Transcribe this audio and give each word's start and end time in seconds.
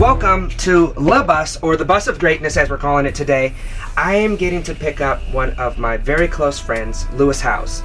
Welcome 0.00 0.48
to 0.60 0.94
La 0.96 1.22
Bus, 1.22 1.58
or 1.60 1.76
the 1.76 1.84
Bus 1.84 2.06
of 2.06 2.18
Greatness 2.18 2.56
as 2.56 2.70
we're 2.70 2.78
calling 2.78 3.04
it 3.04 3.14
today. 3.14 3.52
I 3.98 4.14
am 4.14 4.34
getting 4.34 4.62
to 4.62 4.74
pick 4.74 5.02
up 5.02 5.20
one 5.30 5.50
of 5.58 5.76
my 5.76 5.98
very 5.98 6.26
close 6.26 6.58
friends, 6.58 7.06
Lewis 7.10 7.38
Howes. 7.38 7.82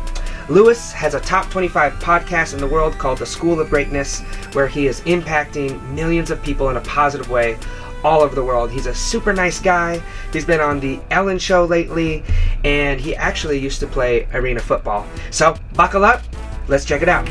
Lewis 0.48 0.93
has 0.93 1.14
a 1.14 1.20
top 1.20 1.50
25 1.50 1.91
podcast 1.96 2.54
in 2.54 2.62
the 2.62 2.68
world 2.68 2.98
called 2.98 3.18
The 3.18 3.25
School 3.25 3.59
of 3.59 3.70
Greatness, 3.70 4.21
where 4.54 4.70
he 4.70 4.88
is 4.88 5.02
impacting 5.02 5.86
millions 5.91 6.32
of 6.32 6.41
people 6.41 6.70
in 6.70 6.78
a 6.78 6.82
positive 6.82 7.30
way 7.30 7.57
all 8.02 8.21
over 8.21 8.34
the 8.34 8.45
world. 8.45 8.71
He's 8.71 8.86
a 8.86 8.95
super 8.95 9.34
nice 9.34 9.59
guy. 9.59 10.02
He's 10.32 10.45
been 10.45 10.61
on 10.61 10.79
the 10.79 11.02
Ellen 11.11 11.38
Show 11.38 11.66
lately, 11.66 12.23
and 12.63 12.97
he 12.97 13.13
actually 13.18 13.59
used 13.59 13.82
to 13.82 13.88
play 13.88 14.25
arena 14.34 14.61
football. 14.61 15.05
So, 15.32 15.57
buckle 15.73 16.05
up. 16.05 16.21
Let's 16.70 16.86
check 16.86 17.02
it 17.02 17.09
out. 17.09 17.27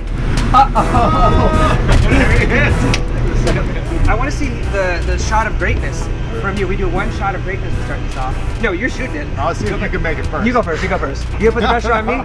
I 4.06 4.14
want 4.14 4.30
to 4.30 4.36
see 4.36 4.48
the, 4.48 5.02
the 5.06 5.18
shot 5.18 5.46
of 5.46 5.56
greatness 5.58 6.06
from 6.40 6.56
you. 6.56 6.68
We 6.68 6.76
do 6.76 6.88
one 6.88 7.10
shot 7.12 7.34
of 7.34 7.42
greatness 7.42 7.74
to 7.74 7.84
start 7.84 8.00
this 8.00 8.16
off. 8.16 8.62
No, 8.62 8.72
you're 8.72 8.90
shooting 8.90 9.16
it. 9.16 9.26
I'll 9.38 9.54
see 9.54 9.66
if 9.66 9.80
you 9.80 9.88
can 9.88 10.02
make 10.02 10.18
it 10.18 10.26
first. 10.26 10.46
You 10.46 10.52
go 10.52 10.62
first. 10.62 10.82
You 10.82 10.88
go 10.88 10.98
first. 10.98 11.24
You 11.40 11.50
put 11.50 11.62
the 11.62 11.68
pressure 11.68 11.92
on 11.92 12.06
me. 12.06 12.14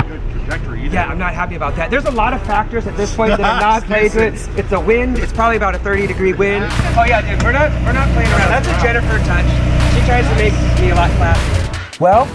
Either 0.49 0.95
Yeah. 0.95 1.07
I'm 1.07 1.17
not 1.19 1.33
happy 1.33 1.55
about 1.55 1.75
that. 1.75 1.91
There's 1.91 2.05
a 2.05 2.11
lot 2.11 2.33
of 2.33 2.41
factors 2.43 2.87
at 2.87 2.97
this 2.97 3.15
point 3.15 3.29
that 3.37 3.39
have 3.39 3.61
not 3.61 3.83
played 3.85 4.11
to 4.13 4.27
it. 4.27 4.33
It's 4.57 4.71
a 4.71 4.79
wind. 4.79 5.17
It's 5.19 5.31
probably 5.31 5.57
about 5.57 5.75
a 5.75 5.79
30 5.79 6.07
degree 6.07 6.33
wind. 6.33 6.65
Oh 6.97 7.05
yeah, 7.07 7.21
dude, 7.21 7.43
we're 7.43 7.51
not 7.51 7.71
we're 7.85 7.93
not 7.93 8.09
playing 8.13 8.29
around. 8.31 8.49
That's 8.49 8.67
a 8.67 8.81
Jennifer 8.81 9.19
touch. 9.19 9.45
She 9.93 10.01
tries 10.07 10.27
to 10.27 10.35
make 10.35 10.53
me 10.81 10.89
a 10.89 10.95
lot 10.95 11.11
classier. 11.11 11.99
Well, 11.99 12.25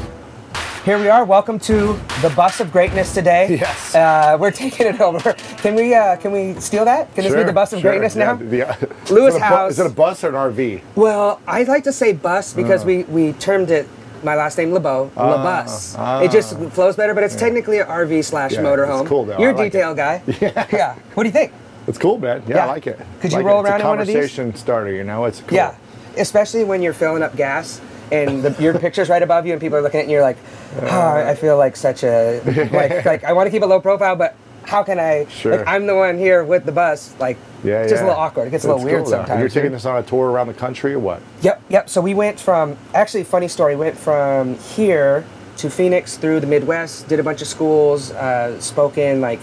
here 0.85 0.99
we 0.99 1.09
are. 1.09 1.25
Welcome 1.25 1.59
to 1.61 1.95
the 2.21 2.33
bus 2.37 2.61
of 2.61 2.71
greatness 2.71 3.15
today. 3.15 3.57
Yes. 3.59 3.95
Uh, 3.95 4.37
we're 4.39 4.51
taking 4.51 4.87
it 4.87 5.01
over. 5.01 5.33
Can 5.59 5.75
we 5.75 5.95
uh, 5.95 6.17
can 6.17 6.33
we 6.33 6.55
steal 6.61 6.85
that? 6.85 7.15
Can 7.15 7.25
this 7.25 7.35
be 7.35 7.43
the 7.43 7.53
bus 7.53 7.73
of 7.73 7.81
sure. 7.81 7.91
greatness 7.93 8.15
Yeah, 8.17 8.25
now? 8.25 8.35
the- 8.37 8.69
uh, 8.69 8.77
Lewis 9.13 9.35
is 9.35 9.41
it 9.41 9.45
a 9.45 9.49
bu- 9.51 9.67
Is 9.67 9.79
it 9.79 9.87
a 9.87 9.91
bus 9.91 10.25
or 10.25 10.29
an 10.29 10.35
RV? 10.35 10.83
Well, 10.95 11.41
I 11.47 11.63
like 11.65 11.85
to 11.85 11.93
say 11.93 12.13
bus 12.13 12.53
because 12.53 12.83
Uh. 12.83 12.87
we, 12.87 13.03
we 13.05 13.33
termed 13.35 13.71
it 13.71 13.89
my 14.23 14.35
last 14.37 14.57
name 14.57 14.73
LeBeau, 14.73 15.11
La 15.17 15.43
Bus. 15.43 15.95
it 16.23 16.31
just 16.31 16.57
flows 16.73 16.97
better, 16.97 17.13
but 17.15 17.23
it's 17.25 17.37
technically 17.37 17.79
an 17.81 17.87
RV 17.87 18.25
slash 18.25 18.53
Yeah, 18.53 18.61
motorhome. 18.63 19.01
it's 19.03 19.09
cool, 19.09 19.25
though. 19.27 19.39
You're 19.39 19.51
a 19.51 19.55
like 19.57 19.71
detail 19.73 19.95
guy. 19.95 20.23
Yeah. 20.41 20.67
yeah. 20.73 20.95
What 21.15 21.25
do 21.25 21.29
you 21.29 21.33
think? 21.33 21.53
It's 21.87 21.99
cool, 21.99 22.19
man. 22.19 22.43
Yeah, 22.47 22.57
Yeah. 22.57 22.65
I 22.65 22.69
like 22.69 22.87
it. 22.87 22.99
Could 23.21 23.33
you 23.33 23.39
Like 23.39 23.47
roll 23.47 23.61
it. 23.65 23.69
Around 23.69 23.81
a 23.81 23.85
in 23.85 23.89
one 23.89 24.01
of 24.01 24.07
these? 24.07 24.15
conversation 24.17 24.55
starter, 24.55 24.93
you 24.93 25.05
know? 25.05 25.27
It's 25.27 25.41
cool. 25.43 25.57
Yeah. 25.57 25.75
Especially 26.17 26.65
when 26.65 26.81
you're 26.81 26.95
filling 26.95 27.23
up 27.23 27.37
gas 27.37 27.83
and 28.13 28.43
the, 28.43 28.63
your 28.63 28.79
picture's 28.79 29.09
right 29.09 29.23
above 29.23 29.47
you 29.47 29.53
and 29.53 29.61
people 29.61 29.79
are 29.79 29.83
looking 29.83 30.01
at 30.01 30.09
you 30.09 30.09
and 30.09 30.13
you're 30.13 30.23
like, 30.23 30.37
oh, 30.83 31.27
I 31.29 31.35
feel 31.35 31.57
like 31.57 31.77
such 31.77 32.05
a, 32.05 32.41
like, 32.73 33.05
like 33.07 33.25
I 33.25 33.33
want 33.33 33.47
to 33.47 33.51
keep 33.51 33.63
a 33.63 33.67
low 33.67 33.81
profile, 33.81 34.17
but 34.17 34.35
how 34.65 34.83
can 34.83 34.99
I, 34.99 35.27
Sure. 35.27 35.59
like 35.59 35.67
I'm 35.67 35.87
the 35.87 35.95
one 35.95 36.17
here 36.19 36.43
with 36.45 36.65
the 36.65 36.73
bus, 36.73 37.15
like, 37.19 37.37
Yeah, 37.63 37.83
it's 37.83 37.91
just 37.93 38.03
a 38.03 38.07
little 38.07 38.19
awkward. 38.21 38.49
It 38.49 38.51
gets 38.53 38.65
a 38.65 38.69
It's 38.69 38.73
little 38.77 38.85
weird 38.85 39.03
cool, 39.05 39.11
sometimes. 39.11 39.31
And 39.31 39.41
You're 39.41 39.49
taking 39.49 39.73
this 39.73 39.85
on 39.85 39.99
a 39.99 40.03
tour 40.03 40.31
around 40.31 40.47
the 40.49 40.55
country 40.55 40.95
or 40.95 40.99
what? 40.99 41.21
Yep, 41.43 41.63
yep. 41.69 41.89
So 41.91 42.01
we 42.01 42.15
went 42.15 42.41
from 42.41 42.77
actually 42.95 43.25
funny 43.25 43.49
story. 43.49 43.77
Went 43.77 43.97
from 43.99 44.55
here 44.59 45.25
to 45.59 45.71
Phoenix 45.71 46.17
through 46.17 46.41
the 46.41 46.47
Midwest. 46.47 47.09
Did 47.09 47.21
a 47.21 47.23
bunch 47.23 47.43
of 47.43 47.47
schools. 47.49 48.11
Uh, 48.11 48.59
spoke 48.61 48.97
in 48.99 49.21
like 49.21 49.41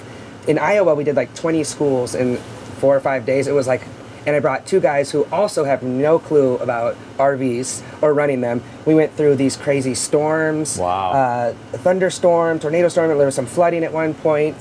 in 0.47 0.57
Iowa. 0.57 0.95
We 0.95 1.03
did 1.03 1.15
like 1.15 1.33
20 1.35 1.63
schools 1.63 2.15
in 2.15 2.37
four 2.79 2.95
or 2.95 2.99
five 2.99 3.25
days. 3.25 3.47
It 3.47 3.53
was 3.53 3.67
like, 3.67 3.81
and 4.25 4.35
I 4.35 4.39
brought 4.39 4.65
two 4.65 4.79
guys 4.79 5.11
who 5.11 5.25
also 5.31 5.63
have 5.63 5.81
no 5.83 6.19
clue 6.19 6.57
about 6.57 6.95
RVs 7.17 7.81
or 8.01 8.13
running 8.13 8.41
them. 8.41 8.61
We 8.85 8.93
went 8.95 9.13
through 9.15 9.35
these 9.35 9.57
crazy 9.57 9.95
storms. 9.95 10.77
Wow. 10.77 11.11
Uh, 11.11 11.53
thunderstorm, 11.77 12.59
tornado 12.59 12.87
storm. 12.87 13.07
There 13.17 13.25
was 13.25 13.35
some 13.35 13.45
flooding 13.47 13.83
at 13.83 13.93
one 13.93 14.13
point, 14.13 14.55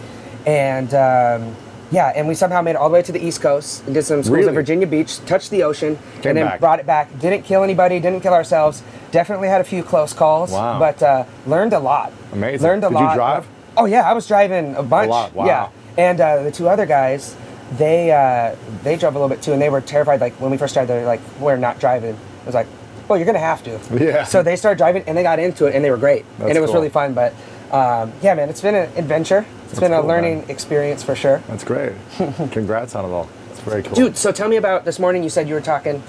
and. 0.47 0.93
Um, 0.95 1.57
yeah, 1.93 2.13
and 2.15 2.29
we 2.29 2.37
somehow 2.37 2.63
made 2.63 2.71
it 2.71 2.77
all 2.77 2.89
the 2.89 2.93
way 2.93 3.03
to 3.03 3.11
the 3.11 3.19
East 3.19 3.41
Coast 3.43 3.85
and 3.85 3.93
did 3.95 4.05
some 4.05 4.23
schools 4.23 4.47
in 4.47 4.55
Virginia 4.55 4.87
Beach, 4.87 5.19
touched 5.27 5.51
the 5.51 5.65
ocean, 5.65 5.97
Came 6.23 6.31
and 6.31 6.39
then 6.39 6.47
back. 6.47 6.61
brought 6.61 6.79
it 6.79 6.87
back. 6.87 7.19
Didn't 7.19 7.43
kill 7.43 7.65
anybody, 7.65 7.99
didn't 7.99 8.21
kill 8.21 8.33
ourselves. 8.33 8.85
Definitely 9.11 9.49
had 9.49 9.61
a 9.61 9.65
few 9.65 9.83
close 9.83 10.13
calls, 10.13 10.53
Wow. 10.53 10.79
but 10.79 11.03
uh, 11.03 11.25
learned 11.49 11.73
a 11.73 11.81
lot. 11.81 12.13
Amazing. 12.33 12.65
Learned 12.65 12.85
a 12.85 12.91
Did 12.91 12.95
you 13.01 13.05
lot. 13.07 13.15
drive? 13.17 13.49
Oh 13.77 13.87
yeah, 13.87 14.09
I 14.09 14.13
was 14.13 14.29
driving 14.29 14.77
a 14.77 14.85
bunch. 14.85 15.11
lot, 15.11 15.35
wow. 15.35 15.47
Yeah, 15.47 15.69
and 15.99 16.21
uh, 16.21 16.45
the 16.45 16.53
two 16.53 16.69
other 16.69 16.87
guys, 16.87 17.35
they 17.73 18.11
uh, 18.11 18.57
they 18.83 18.97
drove 18.97 19.15
a 19.15 19.19
little 19.19 19.35
bit 19.35 19.43
too, 19.43 19.53
and 19.53 19.63
they 19.63 19.71
were 19.71 19.81
terrified. 19.81 20.21
Like 20.21 20.35
when 20.41 20.51
we 20.51 20.57
first 20.57 20.73
started, 20.75 20.89
they're 20.89 21.07
like, 21.07 21.21
"We're 21.39 21.57
not 21.57 21.79
driving." 21.79 22.15
I 22.15 22.47
was 22.47 22.55
like, 22.55 22.67
"Well, 23.09 23.19
you're 23.19 23.27
gonna 23.27 23.39
have 23.39 23.63
to." 23.65 23.79
Yeah. 24.05 24.25
So 24.25 24.43
they 24.43 24.57
started 24.57 24.79
driving, 24.79 25.05
and 25.07 25.17
they 25.17 25.23
got 25.23 25.39
into 25.39 25.67
it, 25.67 25.75
and 25.75 25.85
they 25.85 25.91
were 25.91 25.97
great, 25.97 26.25
That's 26.39 26.49
and 26.49 26.59
it 26.59 26.61
was 26.61 26.71
cool. 26.71 26.77
really 26.77 26.91
fun. 26.91 27.15
But 27.15 27.33
um, 27.71 28.13
yeah, 28.23 28.35
man, 28.35 28.49
it's 28.49 28.61
been 28.61 28.75
an 28.75 28.91
adventure. 28.97 29.47
It's 29.65 29.79
That's 29.79 29.81
been 29.81 29.93
a 29.93 30.03
learning 30.05 30.41
man. 30.41 30.51
experience 30.51 31.03
for 31.05 31.15
sure. 31.15 31.39
That's 31.49 31.63
great. 31.65 31.93
Congrats 32.51 32.95
on 32.97 33.05
it 33.05 33.09
all. 33.09 33.29
It's 33.51 33.61
very 33.61 33.83
cool. 33.85 33.95
Dude, 33.95 34.17
so 34.17 34.33
tell 34.33 34.49
me 34.49 34.57
about 34.57 34.85
this 34.85 34.99
morning. 34.99 35.23
You 35.23 35.31
said 35.31 35.49
you 35.49 35.55
were 35.55 35.61
talking 35.61 36.03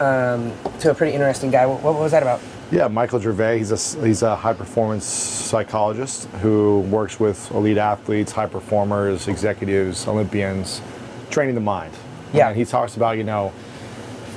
um, 0.00 0.52
to 0.80 0.90
a 0.90 0.94
pretty 0.94 1.14
interesting 1.14 1.50
guy. 1.50 1.64
What, 1.64 1.82
what 1.82 1.94
was 1.94 2.12
that 2.12 2.22
about? 2.22 2.40
Yeah, 2.70 2.88
Michael 2.88 3.20
Gervais. 3.20 3.58
He's 3.58 3.70
a 3.70 4.04
he's 4.04 4.22
a 4.22 4.34
high 4.36 4.52
performance 4.52 5.04
psychologist 5.06 6.26
who 6.42 6.80
works 6.90 7.18
with 7.20 7.48
elite 7.52 7.78
athletes, 7.78 8.32
high 8.32 8.46
performers, 8.46 9.28
executives, 9.28 10.06
Olympians, 10.08 10.82
training 11.36 11.54
the 11.54 11.60
mind. 11.60 11.92
Yeah. 12.32 12.48
And 12.48 12.56
he 12.56 12.64
talks 12.64 12.96
about 12.96 13.18
you 13.18 13.22
know, 13.22 13.52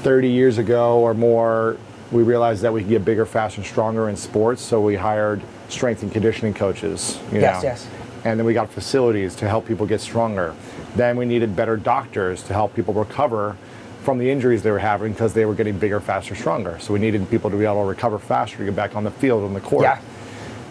30 0.01 0.27
years 0.27 0.57
ago 0.57 0.99
or 0.99 1.13
more, 1.13 1.77
we 2.11 2.23
realized 2.23 2.61
that 2.63 2.73
we 2.73 2.81
could 2.81 2.89
get 2.89 3.05
bigger, 3.05 3.25
faster, 3.25 3.61
and 3.61 3.65
stronger 3.65 4.09
in 4.09 4.17
sports. 4.17 4.61
So 4.61 4.81
we 4.81 4.95
hired 4.97 5.41
strength 5.69 6.03
and 6.03 6.11
conditioning 6.11 6.53
coaches. 6.53 7.17
You 7.31 7.39
Yes, 7.39 7.63
know, 7.63 7.69
yes. 7.69 7.87
And 8.25 8.37
then 8.37 8.45
we 8.45 8.53
got 8.53 8.69
facilities 8.69 9.33
to 9.37 9.47
help 9.47 9.65
people 9.65 9.85
get 9.85 10.01
stronger. 10.01 10.53
Then 10.97 11.15
we 11.15 11.25
needed 11.25 11.55
better 11.55 11.77
doctors 11.77 12.43
to 12.43 12.53
help 12.53 12.75
people 12.75 12.93
recover 12.93 13.55
from 14.03 14.17
the 14.17 14.29
injuries 14.29 14.61
they 14.61 14.71
were 14.71 14.79
having 14.79 15.13
because 15.13 15.33
they 15.33 15.45
were 15.45 15.55
getting 15.55 15.79
bigger, 15.79 16.01
faster, 16.01 16.35
stronger. 16.35 16.79
So 16.79 16.91
we 16.91 16.99
needed 16.99 17.29
people 17.29 17.49
to 17.49 17.55
be 17.55 17.63
able 17.63 17.83
to 17.83 17.87
recover 17.87 18.19
faster 18.19 18.57
to 18.57 18.65
get 18.65 18.75
back 18.75 18.93
on 18.97 19.05
the 19.05 19.11
field 19.11 19.45
on 19.45 19.53
the 19.53 19.61
court. 19.61 19.83
Yeah. 19.83 20.01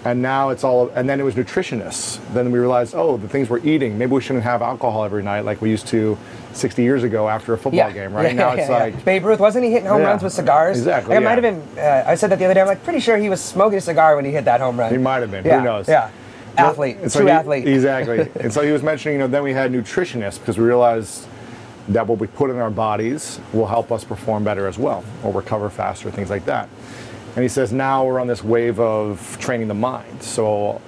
And 0.08 0.22
now 0.22 0.48
it's 0.48 0.64
all, 0.64 0.88
and 0.94 1.06
then 1.06 1.20
it 1.20 1.22
was 1.22 1.34
nutritionists. 1.34 2.18
Then 2.32 2.50
we 2.50 2.58
realized, 2.58 2.94
oh, 2.94 3.18
the 3.18 3.28
things 3.28 3.50
we're 3.50 3.58
eating, 3.62 3.98
maybe 3.98 4.12
we 4.12 4.22
shouldn't 4.22 4.42
have 4.44 4.62
alcohol 4.62 5.04
every 5.04 5.22
night 5.22 5.44
like 5.44 5.60
we 5.60 5.68
used 5.68 5.86
to 5.88 6.16
60 6.54 6.82
years 6.82 7.02
ago 7.02 7.28
after 7.28 7.52
a 7.52 7.58
football 7.58 7.74
Yeah. 7.76 7.90
game, 7.92 8.14
right? 8.14 8.28
Yeah, 8.28 8.32
now 8.32 8.54
yeah, 8.54 8.60
it's 8.60 8.70
like, 8.70 9.04
Babe 9.04 9.26
Ruth 9.26 9.38
wasn't 9.38 9.66
he 9.66 9.70
hitting 9.72 9.86
home 9.86 10.00
runs 10.00 10.22
with 10.22 10.32
cigars? 10.32 10.78
exactly, 10.78 11.14
It 11.14 11.20
might 11.20 11.42
have 11.42 11.42
been. 11.42 11.60
Uh, 11.78 12.04
I 12.06 12.14
said 12.14 12.30
that 12.30 12.38
the 12.38 12.46
other 12.46 12.54
day. 12.54 12.62
I'm 12.62 12.66
like 12.66 12.82
pretty 12.84 13.00
sure 13.00 13.18
he 13.18 13.28
was 13.28 13.42
smoking 13.42 13.76
a 13.76 13.82
cigar 13.82 14.16
when 14.16 14.24
he 14.24 14.30
hit 14.32 14.46
that 14.46 14.60
home 14.60 14.78
run. 14.78 14.90
He 14.90 14.96
might 14.96 15.20
have 15.20 15.30
been. 15.30 15.44
Who 15.44 15.60
knows? 15.62 15.86
Yeah. 15.86 16.10
Athlete. 16.56 17.10
So 17.10 17.18
True 17.20 17.26
he- 17.26 17.32
athlete. 17.32 17.68
Exactly. 17.68 18.30
and 18.40 18.50
so 18.50 18.62
he 18.62 18.72
was 18.72 18.82
mentioning, 18.82 19.16
you 19.16 19.18
know, 19.18 19.28
then 19.28 19.42
we 19.42 19.52
had 19.52 19.70
nutritionists 19.72 20.38
because 20.38 20.56
we 20.56 20.64
realized 20.64 21.26
that 21.88 22.06
what 22.06 22.18
we 22.18 22.28
put 22.28 22.48
in 22.48 22.56
our 22.56 22.70
bodies 22.70 23.40
will 23.52 23.66
help 23.66 23.92
us 23.92 24.04
perform 24.04 24.42
better 24.42 24.66
as 24.66 24.78
well, 24.78 25.04
or 25.22 25.34
recover 25.34 25.68
faster, 25.68 26.10
things 26.10 26.30
like 26.30 26.46
that. 26.46 26.70
And 27.36 27.42
he 27.42 27.48
says 27.48 27.72
now 27.72 28.04
we're 28.04 28.20
on 28.20 28.26
this 28.26 28.42
wave 28.42 28.80
of 28.80 29.36
training 29.40 29.68
the 29.68 29.74
mind. 29.74 30.22
So 30.22 30.80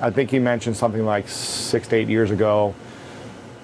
I 0.00 0.10
think 0.10 0.30
he 0.30 0.38
mentioned 0.38 0.76
something 0.76 1.04
like 1.04 1.28
six 1.28 1.88
to 1.88 1.96
eight 1.96 2.08
years 2.08 2.30
ago. 2.30 2.74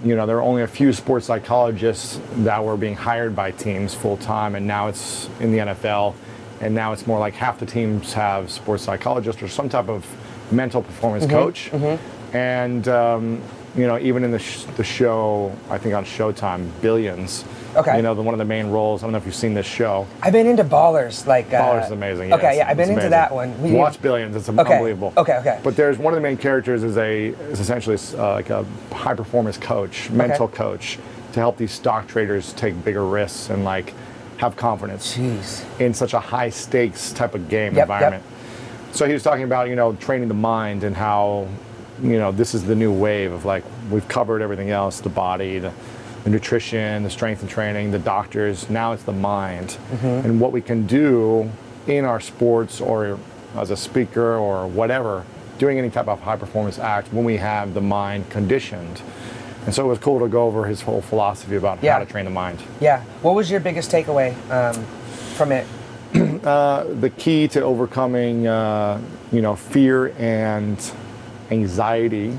You 0.04 0.14
know, 0.14 0.26
there 0.26 0.36
were 0.36 0.42
only 0.42 0.62
a 0.62 0.66
few 0.66 0.92
sports 0.92 1.26
psychologists 1.26 2.20
that 2.38 2.62
were 2.64 2.76
being 2.76 2.94
hired 2.96 3.34
by 3.34 3.50
teams 3.50 3.94
full 3.94 4.18
time, 4.18 4.54
and 4.54 4.66
now 4.66 4.88
it's 4.88 5.28
in 5.40 5.52
the 5.52 5.58
NFL. 5.58 6.14
And 6.60 6.74
now 6.74 6.92
it's 6.92 7.06
more 7.06 7.18
like 7.18 7.34
half 7.34 7.58
the 7.58 7.66
teams 7.66 8.12
have 8.14 8.50
sports 8.50 8.82
psychologists 8.82 9.42
or 9.42 9.48
some 9.48 9.68
type 9.68 9.88
of 9.88 10.06
mental 10.50 10.82
performance 10.82 11.24
Mm-hmm, 11.24 11.34
coach. 11.34 11.70
And 12.32 12.86
um, 12.88 13.42
you 13.76 13.86
know, 13.86 13.98
even 13.98 14.24
in 14.24 14.30
the 14.30 14.38
sh- 14.38 14.64
the 14.76 14.84
show, 14.84 15.54
I 15.68 15.76
think 15.78 15.94
on 15.94 16.04
Showtime, 16.04 16.68
Billions. 16.80 17.44
Okay. 17.76 17.96
You 17.96 18.02
know, 18.02 18.14
the, 18.14 18.22
one 18.22 18.34
of 18.34 18.38
the 18.38 18.44
main 18.44 18.68
roles. 18.68 19.02
I 19.02 19.06
don't 19.06 19.12
know 19.12 19.18
if 19.18 19.26
you've 19.26 19.34
seen 19.34 19.54
this 19.54 19.66
show. 19.66 20.06
I've 20.22 20.32
been 20.32 20.46
into 20.46 20.64
Ballers. 20.64 21.26
Like 21.26 21.52
uh, 21.52 21.60
Ballers 21.62 21.86
is 21.86 21.90
amazing. 21.92 22.32
Okay, 22.32 22.56
yeah, 22.58 22.68
I've 22.68 22.76
been 22.76 22.90
into 22.90 23.08
that 23.08 23.32
one. 23.32 23.60
We- 23.62 23.72
Watch 23.72 24.00
Billions. 24.00 24.34
It's 24.36 24.48
Okay, 24.48 24.60
unbelievable. 24.74 25.12
okay, 25.16 25.36
okay. 25.38 25.60
But 25.62 25.76
there's 25.76 25.98
one 25.98 26.12
of 26.14 26.16
the 26.16 26.22
main 26.22 26.36
characters 26.36 26.82
is 26.82 26.96
a 26.96 27.26
is 27.28 27.60
essentially 27.60 27.96
uh, 28.18 28.32
like 28.32 28.50
a 28.50 28.64
high 28.92 29.14
performance 29.14 29.58
coach, 29.58 30.10
mental 30.10 30.48
coach, 30.48 30.98
to 31.32 31.40
help 31.40 31.56
these 31.56 31.72
stock 31.72 32.08
traders 32.08 32.52
take 32.54 32.82
bigger 32.84 33.04
risks 33.06 33.50
and 33.50 33.64
like 33.64 33.92
have 34.38 34.56
confidence 34.56 35.16
Jeez. 35.16 35.64
in 35.80 35.94
such 35.94 36.12
a 36.14 36.20
high 36.20 36.50
stakes 36.50 37.12
type 37.12 37.34
of 37.34 37.48
game 37.48 37.74
Yep, 37.74 37.82
environment. 37.84 38.24
So 38.92 39.06
he 39.06 39.12
was 39.12 39.22
talking 39.22 39.44
about 39.44 39.68
you 39.68 39.76
know 39.76 39.92
training 39.94 40.28
the 40.28 40.34
mind 40.34 40.84
and 40.84 40.96
how 40.96 41.48
you 42.02 42.18
know 42.18 42.32
this 42.32 42.54
is 42.54 42.64
the 42.64 42.74
new 42.74 42.92
wave 42.92 43.32
of 43.32 43.44
like 43.44 43.64
we've 43.90 44.06
covered 44.08 44.42
everything 44.42 44.70
else, 44.70 45.00
the 45.00 45.08
body, 45.08 45.58
the, 45.58 45.72
the 46.26 46.30
nutrition, 46.30 47.04
the 47.04 47.10
strength 47.10 47.40
and 47.40 47.48
training, 47.48 47.92
the 47.92 48.00
doctors. 48.00 48.68
Now 48.68 48.90
it's 48.92 49.04
the 49.04 49.12
mind 49.12 49.78
Mm-hmm. 49.92 50.06
and 50.26 50.40
what 50.40 50.50
we 50.50 50.60
can 50.60 50.84
do 50.84 51.48
in 51.86 52.04
our 52.04 52.18
sports 52.18 52.80
or 52.80 53.16
as 53.54 53.70
a 53.70 53.76
speaker 53.76 54.34
or 54.36 54.66
whatever, 54.66 55.24
doing 55.58 55.78
any 55.78 55.88
type 55.88 56.08
of 56.08 56.20
high 56.20 56.34
performance 56.34 56.80
act 56.80 57.12
when 57.12 57.24
we 57.24 57.36
have 57.36 57.74
the 57.74 57.80
mind 57.80 58.28
conditioned. 58.28 59.00
And 59.66 59.72
so 59.74 59.84
it 59.84 59.88
was 59.88 60.00
cool 60.00 60.18
to 60.18 60.26
go 60.28 60.42
over 60.46 60.66
his 60.66 60.82
whole 60.82 61.00
philosophy 61.00 61.54
about 61.54 61.80
Yeah. 61.80 61.92
how 61.92 61.98
to 62.00 62.06
train 62.06 62.24
the 62.24 62.30
mind. 62.32 62.58
Yeah. 62.80 63.04
What 63.22 63.36
was 63.36 63.48
your 63.48 63.60
biggest 63.60 63.92
takeaway 63.92 64.34
um, 64.50 64.84
from 65.36 65.52
it? 65.52 65.64
the 66.12 67.12
key 67.16 67.46
to 67.48 67.62
overcoming, 67.62 68.48
uh, 68.48 69.00
you 69.30 69.42
know, 69.42 69.54
fear 69.54 70.12
and 70.18 70.76
anxiety 71.52 72.36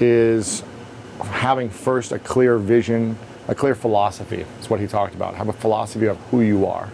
is 0.00 0.62
having 1.26 1.70
first 1.70 2.12
a 2.12 2.18
clear 2.18 2.58
vision 2.58 3.16
a 3.48 3.54
clear 3.54 3.74
philosophy. 3.74 4.44
Is 4.60 4.70
what 4.70 4.80
he 4.80 4.86
talked 4.86 5.14
about. 5.14 5.34
Have 5.34 5.48
a 5.48 5.52
philosophy 5.52 6.06
of 6.06 6.16
who 6.30 6.40
you 6.40 6.66
are 6.66 6.88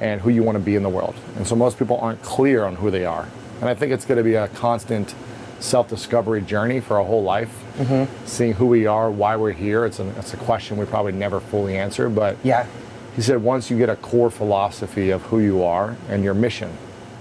and 0.00 0.20
who 0.20 0.30
you 0.30 0.42
want 0.42 0.56
to 0.56 0.62
be 0.64 0.76
in 0.76 0.82
the 0.82 0.88
world. 0.88 1.14
And 1.36 1.46
so 1.46 1.54
most 1.54 1.78
people 1.78 1.98
aren't 2.00 2.22
clear 2.22 2.64
on 2.64 2.76
who 2.76 2.90
they 2.90 3.04
are. 3.04 3.28
And 3.60 3.68
I 3.68 3.74
think 3.74 3.92
it's 3.92 4.04
going 4.04 4.18
to 4.18 4.24
be 4.24 4.34
a 4.34 4.48
constant 4.48 5.14
self-discovery 5.58 6.42
journey 6.42 6.80
for 6.80 6.98
a 6.98 7.04
whole 7.04 7.22
life. 7.22 7.50
Mm-hmm. 7.76 8.26
Seeing 8.26 8.54
who 8.54 8.66
we 8.66 8.86
are, 8.86 9.10
why 9.10 9.36
we're 9.36 9.52
here. 9.52 9.84
It's 9.84 9.98
a, 9.98 10.08
it's 10.18 10.32
a 10.32 10.38
question 10.38 10.78
we 10.78 10.86
probably 10.86 11.12
never 11.12 11.38
fully 11.40 11.76
answer, 11.76 12.08
but 12.08 12.36
Yeah. 12.42 12.66
he 13.14 13.20
said 13.20 13.42
once 13.42 13.70
you 13.70 13.76
get 13.76 13.90
a 13.90 13.96
core 13.96 14.30
philosophy 14.30 15.10
of 15.10 15.22
who 15.22 15.40
you 15.40 15.62
are 15.62 15.96
and 16.08 16.24
your 16.24 16.34
mission 16.34 16.72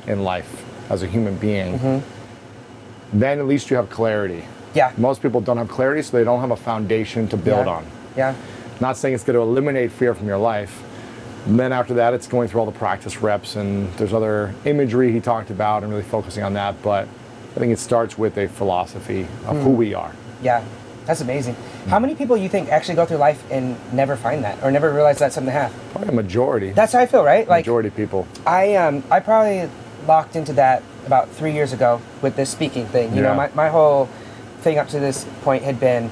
in 0.07 0.23
life 0.23 0.63
as 0.89 1.03
a 1.03 1.07
human 1.07 1.35
being, 1.35 1.79
mm-hmm. 1.79 3.19
then 3.19 3.39
at 3.39 3.45
least 3.45 3.69
you 3.69 3.75
have 3.75 3.89
clarity. 3.89 4.45
Yeah. 4.73 4.91
Most 4.97 5.21
people 5.21 5.41
don't 5.41 5.57
have 5.57 5.69
clarity, 5.69 6.01
so 6.01 6.17
they 6.17 6.23
don't 6.23 6.41
have 6.41 6.51
a 6.51 6.55
foundation 6.55 7.27
to 7.29 7.37
build 7.37 7.65
yeah. 7.65 7.73
on. 7.73 7.85
Yeah. 8.15 8.35
Not 8.79 8.97
saying 8.97 9.15
it's 9.15 9.23
going 9.23 9.35
to 9.35 9.41
eliminate 9.41 9.91
fear 9.91 10.13
from 10.13 10.27
your 10.27 10.37
life. 10.37 10.83
And 11.45 11.59
then 11.59 11.71
after 11.71 11.93
that, 11.95 12.13
it's 12.13 12.27
going 12.27 12.47
through 12.49 12.59
all 12.61 12.65
the 12.65 12.77
practice 12.77 13.21
reps, 13.21 13.55
and 13.55 13.91
there's 13.93 14.13
other 14.13 14.53
imagery 14.65 15.11
he 15.11 15.19
talked 15.19 15.49
about, 15.49 15.83
and 15.83 15.91
really 15.91 16.03
focusing 16.03 16.43
on 16.43 16.53
that. 16.53 16.81
But 16.83 17.07
I 17.55 17.59
think 17.59 17.73
it 17.73 17.79
starts 17.79 18.17
with 18.17 18.37
a 18.37 18.47
philosophy 18.47 19.23
of 19.47 19.57
Hmm. 19.57 19.63
who 19.63 19.69
we 19.71 19.93
are. 19.93 20.11
Yeah. 20.41 20.63
That's 21.05 21.21
amazing. 21.21 21.55
How 21.87 21.97
many 21.97 22.13
people 22.13 22.37
you 22.37 22.49
think 22.49 22.69
actually 22.69 22.93
go 22.93 23.03
through 23.03 23.17
life 23.17 23.43
and 23.49 23.75
never 23.91 24.15
find 24.15 24.43
that 24.43 24.61
or 24.63 24.69
never 24.69 24.93
realize 24.93 25.17
that's 25.17 25.33
something 25.33 25.51
they 25.51 25.59
have? 25.59 25.73
Probably 25.91 26.09
a 26.09 26.11
majority. 26.11 26.71
That's 26.71 26.93
how 26.93 26.99
I 26.99 27.07
feel, 27.07 27.23
right? 27.23 27.47
Like 27.47 27.65
majority 27.65 27.87
of 27.87 27.95
people. 27.95 28.27
I 28.45 28.75
um 28.75 29.01
I 29.09 29.19
probably 29.19 29.67
locked 30.07 30.35
into 30.35 30.53
that 30.53 30.83
about 31.07 31.27
three 31.31 31.51
years 31.51 31.73
ago 31.73 31.99
with 32.21 32.35
this 32.35 32.51
speaking 32.51 32.85
thing. 32.85 33.15
You 33.15 33.23
know, 33.23 33.33
my, 33.33 33.49
my 33.55 33.69
whole 33.69 34.07
thing 34.61 34.77
up 34.77 34.87
to 34.89 34.99
this 34.99 35.25
point 35.43 35.63
had 35.63 35.79
been 35.79 36.09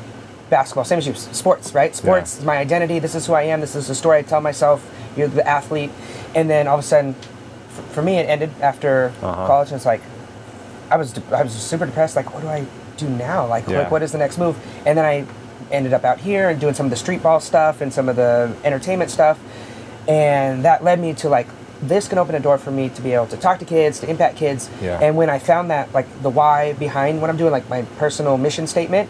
basketball, 0.50 0.86
same 0.86 0.98
as 1.00 1.08
you, 1.08 1.14
sports, 1.14 1.74
right? 1.74 1.96
Sports 1.96 2.36
Yeah. 2.36 2.40
is 2.40 2.46
my 2.46 2.58
identity. 2.58 3.00
This 3.00 3.16
is 3.16 3.26
who 3.26 3.34
I 3.34 3.44
am. 3.44 3.60
This 3.62 3.76
is 3.76 3.88
the 3.88 3.96
story 3.96 4.20
I 4.20 4.22
tell 4.22 4.42
myself. 4.42 4.86
You're 5.18 5.28
the 5.28 5.46
athlete, 5.48 5.92
and 6.36 6.50
then 6.50 6.68
all 6.68 6.76
of 6.76 6.80
a 6.80 6.88
sudden, 6.88 7.16
f- 7.20 7.84
for 7.94 8.02
me, 8.02 8.18
it 8.18 8.30
ended 8.30 8.52
after 8.62 9.12
Uh-huh. 9.22 9.48
college. 9.48 9.70
And 9.70 9.76
it's 9.78 9.86
like 9.86 10.02
I 10.90 10.96
was 10.96 11.12
de- 11.12 11.36
I 11.36 11.44
was 11.44 11.52
super 11.52 11.86
depressed. 11.86 12.16
Like, 12.16 12.34
what 12.34 12.42
do 12.42 12.48
I 12.48 12.66
do 12.96 13.10
now? 13.10 13.46
Like, 13.46 13.68
Yeah. 13.68 13.80
like, 13.80 13.92
what 13.92 14.02
is 14.04 14.12
the 14.14 14.18
next 14.18 14.38
move? 14.38 14.56
And 14.86 14.98
then 14.98 15.04
I 15.06 15.26
ended 15.70 15.94
up 15.94 16.06
out 16.06 16.20
here 16.20 16.50
and 16.50 16.60
doing 16.62 16.74
some 16.74 16.86
of 16.86 16.90
the 16.92 16.96
street 16.96 17.22
ball 17.22 17.42
stuff 17.42 17.82
and 17.82 17.92
some 17.92 18.08
of 18.08 18.16
the 18.16 18.52
entertainment 18.64 19.12
stuff, 19.12 19.38
and 20.08 20.64
that 20.64 20.84
led 20.84 21.00
me 21.00 21.14
to 21.16 21.28
like 21.30 21.48
this 21.82 22.08
can 22.08 22.18
open 22.18 22.36
a 22.36 22.40
door 22.40 22.58
for 22.58 22.72
me 22.72 22.90
to 22.90 23.02
be 23.02 23.14
able 23.14 23.28
to 23.28 23.38
talk 23.38 23.60
to 23.60 23.66
kids, 23.66 24.00
to 24.00 24.10
impact 24.10 24.38
kids. 24.38 24.70
Yeah. 24.82 25.00
And 25.02 25.16
when 25.16 25.30
I 25.30 25.40
found 25.40 25.70
that 25.72 25.94
like 25.94 26.08
the 26.22 26.30
why 26.30 26.74
behind 26.74 27.22
what 27.22 27.30
I'm 27.30 27.38
doing, 27.38 27.52
like 27.52 27.70
my 27.70 27.84
personal 27.98 28.38
mission 28.38 28.68
statement, 28.68 29.10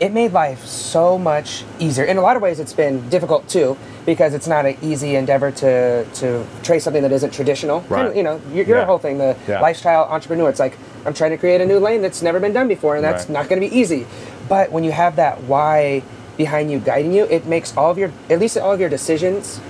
it 0.00 0.12
made 0.12 0.32
life 0.32 0.64
so 0.66 1.18
much 1.18 1.64
easier. 1.78 2.04
In 2.04 2.16
a 2.18 2.20
lot 2.20 2.36
of 2.36 2.42
ways, 2.42 2.60
it's 2.60 2.72
been 2.74 3.08
difficult 3.08 3.48
too 3.48 3.76
because 4.04 4.34
it's 4.34 4.46
not 4.46 4.66
an 4.66 4.76
easy 4.82 5.16
endeavor 5.16 5.50
to 5.50 6.04
to 6.04 6.44
trace 6.62 6.84
something 6.84 7.02
that 7.02 7.12
isn't 7.12 7.32
traditional. 7.32 7.80
Kind 7.80 7.92
of, 7.92 8.06
Right. 8.08 8.16
you 8.16 8.22
know, 8.22 8.40
your, 8.52 8.64
your 8.66 8.78
Yeah. 8.78 8.84
whole 8.84 8.98
thing, 8.98 9.18
the 9.18 9.36
Yeah. 9.48 9.60
lifestyle 9.60 10.04
entrepreneur. 10.04 10.48
It's 10.50 10.60
like 10.60 10.76
I'm 11.06 11.14
trying 11.14 11.30
to 11.30 11.36
create 11.38 11.60
a 11.60 11.66
new 11.66 11.78
lane 11.78 12.02
that's 12.02 12.20
never 12.20 12.40
been 12.40 12.52
done 12.52 12.68
before, 12.68 12.96
and 12.96 13.04
that's 13.04 13.24
Right. 13.24 13.30
not 13.38 13.48
going 13.48 13.60
to 13.62 13.68
be 13.68 13.74
easy. 13.78 14.06
But 14.48 14.70
when 14.72 14.84
you 14.84 14.92
have 14.92 15.16
that 15.16 15.44
why 15.44 16.02
behind 16.36 16.70
you 16.70 16.78
guiding 16.78 17.12
you, 17.12 17.24
it 17.30 17.46
makes 17.46 17.74
all 17.76 17.90
of 17.90 17.96
your 17.98 18.10
at 18.28 18.38
least 18.38 18.58
all 18.58 18.72
of 18.72 18.80
your 18.80 18.88
decisions 18.90 19.60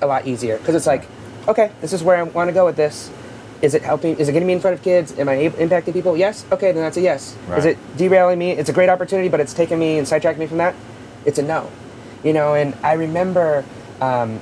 a 0.00 0.06
lot 0.06 0.26
easier 0.26 0.56
because 0.58 0.74
it's 0.74 0.86
like, 0.86 1.04
okay, 1.48 1.70
this 1.80 1.92
is 1.92 2.02
where 2.02 2.16
I 2.16 2.22
want 2.22 2.48
to 2.48 2.54
go 2.54 2.64
with 2.64 2.76
this. 2.76 3.10
Is 3.62 3.74
it 3.74 3.82
helping? 3.82 4.18
Is 4.18 4.28
it 4.28 4.32
getting 4.32 4.48
me 4.48 4.54
in 4.54 4.60
front 4.60 4.76
of 4.76 4.82
kids? 4.82 5.16
Am 5.18 5.28
I 5.28 5.36
impacting 5.36 5.92
people? 5.92 6.16
Yes. 6.16 6.44
Okay, 6.50 6.72
then 6.72 6.82
that's 6.82 6.96
a 6.96 7.00
yes. 7.00 7.36
Is 7.56 7.64
it 7.64 7.78
derailing 7.96 8.38
me? 8.38 8.50
It's 8.50 8.68
a 8.68 8.72
great 8.72 8.88
opportunity, 8.88 9.28
but 9.28 9.38
it's 9.38 9.54
taking 9.54 9.78
me 9.78 9.98
and 9.98 10.06
sidetracking 10.06 10.38
me 10.38 10.46
from 10.46 10.58
that. 10.58 10.74
It's 11.24 11.38
a 11.38 11.42
no. 11.42 11.70
You 12.24 12.32
know, 12.32 12.54
and 12.54 12.74
I 12.82 12.94
remember 12.94 13.64
um, 14.00 14.40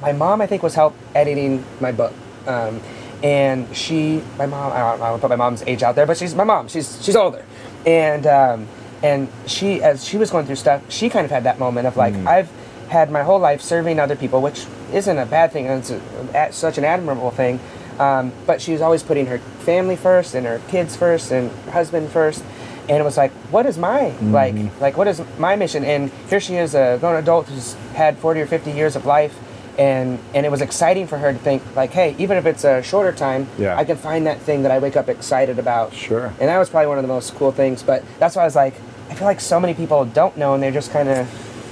my 0.00 0.12
mom, 0.12 0.40
I 0.40 0.46
think, 0.46 0.62
was 0.64 0.74
help 0.74 0.96
editing 1.14 1.64
my 1.80 1.92
book. 1.92 2.12
Um, 2.46 2.80
and 3.22 3.74
she, 3.76 4.22
my 4.38 4.46
mom, 4.46 4.72
I 4.72 4.78
don't, 4.78 5.02
I 5.02 5.08
don't 5.10 5.20
put 5.20 5.30
my 5.30 5.36
mom's 5.36 5.62
age 5.62 5.82
out 5.82 5.94
there, 5.94 6.06
but 6.06 6.16
she's 6.16 6.34
my 6.34 6.44
mom. 6.44 6.68
She's 6.68 7.02
she's 7.04 7.16
older, 7.16 7.44
and 7.86 8.26
um, 8.26 8.68
and 9.02 9.28
she, 9.46 9.82
as 9.82 10.04
she 10.04 10.16
was 10.16 10.30
going 10.30 10.46
through 10.46 10.56
stuff, 10.56 10.82
she 10.90 11.08
kind 11.08 11.24
of 11.24 11.30
had 11.30 11.44
that 11.44 11.58
moment 11.58 11.86
of 11.86 11.96
like, 11.96 12.14
I've 12.26 12.50
had 12.88 13.10
my 13.10 13.22
whole 13.22 13.38
life 13.38 13.60
serving 13.62 13.98
other 13.98 14.16
people, 14.16 14.42
which 14.42 14.66
isn't 14.96 15.18
a 15.18 15.26
bad 15.26 15.52
thing. 15.52 15.66
It's 15.66 15.90
a, 15.90 16.00
a, 16.34 16.52
such 16.52 16.78
an 16.78 16.84
admirable 16.84 17.30
thing. 17.30 17.60
Um, 17.98 18.32
but 18.46 18.60
she 18.60 18.72
was 18.72 18.80
always 18.82 19.02
putting 19.02 19.26
her 19.26 19.38
family 19.38 19.96
first 19.96 20.34
and 20.34 20.46
her 20.46 20.60
kids 20.68 20.96
first 20.96 21.30
and 21.32 21.50
her 21.50 21.70
husband 21.72 22.10
first. 22.10 22.42
And 22.88 22.98
it 22.98 23.04
was 23.04 23.16
like, 23.16 23.32
what 23.50 23.66
is 23.66 23.78
my 23.78 24.10
like 24.20 24.54
like 24.80 24.96
what 24.96 25.08
is 25.08 25.20
my 25.38 25.56
mission? 25.56 25.84
And 25.84 26.10
here 26.28 26.38
she 26.40 26.56
is, 26.56 26.74
a 26.74 26.98
grown 27.00 27.16
adult 27.16 27.48
who's 27.48 27.74
had 27.94 28.16
forty 28.18 28.40
or 28.40 28.46
fifty 28.46 28.70
years 28.70 28.94
of 28.94 29.04
life, 29.06 29.36
and 29.76 30.20
and 30.34 30.46
it 30.46 30.50
was 30.52 30.60
exciting 30.60 31.08
for 31.08 31.18
her 31.18 31.32
to 31.32 31.38
think 31.38 31.62
like, 31.74 31.90
hey, 31.90 32.14
even 32.18 32.36
if 32.36 32.46
it's 32.46 32.62
a 32.64 32.82
shorter 32.84 33.10
time, 33.12 33.48
Yeah. 33.58 33.76
I 33.76 33.84
can 33.84 33.96
find 33.96 34.26
that 34.26 34.38
thing 34.40 34.62
that 34.62 34.70
I 34.70 34.78
wake 34.78 34.96
up 34.96 35.08
excited 35.08 35.58
about. 35.58 35.92
Sure. 35.94 36.26
And 36.38 36.48
that 36.48 36.58
was 36.58 36.70
probably 36.70 36.86
one 36.86 36.98
of 36.98 37.02
the 37.02 37.08
most 37.08 37.34
cool 37.34 37.50
things. 37.50 37.82
But 37.82 38.04
that's 38.20 38.36
why 38.36 38.42
I 38.42 38.44
was 38.44 38.54
like, 38.54 38.74
I 39.10 39.14
feel 39.14 39.26
like 39.26 39.40
so 39.40 39.58
many 39.58 39.74
people 39.74 40.04
don't 40.04 40.36
know, 40.36 40.54
and 40.54 40.62
they're 40.62 40.70
just 40.70 40.92
kind 40.92 41.08
of 41.08 41.26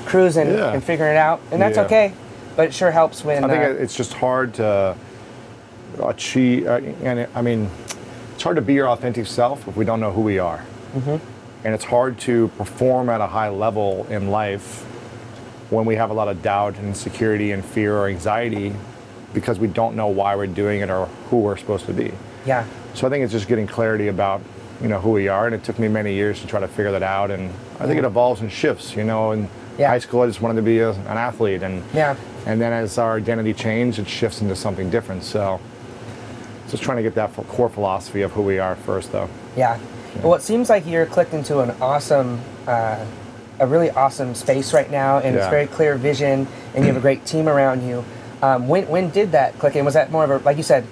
cruising 0.06 0.48
Yeah. 0.48 0.72
and 0.72 0.82
figuring 0.82 1.12
it 1.12 1.16
out, 1.18 1.40
and 1.52 1.62
that's 1.62 1.76
Yeah. 1.76 1.84
okay. 1.84 2.12
But 2.56 2.66
it 2.68 2.74
sure 2.74 2.90
helps 2.90 3.24
when 3.24 3.44
I 3.44 3.48
think 3.48 3.64
uh, 3.64 3.82
it's 3.82 3.96
just 3.96 4.12
hard 4.12 4.54
to 4.54 4.96
achieve, 6.02 6.66
uh, 6.66 6.74
and 7.02 7.20
it, 7.20 7.30
I 7.34 7.42
mean, 7.42 7.68
it's 8.34 8.42
hard 8.42 8.56
to 8.56 8.62
be 8.62 8.74
your 8.74 8.88
authentic 8.88 9.26
self 9.26 9.66
if 9.68 9.76
we 9.76 9.84
don't 9.84 10.00
know 10.00 10.12
who 10.12 10.20
we 10.20 10.38
are. 10.38 10.64
Mm-hmm. 10.94 11.66
And 11.66 11.74
it's 11.74 11.84
hard 11.84 12.18
to 12.20 12.48
perform 12.58 13.08
at 13.08 13.20
a 13.20 13.26
high 13.26 13.48
level 13.48 14.06
in 14.10 14.30
life 14.30 14.82
when 15.70 15.84
we 15.86 15.96
have 15.96 16.10
a 16.10 16.14
lot 16.14 16.28
of 16.28 16.42
doubt 16.42 16.76
and 16.76 16.88
insecurity 16.88 17.52
and 17.52 17.64
fear 17.64 17.96
or 17.96 18.08
anxiety 18.08 18.74
because 19.32 19.58
we 19.58 19.66
don't 19.66 19.96
know 19.96 20.06
why 20.08 20.36
we're 20.36 20.46
doing 20.46 20.80
it 20.80 20.90
or 20.90 21.06
who 21.30 21.38
we're 21.38 21.56
supposed 21.56 21.86
to 21.86 21.92
be. 21.92 22.12
yeah, 22.46 22.64
So 22.94 23.06
I 23.06 23.10
think 23.10 23.24
it's 23.24 23.32
just 23.32 23.48
getting 23.48 23.66
clarity 23.66 24.08
about 24.08 24.42
you 24.82 24.88
know 24.88 25.00
who 25.00 25.10
we 25.12 25.28
are, 25.28 25.46
and 25.46 25.54
it 25.54 25.62
took 25.64 25.78
me 25.78 25.88
many 25.88 26.12
years 26.14 26.40
to 26.40 26.46
try 26.46 26.60
to 26.60 26.68
figure 26.68 26.90
that 26.92 27.02
out. 27.02 27.30
And 27.30 27.50
I 27.80 27.86
think 27.86 27.98
it 27.98 28.04
evolves 28.04 28.40
and 28.42 28.50
shifts. 28.52 28.94
You 28.94 29.04
know, 29.04 29.32
in 29.32 29.48
Yeah. 29.78 29.88
high 29.88 29.98
school, 30.00 30.22
I 30.22 30.26
just 30.26 30.40
wanted 30.42 30.56
to 30.56 30.62
be 30.62 30.80
a, 30.80 30.90
an 30.90 31.16
athlete, 31.16 31.62
and 31.62 31.82
Yeah. 31.94 32.16
And 32.46 32.60
then 32.60 32.72
as 32.72 32.98
our 32.98 33.16
identity 33.16 33.54
changed, 33.54 33.98
it 33.98 34.08
shifts 34.08 34.40
into 34.40 34.54
something 34.56 34.90
different. 34.90 35.22
So 35.22 35.60
just 36.68 36.82
trying 36.82 36.96
to 36.96 37.02
get 37.02 37.14
that 37.14 37.32
core 37.48 37.68
philosophy 37.68 38.22
of 38.22 38.32
who 38.32 38.42
we 38.42 38.58
are 38.58 38.74
first, 38.74 39.12
though. 39.12 39.28
Yeah. 39.56 39.78
Well, 40.22 40.34
it 40.34 40.42
seems 40.42 40.68
like 40.68 40.86
you're 40.86 41.06
clicked 41.06 41.34
into 41.34 41.60
an 41.60 41.70
awesome, 41.80 42.40
uh, 42.66 43.04
a 43.58 43.66
really 43.66 43.90
awesome 43.90 44.34
space 44.34 44.72
right 44.72 44.90
now, 44.90 45.18
and 45.18 45.36
it's 45.36 45.48
very 45.48 45.66
clear 45.66 45.96
vision, 45.96 46.46
and 46.74 46.84
you 46.84 46.92
have 46.92 46.96
a 46.96 47.00
great 47.00 47.24
team 47.26 47.48
around 47.48 47.86
you. 47.86 48.04
Um, 48.42 48.68
when 48.68 48.86
when 48.88 49.10
did 49.10 49.32
that 49.32 49.58
click 49.58 49.74
in? 49.76 49.84
Was 49.84 49.94
that 49.94 50.10
more 50.10 50.24
of 50.24 50.30
a 50.30 50.38
like 50.38 50.56
you 50.56 50.62
said, 50.62 50.84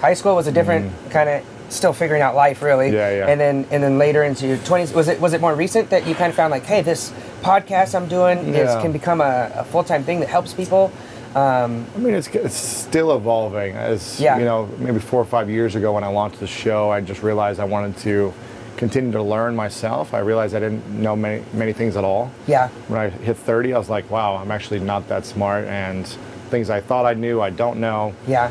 high 0.00 0.14
school 0.14 0.34
was 0.36 0.46
a 0.46 0.52
different 0.52 0.92
kind 1.10 1.28
of 1.28 1.44
still 1.70 1.92
figuring 1.92 2.22
out 2.22 2.34
life 2.34 2.62
really. 2.62 2.86
Mm-hmm. 2.86 2.96
Yeah, 2.96 3.16
yeah. 3.18 3.26
And 3.26 3.40
then 3.40 3.66
and 3.70 3.82
then 3.82 3.98
later 3.98 4.22
into 4.22 4.46
your 4.46 4.58
twenties, 4.58 4.92
was 4.92 5.08
it 5.08 5.20
was 5.20 5.32
it 5.32 5.40
more 5.40 5.54
recent 5.54 5.90
that 5.90 6.06
you 6.06 6.14
kind 6.14 6.30
of 6.30 6.36
found 6.36 6.50
like, 6.50 6.64
hey, 6.64 6.82
this 6.82 7.12
podcast 7.42 7.94
I'm 7.94 8.08
doing 8.08 8.38
is, 8.54 8.70
can 8.82 8.92
become 8.92 9.20
a, 9.20 9.50
a 9.54 9.64
full 9.64 9.84
time 9.84 10.04
thing 10.04 10.20
that 10.20 10.28
helps 10.28 10.52
people. 10.52 10.92
Um, 11.34 11.86
I 11.94 11.98
mean, 11.98 12.14
it's, 12.14 12.26
it's 12.28 12.56
still 12.56 13.14
evolving. 13.16 13.76
As 13.76 14.20
Yeah. 14.20 14.38
you 14.38 14.44
know, 14.44 14.68
maybe 14.78 14.98
four 14.98 15.20
or 15.20 15.24
five 15.24 15.48
years 15.48 15.76
ago 15.76 15.92
when 15.92 16.02
I 16.04 16.08
launched 16.08 16.40
the 16.40 16.46
show, 16.46 16.90
I 16.90 17.00
just 17.00 17.22
realized 17.22 17.60
I 17.60 17.64
wanted 17.64 17.96
to 17.98 18.32
continue 18.76 19.12
to 19.12 19.22
learn 19.22 19.54
myself. 19.54 20.12
I 20.14 20.20
realized 20.20 20.54
I 20.56 20.60
didn't 20.60 20.86
know 20.88 21.14
many 21.14 21.44
many 21.52 21.72
things 21.72 21.96
at 21.96 22.02
all. 22.04 22.30
yeah, 22.46 22.68
When 22.88 22.98
I 22.98 23.10
hit 23.10 23.36
30, 23.36 23.74
I 23.74 23.78
was 23.78 23.88
like, 23.90 24.10
wow, 24.10 24.36
I'm 24.36 24.50
actually 24.50 24.80
not 24.80 25.06
that 25.08 25.24
smart, 25.26 25.66
and 25.66 26.06
things 26.50 26.68
I 26.70 26.80
thought 26.80 27.04
I 27.06 27.14
knew, 27.14 27.40
I 27.40 27.50
don't 27.50 27.78
know. 27.78 28.12
yeah, 28.26 28.50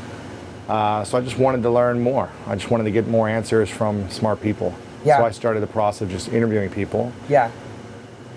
Uh, 0.69 1.03
so 1.03 1.17
I 1.17 1.21
just 1.21 1.37
wanted 1.39 1.63
to 1.63 1.69
learn 1.71 1.99
more. 2.01 2.29
I 2.47 2.53
just 2.55 2.69
wanted 2.69 2.83
to 2.85 2.91
get 2.91 3.07
more 3.07 3.27
answers 3.27 3.69
from 3.69 4.07
smart 4.09 4.39
people. 4.41 4.73
Yeah. 5.03 5.17
So 5.17 5.25
I 5.25 5.31
started 5.31 5.61
the 5.61 5.67
process 5.67 6.01
of 6.03 6.09
just 6.11 6.29
interviewing 6.29 6.69
people, 6.69 7.11
yeah. 7.27 7.49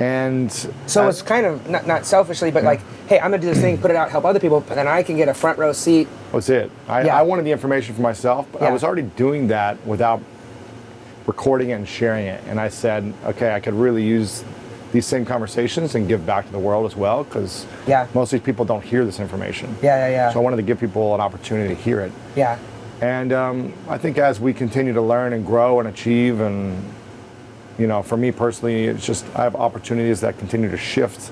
And 0.02 0.50
So 0.86 1.04
uh, 1.04 1.08
it's 1.08 1.22
kind 1.22 1.46
of 1.46 1.68
not, 1.68 1.86
not 1.86 2.04
selfishly, 2.04 2.50
but 2.50 2.64
like, 2.64 2.80
hey, 3.06 3.20
I'm 3.20 3.30
gonna 3.30 3.38
do 3.40 3.46
this 3.48 3.60
thing, 3.60 3.78
put 3.78 3.90
it 3.90 3.96
out, 3.96 4.10
help 4.10 4.24
other 4.24 4.40
people, 4.40 4.60
but 4.60 4.74
then 4.74 4.88
I 4.88 5.02
can 5.02 5.16
get 5.16 5.28
a 5.28 5.34
front 5.34 5.58
row 5.58 5.72
seat. 5.72 6.08
was 6.32 6.50
it. 6.50 6.70
I, 6.88 7.02
Yeah. 7.04 7.16
I 7.18 7.22
wanted 7.22 7.44
the 7.44 7.52
information 7.52 7.94
for 7.94 8.02
myself, 8.02 8.46
but 8.52 8.62
I 8.62 8.70
was 8.70 8.82
already 8.82 9.02
doing 9.02 9.48
that 9.48 9.84
without 9.86 10.20
recording 11.26 11.70
it 11.70 11.74
and 11.74 11.86
sharing 11.88 12.26
it. 12.26 12.42
And 12.48 12.58
I 12.60 12.68
said, 12.68 13.14
okay, 13.26 13.54
I 13.54 13.60
could 13.60 13.74
really 13.74 14.02
use 14.02 14.42
these 14.92 15.06
same 15.06 15.24
conversations 15.24 15.94
and 15.94 16.08
give 16.08 16.26
back 16.26 16.46
to 16.46 16.52
the 16.52 16.58
world 16.58 16.84
as 16.84 16.96
well, 16.96 17.22
because 17.24 17.64
Yeah. 17.86 18.06
most 18.12 18.32
of 18.32 18.40
these 18.40 18.44
people 18.44 18.64
don't 18.64 18.82
hear 18.84 19.04
this 19.04 19.20
information. 19.20 19.74
Yeah, 19.82 20.08
yeah, 20.08 20.10
yeah. 20.10 20.32
So 20.32 20.40
I 20.40 20.42
wanted 20.42 20.56
to 20.56 20.62
give 20.62 20.80
people 20.80 21.14
an 21.14 21.20
opportunity 21.20 21.74
to 21.74 21.80
hear 21.80 22.00
it. 22.00 22.12
yeah, 22.34 22.58
And 23.00 23.32
um, 23.32 23.72
I 23.88 23.98
think 23.98 24.18
as 24.18 24.40
we 24.40 24.52
continue 24.52 24.92
to 24.94 25.00
learn 25.00 25.32
and 25.32 25.46
grow 25.46 25.78
and 25.80 25.88
achieve, 25.88 26.40
and 26.40 26.76
you 27.78 27.86
know, 27.86 28.02
for 28.02 28.16
me 28.16 28.32
personally, 28.32 28.84
it's 28.84 29.06
just 29.06 29.24
I 29.34 29.44
have 29.44 29.56
opportunities 29.56 30.20
that 30.20 30.38
continue 30.38 30.70
to 30.70 30.76
shift 30.76 31.30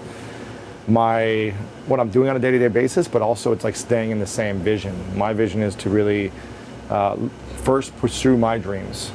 my 0.89 1.55
what 1.87 2.01
I'm 2.01 2.11
doing 2.11 2.29
on 2.29 2.37
a 2.37 2.39
day-to-day 2.39 2.69
basis, 2.69 3.09
but 3.09 3.23
also 3.23 3.53
it's 3.53 3.65
like 3.65 3.77
staying 3.77 4.11
in 4.11 4.19
the 4.19 4.27
same 4.27 4.59
vision. 4.59 4.95
My 5.17 5.33
vision 5.33 5.63
is 5.63 5.75
to 5.77 5.91
really 5.91 6.33
uh, 6.89 7.17
first 7.59 7.97
pursue 7.99 8.37
my 8.37 8.59
dreams 8.59 9.13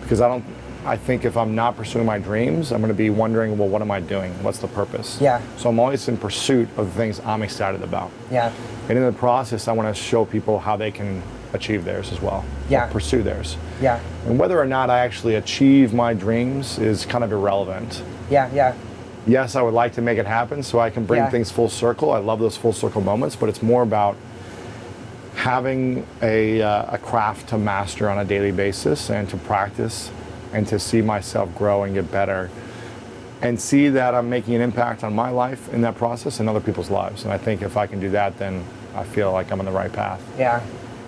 because 0.00 0.20
I 0.20 0.28
don't. 0.28 0.44
I 0.86 0.96
think 0.96 1.26
if 1.26 1.36
I'm 1.36 1.54
not 1.54 1.76
pursuing 1.76 2.06
my 2.06 2.18
dreams, 2.18 2.72
I'm 2.72 2.80
going 2.80 2.88
to 2.88 2.94
be 2.94 3.10
wondering, 3.10 3.58
well, 3.58 3.68
what 3.68 3.82
am 3.82 3.90
I 3.90 4.00
doing? 4.00 4.32
What's 4.42 4.58
the 4.58 4.68
purpose? 4.68 5.20
Yeah. 5.20 5.42
So 5.58 5.68
I'm 5.68 5.78
always 5.78 6.08
in 6.08 6.16
pursuit 6.16 6.68
of 6.78 6.86
the 6.86 6.92
things 6.92 7.20
I'm 7.20 7.42
excited 7.42 7.82
about. 7.82 8.10
Yeah. 8.30 8.52
And 8.88 8.96
in 8.96 9.04
the 9.04 9.12
process, 9.12 9.68
I 9.68 9.72
want 9.72 9.94
to 9.94 10.02
show 10.02 10.24
people 10.24 10.58
how 10.58 10.76
they 10.76 10.90
can 10.90 11.22
achieve 11.52 11.84
theirs 11.84 12.12
as 12.12 12.20
well. 12.20 12.38
or 12.38 12.44
Yeah. 12.68 12.86
pursue 12.86 13.22
theirs. 13.22 13.56
Yeah. 13.80 13.98
And 14.26 14.38
whether 14.38 14.60
or 14.60 14.66
not 14.66 14.90
I 14.90 14.98
actually 15.00 15.34
achieve 15.36 15.94
my 15.94 16.12
dreams 16.14 16.78
is 16.78 17.06
kind 17.06 17.24
of 17.24 17.32
irrelevant. 17.32 18.02
Yeah. 18.30 18.48
Yeah. 18.54 18.74
Yes, 19.26 19.56
I 19.56 19.62
would 19.62 19.74
like 19.74 19.92
to 19.94 20.02
make 20.02 20.18
it 20.18 20.26
happen 20.26 20.62
so 20.62 20.78
I 20.78 20.90
can 20.90 21.04
bring 21.04 21.22
Yeah. 21.22 21.30
things 21.30 21.50
full 21.50 21.68
circle. 21.68 22.12
I 22.12 22.18
love 22.18 22.38
those 22.40 22.56
full 22.56 22.72
circle 22.72 23.00
moments, 23.00 23.36
but 23.36 23.48
it's 23.48 23.62
more 23.62 23.82
about 23.82 24.16
having 25.34 26.04
a, 26.22 26.60
uh, 26.62 26.94
a 26.94 26.98
craft 26.98 27.48
to 27.48 27.58
master 27.58 28.08
on 28.10 28.18
a 28.18 28.24
daily 28.24 28.50
basis 28.50 29.10
and 29.10 29.28
to 29.30 29.36
practice 29.36 30.10
and 30.52 30.66
to 30.66 30.78
see 30.78 31.00
myself 31.02 31.54
grow 31.54 31.84
and 31.84 31.94
get 31.94 32.10
better 32.10 32.50
and 33.40 33.60
see 33.60 33.88
that 33.88 34.14
I'm 34.14 34.28
making 34.28 34.54
an 34.54 34.60
impact 34.62 35.04
on 35.04 35.14
my 35.14 35.30
life 35.30 35.72
in 35.72 35.82
that 35.82 35.94
process 35.94 36.40
and 36.40 36.48
other 36.48 36.60
people's 36.60 36.90
lives. 36.90 37.22
And 37.24 37.32
I 37.32 37.38
think 37.38 37.62
if 37.62 37.76
I 37.76 37.86
can 37.86 38.00
do 38.00 38.10
that, 38.10 38.36
then 38.38 38.64
I 38.96 39.04
feel 39.04 39.30
like 39.30 39.52
I'm 39.52 39.60
on 39.60 39.66
the 39.66 39.70
right 39.72 39.92
path. 39.92 40.20
Yeah. 40.36 40.60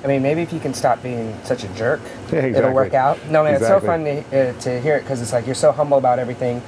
I 0.02 0.06
mean, 0.06 0.22
maybe 0.22 0.42
if 0.42 0.52
you 0.52 0.60
can 0.60 0.72
stop 0.74 1.02
being 1.02 1.36
such 1.44 1.64
a 1.64 1.68
jerk, 1.74 2.00
Yeah, 2.32 2.46
it'll 2.46 2.72
work 2.72 2.94
out. 2.94 3.18
No, 3.30 3.44
man, 3.44 3.54
it's 3.54 3.66
so 3.66 3.80
fun 3.80 4.04
to, 4.04 4.20
uh, 4.50 4.52
to 4.60 4.80
hear 4.80 4.96
it 4.96 5.00
because 5.02 5.20
it's 5.20 5.32
like 5.32 5.46
you're 5.46 5.54
so 5.54 5.72
humble 5.72 5.98
about 5.98 6.18
everything. 6.18 6.62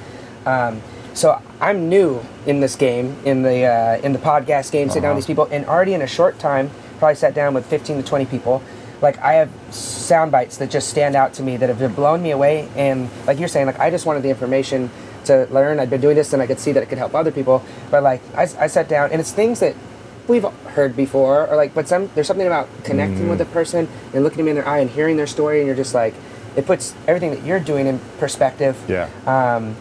Um, 0.45 0.81
so 1.13 1.41
I'm 1.61 1.89
new 1.89 2.21
in 2.45 2.59
this 2.59 2.75
game, 2.75 3.15
in 3.25 3.41
the 3.43 3.65
uh, 3.65 3.97
in 4.03 4.13
the 4.13 4.19
podcast 4.19 4.71
game, 4.71 4.89
sitting 4.89 5.03
down 5.03 5.11
Uh-huh. 5.11 5.15
with 5.17 5.25
these 5.25 5.31
people, 5.33 5.47
and 5.51 5.65
already 5.65 5.93
in 5.93 6.01
a 6.01 6.07
short 6.07 6.37
time, 6.39 6.69
probably 6.99 7.15
sat 7.15 7.33
down 7.33 7.53
with 7.53 7.65
15 7.67 7.97
to 7.97 8.03
20 8.03 8.25
people. 8.25 8.61
Like 9.01 9.17
I 9.19 9.33
have 9.33 9.49
sound 9.71 10.31
bites 10.31 10.57
that 10.57 10.69
just 10.69 10.89
stand 10.89 11.15
out 11.15 11.33
to 11.33 11.43
me 11.43 11.57
that 11.57 11.69
have 11.69 11.95
blown 11.95 12.21
me 12.23 12.31
away, 12.31 12.67
and 12.75 13.09
like 13.27 13.37
you're 13.39 13.47
saying, 13.49 13.65
like 13.67 13.79
I 13.79 13.89
just 13.89 14.05
wanted 14.05 14.23
the 14.23 14.29
information 14.29 14.89
to 15.25 15.47
learn. 15.51 15.79
I'd 15.79 15.89
been 15.89 16.01
doing 16.01 16.15
this, 16.15 16.33
and 16.33 16.41
I 16.41 16.47
could 16.47 16.59
see 16.59 16.71
that 16.71 16.81
it 16.83 16.87
could 16.89 16.97
help 16.97 17.13
other 17.15 17.31
people. 17.31 17.63
But 17.91 18.03
like 18.03 18.21
I, 18.35 18.43
I 18.59 18.67
sat 18.67 18.87
down, 18.89 19.11
and 19.11 19.19
it's 19.21 19.31
things 19.31 19.59
that 19.59 19.75
we've 20.27 20.43
heard 20.43 20.95
before, 20.95 21.47
or 21.47 21.55
like, 21.55 21.73
but 21.73 21.87
some 21.87 22.09
there's 22.15 22.27
something 22.27 22.47
about 22.47 22.67
connecting 22.83 23.25
Mm. 23.25 23.29
with 23.29 23.41
a 23.41 23.45
person 23.45 23.87
and 24.13 24.23
looking 24.23 24.37
them 24.37 24.47
in 24.47 24.55
their 24.55 24.67
eye 24.67 24.79
and 24.79 24.89
hearing 24.89 25.17
their 25.17 25.27
story, 25.27 25.59
and 25.59 25.67
you're 25.67 25.75
just 25.75 25.93
like, 25.93 26.13
it 26.55 26.65
puts 26.65 26.93
everything 27.07 27.31
that 27.31 27.43
you're 27.43 27.59
doing 27.59 27.87
in 27.87 27.99
perspective. 28.19 28.77
Yeah. 28.87 29.09
Um, 29.25 29.75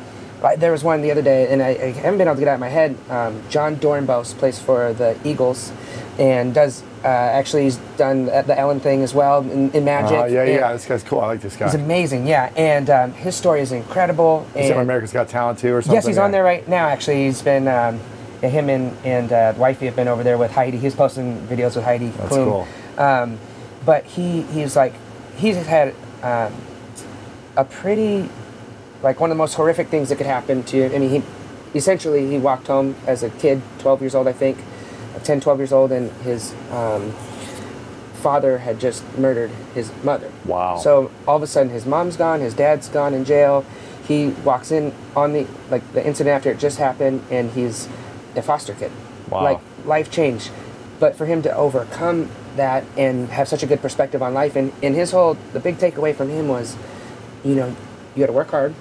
there 0.59 0.73
was 0.73 0.83
one 0.83 1.03
the 1.03 1.11
other 1.13 1.23
day, 1.23 1.47
and 1.53 1.63
I, 1.63 1.69
I 1.69 1.91
haven't 1.93 2.19
been 2.19 2.27
able 2.27 2.35
to 2.35 2.41
get 2.41 2.49
out 2.49 2.55
of 2.55 2.61
my 2.61 2.69
head. 2.69 2.97
Um, 3.09 3.41
Jon 3.49 3.77
Dorenbos 3.77 4.37
plays 4.37 4.59
for 4.59 4.93
the 4.93 5.17
Eagles, 5.23 5.71
and 6.19 6.53
does 6.53 6.83
uh, 7.05 7.07
actually 7.07 7.63
he's 7.65 7.77
done 7.97 8.27
the 8.27 8.59
Ellen 8.59 8.81
thing 8.81 9.03
as 9.03 9.15
well 9.15 9.43
in, 9.43 9.71
in 9.71 9.85
Magic. 9.85 10.19
Uh, 10.19 10.25
yeah, 10.25 10.43
yeah, 10.45 10.73
this 10.73 10.85
guy's 10.85 11.05
cool. 11.05 11.21
I 11.21 11.27
like 11.27 11.41
this 11.43 11.55
guy. 11.57 11.67
He's 11.67 11.75
amazing, 11.77 12.27
yeah, 12.27 12.51
and 12.57 12.91
um, 12.91 13.13
his 13.13 13.37
story 13.37 13.61
is 13.61 13.71
incredible. 13.71 14.45
Is 14.57 14.67
he 14.67 14.73
on 14.73 14.81
America's 14.81 15.13
Got 15.13 15.29
Talent 15.29 15.61
too, 15.61 15.75
or 15.75 15.81
something? 15.83 15.95
Yes, 15.95 16.07
he's 16.07 16.19
on 16.19 16.33
there 16.33 16.43
right 16.43 16.67
now. 16.67 16.89
Actually, 16.89 17.27
he's 17.27 17.41
been 17.41 17.69
um, 17.69 18.01
him 18.43 18.69
and 18.69 18.97
and 19.05 19.33
uh, 19.33 19.55
wifey 19.57 19.87
have 19.87 19.97
been 19.97 20.09
over 20.09 20.23
there 20.23 20.39
with 20.39 20.51
Heidi. 20.51 20.79
He's 20.79 20.95
posting 20.95 21.41
videos 21.47 21.77
with 21.77 21.85
Heidi. 21.85 22.09
That's 22.09 22.33
Klum. 22.33 22.45
cool. 22.45 22.69
Um, 22.99 23.39
but 23.85 24.05
he 24.05 24.43
he's 24.43 24.77
like 24.77 24.95
he's 25.37 25.57
had 25.57 25.95
um, 26.23 26.55
a 27.57 27.65
pretty 27.65 28.29
like 29.03 29.21
one 29.21 29.31
of 29.31 29.37
the 29.37 29.39
most 29.39 29.55
horrific 29.55 29.89
things 29.89 30.09
that 30.09 30.17
could 30.17 30.27
happen 30.27 30.63
to 30.65 30.77
you. 30.77 30.85
I 30.87 30.99
mean, 30.99 31.11
he 31.11 31.23
essentially 31.75 32.29
he 32.29 32.39
walked 32.39 32.67
home 32.69 32.97
as 33.07 33.23
a 33.23 33.31
kid, 33.31 33.63
12 33.81 34.01
years 34.01 34.15
old, 34.15 34.29
I 34.29 34.33
think, 34.33 34.59
10, 35.25 35.41
12 35.41 35.59
years 35.59 35.73
old, 35.73 35.93
and 35.93 36.11
his 36.23 36.55
um, 36.71 37.13
father 38.15 38.59
had 38.59 38.79
just 38.81 39.03
murdered 39.19 39.51
his 39.75 39.93
mother. 40.05 40.31
Wow. 40.45 40.79
So 40.79 41.11
all 41.27 41.37
of 41.37 41.43
a 41.43 41.47
sudden, 41.47 41.73
his 41.73 41.87
mom's 41.87 42.17
gone, 42.17 42.41
his 42.41 42.55
dad's 42.55 42.89
gone 42.89 43.15
in 43.15 43.25
jail. 43.25 43.65
He 44.07 44.29
walks 44.45 44.73
in 44.73 44.93
on 45.15 45.33
the 45.33 45.47
like 45.71 45.93
the 45.93 46.05
incident 46.05 46.35
after 46.35 46.51
it 46.51 46.59
just 46.59 46.79
happened, 46.79 47.23
and 47.31 47.51
he's 47.53 47.89
a 48.37 48.43
foster 48.43 48.75
kid. 48.75 48.91
Wow. 49.31 49.45
Like 49.45 49.61
life 49.85 50.11
change, 50.11 50.51
but 51.01 51.17
for 51.17 51.27
him 51.27 51.43
to 51.43 51.55
overcome 51.55 52.29
that 52.57 52.85
and 52.97 53.29
have 53.31 53.49
such 53.49 53.63
a 53.63 53.67
good 53.67 53.81
perspective 53.81 54.23
on 54.23 54.35
life, 54.35 54.57
and, 54.57 54.73
and 54.83 54.95
his 54.95 55.11
whole 55.11 55.37
the 55.53 55.61
big 55.61 55.79
takeaway 55.79 56.15
from 56.15 56.29
him 56.29 56.49
was, 56.49 56.77
you 57.45 57.55
know, 57.55 57.75
you 58.15 58.21
got 58.21 58.27
to 58.27 58.33
work 58.33 58.51
hard 58.51 58.75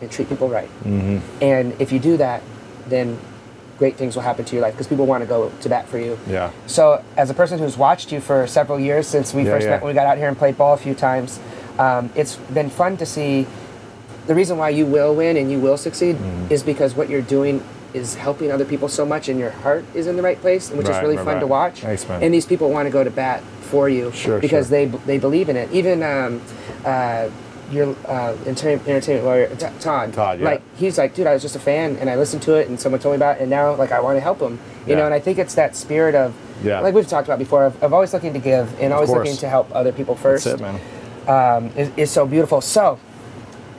and 0.00 0.10
treat 0.10 0.28
people 0.28 0.48
right. 0.48 0.68
Mm-hmm. 0.84 1.18
And 1.42 1.80
if 1.80 1.92
you 1.92 1.98
do 1.98 2.16
that, 2.16 2.42
then 2.88 3.18
great 3.78 3.96
things 3.96 4.14
will 4.14 4.22
happen 4.22 4.44
to 4.44 4.54
your 4.54 4.62
life 4.62 4.72
because 4.74 4.86
people 4.86 5.04
want 5.06 5.22
to 5.22 5.26
go 5.26 5.50
to 5.60 5.68
bat 5.68 5.86
for 5.88 5.98
you. 5.98 6.18
Yeah. 6.28 6.50
So, 6.66 7.04
as 7.16 7.28
a 7.28 7.34
person 7.34 7.58
who's 7.58 7.76
watched 7.76 8.10
you 8.12 8.20
for 8.20 8.46
several 8.46 8.78
years 8.80 9.06
since 9.06 9.34
we 9.34 9.42
Yeah, 9.44 9.50
first 9.50 9.64
yeah. 9.64 9.70
met 9.72 9.82
when 9.82 9.88
we 9.88 9.94
got 9.94 10.06
out 10.06 10.16
here 10.16 10.28
and 10.28 10.38
played 10.38 10.56
ball 10.56 10.74
a 10.74 10.78
few 10.78 10.94
times, 10.94 11.38
um, 11.78 12.10
it's 12.14 12.36
been 12.36 12.70
fun 12.70 12.96
to 12.98 13.06
see. 13.06 13.46
The 14.26 14.34
reason 14.34 14.56
why 14.56 14.70
you 14.70 14.86
will 14.86 15.14
win 15.14 15.36
and 15.36 15.50
you 15.50 15.58
will 15.60 15.76
succeed 15.76 16.16
Mm-hmm. 16.16 16.52
is 16.52 16.62
because 16.62 16.94
what 16.94 17.10
you're 17.10 17.20
doing 17.20 17.62
is 17.94 18.14
helping 18.16 18.50
other 18.52 18.64
people 18.64 18.88
so 18.88 19.06
much, 19.06 19.28
and 19.28 19.38
your 19.38 19.50
heart 19.50 19.84
is 19.94 20.06
in 20.06 20.16
the 20.16 20.22
right 20.22 20.40
place, 20.40 20.70
which 20.70 20.88
is 20.88 20.96
really 20.98 21.16
right, 21.16 21.24
fun 21.24 21.40
to 21.40 21.46
watch. 21.46 21.80
Thanks, 21.80 22.06
man. 22.08 22.22
And 22.22 22.34
these 22.34 22.44
people 22.44 22.70
want 22.70 22.86
to 22.86 22.90
go 22.90 23.04
to 23.04 23.10
bat 23.10 23.42
for 23.62 23.88
you 23.88 24.12
Sure, 24.12 24.40
because 24.40 24.68
sure. 24.68 24.86
they 24.86 24.98
they 25.06 25.18
believe 25.18 25.48
in 25.48 25.56
it. 25.56 25.70
Even 25.72 26.02
um, 26.02 26.42
uh, 26.84 27.28
your 27.70 27.96
uh, 28.06 28.36
entertainment, 28.46 28.86
entertainment 28.86 29.24
lawyer 29.24 29.46
T- 29.48 29.66
Todd. 29.80 30.12
Todd, 30.12 30.38
yeah. 30.40 30.44
Like 30.44 30.62
he's 30.76 30.98
like, 30.98 31.14
dude, 31.14 31.26
I 31.26 31.32
was 31.32 31.40
just 31.42 31.56
a 31.56 31.60
fan 31.60 31.96
and 31.96 32.10
I 32.10 32.16
listened 32.16 32.42
to 32.42 32.54
it 32.54 32.68
and 32.68 32.78
someone 32.78 33.00
told 33.00 33.14
me 33.14 33.16
about 33.16 33.36
it 33.36 33.40
and 33.40 33.50
now 33.50 33.74
like 33.74 33.90
I 33.90 34.00
want 34.00 34.16
to 34.16 34.20
help 34.20 34.38
him. 34.40 34.60
You 34.86 34.92
Yeah. 34.92 34.96
know, 34.96 35.04
and 35.06 35.14
I 35.14 35.18
think 35.18 35.38
it's 35.38 35.54
that 35.54 35.74
spirit 35.74 36.14
of 36.14 36.34
Yeah. 36.62 36.80
like 36.80 36.94
we've 36.94 37.08
talked 37.08 37.26
about 37.26 37.38
before 37.38 37.64
of, 37.64 37.82
of 37.82 37.92
always 37.94 38.12
looking 38.12 38.34
to 38.34 38.38
give 38.38 38.78
and 38.80 38.92
always 38.92 39.08
course. 39.08 39.26
looking 39.26 39.38
to 39.38 39.48
help 39.48 39.74
other 39.74 39.92
people 39.92 40.14
first. 40.14 40.44
That's 40.44 40.60
it, 40.60 40.62
man. 40.62 40.80
Um, 41.26 41.70
is, 41.76 41.90
is 41.96 42.10
so 42.10 42.26
beautiful. 42.26 42.60
So 42.60 42.98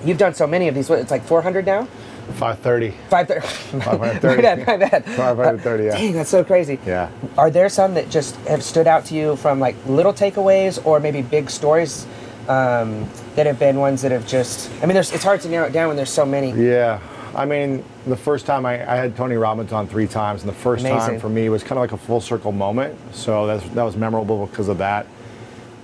you've 0.03 0.17
done 0.17 0.34
so 0.34 0.48
many 0.48 0.67
of 0.67 0.74
these. 0.74 0.89
What, 0.89 0.98
it's 1.00 1.12
like 1.12 1.24
400 1.24 1.65
now. 1.65 1.88
530. 2.34 2.91
Five 3.10 3.27
thirty. 3.27 3.48
530. 3.48 4.41
my 4.65 4.65
bad. 4.65 4.67
My 4.67 4.77
bad. 4.77 5.05
530, 5.05 5.84
yeah. 5.84 5.91
Dang, 5.91 6.13
that's 6.13 6.29
so 6.29 6.44
crazy. 6.44 6.79
Yeah. 6.86 7.10
Are 7.38 7.50
there 7.50 7.70
some 7.70 7.94
that 7.94 8.10
just 8.10 8.36
have 8.48 8.63
stood 8.63 8.88
out 8.88 9.05
to 9.05 9.15
you 9.15 9.36
from 9.36 9.60
like 9.60 9.75
little 9.86 10.13
takeaways 10.13 10.84
or 10.86 11.00
maybe 11.00 11.22
big 11.22 11.50
stories 11.50 12.05
um, 12.48 13.08
that 13.36 13.46
have 13.46 13.60
been 13.60 13.77
ones 13.77 14.01
that 14.01 14.12
have 14.12 14.27
just? 14.27 14.70
I 14.82 14.86
mean, 14.86 14.96
there's 14.96 15.12
it's 15.12 15.24
hard 15.24 15.41
to 15.41 15.50
narrow 15.50 15.67
it 15.67 15.74
down 15.74 15.88
when 15.88 15.98
there's 15.98 16.10
so 16.10 16.25
many. 16.25 16.51
Yeah. 16.51 17.00
I 17.36 17.46
mean, 17.46 17.84
the 18.08 18.15
first 18.15 18.46
time 18.46 18.65
I, 18.65 18.74
I 18.89 18.96
had 18.96 19.15
Tony 19.17 19.36
Robbins 19.36 19.74
on 19.74 19.88
three 19.88 20.08
times, 20.08 20.41
and 20.41 20.50
the 20.50 20.55
first 20.55 20.86
Amazing. 20.86 21.00
time 21.00 21.20
for 21.20 21.27
me 21.27 21.50
was 21.50 21.63
kind 21.63 21.74
of 21.74 21.79
like 21.79 21.91
a 21.91 21.98
full 21.98 22.22
circle 22.22 22.53
moment. 22.53 22.98
So 23.13 23.46
that's, 23.46 23.67
that 23.70 23.84
was 23.84 23.98
memorable 23.98 24.46
because 24.48 24.70
of 24.70 24.77
that. 24.77 25.05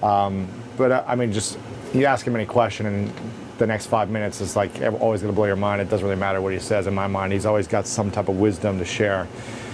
Um, 0.02 0.48
but 0.78 0.92
uh, 0.92 1.04
I 1.06 1.16
mean, 1.16 1.34
just 1.34 1.60
you 1.94 2.06
ask 2.06 2.26
him 2.26 2.36
any 2.36 2.46
question, 2.46 2.86
and 2.86 3.14
the 3.62 3.68
next 3.68 3.86
five 3.86 4.10
minutes 4.10 4.42
is 4.42 4.56
like 4.56 4.72
always 5.00 5.22
going 5.22 5.32
to 5.32 5.36
blow 5.36 5.46
your 5.46 5.56
mind. 5.56 5.82
It 5.82 5.90
doesn't 5.90 6.06
really 6.06 6.20
matter 6.20 6.42
what 6.42 6.52
he 6.52 6.58
says 6.60 6.88
in 6.88 6.96
my 6.96 7.06
mind. 7.06 7.32
He's 7.32 7.46
always 7.46 7.68
got 7.68 7.86
some 7.86 8.10
type 8.10 8.28
of 8.28 8.40
wisdom 8.40 8.80
to 8.80 8.86
share. 8.86 9.28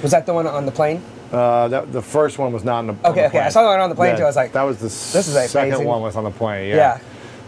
Was 0.04 0.12
that 0.12 0.26
the 0.26 0.34
one 0.34 0.46
on 0.46 0.66
the 0.66 0.74
plane? 0.74 1.02
Uh, 1.32 1.70
that, 1.70 1.94
the 1.94 2.02
first 2.02 2.38
one 2.38 2.52
was 2.52 2.66
not 2.66 2.80
on 2.80 2.88
the. 2.88 2.94
on 2.94 3.12
Okay, 3.12 3.22
the 3.22 3.28
okay. 3.28 3.40
I 3.40 3.50
saw 3.50 3.64
the 3.64 3.70
one 3.70 3.80
on 3.80 3.90
the 3.90 3.96
plane, 3.96 4.18
too. 4.18 4.24
I 4.24 4.26
was 4.26 4.36
like, 4.36 4.52
that 4.52 4.64
was 4.64 4.78
the 4.78 4.84
this 4.84 5.16
is, 5.16 5.34
second 5.50 5.70
amazing. 5.70 5.88
one 5.88 6.02
was 6.02 6.18
on 6.18 6.26
the 6.26 6.32
plane. 6.32 6.70
Yeah. 6.70 7.00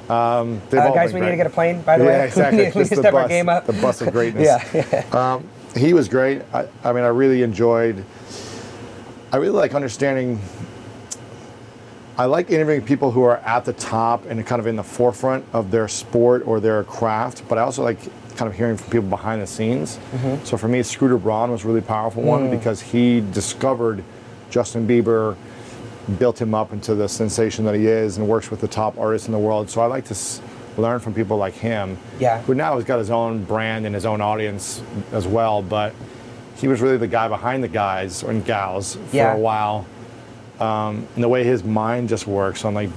Yeah. 0.09 0.39
Um, 0.39 0.61
Uh, 0.71 0.93
guys, 0.93 1.13
we 1.13 1.19
need 1.19 1.29
to 1.29 1.35
get 1.35 1.45
a 1.45 1.51
plane. 1.51 1.81
By 1.81 1.97
the 1.97 2.05
yeah, 2.05 2.09
way, 2.09 2.25
exactly. 2.27 2.57
we 2.59 2.65
need, 2.65 2.73
to 2.73 2.79
is 2.79 2.89
the 2.89 3.05
our 3.05 3.11
bus, 3.11 3.29
game 3.29 3.49
up. 3.49 3.65
The 3.67 3.73
bus 3.73 4.01
of 4.01 4.11
greatness. 4.11 4.63
yeah. 4.73 5.05
Um, 5.11 5.47
he 5.75 5.93
was 5.93 6.07
great. 6.07 6.41
I, 6.53 6.67
I 6.83 6.93
mean, 6.93 7.03
I 7.03 7.09
really 7.09 7.43
enjoyed. 7.43 8.03
I 9.31 9.37
really 9.37 9.57
like 9.57 9.75
understanding. 9.75 10.39
I 12.19 12.25
like 12.25 12.49
interviewing 12.49 12.81
people 12.81 13.11
who 13.11 13.23
are 13.23 13.37
at 13.37 13.63
the 13.63 13.71
top 13.71 14.25
and 14.25 14.45
kind 14.45 14.59
of 14.59 14.67
in 14.67 14.75
the 14.75 14.83
forefront 14.83 15.45
of 15.53 15.71
their 15.71 15.87
sport 15.87 16.45
or 16.45 16.59
their 16.59 16.83
craft, 16.83 17.43
but 17.47 17.57
I 17.57 17.61
also 17.61 17.81
like 17.81 17.97
kind 18.35 18.51
of 18.51 18.57
hearing 18.57 18.75
from 18.75 18.91
people 18.91 19.07
behind 19.07 19.41
the 19.41 19.47
scenes. 19.47 19.97
Mm-hmm. 20.11 20.43
So 20.43 20.57
for 20.57 20.67
me, 20.67 20.83
Scooter 20.83 21.17
Braun 21.17 21.49
was 21.49 21.63
a 21.63 21.67
really 21.69 21.79
powerful 21.79 22.21
Mm. 22.21 22.25
one 22.25 22.49
because 22.51 22.81
he 22.81 23.21
discovered 23.31 24.03
Justin 24.49 24.85
Bieber, 24.85 25.37
built 26.17 26.41
him 26.41 26.53
up 26.53 26.73
into 26.73 26.93
the 26.93 27.07
sensation 27.07 27.63
that 27.63 27.75
he 27.75 27.87
is, 27.87 28.17
and 28.17 28.27
works 28.27 28.51
with 28.51 28.59
the 28.59 28.67
top 28.67 28.97
artists 28.97 29.29
in 29.29 29.31
the 29.31 29.39
world. 29.39 29.69
So 29.69 29.79
I 29.79 29.85
like 29.85 30.03
to 30.05 30.13
s- 30.13 30.41
learn 30.77 30.99
from 30.99 31.13
people 31.13 31.37
like 31.37 31.53
him 31.53 31.97
Yeah. 32.19 32.41
who 32.41 32.53
now 32.53 32.75
has 32.75 32.83
got 32.83 32.99
his 32.99 33.09
own 33.11 33.45
brand 33.45 33.85
and 33.85 33.95
his 33.95 34.05
own 34.05 34.19
audience 34.19 34.81
as 35.13 35.25
well. 35.25 35.61
But 35.61 35.93
he 36.57 36.67
was 36.67 36.81
really 36.81 36.97
the 36.97 37.07
guy 37.07 37.29
behind 37.29 37.63
the 37.63 37.69
guys 37.69 38.23
and 38.23 38.43
gals 38.43 38.95
for 39.07 39.15
Yeah. 39.15 39.35
a 39.35 39.37
while. 39.37 39.85
Um, 40.59 41.07
and 41.15 41.23
the 41.23 41.29
way 41.29 41.43
his 41.43 41.63
mind 41.63 42.09
just 42.09 42.27
works 42.27 42.65
on 42.65 42.73
like 42.73 42.89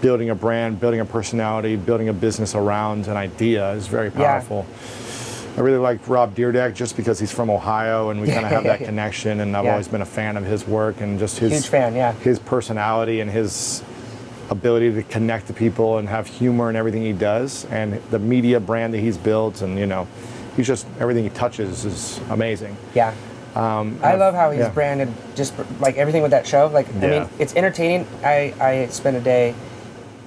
building 0.00 0.30
a 0.30 0.34
brand, 0.34 0.80
building 0.80 1.00
a 1.00 1.04
personality, 1.04 1.76
building 1.76 2.08
a 2.08 2.12
business 2.12 2.54
around 2.54 3.06
an 3.08 3.16
idea 3.16 3.72
is 3.72 3.86
very 3.86 4.10
powerful. 4.10 4.66
Yeah. 4.68 5.58
I 5.58 5.60
really 5.60 5.78
like 5.78 6.08
Rob 6.08 6.34
Dyrdek 6.34 6.74
just 6.74 6.96
because 6.96 7.18
he's 7.18 7.30
from 7.32 7.50
Ohio 7.50 8.10
and 8.10 8.20
we 8.20 8.28
kind 8.28 8.44
of 8.46 8.50
have 8.52 8.64
that 8.64 8.78
connection. 8.84 9.40
And 9.40 9.56
I've 9.56 9.64
Yeah. 9.64 9.72
always 9.72 9.88
been 9.88 10.00
a 10.00 10.06
fan 10.06 10.36
of 10.36 10.44
his 10.44 10.66
work 10.66 11.00
and 11.00 11.18
just 11.18 11.38
his 11.38 11.52
Huge 11.52 11.66
fan, 11.66 11.94
yeah. 11.94 12.12
his 12.14 12.38
personality 12.38 13.20
and 13.20 13.30
his 13.30 13.82
ability 14.50 14.92
to 14.94 15.02
connect 15.04 15.46
to 15.48 15.52
people 15.52 15.98
and 15.98 16.08
have 16.08 16.26
humor 16.26 16.68
in 16.70 16.76
everything 16.76 17.02
he 17.02 17.12
does 17.12 17.64
and 17.70 17.94
the 18.10 18.18
media 18.18 18.60
brand 18.60 18.92
that 18.92 18.98
he's 18.98 19.16
built 19.16 19.62
and 19.62 19.78
you 19.78 19.86
know 19.86 20.06
he's 20.56 20.66
just 20.66 20.86
everything 21.00 21.24
he 21.24 21.30
touches 21.30 21.86
is 21.86 22.20
amazing 22.28 22.76
Yeah. 22.94 23.14
Um, 23.54 23.98
I 24.02 24.14
love 24.14 24.34
how 24.34 24.50
he's 24.50 24.60
yeah. 24.60 24.70
branded 24.70 25.12
just 25.34 25.54
like 25.80 25.96
everything 25.96 26.22
with 26.22 26.30
that 26.30 26.46
show. 26.46 26.68
Like, 26.68 26.88
I 26.96 27.08
mean, 27.08 27.28
it's 27.38 27.54
entertaining. 27.54 28.06
I, 28.24 28.54
I 28.60 28.86
spent 28.86 29.16
a 29.16 29.20
day, 29.20 29.54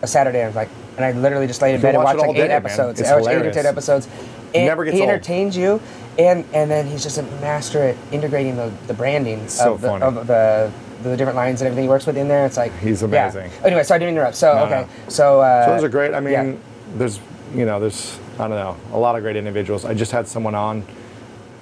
a 0.02 0.08
Saturday, 0.08 0.44
I 0.44 0.48
was 0.48 0.56
like, 0.56 0.70
and 0.96 1.04
I 1.04 1.12
literally 1.12 1.48
just 1.48 1.62
laid 1.62 1.76
in 1.76 1.82
bed 1.82 1.96
and 1.96 2.04
watched 2.04 2.20
like 2.20 2.30
eight 2.32 2.48
day, 2.48 2.54
episodes. 2.54 3.00
It's 3.00 3.10
I 3.10 3.16
watched 3.20 3.28
eight 3.30 3.46
or 3.46 3.52
ten 3.52 3.66
episodes. 3.66 4.08
And 4.54 4.68
Never 4.68 4.86
gets 4.86 4.96
he 4.96 5.02
old. 5.02 5.10
entertains 5.10 5.58
you, 5.58 5.82
and 6.18 6.46
and 6.54 6.72
then 6.72 6.88
he's 6.88 7.04
just 7.04 7.18
a 7.18 7.24
master 7.42 7.84
at 7.84 7.98
integrating 8.14 8.56
the, 8.56 8.72
the 8.88 8.94
branding 8.94 9.50
So 9.50 9.74
of, 9.74 9.82
the, 9.82 9.92
of 9.96 10.28
the 10.28 10.72
the 11.04 11.18
different 11.18 11.36
lines 11.36 11.60
and 11.62 11.68
everything 11.68 11.84
he 11.84 11.90
works 11.90 12.06
with 12.06 12.16
in 12.16 12.30
there. 12.30 12.46
It's 12.46 12.56
like 12.56 12.72
He's 12.80 13.02
yeah. 13.02 13.08
amazing. 13.28 13.52
Anyway, 13.66 13.84
sorry 13.84 14.00
to 14.00 14.08
interrupt. 14.08 14.36
So 14.38 14.54
No, 14.54 14.64
okay, 14.64 14.82
no. 14.82 15.10
so 15.10 15.42
uh, 15.42 15.66
So 15.66 15.72
those 15.74 15.84
are 15.84 15.90
great. 15.90 16.14
I 16.14 16.22
mean, 16.22 16.34
yeah. 16.34 16.56
there's, 16.96 17.20
you 17.54 17.66
know, 17.66 17.80
there's, 17.82 18.18
I 18.40 18.48
don't 18.48 18.52
know, 18.52 18.78
a 18.94 18.98
lot 18.98 19.16
of 19.18 19.22
great 19.22 19.36
individuals. 19.36 19.84
I 19.84 19.94
just 19.94 20.12
had 20.14 20.28
someone 20.28 20.56
on. 20.56 20.86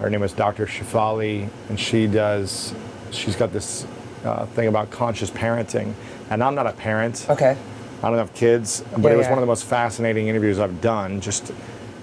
Her 0.03 0.09
name 0.09 0.21
is 0.23 0.33
Dr. 0.33 0.65
Shefali, 0.65 1.47
and 1.69 1.79
she 1.79 2.07
does, 2.07 2.73
she's 3.11 3.37
got 3.37 3.53
this 3.53 3.87
uh, 4.25 4.45
thing 4.47 4.67
about 4.67 4.91
conscious 4.91 5.31
parenting. 5.31 5.93
And 6.29 6.43
I'm 6.43 6.55
not 6.55 6.67
a 6.67 6.73
parent. 6.73 7.25
okay, 7.29 7.55
I 8.03 8.09
don't 8.09 8.17
have 8.17 8.33
kids, 8.33 8.83
but 8.91 9.03
Yeah, 9.03 9.11
it 9.11 9.15
was 9.15 9.27
yeah. 9.27 9.29
one 9.29 9.39
of 9.39 9.43
the 9.43 9.47
most 9.47 9.63
fascinating 9.63 10.27
interviews 10.27 10.59
I've 10.59 10.81
done. 10.81 11.21
Just 11.21 11.53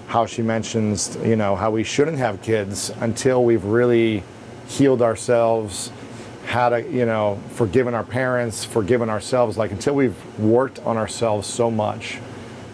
how 0.07 0.25
she 0.25 0.41
mentions, 0.41 1.15
you 1.23 1.35
know, 1.35 1.55
how 1.55 1.69
we 1.69 1.83
shouldn't 1.83 2.17
have 2.17 2.41
kids 2.41 2.91
until 3.01 3.43
we've 3.43 3.65
really 3.65 4.23
healed 4.67 5.03
ourselves, 5.03 5.91
how 6.47 6.69
to, 6.69 6.81
you 6.81 7.05
know, 7.05 7.39
forgiven 7.51 7.93
our 7.93 8.03
parents, 8.03 8.65
forgiven 8.65 9.11
ourselves, 9.11 9.59
like 9.59 9.69
until 9.69 9.93
we've 9.93 10.39
worked 10.39 10.79
on 10.79 10.97
ourselves 10.97 11.45
so 11.45 11.69
much 11.69 12.17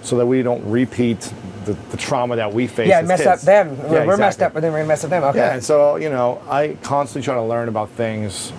so 0.03 0.15
that 0.19 0.25
we 0.25 0.41
don't 0.41 0.63
repeat 0.71 1.33
the, 1.67 1.73
the 1.91 1.97
trauma 1.97 2.35
that 2.37 2.51
we 2.51 2.65
face. 2.65 2.87
yeah, 2.87 3.01
mess 3.01 3.19
kids. 3.19 3.27
up 3.27 3.39
them. 3.41 3.75
Yeah, 3.75 3.89
we're, 3.91 4.07
we're 4.07 4.17
messed 4.17 4.41
up, 4.41 4.53
but 4.53 4.61
then 4.61 4.73
we're 4.73 4.85
messed 4.85 5.03
up 5.03 5.11
them. 5.11 5.23
Okay, 5.23 5.37
Yeah, 5.37 5.53
and 5.53 5.63
so 5.63 5.97
you 5.97 6.09
know, 6.09 6.41
I 6.49 6.77
constantly 6.81 7.23
try 7.23 7.35
to 7.35 7.43
learn 7.43 7.67
about 7.67 7.89
things, 7.91 8.51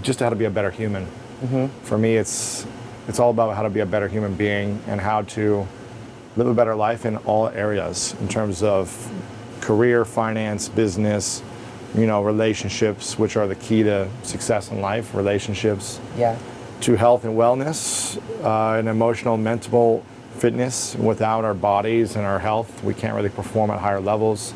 just 0.00 0.20
how 0.20 0.30
to 0.30 0.36
be 0.36 0.46
a 0.46 0.50
better 0.50 0.70
human. 0.70 1.06
Mm-hmm. 1.42 1.66
For 1.84 1.98
me, 1.98 2.16
it's 2.16 2.66
it's 3.08 3.18
all 3.18 3.30
about 3.30 3.54
how 3.56 3.62
to 3.62 3.70
be 3.70 3.80
a 3.80 3.86
better 3.86 4.08
human 4.08 4.34
being 4.34 4.80
and 4.86 5.00
how 5.00 5.22
to 5.22 5.66
live 6.36 6.46
a 6.46 6.54
better 6.54 6.74
life 6.74 7.04
in 7.04 7.16
all 7.18 7.48
areas, 7.48 8.14
in 8.20 8.28
terms 8.28 8.62
of 8.62 8.88
career, 9.60 10.04
finance, 10.04 10.68
business, 10.68 11.42
you 11.94 12.06
know, 12.06 12.22
relationships, 12.22 13.18
which 13.18 13.36
are 13.36 13.46
the 13.46 13.56
key 13.56 13.82
to 13.82 14.08
success 14.22 14.70
in 14.70 14.80
life. 14.80 15.14
Relationships 15.14 16.00
yeah, 16.16 16.38
to 16.80 16.94
health 16.94 17.24
and 17.24 17.36
wellness, 17.36 18.16
uh, 18.44 18.78
and 18.78 18.88
emotional, 18.88 19.36
mental 19.36 20.04
fitness. 20.42 20.96
Without 20.96 21.44
our 21.44 21.54
bodies 21.54 22.16
and 22.16 22.26
our 22.26 22.40
health, 22.40 22.82
we 22.82 22.94
can't 22.94 23.14
really 23.14 23.28
perform 23.28 23.70
at 23.70 23.78
higher 23.78 24.00
levels. 24.00 24.52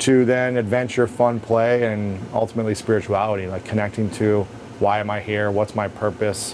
To 0.00 0.26
then 0.26 0.58
adventure, 0.58 1.06
fun, 1.06 1.40
play, 1.40 1.90
and 1.90 2.20
ultimately 2.34 2.74
spirituality, 2.74 3.46
like 3.46 3.64
connecting 3.64 4.10
to 4.20 4.42
why 4.80 5.00
am 5.00 5.08
I 5.08 5.20
here? 5.20 5.50
What's 5.50 5.74
my 5.74 5.88
purpose? 5.88 6.52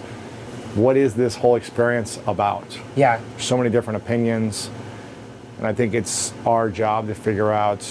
What 0.77 0.97
is 0.97 1.15
this 1.15 1.35
whole 1.35 1.57
experience 1.57 2.21
about? 2.29 2.79
yeah, 2.95 3.21
So 3.39 3.57
many 3.59 3.71
different 3.71 3.97
opinions, 3.97 4.71
and 5.59 5.67
I 5.67 5.73
think 5.73 5.93
it's 5.93 6.33
our 6.47 6.71
job 6.71 7.09
to 7.09 7.15
figure 7.17 7.51
out 7.53 7.83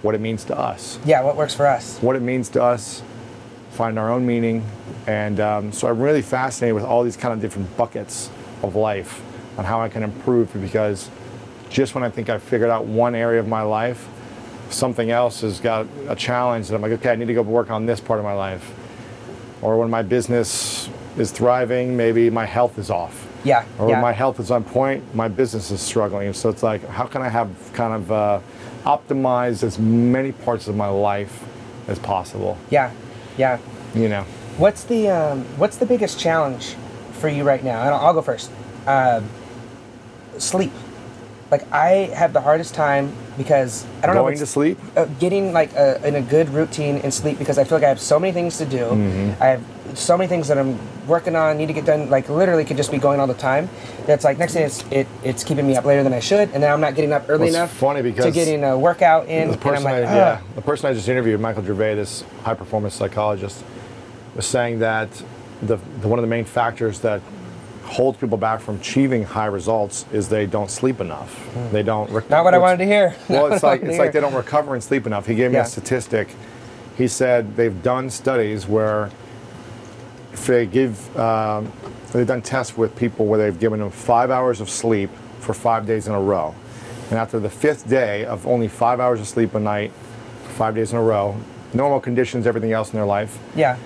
what 0.00 0.14
it 0.14 0.20
means 0.20 0.44
to 0.44 0.58
us 0.58 0.98
yeah. 1.04 1.22
What 1.22 1.36
works 1.36 1.54
for 1.54 1.66
us? 1.66 1.98
what 2.00 2.16
it 2.16 2.22
means 2.22 2.48
to 2.50 2.62
us, 2.62 3.02
find 3.72 3.98
our 3.98 4.10
own 4.10 4.24
meaning. 4.24 4.64
And 5.06 5.40
um, 5.40 5.72
so 5.72 5.88
I'm 5.88 6.00
really 6.00 6.22
fascinated 6.22 6.74
with 6.74 6.84
all 6.84 7.04
these 7.04 7.18
kind 7.18 7.34
of 7.34 7.40
different 7.42 7.76
buckets 7.76 8.30
of 8.62 8.76
life 8.76 9.20
on 9.56 9.64
how 9.64 9.80
I 9.80 9.88
can 9.88 10.02
improve 10.02 10.52
because 10.60 11.10
just 11.70 11.94
when 11.94 12.04
I 12.04 12.10
think 12.10 12.28
I've 12.28 12.42
figured 12.42 12.70
out 12.70 12.84
one 12.86 13.14
area 13.14 13.40
of 13.40 13.48
my 13.48 13.62
life, 13.62 14.06
something 14.70 15.10
else 15.10 15.40
has 15.42 15.60
got 15.60 15.86
a 16.08 16.16
challenge 16.16 16.68
that 16.68 16.74
I'm 16.76 16.82
like, 16.82 16.92
okay, 16.92 17.10
I 17.10 17.16
need 17.16 17.26
to 17.26 17.34
go 17.34 17.42
work 17.42 17.70
on 17.70 17.86
this 17.86 18.00
part 18.00 18.18
of 18.18 18.24
my 18.24 18.34
life. 18.34 18.72
Or 19.62 19.78
when 19.78 19.90
my 19.90 20.02
business 20.02 20.88
is 21.16 21.30
thriving, 21.30 21.96
maybe 21.96 22.30
my 22.30 22.44
health 22.44 22.78
is 22.78 22.90
off. 22.90 23.26
Yeah, 23.44 23.64
Or 23.78 23.88
yeah. 23.88 23.94
when 23.94 24.02
my 24.02 24.12
health 24.12 24.40
is 24.40 24.50
on 24.50 24.64
point, 24.64 25.14
my 25.14 25.28
business 25.28 25.70
is 25.70 25.80
struggling. 25.80 26.32
So 26.32 26.48
it's 26.48 26.62
like, 26.62 26.86
how 26.88 27.04
can 27.06 27.22
I 27.22 27.28
have 27.28 27.48
kind 27.74 27.94
of 27.94 28.10
uh, 28.12 28.40
optimize 28.84 29.62
as 29.62 29.78
many 29.78 30.32
parts 30.32 30.66
of 30.66 30.76
my 30.76 30.88
life 30.88 31.44
as 31.88 31.98
possible? 31.98 32.56
yeah, 32.70 32.90
yeah. 33.36 33.58
You 33.94 34.08
know, 34.08 34.22
What's 34.56 34.84
the 34.84 35.08
um, 35.08 35.44
what's 35.58 35.76
the 35.76 35.86
biggest 35.86 36.18
challenge 36.18 36.74
for 37.12 37.28
you 37.28 37.42
right 37.44 37.62
now? 37.62 37.80
And 37.82 37.90
I'll, 37.90 38.06
I'll 38.06 38.14
go 38.14 38.22
first. 38.22 38.50
Um 38.86 39.28
sleep. 40.38 40.72
Like 41.50 41.70
I 41.72 42.10
have 42.14 42.32
the 42.32 42.40
hardest 42.40 42.74
time 42.74 43.12
because 43.36 43.84
I 44.02 44.06
don't 44.06 44.14
know. 44.16 44.22
going 44.22 44.38
to 44.38 44.46
sleep. 44.46 44.78
uh, 44.96 45.04
getting 45.20 45.52
like 45.52 45.72
a, 45.74 46.04
in 46.06 46.16
a 46.16 46.22
good 46.22 46.48
routine 46.50 46.96
and 46.98 47.12
sleep 47.12 47.38
because 47.38 47.58
I 47.58 47.64
feel 47.64 47.76
like 47.78 47.84
I 47.84 47.88
have 47.88 48.00
so 48.00 48.18
many 48.18 48.32
things 48.32 48.58
to 48.58 48.64
do. 48.64 48.78
Mm-hmm. 48.78 49.42
I 49.42 49.46
have 49.46 49.62
so 49.94 50.16
many 50.16 50.26
things 50.26 50.48
that 50.48 50.58
I'm 50.58 50.78
working 51.06 51.36
on, 51.36 51.56
need 51.58 51.66
to 51.66 51.72
get 51.72 51.84
done. 51.84 52.08
Like 52.10 52.28
literally, 52.28 52.64
could 52.64 52.76
just 52.78 52.90
be 52.90 52.98
going 52.98 53.20
all 53.20 53.26
the 53.28 53.34
time. 53.34 53.68
That's 54.06 54.24
like 54.24 54.38
next 54.38 54.54
thing 54.54 54.64
it's 54.64 54.84
it, 54.90 55.06
it's 55.22 55.44
keeping 55.44 55.66
me 55.66 55.76
up 55.76 55.84
later 55.84 56.02
than 56.02 56.12
I 56.12 56.18
should, 56.20 56.50
and 56.52 56.62
then 56.62 56.72
I'm 56.72 56.80
not 56.80 56.94
getting 56.96 57.12
up 57.12 57.26
early 57.28 57.46
Well, 57.46 57.54
enough. 57.54 57.72
funny 57.76 58.02
because 58.02 58.24
to 58.24 58.30
getting 58.32 58.64
a 58.64 58.76
workout 58.76 59.28
in, 59.28 59.50
The 59.52 59.58
person, 59.58 59.84
like, 59.84 59.94
I, 59.94 60.02
"Ugh." 60.02 60.16
yeah, 60.16 60.40
the 60.56 60.62
person 60.62 60.90
I 60.90 60.94
just 60.94 61.08
interviewed, 61.08 61.40
Michael 61.40 61.62
Gervais, 61.62 61.94
this 61.94 62.24
high 62.42 62.54
performance 62.54 62.94
psychologist, 62.94 63.62
was 64.34 64.46
saying 64.46 64.80
that 64.80 65.08
the, 65.62 65.76
the 66.00 66.08
one 66.08 66.18
of 66.18 66.22
the 66.24 66.28
main 66.28 66.44
factors 66.46 67.00
that 67.00 67.20
holds 67.84 68.18
people 68.18 68.38
back 68.38 68.60
from 68.60 68.76
achieving 68.76 69.22
high 69.24 69.46
results 69.46 70.06
is 70.12 70.28
they 70.28 70.46
don't 70.46 70.70
sleep 70.70 71.00
enough. 71.00 71.48
They 71.70 71.82
don't. 71.82 72.10
rec-. 72.10 72.28
Not 72.30 72.44
what 72.44 72.54
I 72.54 72.58
wanted 72.58 72.78
to 72.78 72.86
hear. 72.86 73.14
Well, 73.28 73.52
it's 73.52 73.62
like 73.62 73.82
it's 73.82 73.98
like 73.98 74.12
they 74.12 74.20
don't 74.20 74.34
recover 74.34 74.74
and 74.74 74.82
sleep 74.82 75.06
enough. 75.06 75.26
He 75.26 75.34
gave 75.34 75.50
me 75.50 75.56
Yeah. 75.56 75.62
a 75.64 75.66
statistic. 75.66 76.28
He 76.96 77.08
said 77.08 77.56
they've 77.56 77.82
done 77.82 78.08
studies 78.10 78.66
where 78.66 79.10
if 80.32 80.46
they 80.46 80.66
give, 80.66 81.16
um, 81.18 81.70
they've 82.12 82.26
done 82.26 82.42
tests 82.42 82.76
with 82.76 82.96
people 82.96 83.26
where 83.26 83.38
they've 83.38 83.58
given 83.58 83.80
them 83.80 83.90
five 83.90 84.30
hours 84.30 84.60
of 84.60 84.68
sleep 84.70 85.10
for 85.40 85.54
five 85.54 85.86
days 85.86 86.06
in 86.08 86.14
a 86.14 86.20
row, 86.20 86.54
and 87.10 87.18
after 87.18 87.38
the 87.38 87.50
fifth 87.50 87.88
day 87.88 88.24
of 88.24 88.46
only 88.46 88.66
five 88.68 88.98
hours 88.98 89.20
of 89.20 89.28
sleep 89.28 89.54
a 89.54 89.60
night, 89.60 89.92
five 90.56 90.74
days 90.74 90.92
in 90.92 90.98
a 90.98 91.02
row, 91.02 91.36
normal 91.72 92.00
conditions, 92.00 92.46
everything 92.46 92.72
else 92.72 92.92
in 92.92 92.96
their 92.96 93.06
life, 93.06 93.38
Yeah, 93.54 93.76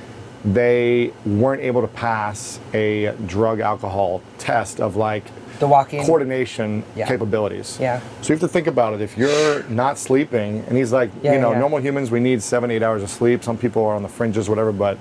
they 0.44 1.12
weren't 1.26 1.62
able 1.62 1.80
to 1.82 1.88
pass 1.88 2.60
a 2.72 3.12
drug 3.26 3.60
alcohol 3.60 4.22
test 4.38 4.80
of 4.80 4.96
like 4.96 5.24
the 5.58 5.66
walking. 5.66 6.04
coordination 6.04 6.84
Yeah. 6.94 7.08
capabilities. 7.08 7.78
Yeah. 7.80 8.00
So 8.22 8.28
you 8.28 8.34
have 8.34 8.40
to 8.40 8.48
think 8.48 8.68
about 8.68 8.94
it. 8.94 9.00
If 9.00 9.18
you're 9.18 9.64
not 9.64 9.98
sleeping, 9.98 10.62
and 10.68 10.78
he's 10.78 10.92
like, 10.92 11.10
Yeah, 11.22 11.32
you 11.34 11.40
know, 11.40 11.50
yeah. 11.52 11.58
normal 11.58 11.80
humans, 11.80 12.10
we 12.12 12.20
need 12.20 12.40
seven, 12.42 12.70
eight 12.70 12.82
hours 12.84 13.02
of 13.02 13.10
sleep. 13.10 13.42
Some 13.42 13.58
people 13.58 13.84
are 13.84 13.94
on 13.96 14.02
the 14.04 14.08
fringes, 14.08 14.48
whatever. 14.48 14.70
But, 14.70 14.98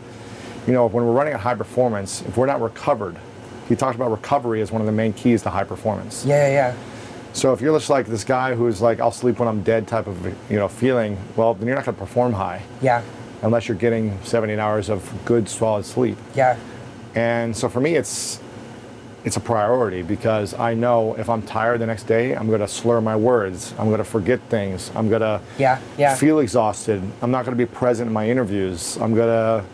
you 0.66 0.74
know, 0.74 0.88
when 0.88 1.06
we're 1.06 1.14
running 1.14 1.34
at 1.34 1.40
high 1.42 1.54
performance, 1.56 2.24
if 2.28 2.36
we're 2.38 2.48
not 2.48 2.60
recovered, 2.60 3.16
he 3.70 3.76
talked 3.76 3.96
about 3.96 4.10
recovery 4.10 4.62
as 4.62 4.72
one 4.72 4.82
of 4.82 4.88
the 4.88 4.92
main 4.94 5.14
keys 5.14 5.44
to 5.44 5.52
high 5.52 5.64
performance. 5.66 6.26
Yeah, 6.26 6.48
yeah, 6.48 6.54
yeah. 6.54 6.74
So 7.34 7.54
if 7.54 7.62
you're 7.62 7.78
just 7.78 7.92
like 7.92 8.08
this 8.08 8.24
guy 8.24 8.56
who's 8.56 8.82
like, 8.82 9.00
I'll 9.00 9.12
sleep 9.12 9.38
when 9.38 9.48
I'm 9.48 9.62
dead 9.62 9.88
type 9.88 10.08
of, 10.08 10.26
you 10.50 10.58
know, 10.58 10.68
feeling, 10.68 11.20
well, 11.36 11.54
then 11.54 11.68
you're 11.68 11.76
not 11.76 11.86
going 11.86 11.94
to 11.96 12.00
perform 12.00 12.34
high 12.34 12.64
Yeah, 12.82 13.04
unless 13.42 13.68
you're 13.68 13.78
getting 13.78 14.18
17 14.24 14.60
hours 14.60 14.90
of 14.90 15.12
good, 15.26 15.48
solid 15.50 15.86
sleep. 15.86 16.18
yeah, 16.36 16.58
And 17.16 17.56
so 17.56 17.70
for 17.70 17.80
me, 17.82 17.96
it's 17.96 18.40
it's 19.26 19.36
a 19.36 19.42
priority 19.42 20.04
because 20.04 20.54
I 20.54 20.74
know 20.74 21.14
if 21.16 21.30
I'm 21.30 21.42
tired 21.42 21.82
the 21.82 21.86
next 21.86 22.04
day, 22.04 22.34
I'm 22.34 22.48
going 22.48 22.62
to 22.62 22.68
slur 22.68 23.02
my 23.02 23.16
words. 23.18 23.74
I'm 23.78 23.88
going 23.88 23.98
to 23.98 24.06
forget 24.06 24.40
things. 24.50 24.90
I'm 24.96 25.10
going 25.10 25.22
to 25.22 25.42
Yeah, 25.58 25.80
yeah. 25.98 26.16
feel 26.16 26.40
exhausted. 26.40 27.02
I'm 27.22 27.32
not 27.32 27.44
going 27.44 27.58
to 27.58 27.66
be 27.66 27.70
present 27.70 28.08
in 28.08 28.14
my 28.14 28.30
interviews. 28.30 28.96
I'm 28.98 29.14
going 29.14 29.28
to 29.28 29.66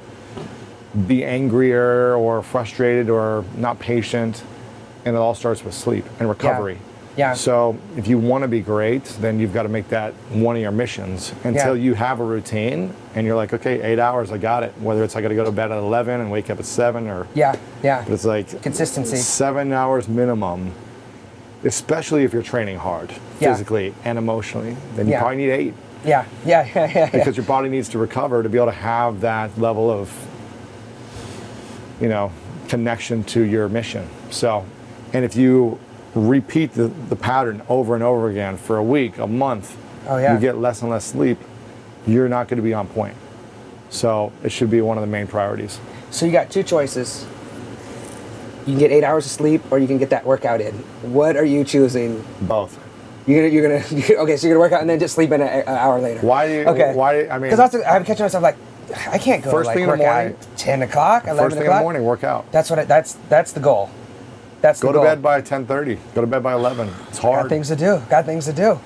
be 1.08 1.24
angrier 1.24 2.16
or 2.16 2.42
frustrated 2.42 3.10
or 3.12 3.46
not 3.56 3.78
patient. 3.80 4.44
And 5.06 5.16
it 5.16 5.20
all 5.20 5.36
starts 5.36 5.64
with 5.64 5.74
sleep 5.76 6.06
and 6.20 6.28
recovery. 6.30 6.74
Yeah. 6.76 6.93
So 7.36 7.78
if 7.96 8.08
you 8.08 8.18
want 8.18 8.42
to 8.44 8.48
be 8.48 8.60
great, 8.62 9.04
then 9.22 9.40
you've 9.40 9.54
got 9.54 9.64
to 9.64 9.70
make 9.70 9.88
that 9.90 10.14
one 10.32 10.56
of 10.56 10.62
your 10.62 10.72
missions 10.72 11.34
until 11.44 11.76
Yeah. 11.78 11.84
you 11.84 11.94
have 11.94 12.20
a 12.20 12.24
routine 12.24 12.94
and 13.16 13.28
you're 13.28 13.36
like, 13.36 13.54
okay, 13.54 13.82
eight 13.84 14.00
hours, 14.00 14.32
I 14.32 14.38
got 14.40 14.64
it. 14.64 14.74
Whether 14.80 15.04
it's 15.04 15.16
I 15.16 15.22
got 15.22 15.28
to 15.30 15.36
go 15.36 15.44
to 15.46 15.52
bed 15.52 15.72
at 15.72 15.78
11 15.78 16.22
and 16.22 16.32
wake 16.32 16.50
up 16.50 16.60
at 16.60 16.66
seven 16.66 17.08
or 17.08 17.28
yeah, 17.36 17.56
yeah. 17.84 18.04
but 18.04 18.14
it's 18.14 18.26
like 18.26 18.62
Consistency. 18.64 19.18
seven 19.18 19.72
hours 19.74 20.08
minimum, 20.08 20.72
especially 21.64 22.24
if 22.24 22.34
you're 22.34 22.42
training 22.42 22.78
hard 22.80 23.12
Yeah. 23.40 23.52
physically 23.54 23.94
and 24.04 24.18
emotionally. 24.18 24.76
Then 24.96 25.06
you 25.06 25.12
Yeah. 25.14 25.20
probably 25.20 25.38
need 25.38 25.52
eight 25.52 25.74
Yeah, 26.04 26.26
yeah, 26.46 26.68
yeah, 26.76 26.86
yeah. 26.86 26.92
yeah. 26.96 27.10
because 27.12 27.38
your 27.38 27.46
body 27.46 27.70
needs 27.70 27.90
to 27.90 28.00
recover 28.00 28.42
to 28.42 28.50
be 28.50 28.58
able 28.58 28.68
to 28.68 28.72
have 28.74 29.22
that 29.22 29.56
level 29.60 29.92
of, 29.92 30.10
you 32.02 32.10
know, 32.10 32.32
connection 32.70 33.24
to 33.26 33.42
your 33.42 33.70
mission. 33.70 34.08
So, 34.32 34.66
and 35.14 35.24
if 35.24 35.36
you 35.36 35.80
repeat 36.16 36.74
the, 36.74 36.88
the 36.88 37.16
pattern 37.16 37.62
over 37.70 37.96
and 37.96 38.04
over 38.04 38.30
again 38.30 38.58
for 38.58 38.78
a 38.78 38.84
week, 38.84 39.18
a 39.18 39.28
month, 39.28 39.78
Oh, 40.08 40.18
yeah. 40.18 40.34
you 40.34 40.40
get 40.40 40.58
less 40.58 40.82
and 40.82 40.92
less 40.92 41.06
sleep, 41.06 41.38
you're 42.06 42.30
not 42.30 42.48
going 42.48 42.58
to 42.58 42.64
be 42.64 42.74
on 42.74 42.88
point. 42.88 43.16
So 43.90 44.32
it 44.44 44.52
should 44.52 44.70
be 44.70 44.82
one 44.82 44.98
of 44.98 45.02
the 45.02 45.08
main 45.08 45.28
priorities. 45.28 45.80
So 46.12 46.26
you 46.26 46.32
got 46.32 46.50
two 46.50 46.64
choices. 46.64 47.26
You 48.66 48.74
can 48.74 48.80
get 48.80 48.92
eight 48.92 49.04
hours 49.04 49.26
of 49.26 49.32
sleep, 49.32 49.62
or 49.72 49.80
you 49.80 49.88
can 49.88 49.98
get 49.98 50.10
that 50.12 50.26
workout 50.26 50.62
in. 50.62 50.74
What 51.14 51.36
are 51.36 51.46
you 51.46 51.64
choosing? 51.64 52.24
Both. 52.42 52.80
You're 53.28 53.50
gonna, 53.50 53.54
you're 53.54 53.82
gonna, 53.82 54.16
okay. 54.24 54.38
So 54.38 54.48
you're 54.48 54.56
gonna 54.56 54.60
work 54.60 54.72
out 54.74 54.82
and 54.82 54.90
then 54.90 55.00
just 55.00 55.16
sleep 55.16 55.32
in 55.32 55.42
an 55.42 55.68
hour 55.68 56.00
later. 56.00 56.22
Why 56.22 56.48
do 56.48 56.54
you- 56.54 56.66
Okay. 56.66 56.94
why- 56.94 57.28
I 57.28 57.40
mean- 57.40 57.52
because 57.52 57.76
I'm 57.86 58.04
catching 58.06 58.24
myself 58.26 58.44
like, 58.44 58.58
I 59.08 59.18
can't 59.18 59.44
go 59.44 59.50
First 59.52 59.68
like 59.68 59.76
thing 59.76 59.84
in 59.86 59.90
the 59.92 59.98
morning- 59.98 60.36
ten 60.58 60.82
o'clock, 60.82 61.24
eleven 61.26 61.44
First 61.46 61.56
thing 61.56 61.62
in 61.64 61.68
o'clock. 61.68 61.80
the 61.80 61.84
morning, 61.84 62.04
work 62.04 62.24
out. 62.24 62.52
That's 62.52 62.70
what. 62.70 62.80
I, 62.80 62.84
that's 62.86 63.14
that's 63.30 63.54
the 63.54 63.62
goal. 63.62 63.90
That's 64.64 64.80
go 64.80 64.94
to 64.94 65.00
goal. 65.00 65.04
bed 65.04 65.22
by 65.22 65.42
10:30. 65.42 66.00
Go 66.16 66.22
to 66.22 66.28
bed 66.28 66.42
by 66.42 66.54
11. 66.54 66.90
It's 67.10 67.18
hard. 67.18 67.44
Got 67.44 67.50
things 67.50 67.68
to 67.68 67.76
do. 67.76 68.02
Got 68.10 68.26
things 68.26 68.46
to 68.46 68.54
do. 68.54 68.80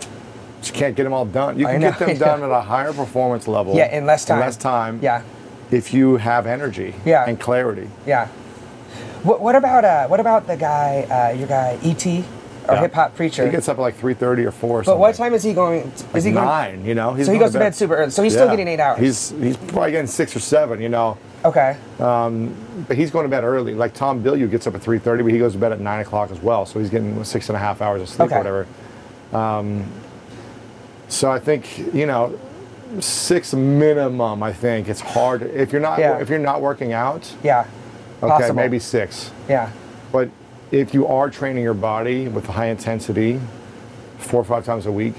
But 0.58 0.68
you 0.68 0.74
can't 0.74 0.96
get 0.96 1.04
them 1.04 1.14
all 1.14 1.26
done. 1.26 1.60
You 1.60 1.68
can 1.68 1.80
know, 1.80 1.92
get 1.92 2.00
them 2.00 2.18
done 2.28 2.42
at 2.42 2.50
a 2.50 2.62
higher 2.62 2.92
performance 2.92 3.48
level. 3.48 3.76
Yeah, 3.76 3.96
in 3.96 4.08
less 4.08 4.26
time. 4.26 4.40
In 4.40 4.46
less 4.46 4.58
time. 4.58 5.00
Yeah. 5.04 5.22
If 5.70 5.94
you 5.94 6.18
have 6.18 6.48
energy. 6.48 6.96
Yeah. 7.06 7.26
And 7.30 7.40
clarity. 7.40 7.92
Yeah. 8.08 8.26
What, 9.22 9.40
what 9.40 9.56
about 9.56 9.86
uh, 9.86 10.08
what 10.08 10.20
about 10.20 10.48
the 10.48 10.58
guy, 10.58 11.06
uh, 11.12 11.38
your 11.38 11.48
guy, 11.48 11.78
ET, 11.84 12.26
or 12.68 12.76
Yeah. 12.76 12.82
hip 12.82 12.94
hop 12.94 13.16
preacher? 13.16 13.46
He 13.46 13.52
gets 13.52 13.68
up 13.70 13.78
at 13.78 13.82
like 13.82 13.96
3:30 14.00 14.46
or 14.46 14.52
4 14.52 14.70
or 14.70 14.80
but 14.80 14.86
something. 14.86 15.00
what 15.00 15.16
time 15.16 15.34
is 15.34 15.44
he 15.44 15.54
going? 15.54 15.82
Is 15.96 16.04
Like 16.14 16.24
he 16.24 16.32
going? 16.32 16.46
nine? 16.46 16.86
You 16.86 16.96
know. 16.96 17.14
He's 17.14 17.26
So 17.28 17.32
he 17.34 17.40
goes 17.40 17.52
to 17.54 17.60
bed 17.60 17.76
super 17.76 17.96
early. 17.96 18.12
So 18.12 18.24
he's 18.24 18.34
still 18.34 18.50
getting 18.50 18.68
eight 18.68 18.80
hours. 18.80 19.00
He's 19.00 19.30
he's 19.42 19.58
probably 19.58 19.92
getting 19.92 20.08
six 20.08 20.36
or 20.36 20.40
seven. 20.40 20.82
You 20.82 20.90
know. 20.90 21.18
Okay. 21.46 21.78
But 21.98 22.96
he's 22.96 23.12
going 23.12 23.24
to 23.26 23.30
bed 23.30 23.44
early. 23.44 23.74
Like 23.74 23.94
Tom 23.94 24.24
Bilyeu 24.24 24.50
gets 24.50 24.68
up 24.68 24.76
at 24.76 24.82
3:30, 24.82 25.24
but 25.24 25.32
he 25.32 25.40
goes 25.40 25.54
to 25.54 25.58
bed 25.60 25.72
at 25.72 25.80
nine 25.80 26.00
o'clock 26.02 26.32
as 26.32 26.42
well. 26.42 26.66
So 26.66 26.80
he's 26.80 26.90
getting 26.90 27.24
six 27.24 27.50
and 27.50 27.56
a 27.56 27.60
half 27.60 27.82
hours 27.82 28.02
of 28.02 28.10
sleep 28.10 28.28
Okay. 28.32 28.36
or 28.36 28.38
whatever. 28.40 28.68
Um, 29.34 29.84
so 31.08 31.32
I 31.32 31.40
think 31.40 31.94
you 31.94 32.06
know, 32.06 32.38
six 33.00 33.54
minimum. 33.54 34.44
I 34.44 34.54
think 34.54 34.90
it's 34.90 35.02
hard 35.02 35.42
if 35.42 35.72
you're 35.72 35.82
not 35.82 36.00
Yeah. 36.00 36.18
if 36.20 36.30
you're 36.30 36.40
not 36.40 36.62
working 36.62 36.94
out. 36.94 37.32
Yeah. 37.44 37.66
Okay, 38.22 38.30
Possible. 38.32 38.56
maybe 38.56 38.80
six. 38.80 39.32
Yeah. 39.48 39.70
But 40.12 40.30
if 40.72 40.94
you 40.94 41.08
are 41.08 41.30
training 41.30 41.64
your 41.64 41.74
body 41.74 42.28
with 42.28 42.46
high 42.46 42.68
intensity, 42.68 43.40
four 44.18 44.42
or 44.42 44.44
five 44.44 44.66
times 44.66 44.86
a 44.86 44.92
week, 44.92 45.14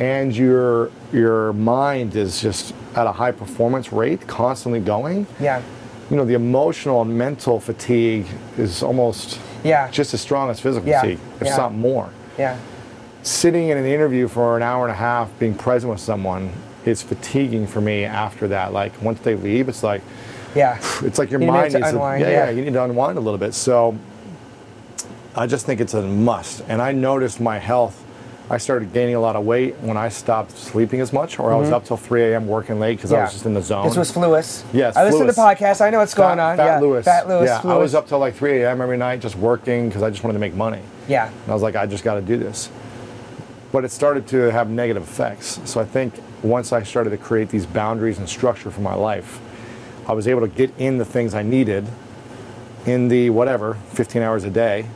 and 0.00 0.34
your 0.36 0.90
your 1.12 1.52
mind 1.54 2.14
is 2.16 2.40
just 2.40 2.74
at 2.94 3.06
a 3.06 3.12
high 3.12 3.32
performance 3.32 3.92
rate, 3.92 4.26
constantly 4.26 4.80
going, 4.80 5.26
Yeah. 5.40 5.62
you 6.10 6.16
know, 6.16 6.24
the 6.24 6.34
emotional 6.34 7.00
and 7.02 7.16
mental 7.16 7.58
fatigue 7.60 8.26
is 8.58 8.82
almost 8.82 9.38
Yeah. 9.64 9.88
just 9.90 10.12
as 10.14 10.20
strong 10.20 10.50
as 10.50 10.60
physical 10.60 10.88
Yeah, 10.88 11.00
fatigue, 11.00 11.18
if 11.40 11.46
yeah. 11.46 11.56
not 11.56 11.74
more. 11.74 12.08
Yeah. 12.38 12.56
Sitting 13.22 13.68
in 13.68 13.78
an 13.78 13.86
interview 13.86 14.28
for 14.28 14.56
an 14.56 14.62
hour 14.62 14.84
and 14.84 14.92
a 14.92 14.96
half, 14.96 15.28
being 15.38 15.54
present 15.54 15.90
with 15.90 16.00
someone, 16.00 16.50
is 16.84 17.02
fatiguing 17.02 17.66
for 17.66 17.80
me 17.80 18.04
after 18.04 18.48
that. 18.48 18.72
Like 18.72 18.92
once 19.02 19.20
they 19.20 19.34
leave, 19.34 19.68
it's 19.68 19.82
like 19.82 20.02
Yeah. 20.54 20.76
it's 21.02 21.18
like 21.18 21.30
your 21.30 21.40
You 21.40 21.46
mind 21.48 21.72
to 21.72 21.78
needs 21.78 21.90
unwind, 21.90 22.22
to, 22.24 22.30
yeah. 22.30 22.44
yeah, 22.44 22.50
you 22.50 22.64
need 22.64 22.74
to 22.74 22.84
unwind 22.84 23.16
a 23.18 23.20
little 23.20 23.38
bit. 23.38 23.54
So 23.54 23.96
I 25.34 25.46
just 25.46 25.66
think 25.66 25.80
it's 25.80 25.94
a 25.94 26.02
must. 26.02 26.62
And 26.68 26.80
I 26.82 26.92
noticed 26.92 27.40
my 27.40 27.58
health. 27.58 28.04
I 28.50 28.56
started 28.56 28.94
gaining 28.94 29.14
a 29.14 29.20
lot 29.20 29.36
of 29.36 29.44
weight 29.44 29.76
when 29.80 29.98
I 29.98 30.08
stopped 30.08 30.52
sleeping 30.52 31.00
as 31.00 31.12
much, 31.12 31.38
or 31.38 31.52
I 31.52 31.56
was 31.56 31.70
up 31.70 31.84
till 31.84 31.98
3 31.98 32.22
a.m. 32.32 32.46
working 32.46 32.80
late 32.80 32.96
because 32.96 33.12
I 33.12 33.16
Mm-hmm. 33.16 33.24
Was 33.24 33.32
just 33.34 33.46
in 33.46 33.52
the 33.52 33.60
zone. 33.60 33.86
This 33.86 33.96
was 33.96 34.10
Fluis. 34.10 34.64
Yes, 34.72 34.96
I 34.96 35.04
listen 35.04 35.26
to 35.26 35.32
the 35.32 35.38
podcast. 35.38 35.82
I 35.82 35.90
know 35.90 35.98
what's 35.98 36.14
going 36.14 36.38
on. 36.38 36.56
Fat 36.56 36.64
yeah. 36.64 36.80
Lewis. 36.80 37.04
Fat 37.04 37.28
Lewis. 37.28 37.48
Yeah, 37.48 37.70
I 37.70 37.76
was 37.76 37.94
up 37.94 38.08
till 38.08 38.18
like 38.18 38.34
3 38.34 38.62
a.m. 38.62 38.80
every 38.80 38.96
night 38.96 39.20
just 39.20 39.36
working 39.36 39.88
because 39.88 40.02
I 40.02 40.08
just 40.08 40.24
wanted 40.24 40.34
to 40.34 40.38
make 40.38 40.54
money. 40.54 40.80
Yeah. 41.08 41.28
And 41.28 41.50
I 41.50 41.52
was 41.52 41.62
like, 41.62 41.76
I 41.76 41.84
just 41.84 42.04
got 42.04 42.14
to 42.14 42.22
do 42.22 42.38
this. 42.38 42.70
But 43.70 43.84
it 43.84 43.90
started 43.90 44.26
to 44.28 44.50
have 44.50 44.70
negative 44.70 45.02
effects. 45.02 45.60
So 45.66 45.78
I 45.78 45.84
think 45.84 46.14
once 46.42 46.72
I 46.72 46.84
started 46.84 47.10
to 47.10 47.18
create 47.18 47.50
these 47.50 47.66
boundaries 47.66 48.18
and 48.18 48.26
structure 48.26 48.70
for 48.70 48.80
my 48.80 48.94
life, 48.94 49.40
I 50.06 50.12
was 50.12 50.26
able 50.26 50.40
to 50.40 50.48
get 50.48 50.72
in 50.78 50.96
the 50.96 51.04
things 51.04 51.34
I 51.34 51.42
needed 51.42 51.86
in 52.86 53.08
the 53.08 53.28
whatever, 53.28 53.74
15 53.90 54.22
hours 54.22 54.44
a 54.44 54.50
day 54.50 54.86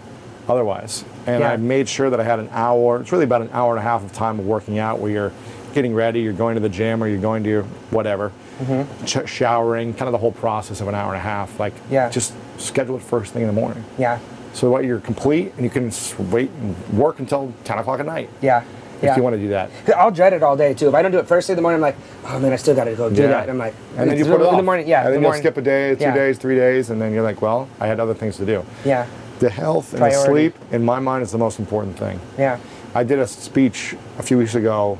otherwise. 0.49 1.05
And 1.27 1.41
Yeah. 1.41 1.53
I 1.53 1.57
made 1.57 1.89
sure 1.89 2.11
that 2.11 2.21
I 2.21 2.25
had 2.25 2.39
an 2.39 2.49
hour, 2.53 3.01
it's 3.01 3.13
really 3.13 3.25
about 3.25 3.43
an 3.43 3.51
hour 3.53 3.71
and 3.73 3.79
a 3.79 3.83
half 3.83 4.05
of 4.05 4.13
time 4.13 4.39
of 4.39 4.47
working 4.47 4.79
out 4.79 4.99
where 4.99 5.11
you're 5.11 5.33
getting 5.75 5.95
ready, 5.95 6.21
you're 6.21 6.33
going 6.33 6.55
to 6.55 6.61
the 6.61 6.69
gym 6.69 7.03
or 7.03 7.09
you're 7.09 7.21
going 7.21 7.43
to 7.45 7.49
your 7.51 7.63
whatever, 7.91 8.31
Mm-hmm. 8.63 9.05
ch- 9.07 9.29
showering, 9.29 9.93
kind 9.95 10.07
of 10.09 10.13
the 10.13 10.19
whole 10.19 10.31
process 10.33 10.81
of 10.81 10.87
an 10.89 10.95
hour 10.95 11.09
and 11.09 11.17
a 11.17 11.23
half. 11.25 11.59
Like, 11.59 11.73
Yeah. 11.91 12.09
just 12.11 12.33
schedule 12.59 12.97
it 12.97 13.03
first 13.03 13.33
thing 13.33 13.43
in 13.43 13.49
the 13.49 13.55
morning. 13.61 13.83
Yeah. 13.99 14.19
So 14.53 14.71
what 14.71 14.85
you're 14.85 15.01
complete 15.01 15.53
and 15.57 15.65
you 15.65 15.71
can 15.71 15.91
wait 16.31 16.51
and 16.61 16.77
work 16.97 17.19
until 17.19 17.53
10 17.65 17.79
o'clock 17.79 17.99
at 18.01 18.07
night 18.07 18.29
Yeah. 18.43 18.61
if 18.99 19.03
Yeah. 19.05 19.17
you 19.17 19.23
want 19.23 19.35
to 19.35 19.41
do 19.41 19.49
that. 19.49 19.71
I'll 19.97 20.11
dread 20.11 20.35
it 20.35 20.43
all 20.43 20.55
day 20.57 20.75
too. 20.75 20.89
If 20.89 20.95
I 20.95 21.01
don't 21.03 21.11
do 21.11 21.19
it 21.19 21.27
first 21.27 21.47
thing 21.47 21.55
in 21.55 21.57
the 21.57 21.63
morning, 21.63 21.77
I'm 21.77 21.81
like, 21.81 21.97
oh 22.29 22.39
man, 22.39 22.53
I 22.53 22.57
still 22.57 22.75
got 22.75 22.85
to 22.85 22.95
go 22.95 23.09
do 23.09 23.23
Yeah. 23.23 23.29
that. 23.29 23.43
And 23.45 23.53
I'm 23.53 23.59
like, 23.59 23.75
And 23.97 24.11
then 24.11 24.19
you 24.19 24.25
put 24.27 24.35
it 24.35 24.41
in 24.43 24.47
off. 24.49 24.57
the 24.59 24.63
morning. 24.63 24.87
Yeah. 24.87 24.99
And 24.99 25.07
then 25.07 25.13
the 25.15 25.17
you'll 25.21 25.23
morning. 25.31 25.43
skip 25.43 25.57
a 25.57 25.63
day, 25.63 25.95
two 25.95 26.03
Yeah. 26.05 26.15
days, 26.15 26.37
three 26.39 26.55
days, 26.57 26.91
and 26.91 27.01
then 27.01 27.13
you're 27.15 27.23
like, 27.25 27.41
well, 27.41 27.67
I 27.81 27.87
had 27.87 27.99
other 27.99 28.15
things 28.15 28.37
to 28.37 28.45
do. 28.45 28.63
Yeah. 28.85 29.07
The 29.43 29.51
health 29.51 29.93
and 29.93 30.05
the 30.05 30.13
sleep, 30.13 30.55
in 30.71 30.85
my 30.85 31.01
mind, 31.01 31.25
is 31.25 31.33
the 31.33 31.39
most 31.39 31.59
important 31.59 31.99
thing. 31.99 32.21
Yeah. 32.39 32.61
I 32.95 33.03
did 33.03 33.19
a 33.19 33.27
speech 33.27 33.97
a 34.17 34.23
few 34.23 34.39
weeks 34.39 34.55
ago 34.55 34.99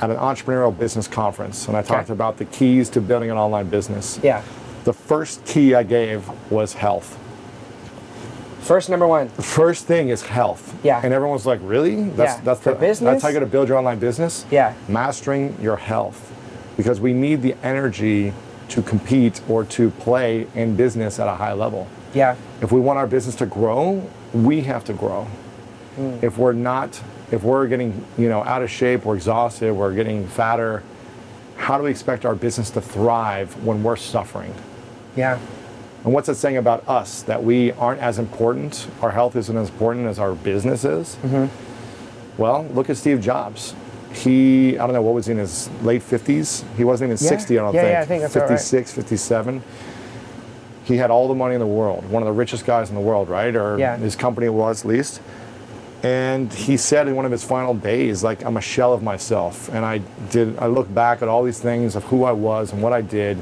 at 0.00 0.10
an 0.10 0.16
entrepreneurial 0.16 0.70
business 0.78 1.08
conference, 1.08 1.66
and 1.66 1.76
I 1.76 1.82
talked 1.82 2.04
Okay. 2.04 2.12
about 2.12 2.36
the 2.36 2.44
keys 2.44 2.88
to 2.90 3.00
building 3.00 3.32
an 3.32 3.36
online 3.36 3.66
business. 3.68 4.20
Yeah. 4.22 4.42
The 4.84 4.92
first 4.92 5.44
key 5.44 5.74
I 5.74 5.82
gave 5.82 6.22
was 6.52 6.74
health. 6.74 7.18
First 8.60 8.90
number 8.90 9.08
one. 9.08 9.28
The 9.34 9.42
first 9.42 9.86
thing 9.86 10.08
is 10.10 10.22
health. 10.22 10.72
Yeah. 10.84 11.00
And 11.02 11.12
everyone's 11.12 11.44
like, 11.44 11.58
really? 11.60 11.96
That's 12.10 12.34
Yeah. 12.36 12.40
that's 12.44 12.60
the, 12.60 12.74
business? 12.74 13.10
That's 13.10 13.22
how 13.24 13.30
you're 13.30 13.40
gonna 13.40 13.50
build 13.50 13.68
your 13.68 13.76
online 13.78 13.98
business? 13.98 14.44
Yeah. 14.52 14.74
Mastering 14.86 15.56
your 15.60 15.78
health. 15.78 16.30
Because 16.76 17.00
we 17.00 17.12
need 17.12 17.42
the 17.42 17.56
energy 17.64 18.34
to 18.68 18.82
compete 18.82 19.40
or 19.48 19.64
to 19.64 19.90
play 19.90 20.46
in 20.54 20.76
business 20.76 21.18
at 21.18 21.26
a 21.26 21.34
high 21.34 21.54
level. 21.54 21.88
Yeah. 22.14 22.36
If 22.60 22.72
we 22.72 22.80
want 22.80 22.98
our 22.98 23.06
business 23.06 23.34
to 23.36 23.46
grow, 23.46 24.08
we 24.32 24.62
have 24.62 24.84
to 24.84 24.92
grow. 24.92 25.24
Hmm. 25.96 26.18
If 26.22 26.38
we're 26.38 26.52
not, 26.52 27.00
if 27.30 27.42
we're 27.42 27.66
getting, 27.68 28.04
you 28.18 28.28
know, 28.28 28.42
out 28.44 28.62
of 28.62 28.70
shape, 28.70 29.04
we're 29.04 29.16
exhausted, 29.16 29.72
we're 29.72 29.94
getting 29.94 30.26
fatter, 30.26 30.82
how 31.56 31.76
do 31.78 31.84
we 31.84 31.90
expect 31.90 32.24
our 32.24 32.34
business 32.34 32.70
to 32.70 32.80
thrive 32.80 33.64
when 33.64 33.82
we're 33.82 33.96
suffering? 33.96 34.54
Yeah. 35.16 35.38
And 36.04 36.14
what's 36.14 36.28
it 36.30 36.36
saying 36.36 36.56
about 36.56 36.88
us 36.88 37.22
that 37.24 37.44
we 37.44 37.72
aren't 37.72 38.00
as 38.00 38.18
important? 38.18 38.88
Our 39.02 39.10
health 39.10 39.36
isn't 39.36 39.56
as 39.56 39.68
important 39.68 40.06
as 40.06 40.18
our 40.18 40.32
business 40.34 40.84
is? 40.84 41.16
Mm-hmm. 41.22 42.40
Well, 42.40 42.64
look 42.72 42.88
at 42.88 42.96
Steve 42.96 43.20
Jobs. 43.20 43.74
He, 44.14 44.78
I 44.78 44.86
don't 44.86 44.94
know, 44.94 45.02
what 45.02 45.14
was 45.14 45.26
he 45.26 45.32
in 45.32 45.38
his 45.38 45.68
late 45.82 46.02
50s? 46.02 46.64
He 46.76 46.84
wasn't 46.84 47.08
even 47.12 47.22
Yeah. 47.22 47.28
60, 47.28 47.58
I 47.58 47.62
don't 47.62 47.74
Yeah, 47.74 47.80
think. 47.82 47.92
yeah, 47.92 48.00
I 48.00 48.04
think 48.06 48.22
that's 48.22 48.34
about 48.36 48.48
right. 48.48 48.58
56, 48.58 48.92
57. 48.94 49.62
He 50.84 50.96
had 50.96 51.10
all 51.10 51.28
the 51.28 51.34
money 51.34 51.54
in 51.54 51.60
the 51.60 51.66
world, 51.66 52.08
one 52.10 52.22
of 52.22 52.26
the 52.26 52.32
richest 52.32 52.64
guys 52.66 52.88
in 52.88 52.94
the 52.94 53.00
world, 53.00 53.28
right? 53.28 53.54
Or 53.54 53.78
Yeah. 53.78 53.96
his 53.96 54.16
company 54.16 54.48
was, 54.48 54.82
at 54.84 54.88
least. 54.88 55.20
And 56.02 56.50
he 56.52 56.76
said 56.78 57.06
in 57.08 57.14
one 57.16 57.26
of 57.26 57.30
his 57.32 57.44
final 57.44 57.74
days, 57.74 58.24
like, 58.24 58.42
I'm 58.44 58.56
a 58.56 58.60
shell 58.62 58.92
of 58.94 59.02
myself. 59.02 59.68
And 59.72 59.84
I 59.84 60.00
did, 60.30 60.58
I 60.58 60.66
look 60.66 60.92
back 60.92 61.20
at 61.20 61.28
all 61.28 61.42
these 61.42 61.58
things 61.60 61.94
of 61.94 62.04
who 62.04 62.24
I 62.24 62.32
was 62.32 62.72
and 62.72 62.82
what 62.82 62.92
I 62.94 63.02
did. 63.02 63.36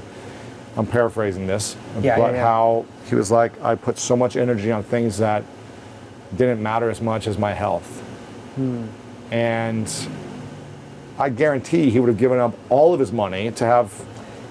I'm 0.77 0.87
paraphrasing 0.87 1.47
this, 1.47 1.77
Yeah, 2.01 2.17
but 2.19 2.33
yeah, 2.33 2.39
yeah. 2.39 2.43
how 2.45 2.85
he 3.09 3.15
was 3.15 3.31
like, 3.31 3.53
I 3.63 3.75
put 3.77 3.99
so 3.99 4.17
much 4.17 4.37
energy 4.37 4.71
on 4.73 4.83
things 4.83 5.19
that 5.19 5.43
didn't 6.37 6.63
matter 6.63 6.91
as 6.91 7.01
much 7.01 7.27
as 7.27 7.39
my 7.39 7.53
health. 7.53 8.01
Hmm. 8.57 8.85
And 9.31 9.93
I 11.19 11.29
guarantee 11.31 11.91
he 11.91 11.99
would 12.01 12.09
have 12.09 12.19
given 12.19 12.39
up 12.39 12.55
all 12.69 12.93
of 12.95 13.01
his 13.01 13.13
money 13.13 13.51
to 13.53 13.65
have 13.65 13.93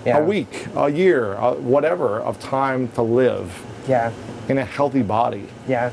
Yeah. 0.07 0.17
a 0.19 0.23
week, 0.23 0.67
a 0.75 0.89
year, 0.89 1.35
uh, 1.35 1.53
whatever 1.55 2.19
of 2.19 2.39
time 2.39 2.87
to 2.95 3.01
live 3.01 3.51
Yeah. 3.87 4.11
in 4.47 4.57
a 4.57 4.63
healthy 4.65 5.01
body. 5.01 5.47
Yeah. 5.67 5.89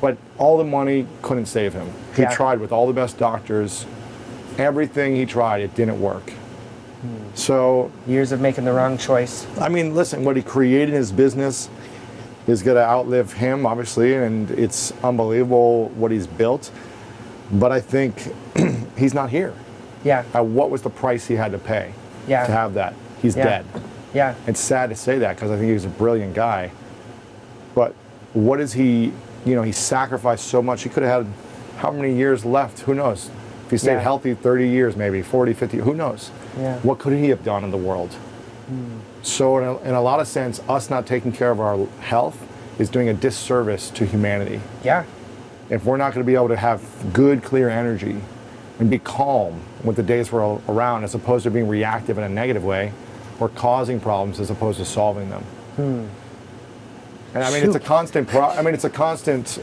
But 0.00 0.16
all 0.38 0.58
the 0.58 0.64
money 0.64 1.06
couldn't 1.22 1.46
save 1.46 1.72
him. 1.74 1.88
He 2.16 2.22
Yeah. 2.22 2.30
tried 2.30 2.60
with 2.60 2.72
all 2.72 2.86
the 2.86 2.92
best 2.92 3.18
doctors. 3.18 3.86
Everything 4.58 5.14
he 5.16 5.24
tried, 5.26 5.60
it 5.60 5.74
didn't 5.74 6.00
work. 6.00 6.30
Hmm. 7.00 7.08
So 7.34 7.90
Years 8.08 8.32
of 8.32 8.40
making 8.40 8.64
the 8.64 8.72
wrong 8.72 8.98
choice. 8.98 9.46
I 9.60 9.68
mean, 9.68 9.94
listen, 9.94 10.24
what 10.24 10.34
he 10.36 10.42
created 10.42 10.88
in 10.90 10.94
his 10.96 11.12
business 11.12 11.68
is 12.48 12.62
going 12.62 12.76
to 12.76 12.82
outlive 12.82 13.34
him, 13.34 13.66
obviously, 13.66 14.14
and 14.14 14.50
it's 14.50 14.92
unbelievable 15.04 15.90
what 15.96 16.10
he's 16.10 16.26
built. 16.26 16.70
But 17.52 17.70
I 17.70 17.80
think 17.80 18.14
he's 18.96 19.14
not 19.14 19.30
here. 19.30 19.52
Yeah. 20.02 20.24
Uh, 20.34 20.42
what 20.42 20.70
was 20.70 20.82
the 20.82 20.90
price 20.90 21.26
he 21.26 21.34
had 21.36 21.52
to 21.52 21.58
pay 21.58 21.92
Yeah. 22.26 22.46
to 22.46 22.52
have 22.52 22.74
that? 22.74 22.94
He's 23.22 23.36
Yeah. 23.36 23.44
dead. 23.44 23.64
Yeah. 24.14 24.34
It's 24.46 24.60
sad 24.60 24.90
to 24.90 24.96
say 24.96 25.18
that 25.18 25.36
because 25.36 25.50
I 25.50 25.54
think 25.56 25.66
he 25.66 25.72
was 25.74 25.84
a 25.84 25.88
brilliant 25.88 26.34
guy. 26.34 26.70
But 27.74 27.94
what 28.32 28.60
is 28.60 28.72
he, 28.72 29.12
you 29.44 29.54
know, 29.54 29.62
he 29.62 29.72
sacrificed 29.72 30.46
so 30.46 30.62
much. 30.62 30.82
He 30.82 30.88
could 30.88 31.02
have 31.02 31.24
had 31.24 31.32
how 31.78 31.90
many 31.92 32.14
years 32.14 32.44
left? 32.44 32.80
Who 32.80 32.94
knows? 32.94 33.30
If 33.66 33.70
he 33.70 33.76
stayed 33.78 33.94
Yeah. 33.94 34.00
healthy 34.00 34.34
30 34.34 34.66
years, 34.68 34.96
maybe 34.96 35.22
40, 35.22 35.52
50, 35.52 35.78
who 35.78 35.94
knows? 35.94 36.30
Yeah. 36.58 36.76
What 36.82 36.98
could 36.98 37.12
he 37.12 37.28
have 37.28 37.44
done 37.44 37.64
in 37.64 37.70
the 37.70 37.76
world? 37.76 38.14
Hmm. 38.68 38.98
So, 39.22 39.58
in 39.58 39.64
a, 39.64 39.78
in 39.90 39.94
a 39.94 40.00
lot 40.00 40.20
of 40.20 40.26
sense, 40.28 40.60
us 40.68 40.88
not 40.90 41.06
taking 41.06 41.32
care 41.32 41.50
of 41.50 41.60
our 41.60 41.78
health 42.00 42.36
is 42.78 42.88
doing 42.88 43.08
a 43.08 43.14
disservice 43.14 43.90
to 43.90 44.06
humanity. 44.06 44.60
Yeah. 44.82 45.04
If 45.70 45.84
we're 45.84 45.96
not 45.98 46.14
going 46.14 46.24
to 46.24 46.26
be 46.26 46.34
able 46.34 46.48
to 46.48 46.56
have 46.56 46.80
good, 47.12 47.42
clear 47.42 47.68
energy 47.68 48.16
and 48.80 48.88
be 48.88 48.98
calm 48.98 49.60
with 49.84 49.96
the 49.96 50.02
days 50.02 50.32
we're 50.32 50.58
around, 50.68 51.04
as 51.04 51.14
opposed 51.14 51.44
to 51.44 51.50
being 51.50 51.68
reactive 51.68 52.16
in 52.16 52.24
a 52.24 52.28
negative 52.28 52.64
way, 52.64 52.92
we're 53.38 53.48
causing 53.48 54.00
problems 54.00 54.40
as 54.40 54.50
opposed 54.50 54.78
to 54.78 54.84
solving 54.84 55.30
them. 55.30 55.42
Hmm. 55.76 56.06
And 57.34 57.44
I 57.44 57.52
mean, 57.52 57.64
it's 57.64 57.74
a 57.76 57.80
constant. 57.80 58.28
Pro- 58.28 58.48
I 58.48 58.62
mean, 58.62 58.74
it's 58.74 58.84
a 58.84 58.90
constant. 58.90 59.62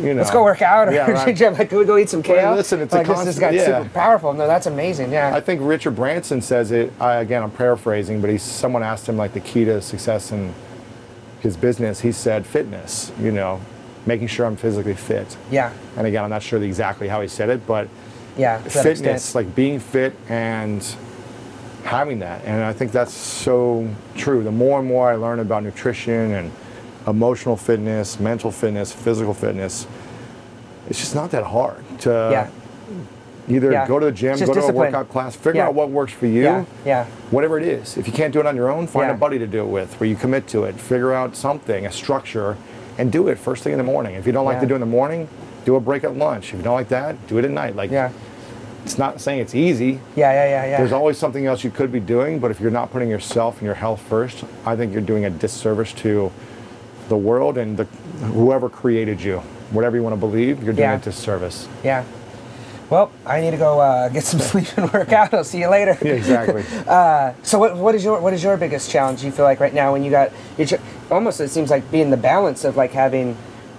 You 0.00 0.14
know. 0.14 0.20
Let's 0.20 0.30
go 0.30 0.44
work 0.44 0.62
out. 0.62 0.88
Or 0.88 0.92
Yeah, 0.92 1.10
right. 1.10 1.26
Like, 1.26 1.68
can 1.68 1.78
we 1.78 1.84
go 1.84 1.96
eat 1.98 2.08
some 2.08 2.22
kale? 2.22 2.54
listen, 2.54 2.80
it's 2.80 2.94
a 2.94 2.98
like, 2.98 3.06
this, 3.06 3.16
this 3.18 3.24
constant- 3.38 3.40
guy's 3.40 3.54
yeah. 3.68 3.82
super 3.82 3.94
powerful. 3.94 4.32
No, 4.32 4.46
that's 4.46 4.66
amazing. 4.66 5.12
Yeah. 5.12 5.34
I 5.34 5.40
think 5.40 5.60
Richard 5.62 5.96
Branson 5.96 6.40
says 6.40 6.70
it. 6.70 6.92
I, 7.00 7.16
again, 7.16 7.42
I'm 7.42 7.50
paraphrasing, 7.50 8.20
but 8.20 8.30
he's 8.30 8.42
someone 8.42 8.82
asked 8.82 9.08
him 9.08 9.16
like 9.16 9.32
the 9.34 9.40
key 9.40 9.64
to 9.64 9.82
success 9.82 10.30
in 10.32 10.54
his 11.40 11.56
business. 11.56 12.00
He 12.00 12.12
said 12.12 12.46
fitness. 12.46 13.12
You 13.20 13.32
know, 13.32 13.60
making 14.06 14.28
sure 14.28 14.46
I'm 14.46 14.56
physically 14.56 14.94
fit. 14.94 15.36
Yeah. 15.50 15.72
And 15.96 16.06
again, 16.06 16.22
I'm 16.24 16.30
not 16.30 16.42
sure 16.42 16.62
exactly 16.62 17.08
how 17.08 17.20
he 17.20 17.28
said 17.28 17.50
it, 17.50 17.66
but 17.66 17.88
Yeah. 18.38 18.58
fitness, 18.58 19.34
like 19.34 19.54
being 19.54 19.80
fit 19.80 20.14
and 20.28 20.82
having 21.86 22.18
that. 22.18 22.44
And 22.44 22.62
I 22.62 22.72
think 22.72 22.92
that's 22.92 23.12
so 23.14 23.88
true. 24.16 24.42
The 24.42 24.50
more 24.50 24.78
and 24.80 24.88
more 24.88 25.08
I 25.10 25.14
learn 25.14 25.38
about 25.38 25.62
nutrition 25.62 26.32
and 26.32 26.50
emotional 27.06 27.56
fitness, 27.56 28.18
mental 28.20 28.50
fitness, 28.50 28.92
physical 28.92 29.32
fitness, 29.32 29.86
it's 30.90 30.98
just 30.98 31.14
not 31.14 31.30
that 31.30 31.44
hard 31.44 31.76
to 32.00 32.10
Yeah. 32.32 32.46
either 33.48 33.70
Yeah. 33.70 33.86
go 33.86 34.00
to 34.00 34.06
the 34.06 34.12
gym, 34.12 34.32
go 34.38 34.46
to 34.46 34.52
discipline. 34.54 34.70
a 34.74 34.78
workout 34.78 35.08
class, 35.08 35.36
figure 35.36 35.60
Yeah. 35.60 35.68
out 35.68 35.74
what 35.74 35.90
works 35.90 36.12
for 36.12 36.26
you. 36.26 36.42
Yeah. 36.42 36.64
Yeah. 36.84 37.04
Whatever 37.30 37.58
it 37.58 37.64
is. 37.64 37.96
If 37.96 38.08
you 38.08 38.12
can't 38.12 38.32
do 38.32 38.40
it 38.40 38.46
on 38.46 38.56
your 38.56 38.68
own, 38.68 38.88
find 38.88 39.10
a 39.10 39.14
buddy 39.14 39.38
to 39.38 39.46
do 39.46 39.60
it 39.60 39.68
with 39.68 39.94
where 40.00 40.08
you 40.08 40.16
commit 40.16 40.48
to 40.48 40.64
it. 40.64 40.74
Figure 40.80 41.12
out 41.12 41.36
something, 41.36 41.86
a 41.86 41.92
structure, 41.92 42.56
and 42.98 43.12
do 43.12 43.28
it 43.28 43.38
first 43.38 43.62
thing 43.62 43.72
in 43.72 43.78
the 43.78 43.84
morning. 43.84 44.16
If 44.16 44.26
you 44.26 44.32
don't 44.32 44.44
like 44.44 44.60
to 44.60 44.66
do 44.66 44.74
it 44.74 44.76
in 44.76 44.80
the 44.80 44.86
morning, 44.86 45.28
do 45.64 45.76
a 45.76 45.80
break 45.80 46.02
at 46.02 46.16
lunch. 46.16 46.52
If 46.52 46.58
you 46.58 46.64
don't 46.64 46.74
like 46.74 46.88
that, 46.88 47.14
do 47.28 47.38
it 47.38 47.44
at 47.44 47.50
night. 47.52 47.76
Like 47.76 47.90
Yeah. 47.92 48.10
It's 48.86 48.98
not 48.98 49.20
saying 49.20 49.40
it's 49.40 49.54
easy. 49.54 49.98
Yeah. 50.14 50.32
Yeah. 50.32 50.44
Yeah. 50.48 50.66
Yeah. 50.66 50.78
There's 50.78 50.92
always 50.92 51.18
something 51.18 51.44
else 51.44 51.64
you 51.64 51.70
could 51.70 51.90
be 51.90 51.98
doing, 51.98 52.38
but 52.38 52.52
if 52.52 52.60
you're 52.60 52.70
not 52.70 52.92
putting 52.92 53.10
yourself 53.10 53.56
and 53.58 53.64
your 53.66 53.74
health 53.74 54.00
first, 54.00 54.44
I 54.64 54.76
think 54.76 54.92
you're 54.92 55.02
doing 55.02 55.24
a 55.24 55.30
disservice 55.30 55.92
to 55.94 56.30
the 57.08 57.16
world 57.16 57.58
and 57.58 57.76
the, 57.76 57.84
whoever 58.32 58.68
created 58.68 59.20
you. 59.20 59.38
Whatever 59.72 59.96
you 59.96 60.04
want 60.04 60.12
to 60.12 60.20
believe, 60.20 60.62
you're 60.62 60.72
doing 60.72 60.88
Yeah. 60.88 60.96
a 60.96 61.00
disservice. 61.00 61.68
yeah. 61.82 62.04
Well, 62.88 63.10
I 63.26 63.40
need 63.40 63.50
to 63.50 63.56
go 63.56 63.80
uh, 63.80 64.08
get 64.10 64.22
some 64.22 64.38
sleep 64.50 64.68
and 64.78 64.92
work 64.92 65.10
out. 65.12 65.34
I'll 65.34 65.42
see 65.42 65.58
you 65.58 65.68
later. 65.68 65.98
Yeah, 66.00 66.12
exactly. 66.12 66.62
So 67.42 67.58
what, 67.58 67.76
what 67.76 67.96
is 67.96 68.04
your 68.04 68.20
what 68.20 68.32
is 68.32 68.44
your 68.44 68.56
biggest 68.56 68.88
challenge 68.88 69.24
you 69.24 69.32
feel 69.32 69.44
like 69.44 69.58
right 69.58 69.74
now 69.74 69.90
when 69.92 70.04
you 70.04 70.10
got 70.12 70.30
your 70.56 70.68
almost 71.10 71.40
it 71.40 71.48
seems 71.48 71.68
like 71.70 71.90
being 71.90 72.10
the 72.10 72.16
balance 72.16 72.64
of 72.64 72.76
like 72.76 72.92
having 72.92 73.36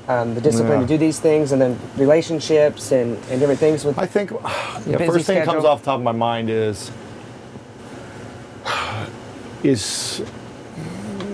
um, 0.07 0.35
the 0.35 0.41
discipline 0.41 0.79
Yeah. 0.79 0.87
to 0.87 0.93
do 0.93 0.97
these 0.97 1.19
things 1.19 1.51
and 1.51 1.61
then 1.61 1.77
relationships 1.97 2.91
and, 2.91 3.17
and 3.29 3.39
different 3.39 3.59
things 3.59 3.83
with 3.83 3.97
I 3.99 4.05
think 4.05 4.29
the 4.85 4.97
busy 4.97 5.05
first 5.05 5.27
thing 5.27 5.39
that 5.39 5.45
comes 5.45 5.65
off 5.65 5.81
the 5.81 5.85
top 5.85 5.97
of 5.99 6.03
my 6.03 6.11
mind 6.11 6.49
is 6.49 6.91
is 9.63 10.21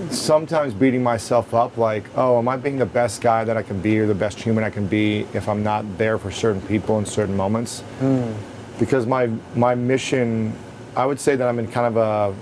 sometimes 0.10 0.74
beating 0.74 1.02
myself 1.02 1.54
up 1.54 1.78
like, 1.78 2.06
oh, 2.16 2.38
am 2.38 2.48
I 2.48 2.56
being 2.58 2.78
the 2.78 2.86
best 2.86 3.22
guy 3.22 3.44
that 3.44 3.58
I 3.58 3.64
can 3.64 3.80
be 3.82 4.00
or 4.00 4.06
the 4.06 4.16
best 4.16 4.40
human 4.40 4.64
I 4.64 4.70
can 4.70 4.86
be 4.88 5.26
if 5.34 5.50
I'm 5.50 5.64
not 5.64 5.98
there 5.98 6.18
for 6.18 6.32
certain 6.32 6.62
people 6.62 7.00
in 7.00 7.06
certain 7.06 7.36
moments? 7.36 7.82
Hmm. 8.00 8.32
Because 8.80 9.06
my 9.06 9.30
my 9.56 9.76
mission, 9.76 10.54
I 10.96 11.06
would 11.06 11.20
say 11.20 11.36
that 11.36 11.48
I'm 11.48 11.60
in 11.60 11.68
kind 11.68 11.88
of 11.88 11.98
a 11.98 12.36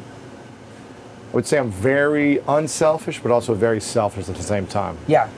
I 1.32 1.36
would 1.36 1.46
say 1.46 1.58
I'm 1.58 1.72
very 1.72 2.40
unselfish, 2.48 3.22
but 3.22 3.32
also 3.32 3.54
very 3.54 3.80
selfish 3.80 4.28
at 4.28 4.36
the 4.36 4.44
same 4.44 4.68
time. 4.68 4.98
yeah 5.08 5.30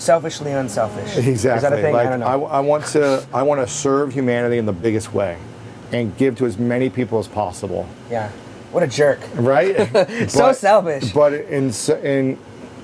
selfishly 0.00 0.50
unselfish 0.52 1.16
Exactly. 1.16 1.32
is 1.32 1.42
that 1.62 1.72
a 1.72 1.76
thing 1.82 1.94
Like 1.94 2.06
I 2.06 2.10
don't 2.10 2.20
know 2.20 2.26
I, 2.26 2.60
want 2.60 2.86
to 2.86 3.24
I 3.32 3.42
want 3.42 3.60
to 3.60 3.72
serve 3.72 4.12
humanity 4.12 4.58
in 4.58 4.66
the 4.66 4.72
biggest 4.72 5.12
way, 5.12 5.36
and 5.92 6.16
give 6.16 6.36
to 6.38 6.46
as 6.46 6.58
many 6.58 6.88
people 6.90 7.18
as 7.18 7.28
possible. 7.28 7.86
yeah 8.10 8.30
what 8.72 8.82
a 8.82 8.86
jerk 8.86 9.20
Right. 9.34 9.76
So 10.30 10.52
selfish. 10.52 11.12
But 11.12 11.34
in 11.34 11.72
in 12.02 12.38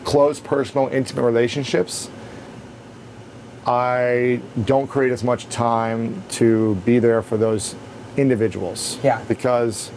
close, 0.04 0.38
personal, 0.40 0.88
intimate 0.88 1.22
relationships, 1.22 2.10
I 3.66 4.40
don't 4.64 4.86
create 4.86 5.12
as 5.12 5.24
much 5.24 5.48
time 5.48 6.22
to 6.30 6.74
be 6.84 6.98
there 6.98 7.22
for 7.22 7.36
those 7.36 7.74
individuals. 8.16 8.98
Yeah. 9.02 9.20
Because 9.26 9.90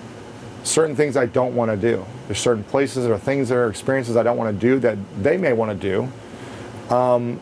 certain 0.64 0.96
things 0.96 1.16
I 1.16 1.26
don't 1.26 1.56
want 1.56 1.72
to 1.72 1.78
do. 1.78 2.06
There's 2.28 2.40
certain 2.40 2.64
places 2.64 3.06
or 3.06 3.18
things 3.18 3.52
or 3.52 3.70
experiences 3.70 4.18
I 4.18 4.24
don't 4.24 4.38
want 4.38 4.60
to 4.60 4.60
do 4.60 4.80
that 4.80 4.98
they 5.22 5.38
may 5.38 5.54
want 5.54 5.72
to 5.72 5.78
do. 5.78 6.10
Um, 6.90 7.40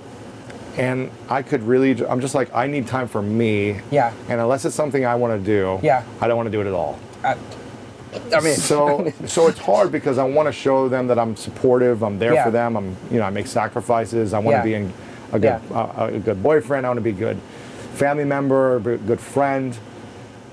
and 0.78 1.10
I 1.30 1.42
could 1.42 1.64
really, 1.64 2.06
I'm 2.06 2.22
just 2.22 2.36
like, 2.36 2.54
I 2.54 2.68
need 2.68 2.88
time 2.88 3.08
for 3.08 3.22
me. 3.22 3.82
Yeah. 3.90 4.14
And 4.30 4.40
unless 4.40 4.64
it's 4.66 4.76
something 4.76 5.06
I 5.06 5.16
want 5.16 5.40
to 5.40 5.44
do, 5.44 5.80
Yeah. 5.82 6.04
I 6.22 6.28
don't 6.28 6.38
want 6.38 6.48
to 6.48 6.52
do 6.52 6.62
it 6.62 6.68
at 6.68 6.74
all. 6.74 7.00
I 7.24 8.40
mean 8.42 8.56
So, 8.56 9.12
so 9.26 9.48
it's 9.48 9.60
hard 9.60 9.92
because 9.92 10.18
I 10.18 10.24
want 10.24 10.48
to 10.48 10.52
show 10.54 10.88
them 10.88 11.08
that 11.08 11.18
I'm 11.20 11.36
supportive. 11.36 12.04
I'm 12.04 12.20
there 12.20 12.34
Yeah. 12.34 12.44
for 12.46 12.52
them. 12.52 12.78
I'm, 12.78 12.96
you 13.12 13.18
know, 13.20 13.24
I 13.26 13.30
make 13.32 13.48
sacrifices. 13.48 14.34
I 14.34 14.40
want 14.40 14.56
Yeah. 14.56 14.58
to 14.60 14.64
be 14.64 14.74
in 14.76 14.94
a 15.32 15.40
good, 15.40 15.44
Yeah. 15.72 15.78
uh, 15.78 16.08
a 16.14 16.20
good 16.20 16.42
boyfriend. 16.44 16.86
I 16.86 16.90
want 16.90 16.98
to 16.98 17.02
be 17.04 17.10
a 17.10 17.14
good 17.14 17.38
family 17.96 18.24
member, 18.26 18.80
good 18.80 19.20
friend. 19.20 19.76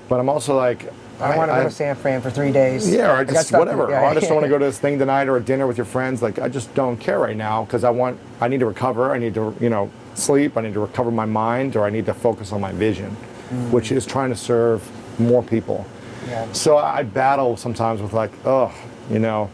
But 0.09 0.19
I'm 0.19 0.29
also 0.29 0.55
like, 0.55 0.91
I, 1.19 1.37
want 1.37 1.49
to 1.51 1.55
go 1.55 1.63
to 1.63 1.71
San 1.71 1.95
Fran 1.95 2.21
for 2.21 2.29
three 2.29 2.51
days 2.51 2.91
yeah, 2.91 3.11
or 3.11 3.15
I 3.17 3.23
just 3.23 3.49
to- 3.49 3.57
whatever. 3.57 3.89
yeah. 3.89 4.01
Or 4.01 4.05
I 4.05 4.13
just 4.13 4.29
want 4.31 4.43
to 4.43 4.49
go 4.49 4.57
to 4.57 4.65
this 4.71 4.79
thing 4.79 4.99
tonight 4.99 5.27
or 5.27 5.37
a 5.37 5.41
dinner 5.41 5.65
with 5.67 5.77
your 5.77 5.85
friends. 5.85 6.21
Like 6.21 6.39
I 6.39 6.49
just 6.49 6.73
don't 6.75 6.97
care 6.97 7.19
right 7.19 7.37
now 7.37 7.63
because 7.65 7.83
I 7.83 7.89
want. 7.89 8.19
I 8.41 8.47
need 8.47 8.59
to 8.59 8.65
recover. 8.65 9.11
I 9.11 9.17
need 9.17 9.33
to, 9.35 9.55
you 9.59 9.69
know, 9.69 9.89
sleep. 10.15 10.57
I 10.57 10.61
need 10.61 10.73
to 10.73 10.79
recover 10.79 11.11
my 11.11 11.25
mind, 11.25 11.75
or 11.75 11.85
I 11.85 11.89
need 11.89 12.05
to 12.07 12.13
focus 12.13 12.51
on 12.51 12.61
my 12.61 12.71
vision, 12.71 13.15
Mm. 13.51 13.69
which 13.71 13.91
is 13.91 14.05
trying 14.07 14.29
to 14.31 14.35
serve 14.35 14.81
more 15.19 15.43
people. 15.43 15.85
Yeah. 16.27 16.51
So 16.51 16.77
I 16.77 17.03
battle 17.03 17.55
sometimes 17.57 18.01
with 18.01 18.11
like, 18.13 18.31
oh, 18.45 18.73
you 19.09 19.19
know, 19.19 19.49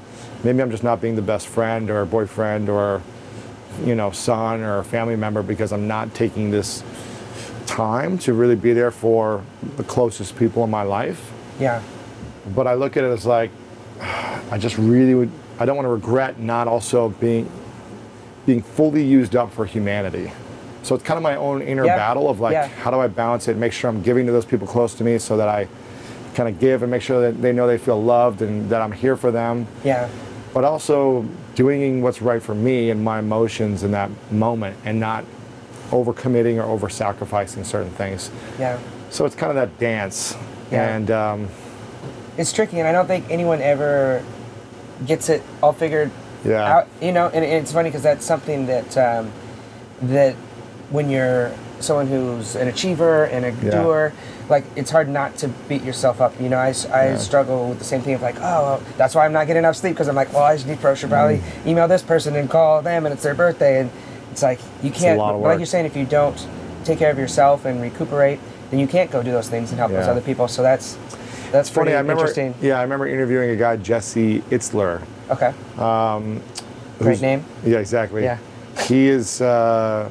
maybe 0.46 0.62
I'm 0.62 0.72
just 0.72 0.84
not 0.84 1.02
being 1.02 1.16
the 1.18 1.22
best 1.22 1.48
friend 1.50 1.90
or 1.90 2.06
boyfriend 2.06 2.70
or, 2.70 3.02
you 3.84 3.94
know, 3.96 4.10
son 4.12 4.62
or 4.62 4.82
family 4.84 5.18
member 5.18 5.44
because 5.44 5.74
I'm 5.74 5.88
not 5.90 6.14
taking 6.16 6.52
this 6.52 6.84
time 7.66 8.18
to 8.20 8.34
really 8.34 8.56
be 8.56 8.72
there 8.74 8.92
for 8.92 9.44
the 9.78 9.84
closest 9.84 10.38
people 10.38 10.64
in 10.64 10.70
my 10.70 10.84
life. 10.84 11.32
Yeah 11.62 11.82
But 12.56 12.66
I 12.68 12.74
look 12.74 12.98
at 12.98 13.04
it 13.04 13.12
as 13.12 13.26
like, 13.26 13.52
I 14.52 14.58
just 14.58 14.78
really 14.78 15.14
would. 15.14 15.30
I 15.60 15.66
don't 15.66 15.76
want 15.78 15.86
to 15.86 15.92
regret 15.94 16.40
not 16.40 16.68
also 16.68 17.10
being 17.20 17.46
being 18.48 18.62
fully 18.64 19.04
used 19.04 19.36
up 19.36 19.54
for 19.54 19.66
humanity. 19.66 20.32
So 20.82 20.96
it's 20.96 21.04
kind 21.04 21.18
of 21.18 21.22
my 21.24 21.36
own 21.36 21.62
inner 21.62 21.86
Yeah. 21.86 21.96
battle 21.96 22.28
of 22.28 22.40
like, 22.40 22.54
Yeah. 22.54 22.68
how 22.84 22.90
do 22.90 23.00
I 23.00 23.08
balance 23.08 23.48
it? 23.48 23.56
Make 23.58 23.72
sure 23.72 23.88
I'm 23.92 24.02
giving 24.02 24.26
to 24.26 24.32
those 24.32 24.46
people 24.46 24.66
close 24.66 24.96
to 24.96 25.04
me, 25.04 25.20
so 25.20 25.38
that 25.38 25.48
I 25.48 25.68
kind 26.34 26.50
of 26.50 26.60
give 26.60 26.82
and 26.82 26.90
make 26.90 27.04
sure 27.04 27.22
that 27.22 27.40
they 27.42 27.52
know 27.54 27.68
they 27.68 27.78
feel 27.78 28.02
loved 28.02 28.42
and 28.42 28.68
that 28.72 28.82
I'm 28.82 28.92
here 28.92 29.16
for 29.16 29.30
them. 29.32 29.68
yeah 29.84 30.08
But 30.54 30.64
also 30.64 31.24
doing 31.54 32.02
what's 32.02 32.22
right 32.22 32.42
for 32.42 32.56
me 32.56 32.90
and 32.90 33.04
my 33.04 33.20
emotions 33.20 33.84
in 33.84 33.92
that 33.92 34.10
moment, 34.32 34.76
and 34.86 35.00
not 35.00 35.24
overcommitting 35.92 36.58
or 36.58 36.64
over 36.64 36.90
sacrificing 36.90 37.64
certain 37.64 37.92
things. 37.92 38.32
yeah 38.60 38.78
So 39.12 39.26
it's 39.26 39.36
kind 39.36 39.50
of 39.52 39.56
that 39.58 39.78
dance. 39.80 40.36
Yeah. 40.72 40.96
And 40.96 41.12
um, 41.12 41.50
it's 42.38 42.54
tricky 42.54 42.80
and 42.80 42.88
I 42.88 42.92
don't 42.92 43.08
think 43.08 43.26
anyone 43.30 43.62
ever 43.62 44.24
gets 45.06 45.30
it 45.30 45.44
all 45.62 45.74
figured 45.74 46.12
Yeah. 46.46 46.78
out 46.78 46.88
you 47.02 47.12
know 47.12 47.26
and, 47.28 47.44
and 47.44 47.54
it's 47.62 47.72
funny 47.72 47.90
because 47.90 48.04
that's 48.04 48.26
something 48.26 48.68
that 48.68 48.98
um, 48.98 49.32
that 50.04 50.34
when 50.90 51.10
you're 51.10 51.52
someone 51.80 52.08
who's 52.08 52.56
an 52.56 52.68
achiever 52.68 53.26
and 53.26 53.46
a 53.46 53.52
Yeah. 53.66 53.72
doer 53.72 54.14
like 54.50 54.64
it's 54.76 54.92
hard 54.92 55.10
not 55.10 55.36
to 55.38 55.48
beat 55.68 55.84
yourself 55.84 56.22
up 56.22 56.40
you 56.40 56.50
know 56.50 56.58
I 56.58 56.74
Yeah. 56.88 57.18
struggle 57.18 57.70
with 57.70 57.80
the 57.80 57.86
same 57.86 58.02
thing 58.02 58.14
of 58.14 58.22
like 58.22 58.36
oh 58.40 58.82
that's 58.98 59.16
why 59.16 59.26
i'm 59.26 59.34
not 59.34 59.48
getting 59.48 59.62
enough 59.64 59.76
sleep 59.76 59.94
because 59.94 60.08
i'm 60.08 60.16
like 60.16 60.32
well 60.34 60.44
i 60.44 60.58
should 60.58 60.80
pro 60.80 60.94
should 60.96 61.10
probably 61.10 61.38
Mm. 61.38 61.68
email 61.68 61.88
this 61.88 62.04
person 62.04 62.36
and 62.36 62.50
call 62.50 62.82
them 62.82 63.06
and 63.06 63.14
it's 63.14 63.24
their 63.24 63.34
birthday 63.36 63.82
and 63.82 63.90
it's 64.32 64.44
like 64.44 64.60
you 64.84 64.92
can't 64.92 65.18
lot 65.18 65.34
of 65.36 65.42
but 65.42 65.48
like 65.50 65.60
you're 65.60 65.66
saying 65.66 65.86
if 65.86 65.96
you 65.98 66.06
don't 66.06 66.48
take 66.86 67.00
care 67.00 67.12
of 67.12 67.18
yourself 67.18 67.66
and 67.66 67.82
recuperate 67.82 68.40
then 68.72 68.80
you 68.80 68.88
can't 68.88 69.12
go 69.12 69.22
do 69.22 69.32
those 69.32 69.50
things 69.50 69.70
and 69.72 69.78
help 69.80 69.92
those 69.92 70.08
other 70.08 70.22
people 70.22 70.48
so 70.48 70.64
that's 70.64 70.98
that's 71.52 71.70
funny. 71.70 71.86
pretty 71.86 71.96
I 71.98 72.00
remember. 72.00 72.22
interesting 72.24 72.56
Yeah, 72.62 72.80
I 72.80 72.84
remember 72.84 73.08
interviewing 73.08 73.50
a 73.52 73.56
guy, 73.56 73.76
Jesse 73.78 74.40
Itzler. 74.50 75.02
okay 75.30 75.54
great 77.00 77.22
name 77.22 77.44
Yeah, 77.66 77.78
exactly. 77.80 78.24
Yeah. 78.24 78.38
He 78.88 79.08
is. 79.10 79.42
Uh, 79.42 80.10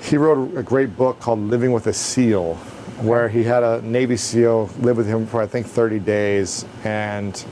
he 0.00 0.16
wrote 0.16 0.56
a 0.56 0.62
great 0.62 0.96
book 0.96 1.20
called 1.20 1.38
Living 1.38 1.72
with 1.72 1.86
a 1.86 1.92
Seal, 1.92 2.54
where 3.00 3.28
he 3.28 3.44
had 3.44 3.62
a 3.62 3.80
Navy 3.82 4.16
SEAL 4.16 4.68
live 4.80 4.96
with 4.96 5.06
him 5.06 5.26
for 5.26 5.40
I 5.40 5.46
think 5.46 5.66
30 5.66 6.00
days, 6.00 6.64
and 6.84 7.42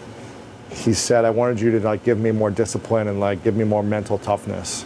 he 0.70 0.92
said, 0.92 1.24
"I 1.24 1.30
wanted 1.30 1.60
you 1.60 1.70
to 1.72 1.80
like 1.80 2.02
give 2.02 2.18
me 2.18 2.32
more 2.32 2.50
discipline 2.50 3.06
and 3.08 3.20
like 3.20 3.44
give 3.44 3.54
me 3.56 3.64
more 3.64 3.82
mental 3.84 4.18
toughness." 4.18 4.84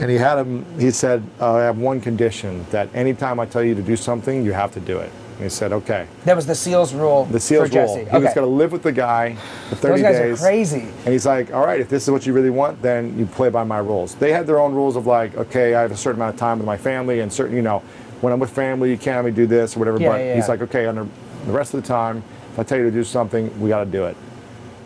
And 0.00 0.10
he 0.10 0.16
had 0.16 0.38
him. 0.38 0.64
He 0.78 0.90
said, 0.90 1.22
uh, 1.40 1.54
"I 1.54 1.62
have 1.62 1.78
one 1.78 2.00
condition: 2.00 2.64
that 2.70 2.88
anytime 2.94 3.38
I 3.38 3.46
tell 3.46 3.62
you 3.62 3.74
to 3.74 3.82
do 3.82 3.96
something, 3.96 4.44
you 4.44 4.52
have 4.52 4.72
to 4.72 4.80
do 4.80 4.98
it." 4.98 5.10
And 5.34 5.44
he 5.44 5.50
said, 5.50 5.72
"Okay." 5.72 6.06
That 6.24 6.36
was 6.36 6.46
the 6.46 6.54
SEALs 6.54 6.94
rule. 6.94 7.26
The 7.26 7.40
SEALs 7.40 7.70
rule. 7.72 7.96
He 7.96 8.04
was 8.04 8.34
going 8.34 8.34
to 8.34 8.46
live 8.46 8.72
with 8.72 8.82
the 8.82 8.92
guy 8.92 9.36
for 9.68 9.76
30 9.76 9.94
Those 9.94 10.02
guys 10.02 10.18
days. 10.18 10.40
are 10.40 10.44
crazy. 10.44 10.88
And 11.04 11.12
he's 11.12 11.26
like, 11.26 11.52
all 11.52 11.64
right, 11.64 11.80
if 11.80 11.88
this 11.88 12.04
is 12.04 12.10
what 12.10 12.26
you 12.26 12.32
really 12.32 12.50
want, 12.50 12.82
then 12.82 13.18
you 13.18 13.26
play 13.26 13.50
by 13.50 13.64
my 13.64 13.78
rules. 13.78 14.14
They 14.14 14.32
had 14.32 14.46
their 14.46 14.58
own 14.58 14.74
rules 14.74 14.96
of 14.96 15.06
like, 15.06 15.36
okay, 15.36 15.74
I 15.74 15.82
have 15.82 15.92
a 15.92 15.96
certain 15.96 16.20
amount 16.20 16.34
of 16.34 16.40
time 16.40 16.58
with 16.58 16.66
my 16.66 16.76
family 16.76 17.20
and 17.20 17.32
certain, 17.32 17.56
you 17.56 17.62
know, 17.62 17.82
when 18.20 18.32
I'm 18.32 18.38
with 18.38 18.50
family, 18.50 18.90
you 18.90 18.98
can't 18.98 19.16
have 19.16 19.24
me 19.24 19.30
do 19.30 19.46
this 19.46 19.76
or 19.76 19.78
whatever. 19.78 19.98
Yeah, 19.98 20.10
but 20.10 20.20
yeah, 20.20 20.34
he's 20.34 20.44
yeah. 20.44 20.48
like, 20.48 20.62
okay, 20.62 20.86
under 20.86 21.06
the 21.46 21.52
rest 21.52 21.72
of 21.72 21.82
the 21.82 21.88
time, 21.88 22.22
if 22.52 22.58
I 22.58 22.62
tell 22.62 22.78
you 22.78 22.84
to 22.84 22.90
do 22.90 23.04
something, 23.04 23.58
we 23.60 23.70
got 23.70 23.84
to 23.84 23.90
do 23.90 24.04
it, 24.04 24.16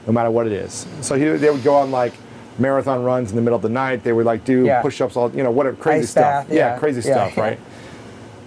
no 0.07 0.12
matter 0.12 0.31
what 0.31 0.46
it 0.46 0.53
is. 0.53 0.87
So 1.00 1.16
he, 1.16 1.24
they 1.24 1.50
would 1.50 1.64
go 1.64 1.74
on 1.74 1.90
like 1.90 2.14
marathon 2.58 3.02
runs 3.02 3.30
in 3.30 3.36
the 3.36 3.42
middle 3.42 3.56
of 3.56 3.62
the 3.62 3.68
night. 3.68 4.04
They 4.04 4.12
would 4.12 4.26
like 4.26 4.44
do 4.44 4.64
Yeah. 4.64 4.82
push-ups, 4.82 5.16
all 5.16 5.30
you 5.34 5.42
know, 5.42 5.50
whatever 5.50 5.76
crazy 5.76 6.02
Ice 6.04 6.10
stuff. 6.10 6.48
bath, 6.48 6.52
yeah. 6.52 6.76
crazy 6.78 7.06
Yeah. 7.06 7.14
stuff, 7.28 7.36
right? 7.38 7.58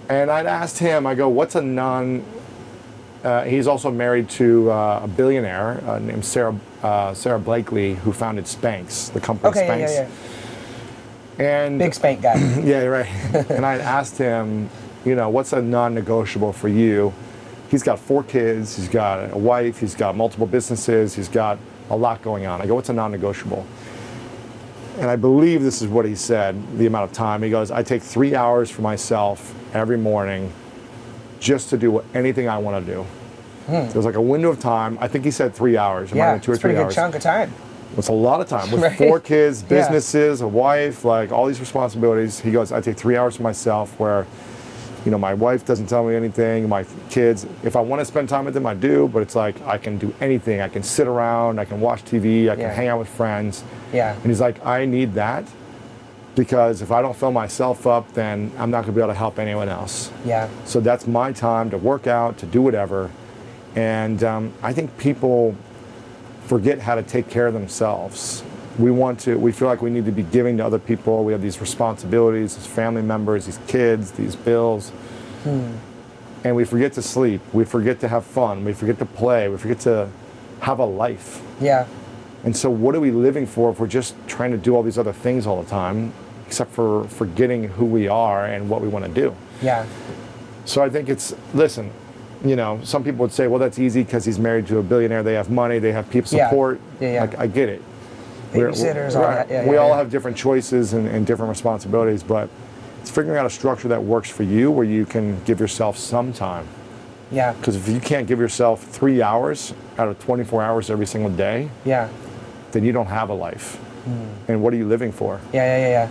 And 0.08 0.30
I'd 0.30 0.46
asked 0.46 0.78
him, 0.78 1.06
I 1.06 1.14
go, 1.14 1.28
what's 1.28 1.54
a 1.54 1.62
non 1.62 2.22
uh, 3.24 3.42
he's 3.44 3.66
also 3.66 3.90
married 3.90 4.28
to 4.28 4.70
uh, 4.70 5.00
a 5.04 5.08
billionaire 5.08 5.82
uh, 5.86 5.98
named 5.98 6.24
Sarah 6.24 6.54
uh, 6.82 7.12
Sara 7.12 7.38
Blakely, 7.40 7.94
who 7.96 8.12
founded 8.12 8.44
Spanx, 8.44 9.12
the 9.12 9.20
company 9.20 9.50
Okay, 9.50 9.66
yeah, 9.66 9.86
Spanx. 9.86 9.90
yeah, 9.90 10.08
yeah. 11.38 11.44
And 11.44 11.78
Big 11.78 11.94
spank 11.94 12.22
guy. 12.22 12.34
yeah, 12.64 12.82
you're 12.82 12.90
right. 12.92 13.06
and 13.50 13.66
I 13.66 13.74
asked 13.78 14.18
him, 14.18 14.70
you 15.04 15.14
know, 15.16 15.28
what's 15.30 15.52
a 15.52 15.60
non-negotiable 15.62 16.52
for 16.52 16.68
you? 16.68 17.12
He's 17.70 17.82
got 17.82 17.98
four 17.98 18.22
kids. 18.22 18.76
He's 18.76 18.88
got 18.88 19.32
a 19.32 19.38
wife. 19.38 19.78
He's 19.80 19.94
got 19.94 20.16
multiple 20.16 20.46
businesses. 20.46 21.14
He's 21.14 21.28
got 21.28 21.58
a 21.90 21.96
lot 21.96 22.22
going 22.22 22.46
on. 22.46 22.60
I 22.62 22.66
go, 22.66 22.74
what's 22.76 22.88
a 22.88 22.92
non-negotiable? 22.92 23.66
And 24.98 25.08
I 25.08 25.16
believe 25.16 25.62
this 25.62 25.80
is 25.80 25.88
what 25.88 26.04
he 26.04 26.14
said. 26.16 26.60
The 26.76 26.86
amount 26.86 27.04
of 27.04 27.12
time 27.12 27.42
he 27.42 27.50
goes, 27.50 27.70
I 27.70 27.82
take 27.82 28.02
three 28.02 28.34
hours 28.34 28.68
for 28.70 28.82
myself 28.82 29.54
every 29.74 29.96
morning, 29.98 30.52
just 31.38 31.70
to 31.70 31.78
do 31.78 32.02
anything 32.14 32.48
I 32.48 32.58
want 32.58 32.84
to 32.84 32.92
do. 32.94 33.06
It 33.72 33.94
was 33.94 34.06
like 34.06 34.14
a 34.16 34.20
window 34.22 34.48
of 34.48 34.58
time. 34.58 34.96
I 35.00 35.08
think 35.08 35.24
he 35.24 35.30
said 35.30 35.54
three 35.54 35.76
hours. 35.76 36.10
Hmm. 36.10 36.16
yeah, 36.16 36.38
two 36.38 36.50
or 36.50 36.54
it's 36.54 36.64
a 36.64 36.68
three 36.68 36.76
hours. 36.76 36.94
chunk 36.94 37.14
of 37.14 37.22
time. 37.22 37.52
It's 37.96 38.08
a 38.08 38.12
lot 38.12 38.40
of 38.40 38.48
time 38.48 38.70
with 38.70 38.80
Right. 38.82 38.96
four 38.98 39.20
kids, 39.20 39.62
Yeah. 39.62 39.68
businesses, 39.68 40.40
a 40.40 40.48
wife, 40.48 41.04
like 41.04 41.30
all 41.32 41.46
these 41.46 41.60
responsibilities. 41.60 42.40
He 42.40 42.50
goes, 42.50 42.72
I 42.72 42.80
take 42.80 42.96
three 42.96 43.16
hours 43.16 43.36
for 43.36 43.42
myself 43.42 43.98
where, 44.00 44.26
you 45.08 45.12
know, 45.12 45.16
my 45.16 45.32
wife 45.32 45.64
doesn't 45.64 45.86
tell 45.86 46.06
me 46.06 46.14
anything, 46.14 46.68
my 46.68 46.84
kids, 47.08 47.46
if 47.62 47.76
I 47.76 47.80
want 47.80 48.00
to 48.00 48.04
spend 48.04 48.28
time 48.28 48.44
with 48.44 48.52
them, 48.52 48.66
I 48.66 48.74
do, 48.74 49.08
but 49.08 49.22
it's 49.22 49.34
like 49.34 49.58
I 49.66 49.78
can 49.78 49.96
do 49.96 50.14
anything. 50.20 50.60
I 50.60 50.68
can 50.68 50.82
sit 50.82 51.06
around, 51.08 51.58
I 51.58 51.64
can 51.64 51.80
watch 51.80 52.04
TV, 52.04 52.50
I 52.50 52.56
can 52.56 52.60
Yeah. 52.64 52.74
hang 52.74 52.88
out 52.88 52.98
with 52.98 53.08
friends. 53.08 53.64
Yeah. 53.90 54.12
And 54.14 54.26
he's 54.26 54.38
like, 54.38 54.62
I 54.66 54.84
need 54.84 55.14
that 55.14 55.44
because 56.34 56.82
if 56.82 56.92
I 56.92 57.00
don't 57.00 57.16
fill 57.16 57.32
myself 57.32 57.86
up, 57.86 58.12
then 58.12 58.52
I'm 58.58 58.70
not 58.70 58.82
going 58.82 58.92
to 58.92 58.92
be 58.92 59.00
able 59.00 59.14
to 59.14 59.18
help 59.18 59.38
anyone 59.38 59.70
else. 59.70 60.12
Yeah. 60.26 60.46
So 60.66 60.78
that's 60.78 61.06
my 61.06 61.32
time 61.32 61.70
to 61.70 61.78
work 61.78 62.06
out, 62.06 62.36
to 62.40 62.44
do 62.46 62.60
whatever. 62.60 63.10
And 63.76 64.22
um, 64.22 64.52
I 64.62 64.74
think 64.74 64.94
people 64.98 65.56
forget 66.44 66.80
how 66.80 66.96
to 66.96 67.02
take 67.02 67.30
care 67.30 67.46
of 67.46 67.54
themselves. 67.54 68.42
We 68.78 68.90
want 68.92 69.18
to, 69.20 69.36
we 69.36 69.50
feel 69.52 69.66
like 69.66 69.82
we 69.82 69.90
need 69.90 70.04
to 70.06 70.12
be 70.12 70.22
giving 70.22 70.56
to 70.58 70.64
other 70.64 70.78
people. 70.78 71.24
We 71.24 71.32
have 71.32 71.42
these 71.42 71.60
responsibilities 71.60 72.56
as 72.56 72.66
family 72.66 73.02
members, 73.02 73.46
these 73.46 73.58
kids, 73.66 74.12
these 74.12 74.36
bills. 74.36 74.90
Hmm. 75.42 75.72
And 76.44 76.54
we 76.54 76.64
forget 76.64 76.92
to 76.92 77.02
sleep. 77.02 77.40
We 77.52 77.64
forget 77.64 77.98
to 78.00 78.08
have 78.08 78.24
fun. 78.24 78.64
We 78.64 78.72
forget 78.72 78.98
to 79.00 79.04
play. 79.06 79.48
We 79.48 79.56
forget 79.58 79.80
to 79.80 80.08
have 80.60 80.78
a 80.78 80.84
life. 80.84 81.42
Yeah. 81.60 81.86
And 82.44 82.56
so, 82.56 82.70
what 82.70 82.94
are 82.94 83.00
we 83.00 83.10
living 83.10 83.46
for 83.46 83.70
if 83.70 83.80
we're 83.80 83.88
just 83.88 84.14
trying 84.28 84.52
to 84.52 84.56
do 84.56 84.76
all 84.76 84.84
these 84.84 84.98
other 84.98 85.12
things 85.12 85.44
all 85.46 85.60
the 85.60 85.68
time, 85.68 86.12
except 86.46 86.70
for 86.70 87.04
forgetting 87.08 87.64
who 87.64 87.84
we 87.84 88.06
are 88.06 88.46
and 88.46 88.70
what 88.70 88.80
we 88.80 88.86
want 88.86 89.04
to 89.04 89.10
do? 89.10 89.34
Yeah. 89.60 89.84
So 90.64 90.82
I 90.82 90.88
think 90.88 91.08
it's 91.08 91.34
listen, 91.54 91.90
you 92.44 92.54
know, 92.54 92.78
some 92.84 93.02
people 93.02 93.20
would 93.20 93.32
say, 93.32 93.48
well, 93.48 93.58
that's 93.58 93.78
easy 93.80 94.04
because 94.04 94.24
he's 94.24 94.38
married 94.38 94.68
to 94.68 94.78
a 94.78 94.82
billionaire. 94.82 95.24
They 95.24 95.34
have 95.34 95.50
money. 95.50 95.80
They 95.80 95.90
have 95.92 96.08
people 96.10 96.30
Yeah. 96.36 96.48
support. 96.48 96.80
Yeah, 97.00 97.12
yeah. 97.14 97.20
Like, 97.22 97.38
I 97.38 97.46
get 97.48 97.68
it. 97.68 97.82
Babysitters, 98.52 99.14
all 99.16 99.22
that. 99.22 99.48
Yeah, 99.50 99.66
we 99.66 99.74
yeah, 99.74 99.80
all 99.80 99.90
yeah. 99.90 99.96
have 99.98 100.10
different 100.10 100.36
choices 100.36 100.92
and, 100.92 101.06
and 101.08 101.26
different 101.26 101.50
responsibilities, 101.50 102.22
but 102.22 102.48
it's 103.00 103.10
figuring 103.10 103.38
out 103.38 103.46
a 103.46 103.50
structure 103.50 103.88
that 103.88 104.02
works 104.02 104.30
for 104.30 104.42
you 104.42 104.70
where 104.70 104.84
you 104.84 105.04
can 105.06 105.42
give 105.44 105.60
yourself 105.60 105.96
some 105.98 106.32
time. 106.32 106.66
Yeah. 107.30 107.52
Because 107.52 107.76
if 107.76 107.88
you 107.88 108.00
can't 108.00 108.26
give 108.26 108.38
yourself 108.40 108.82
three 108.84 109.20
hours 109.22 109.74
out 109.98 110.08
of 110.08 110.18
24 110.18 110.62
hours 110.62 110.90
every 110.90 111.06
single 111.06 111.30
day, 111.30 111.68
Yeah. 111.84 112.08
then 112.72 112.84
you 112.84 112.92
don't 112.92 113.06
have 113.06 113.28
a 113.28 113.34
life. 113.34 113.76
Hmm. 114.04 114.50
And 114.50 114.62
what 114.62 114.72
are 114.72 114.76
you 114.76 114.86
living 114.86 115.12
for? 115.12 115.40
Yeah. 115.52 115.64
Yeah. 115.64 115.78
Yeah. 115.78 115.88
Yeah. 115.88 116.08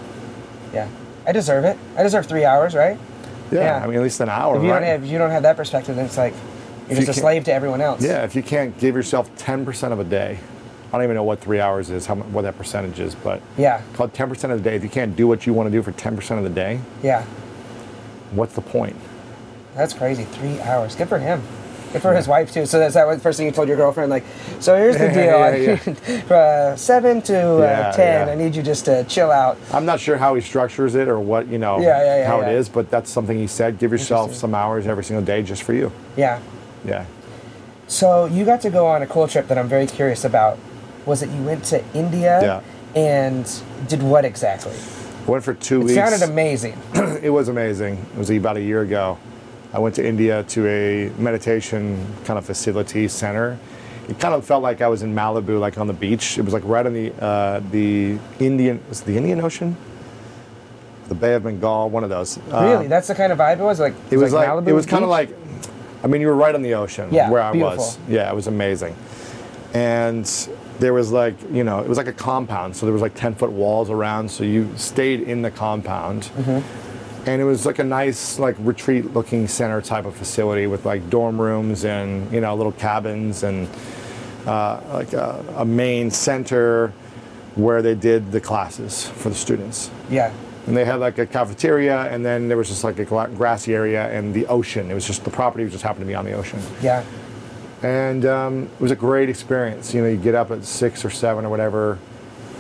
Yeah. 0.73 0.88
I 1.26 1.32
deserve 1.32 1.65
it. 1.65 1.78
I 1.97 2.04
deserve 2.04 2.26
three 2.28 2.45
hours, 2.45 2.76
right? 2.76 2.97
Yeah, 3.52 3.60
Yeah. 3.62 3.84
I 3.84 3.88
mean, 3.88 3.97
at 3.97 4.04
least 4.04 4.19
an 4.21 4.30
hour, 4.30 4.58
If 4.58 4.63
you 4.63 4.71
right? 4.71 4.80
don't 4.80 4.88
have, 4.88 5.04
if 5.04 5.10
you 5.10 5.17
don't 5.17 5.32
have 5.32 5.43
that 5.43 5.58
perspective, 5.58 5.95
then 5.95 6.06
it's 6.06 6.17
like 6.17 6.34
you're 6.89 7.00
you 7.00 7.06
just 7.06 7.17
a 7.17 7.21
slave 7.21 7.43
to 7.45 7.54
everyone 7.54 7.82
else. 7.82 8.02
Yeah, 8.02 8.23
if 8.23 8.36
you 8.36 8.43
can't 8.43 8.78
give 8.78 8.95
yourself 8.95 9.30
10% 9.38 9.91
of 9.91 10.00
a 10.00 10.04
day, 10.04 10.39
I 10.88 10.91
don't 10.97 11.04
even 11.04 11.15
know 11.15 11.23
what 11.23 11.41
three 11.41 11.60
hours 11.60 11.89
is, 11.89 12.06
how 12.06 12.15
what 12.15 12.43
that 12.43 12.58
percentage 12.58 13.00
is, 13.00 13.13
but 13.15 13.41
Yeah. 13.58 13.82
call 13.93 14.06
it 14.08 14.13
10% 14.13 14.52
of 14.54 14.63
the 14.63 14.69
day. 14.69 14.76
If 14.76 14.84
you 14.84 14.89
can't 14.89 15.15
do 15.15 15.28
what 15.28 15.45
you 15.45 15.54
want 15.54 15.67
to 15.67 15.71
do 15.71 15.82
for 15.82 15.91
10% 15.91 16.38
of 16.38 16.43
the 16.43 16.50
day, 16.50 16.80
Yeah. 17.04 17.23
what's 18.32 18.54
the 18.56 18.62
point? 18.62 18.95
That's 19.76 19.93
crazy. 19.93 20.23
Three 20.23 20.60
hours. 20.62 20.95
Good 20.95 21.10
for 21.10 21.19
him. 21.19 21.41
Good 21.93 22.02
for 22.02 22.13
his 22.13 22.28
wife 22.28 22.52
too. 22.54 22.65
So 22.65 22.80
that's 22.80 22.95
that 22.95 23.06
what 23.08 23.21
first 23.21 23.38
thing 23.38 23.45
you 23.45 23.52
told 23.52 23.67
your 23.67 23.78
girlfriend? 23.78 24.10
Like, 24.10 24.23
so 24.60 24.76
here's 24.76 24.97
the 24.97 25.08
deal. 25.13 25.23
yeah, 25.23 25.78
yeah. 26.30 26.36
uh, 26.36 26.76
seven 26.76 27.21
to 27.23 27.58
uh, 27.58 27.60
Yeah, 27.62 27.91
ten. 27.91 28.28
yeah. 28.28 28.34
I 28.34 28.36
need 28.36 28.56
you 28.56 28.63
just 28.63 28.86
to 28.86 29.04
chill 29.06 29.32
out. 29.32 29.58
I'm 29.73 29.86
not 29.86 30.00
sure 30.00 30.17
how 30.17 30.36
he 30.36 30.41
structures 30.41 30.95
it 30.95 31.08
or 31.08 31.19
what, 31.19 31.47
you 31.47 31.58
know, 31.58 31.80
Yeah, 31.80 32.04
yeah, 32.04 32.17
yeah, 32.19 32.28
how 32.28 32.41
yeah. 32.41 32.50
it 32.50 32.56
is, 32.56 32.67
but 32.69 32.89
that's 32.89 33.10
something 33.10 33.38
he 33.38 33.47
said. 33.47 33.78
Give 33.80 33.91
yourself 33.91 34.34
some 34.34 34.54
hours 34.56 34.86
every 34.88 35.04
single 35.04 35.23
day 35.26 35.43
just 35.43 35.63
for 35.63 35.73
you. 35.73 35.91
Yeah. 36.17 36.39
Yeah. 36.86 37.06
So 37.88 38.26
you 38.26 38.43
got 38.45 38.60
to 38.62 38.69
go 38.69 38.86
on 38.88 39.02
a 39.02 39.08
cool 39.08 39.28
trip 39.28 39.47
that 39.47 39.58
I'm 39.58 39.67
very 39.69 39.88
curious 39.88 40.26
about. 40.26 40.58
Was 41.08 41.24
it 41.24 41.30
you 41.30 41.41
went 41.41 41.63
to 41.65 41.84
India? 41.96 42.39
Yeah. 42.41 42.62
And 42.96 43.50
did 43.88 44.04
what 44.04 44.26
exactly? 44.26 44.76
Went 45.26 45.43
for 45.43 45.54
two 45.54 45.82
It 45.82 45.84
weeks. 45.86 45.96
sounded 45.96 46.22
amazing. 46.22 46.78
it 47.24 47.30
was 47.30 47.48
amazing. 47.48 48.06
It 48.13 48.17
was 48.17 48.30
about 48.30 48.58
a 48.58 48.62
year 48.62 48.82
ago. 48.82 49.17
I 49.74 49.80
went 49.80 49.96
to 49.96 50.06
India 50.06 50.43
to 50.43 50.67
a 50.67 51.10
meditation 51.17 52.06
kind 52.26 52.38
of 52.38 52.46
facility 52.46 53.08
center. 53.08 53.58
It 54.10 54.20
kind 54.20 54.34
of 54.34 54.46
felt 54.46 54.63
like 54.63 54.82
I 54.82 54.88
was 54.88 55.02
in 55.02 55.13
Malibu, 55.15 55.60
like 55.60 55.78
on 55.78 55.88
the 55.88 55.93
beach. 55.93 56.38
It 56.38 56.41
was 56.43 56.54
like 56.54 56.63
right 56.65 56.86
on 56.86 56.93
the 56.93 57.13
uh, 57.22 57.62
the 57.72 58.17
Indian, 58.39 58.82
was 58.88 59.02
it 59.02 59.06
the 59.06 59.17
Indian 59.17 59.41
Ocean, 59.41 59.76
the 61.08 61.15
Bay 61.15 61.34
of 61.36 61.43
Bengal, 61.43 61.89
one 61.89 62.04
of 62.04 62.10
those. 62.10 62.38
Uh, 62.52 62.63
really? 62.63 62.88
That's 62.88 63.08
the 63.08 63.15
kind 63.15 63.32
of 63.32 63.38
vibe 63.38 63.60
it 63.60 63.63
was. 63.63 63.80
Like 63.80 63.96
it 64.10 64.17
was 64.17 64.34
like, 64.34 64.48
Malibu 64.48 64.67
it 64.67 64.74
was 64.74 64.86
kind 64.86 65.04
of 65.04 65.10
like, 65.10 65.30
I 66.04 66.08
mean, 66.08 66.22
you 66.22 66.28
were 66.28 66.36
right 66.36 66.56
on 66.56 66.62
the 66.62 66.74
ocean 66.76 67.10
Yeah, 67.13 67.30
where 67.30 67.41
I 67.41 67.52
was. 67.52 67.98
Yeah, 68.08 68.30
it 68.32 68.36
was 68.36 68.48
amazing. 68.48 68.96
And 69.73 70.25
there 70.80 70.93
was 70.93 71.12
like, 71.12 71.36
you 71.51 71.63
know, 71.63 71.80
it 71.80 71.88
was 71.88 71.97
like 71.97 72.08
a 72.08 72.13
compound. 72.13 72.75
So 72.75 72.86
there 72.86 72.93
was 72.93 73.01
like 73.01 73.15
10 73.15 73.36
foot 73.36 73.51
walls 73.51 73.89
around. 73.89 74.30
So 74.30 74.43
you 74.43 74.69
stayed 74.77 75.21
in 75.21 75.41
the 75.41 75.51
compound. 75.51 76.23
Mm-hmm. 76.38 77.30
And 77.30 77.41
it 77.41 77.45
was 77.45 77.65
like 77.65 77.80
a 77.80 77.84
nice, 77.84 78.39
like 78.39 78.56
retreat 78.60 79.13
looking 79.13 79.47
center 79.47 79.82
type 79.82 80.06
of 80.06 80.15
facility 80.15 80.65
with 80.67 80.86
like 80.86 81.10
dorm 81.10 81.39
rooms 81.41 81.84
and, 81.84 82.32
you 82.32 82.39
know, 82.39 82.56
little 82.56 82.71
cabins 82.71 83.43
and 83.43 83.67
uh, 84.45 84.80
like 84.93 85.12
a, 85.13 85.43
a 85.58 85.65
main 85.65 86.10
center 86.10 86.93
where 87.56 87.82
they 87.82 87.95
did 87.95 88.32
the 88.32 88.39
classes 88.39 89.06
for 89.10 89.27
the 89.30 89.36
students 89.36 89.89
Yeah. 90.10 90.32
and 90.67 90.77
they 90.77 90.86
had 90.86 90.99
like 91.01 91.17
a 91.17 91.25
cafeteria 91.25 92.03
and 92.03 92.23
then 92.23 92.47
there 92.47 92.56
was 92.56 92.69
just 92.69 92.84
like 92.84 92.99
a 92.99 93.03
grassy 93.03 93.73
area 93.73 94.08
and 94.10 94.32
the 94.34 94.45
ocean 94.45 94.89
it 94.91 94.93
was 94.93 95.06
just 95.08 95.23
the 95.25 95.32
property 95.32 95.67
just 95.67 95.82
happened 95.84 96.01
to 96.03 96.08
be 96.08 96.13
on 96.13 96.23
the 96.23 96.34
ocean 96.34 96.60
Yeah. 96.84 97.03
And 97.84 98.26
um, 98.26 98.63
it 98.63 98.82
was 98.82 98.92
a 98.92 98.96
great 98.96 99.30
experience. 99.30 99.94
You 99.94 100.02
know 100.02 100.08
you 100.08 100.18
get 100.18 100.36
up 100.36 100.52
at 100.52 100.63
six 100.63 101.06
or 101.06 101.10
seven 101.10 101.46
or 101.46 101.50
whatever 101.50 102.00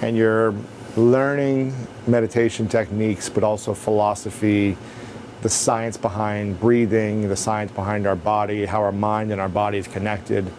and 0.01 0.15
you're 0.15 0.53
learning 0.95 1.73
meditation 2.07 2.67
techniques 2.67 3.29
but 3.29 3.43
also 3.43 3.73
philosophy 3.73 4.77
the 5.41 5.49
science 5.49 5.97
behind 5.97 6.59
breathing 6.59 7.29
the 7.29 7.35
science 7.35 7.71
behind 7.71 8.07
our 8.07 8.15
body 8.15 8.65
how 8.65 8.81
our 8.81 8.91
mind 8.91 9.31
and 9.31 9.39
our 9.39 9.49
body 9.49 9.77
is 9.77 9.87
connected 9.87 10.51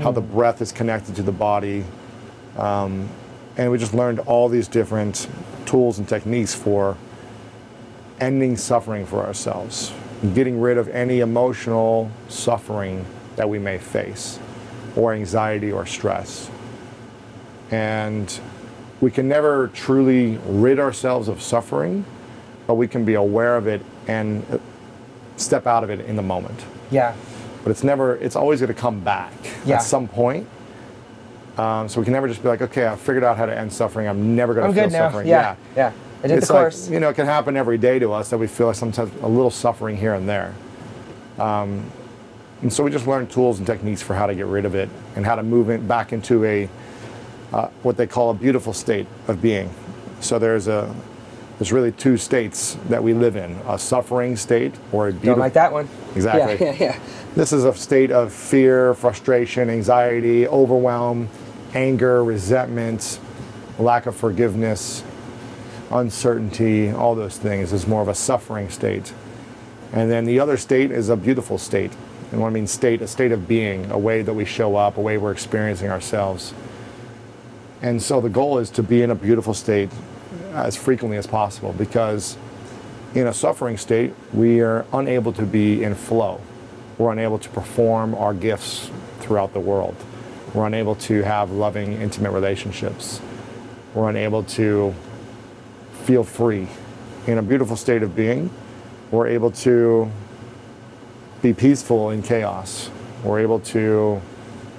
how 0.00 0.10
the 0.10 0.20
breath 0.20 0.60
is 0.60 0.72
connected 0.72 1.16
to 1.16 1.22
the 1.22 1.32
body. 1.32 1.84
Um, 2.56 3.08
and 3.56 3.70
we 3.70 3.78
just 3.78 3.94
learned 3.94 4.20
all 4.20 4.48
these 4.48 4.68
different 4.68 5.28
tools 5.64 5.98
and 5.98 6.08
techniques 6.08 6.54
for 6.54 6.96
ending 8.20 8.56
suffering 8.56 9.06
for 9.06 9.24
ourselves, 9.24 9.92
getting 10.34 10.60
rid 10.60 10.78
of 10.78 10.88
any 10.88 11.20
emotional 11.20 12.10
suffering 12.28 13.04
that 13.36 13.48
we 13.48 13.58
may 13.58 13.78
face, 13.78 14.38
or 14.96 15.12
anxiety 15.12 15.70
or 15.70 15.86
stress. 15.86 16.50
And 17.70 18.38
we 19.00 19.10
can 19.10 19.28
never 19.28 19.68
truly 19.68 20.38
rid 20.46 20.78
ourselves 20.78 21.28
of 21.28 21.42
suffering, 21.42 22.04
but 22.66 22.74
we 22.74 22.88
can 22.88 23.04
be 23.04 23.14
aware 23.14 23.56
of 23.56 23.66
it 23.66 23.82
and 24.06 24.44
uh, 24.50 24.58
step 25.36 25.66
out 25.66 25.84
of 25.84 25.90
it 25.90 26.00
in 26.00 26.16
the 26.16 26.22
moment. 26.22 26.64
Yeah. 26.90 27.14
But 27.62 27.70
it's 27.70 27.84
never, 27.84 28.16
it's 28.16 28.36
always 28.36 28.60
going 28.60 28.72
to 28.72 28.80
come 28.80 29.00
back 29.00 29.32
Yeah. 29.64 29.76
at 29.76 29.82
some 29.82 30.08
point. 30.08 30.48
Um, 31.58 31.88
so 31.88 32.00
we 32.00 32.04
can 32.04 32.12
never 32.12 32.28
just 32.28 32.42
be 32.42 32.48
like, 32.48 32.62
okay, 32.62 32.86
I 32.86 32.96
figured 32.96 33.24
out 33.24 33.36
how 33.36 33.46
to 33.46 33.56
end 33.56 33.72
suffering. 33.72 34.06
I'm 34.06 34.36
never 34.36 34.54
going 34.54 34.72
to 34.72 34.80
feel 34.80 34.90
suffering. 34.90 35.26
Yeah. 35.26 35.56
Yeah. 35.74 35.92
I 36.22 36.28
did 36.28 36.38
it's 36.38 36.48
the 36.48 36.54
course. 36.54 36.86
like 36.86 36.94
you 36.94 37.00
know, 37.00 37.08
it 37.10 37.14
can 37.14 37.26
happen 37.26 37.56
every 37.56 37.78
day 37.78 37.98
to 37.98 38.12
us 38.12 38.30
that 38.30 38.38
we 38.38 38.46
feel 38.46 38.68
like 38.68 38.76
sometimes 38.76 39.12
a 39.22 39.28
little 39.28 39.50
suffering 39.50 39.96
here 39.96 40.14
and 40.14 40.28
there. 40.28 40.54
Um, 41.38 41.90
and 42.62 42.72
so 42.72 42.82
we 42.84 42.90
just 42.90 43.06
learn 43.06 43.26
tools 43.26 43.58
and 43.58 43.66
techniques 43.66 44.02
for 44.02 44.14
how 44.14 44.26
to 44.26 44.34
get 44.34 44.46
rid 44.46 44.64
of 44.64 44.74
it 44.74 44.88
and 45.14 45.24
how 45.26 45.34
to 45.34 45.42
move 45.42 45.70
it 45.70 45.86
back 45.86 46.12
into 46.12 46.44
a 46.44 46.68
uh, 47.52 47.68
what 47.82 47.96
they 47.96 48.06
call 48.06 48.30
a 48.30 48.34
beautiful 48.34 48.72
state 48.72 49.06
of 49.28 49.40
being. 49.40 49.70
So 50.20 50.38
there's 50.38 50.68
a 50.68 50.94
there's 51.58 51.72
really 51.72 51.92
two 51.92 52.16
states 52.16 52.76
that 52.88 53.02
we 53.02 53.14
live 53.14 53.36
in: 53.36 53.52
a 53.66 53.78
suffering 53.78 54.36
state 54.36 54.74
or 54.92 55.08
a 55.08 55.12
beautiful. 55.12 55.34
Don't 55.34 55.40
like 55.40 55.54
that 55.54 55.72
one. 55.72 55.88
Exactly. 56.14 56.66
Yeah. 56.66 56.72
Yeah. 56.78 56.92
Yeah. 56.92 57.00
This 57.34 57.52
is 57.52 57.64
a 57.64 57.74
state 57.74 58.10
of 58.10 58.32
fear, 58.32 58.94
frustration, 58.94 59.68
anxiety, 59.68 60.48
overwhelm, 60.48 61.28
anger, 61.74 62.24
resentment, 62.24 63.20
lack 63.78 64.06
of 64.06 64.16
forgiveness, 64.16 65.04
uncertainty, 65.90 66.90
all 66.90 67.14
those 67.14 67.36
things 67.36 67.72
is 67.72 67.86
more 67.86 68.02
of 68.02 68.08
a 68.08 68.14
suffering 68.14 68.70
state. 68.70 69.12
And 69.92 70.10
then 70.10 70.24
the 70.24 70.40
other 70.40 70.56
state 70.56 70.90
is 70.90 71.08
a 71.08 71.16
beautiful 71.16 71.58
state. 71.58 71.92
And 72.32 72.40
what 72.40 72.48
I 72.48 72.50
mean 72.50 72.66
state, 72.66 73.02
a 73.02 73.06
state 73.06 73.32
of 73.32 73.46
being, 73.46 73.90
a 73.90 73.98
way 73.98 74.22
that 74.22 74.34
we 74.34 74.44
show 74.44 74.76
up, 74.76 74.96
a 74.96 75.00
way 75.00 75.16
we're 75.16 75.32
experiencing 75.32 75.90
ourselves. 75.90 76.52
And 77.82 78.02
so 78.02 78.20
the 78.20 78.28
goal 78.28 78.58
is 78.58 78.70
to 78.70 78.82
be 78.82 79.02
in 79.02 79.10
a 79.10 79.14
beautiful 79.14 79.54
state 79.54 79.90
as 80.52 80.76
frequently 80.76 81.18
as 81.18 81.26
possible 81.26 81.72
because 81.72 82.36
in 83.14 83.26
a 83.26 83.32
suffering 83.32 83.76
state, 83.76 84.12
we 84.32 84.60
are 84.60 84.84
unable 84.92 85.32
to 85.34 85.46
be 85.46 85.82
in 85.82 85.94
flow. 85.94 86.40
We're 86.98 87.12
unable 87.12 87.38
to 87.38 87.48
perform 87.50 88.14
our 88.14 88.34
gifts 88.34 88.90
throughout 89.20 89.52
the 89.52 89.60
world. 89.60 89.94
We're 90.54 90.66
unable 90.66 90.94
to 90.96 91.22
have 91.22 91.50
loving, 91.50 92.00
intimate 92.00 92.30
relationships. 92.30 93.20
We're 93.94 94.08
unable 94.08 94.42
to 94.44 94.94
feel 96.04 96.24
free. 96.24 96.68
In 97.26 97.38
a 97.38 97.42
beautiful 97.42 97.76
state 97.76 98.02
of 98.02 98.14
being, 98.14 98.50
we're 99.10 99.28
able 99.28 99.50
to 99.50 100.10
be 101.46 101.54
peaceful 101.54 102.10
in 102.10 102.22
chaos. 102.22 102.90
We're 103.22 103.38
able 103.38 103.60
to 103.60 104.20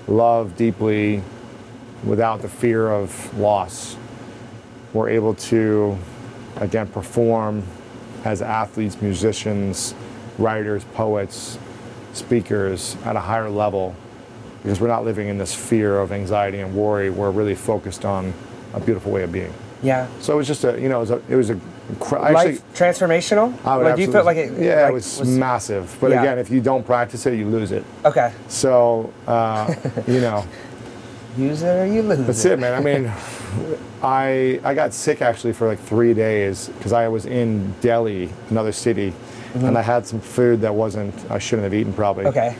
love 0.05 0.57
deeply 0.57 1.24
without 2.03 2.41
the 2.41 2.49
fear 2.49 2.89
of 2.89 3.39
loss. 3.39 3.95
We're 4.91 5.07
able 5.07 5.34
to, 5.36 5.97
again, 6.57 6.88
perform 6.88 7.63
as 8.26 8.41
athletes, 8.41 9.01
musicians, 9.01 9.95
writers, 10.38 10.84
poets, 10.93 11.57
speakers 12.11 12.97
at 13.05 13.15
a 13.15 13.22
higher 13.22 13.49
level 13.49 13.95
because 14.61 14.82
we're 14.82 14.88
not 14.89 15.05
living 15.05 15.30
in 15.30 15.38
this 15.38 15.55
fear 15.55 15.99
of 15.99 16.11
anxiety 16.11 16.59
and 16.59 16.76
worry. 16.76 17.09
We're 17.09 17.32
really 17.32 17.55
focused 17.55 18.03
on 18.03 18.34
a 18.74 18.82
beautiful 18.82 19.13
way 19.13 19.24
of 19.24 19.32
being. 19.32 19.53
Yeah. 19.82 20.09
So 20.20 20.34
it 20.34 20.38
was 20.38 20.47
just 20.47 20.65
a, 20.65 20.78
you 20.82 20.89
know, 20.89 20.97
it 20.97 21.07
was 21.07 21.11
a, 21.11 21.22
it 21.30 21.36
was 21.36 21.49
a 21.49 21.59
I 22.11 22.31
Life 22.31 22.73
transformational? 22.73 23.53
I 23.65 23.77
would 23.77 23.85
like, 23.85 23.95
do 23.95 24.01
you 24.01 24.11
feel 24.11 24.25
like 24.25 24.38
it? 24.38 24.59
yeah, 24.59 24.83
like, 24.83 24.89
it 24.89 24.93
was, 24.93 25.25
massive. 25.25 25.97
But 26.01 26.11
yeah. 26.11 26.21
again, 26.21 26.38
if 26.38 26.49
you 26.49 26.59
don't 26.59 26.85
practice 26.85 27.25
it, 27.25 27.38
you 27.38 27.47
lose 27.47 27.71
it. 27.71 27.85
Okay. 28.03 28.33
So, 28.49 29.13
uh, 29.25 29.73
you 30.07 30.19
know, 30.19 30.45
Use 31.38 31.61
it 31.61 31.67
or 31.67 31.85
you 31.85 32.01
lose 32.01 32.19
it. 32.19 32.23
that's 32.23 32.45
it. 32.45 32.53
it, 32.53 32.59
man. 32.59 32.73
I 32.73 32.79
mean, 32.79 33.11
I 34.01 34.59
I 34.63 34.73
got 34.73 34.93
sick 34.93 35.21
actually 35.21 35.53
for 35.53 35.67
like 35.67 35.79
three 35.79 36.13
days 36.13 36.69
because 36.69 36.93
I 36.93 37.07
was 37.07 37.27
in 37.27 37.73
Delhi, 37.79 38.29
another 38.49 38.71
city, 38.71 39.13
and 39.53 39.77
I 39.77 39.81
had 39.81 40.05
some 40.05 40.19
food 40.19 40.61
that 40.61 40.73
wasn't 40.73 41.13
I 41.29 41.38
shouldn't 41.38 41.65
have 41.65 41.73
eaten 41.75 41.93
probably. 41.93 42.25
Mm-hmm. 42.25 42.38
Okay. 42.38 42.55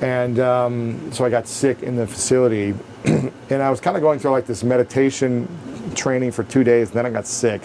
And 0.00 0.40
um, 0.40 1.12
so 1.12 1.24
I 1.24 1.30
got 1.30 1.46
sick 1.46 1.82
in 1.82 1.94
the 1.96 2.06
facility, 2.06 2.74
and 3.04 3.62
I 3.62 3.70
was 3.70 3.80
kind 3.80 3.96
of 3.96 4.02
going 4.02 4.18
through 4.18 4.32
like 4.32 4.46
this 4.46 4.64
meditation 4.64 5.46
training 5.94 6.32
for 6.32 6.44
two 6.44 6.64
days. 6.64 6.88
And 6.88 6.96
then 6.96 7.06
I 7.06 7.10
got 7.10 7.26
sick. 7.26 7.60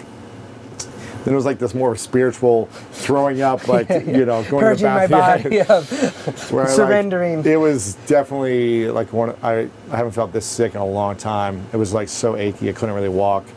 Then 1.24 1.34
it 1.34 1.36
was 1.36 1.44
like 1.44 1.58
this 1.58 1.74
more 1.74 1.94
spiritual 1.96 2.66
throwing 2.92 3.42
up, 3.42 3.66
like 3.76 3.88
you 3.88 4.24
know, 4.24 4.42
going 4.44 4.62
Purging 4.64 4.86
to 4.88 5.00
the 5.02 5.08
bathroom. 5.08 5.52
Yeah. 5.52 5.82
where 6.50 6.64
I, 6.64 6.66
like, 6.68 6.76
Surrendering. 6.76 7.44
it 7.44 7.56
was 7.56 7.94
definitely 8.06 8.88
like 8.90 9.12
one. 9.12 9.34
I 9.42 9.68
I 9.90 9.96
haven't 9.96 10.12
felt 10.12 10.32
this 10.32 10.46
sick 10.46 10.74
in 10.74 10.80
a 10.80 10.86
long 10.86 11.16
time. 11.16 11.64
It 11.72 11.76
was 11.76 11.92
like 11.92 12.08
so 12.08 12.36
achy. 12.36 12.68
I 12.68 12.72
couldn't 12.72 12.94
really 12.94 13.08
walk. 13.08 13.44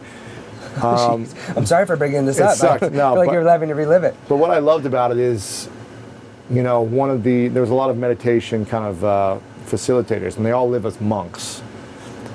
Um, 0.82 1.28
I'm 1.57 1.66
sorry 1.66 1.86
for 1.86 1.97
bringing 1.97 2.26
this 2.26 2.38
It 2.38 2.43
up. 2.43 2.55
sucked. 2.55 2.84
I 2.84 2.88
No, 2.88 3.09
feel 3.12 3.16
like 3.18 3.28
but- 3.28 3.34
you're 3.34 3.45
having 3.49 3.68
to 3.68 3.76
relive 3.76 4.05
it. 4.05 4.16
But 4.30 4.38
what 4.38 4.51
I 4.51 4.59
loved 4.59 4.86
about 4.86 5.12
it 5.12 5.18
is, 5.18 5.68
you 6.49 6.64
know, 6.64 6.80
one 6.82 7.09
of 7.09 7.24
the 7.24 7.49
there 7.49 7.62
was 7.62 7.72
a 7.72 7.76
lot 7.76 7.89
of 7.89 7.97
meditation 7.97 8.66
kind 8.66 8.86
of 8.86 9.03
uh, 9.03 9.38
facilitators, 9.66 10.38
and 10.38 10.45
they 10.45 10.51
all 10.53 10.70
live 10.70 10.86
as 10.86 11.01
monks. 11.01 11.62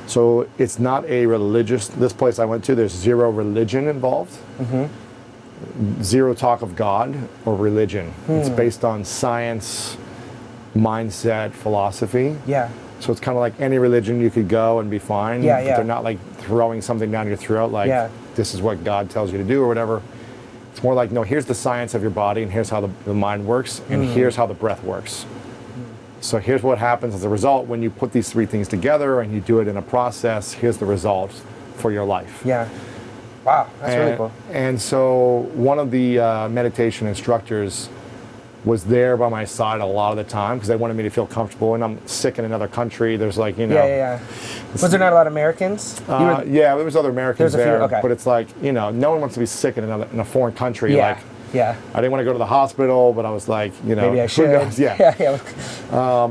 So 0.07 0.47
it's 0.59 0.79
not 0.79 1.07
a 1.07 1.25
religious. 1.25 1.89
This 1.89 2.13
place 2.13 2.39
I 2.39 2.45
went 2.45 2.63
to, 2.65 2.75
there's 2.75 2.93
zero 2.93 3.31
religion 3.31 3.89
involved. 3.89 4.37
Zero 6.03 6.35
talk 6.35 6.63
of 6.63 6.77
God 6.77 7.17
or 7.45 7.55
religion. 7.55 8.13
It's 8.29 8.49
based 8.49 8.85
on 8.85 9.05
science, 9.05 9.97
mindset, 10.75 11.53
philosophy. 11.53 12.37
Yeah. 12.47 12.71
So 13.01 13.13
it's 13.13 13.21
kind 13.21 13.37
of 13.37 13.41
like 13.41 13.59
any 13.61 13.79
religion 13.79 14.21
you 14.21 14.31
could 14.31 14.49
go 14.49 14.79
and 14.81 14.91
be 14.91 14.99
fine. 14.99 15.43
Yeah, 15.43 15.61
yeah. 15.61 15.77
They're 15.77 15.85
not 15.85 16.03
like 16.05 16.19
throwing 16.39 16.81
something 16.81 17.11
down 17.11 17.27
your 17.27 17.37
throat 17.37 17.71
like 17.73 17.89
Yeah. 17.89 18.09
this 18.35 18.55
is 18.55 18.63
what 18.63 18.85
God 18.85 19.11
tells 19.11 19.33
you 19.33 19.39
to 19.39 19.45
do 19.45 19.63
or 19.63 19.69
whatever. 19.69 20.03
It's 20.73 20.83
more 20.83 20.95
like 20.95 21.11
no, 21.11 21.23
here's 21.23 21.47
the 21.47 21.55
science 21.55 21.95
of 21.95 22.03
your 22.03 22.11
body 22.11 22.43
and 22.43 22.51
here's 22.53 22.71
how 22.71 22.81
the, 22.81 22.91
the 23.05 23.15
mind 23.15 23.47
works 23.47 23.81
and 23.91 24.05
Mm. 24.05 24.13
here's 24.15 24.37
how 24.37 24.47
the 24.47 24.55
breath 24.55 24.83
works. 24.83 25.27
So 26.21 26.39
here's 26.39 26.63
what 26.63 26.79
happens 26.79 27.15
as 27.15 27.25
a 27.25 27.29
result 27.29 27.67
when 27.67 27.83
you 27.83 27.91
put 27.91 28.13
these 28.13 28.31
three 28.31 28.47
things 28.47 28.67
together 28.69 29.21
and 29.21 29.33
you 29.33 29.41
do 29.41 29.61
it 29.61 29.69
in 29.69 29.77
a 29.77 29.83
process. 29.83 30.53
Here's 30.53 30.79
the 30.79 30.87
result 30.87 31.31
for 31.77 31.93
your 31.93 32.05
life. 32.05 32.43
Yeah. 32.45 32.69
Wow. 33.47 33.71
That's 33.81 33.93
and, 33.93 34.05
really 34.05 34.17
cool. 34.17 34.33
And 34.51 34.81
so 34.81 35.49
one 35.55 35.79
of 35.79 35.93
the 35.93 36.19
uh, 36.19 36.49
meditation 36.49 37.07
instructors 37.07 37.89
was 38.65 38.85
there 38.85 39.17
by 39.17 39.29
my 39.29 39.45
side 39.45 39.81
a 39.81 39.87
lot 39.87 40.11
of 40.11 40.17
the 40.17 40.25
time 40.25 40.57
because 40.57 40.67
they 40.69 40.75
wanted 40.75 40.95
me 40.97 41.05
to 41.05 41.11
feel 41.11 41.29
comfortable. 41.29 41.77
And 41.77 41.85
I'm 41.85 42.05
sick 42.09 42.41
in 42.41 42.45
another 42.45 42.67
country. 42.67 43.17
There's 43.17 43.39
like 43.39 43.57
you 43.57 43.69
know, 43.69 43.77
Yeah, 43.77 43.87
yeah, 43.87 44.21
yeah. 44.21 44.73
Was 44.73 44.91
there 44.91 44.99
not 44.99 45.13
a 45.13 45.15
lot 45.15 45.29
of 45.29 45.33
Americans? 45.33 46.03
Uh, 46.09 46.43
were- 46.45 46.51
yeah, 46.51 46.75
there 46.75 46.85
was 46.85 46.97
other 46.97 47.11
Americans 47.11 47.53
There's 47.53 47.55
a 47.55 47.59
few, 47.59 47.65
there, 47.65 47.83
okay. 47.85 48.01
but 48.03 48.11
it's 48.11 48.27
like 48.27 48.49
you 48.61 48.73
know, 48.73 48.91
no 48.91 49.13
one 49.13 49.21
wants 49.21 49.35
to 49.35 49.41
be 49.41 49.47
sick 49.47 49.79
in 49.79 49.85
another 49.85 50.09
in 50.13 50.19
a 50.19 50.25
foreign 50.25 50.55
country. 50.55 50.97
yeah. 50.97 51.13
Like 51.13 51.25
yeah. 51.55 51.77
I 51.95 52.01
didn't 52.01 52.11
want 52.11 52.21
to 52.21 52.25
go 52.25 52.33
to 52.33 52.39
the 52.39 52.47
hospital, 52.47 53.13
but 53.13 53.25
I 53.25 53.31
was 53.31 53.49
like, 53.49 53.73
you 53.87 53.95
know, 53.95 54.09
Maybe 54.11 54.21
I 54.21 54.25
who 54.25 54.29
should. 54.29 54.51
knows? 54.51 54.79
Yeah. 54.81 54.97
yeah. 54.99 55.15
yeah. 55.93 56.25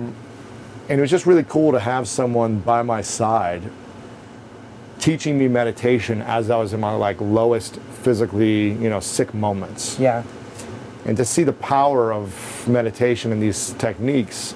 and 0.89 0.99
it 0.99 1.01
was 1.01 1.09
just 1.09 1.26
really 1.26 1.45
cool 1.45 1.72
to 1.72 1.80
have 1.80 2.05
someone 2.07 2.59
by 2.59 2.82
my 2.82 3.01
side 3.01 3.63
teaching 5.05 5.37
me 5.37 5.47
meditation 5.47 6.19
as 6.23 6.49
I 6.49 6.57
was 6.57 6.73
in 6.73 6.79
my 6.79 6.91
like 6.95 7.21
lowest 7.21 7.75
physically, 8.03 8.71
you 8.71 8.89
know, 8.89 8.99
sick 8.99 9.35
moments. 9.35 9.99
Yeah. 9.99 10.23
and 11.05 11.15
to 11.17 11.23
see 11.23 11.43
the 11.43 11.53
power 11.53 12.11
of 12.11 12.67
meditation 12.67 13.31
and 13.31 13.39
these 13.39 13.73
techniques 13.77 14.53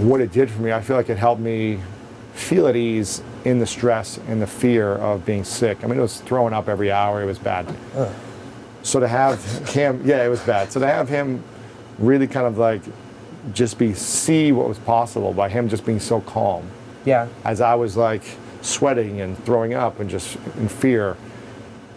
what 0.00 0.20
it 0.20 0.32
did 0.32 0.50
for 0.50 0.60
me 0.62 0.72
i 0.72 0.80
feel 0.80 0.96
like 0.96 1.08
it 1.10 1.18
helped 1.18 1.40
me 1.40 1.78
feel 2.34 2.66
at 2.66 2.74
ease 2.74 3.22
in 3.44 3.60
the 3.60 3.66
stress 3.66 4.18
and 4.26 4.42
the 4.42 4.46
fear 4.46 4.94
of 4.94 5.24
being 5.24 5.44
sick 5.44 5.84
i 5.84 5.86
mean 5.86 5.96
it 5.98 6.02
was 6.02 6.20
throwing 6.22 6.52
up 6.52 6.66
every 6.68 6.90
hour 6.90 7.22
it 7.22 7.26
was 7.26 7.38
bad 7.38 7.64
so 8.82 8.98
to 8.98 9.06
have 9.06 9.38
him 9.68 10.00
yeah 10.04 10.24
it 10.24 10.28
was 10.28 10.40
bad 10.40 10.72
so 10.72 10.80
to 10.80 10.86
have 10.86 11.08
him 11.08 11.40
really 11.98 12.26
kind 12.26 12.46
of 12.46 12.58
like 12.58 12.82
just 13.52 13.78
be 13.78 13.94
see 13.94 14.50
what 14.50 14.66
was 14.66 14.78
possible 14.80 15.32
by 15.32 15.48
him 15.48 15.68
just 15.68 15.84
being 15.86 16.00
so 16.00 16.20
calm 16.22 16.64
Yeah. 17.04 17.28
as 17.44 17.60
I 17.60 17.74
was 17.76 17.96
like 17.96 18.24
sweating 18.62 19.20
and 19.20 19.36
throwing 19.44 19.74
up 19.74 20.00
and 20.00 20.08
just 20.08 20.36
in 20.56 20.68
fear 20.68 21.16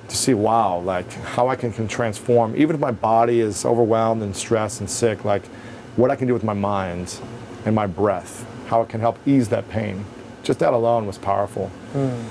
to 0.08 0.18
see 0.18 0.34
wow 0.34 0.80
like 0.80 1.12
how 1.14 1.48
I 1.48 1.56
can, 1.56 1.72
can 1.72 1.88
transform. 1.88 2.56
Even 2.56 2.76
if 2.76 2.80
my 2.80 2.92
body 2.92 3.40
is 3.40 3.66
overwhelmed 3.66 4.22
and 4.22 4.36
stressed 4.36 4.80
and 4.80 4.90
sick 4.90 5.24
like 5.26 5.46
what 5.96 6.12
I 6.12 6.16
can 6.16 6.28
do 6.28 6.34
with 6.34 6.44
my 6.44 6.54
mind 6.54 7.20
and 7.66 7.74
my 7.74 7.88
breath 7.88 8.46
how 8.68 8.82
it 8.82 8.90
can 8.90 9.00
help 9.00 9.18
ease 9.28 9.50
that 9.50 9.70
pain. 9.70 10.06
Just 10.44 10.60
that 10.60 10.74
alone 10.74 11.06
was 11.06 11.18
powerful. 11.18 11.68
Hmm. 11.94 12.22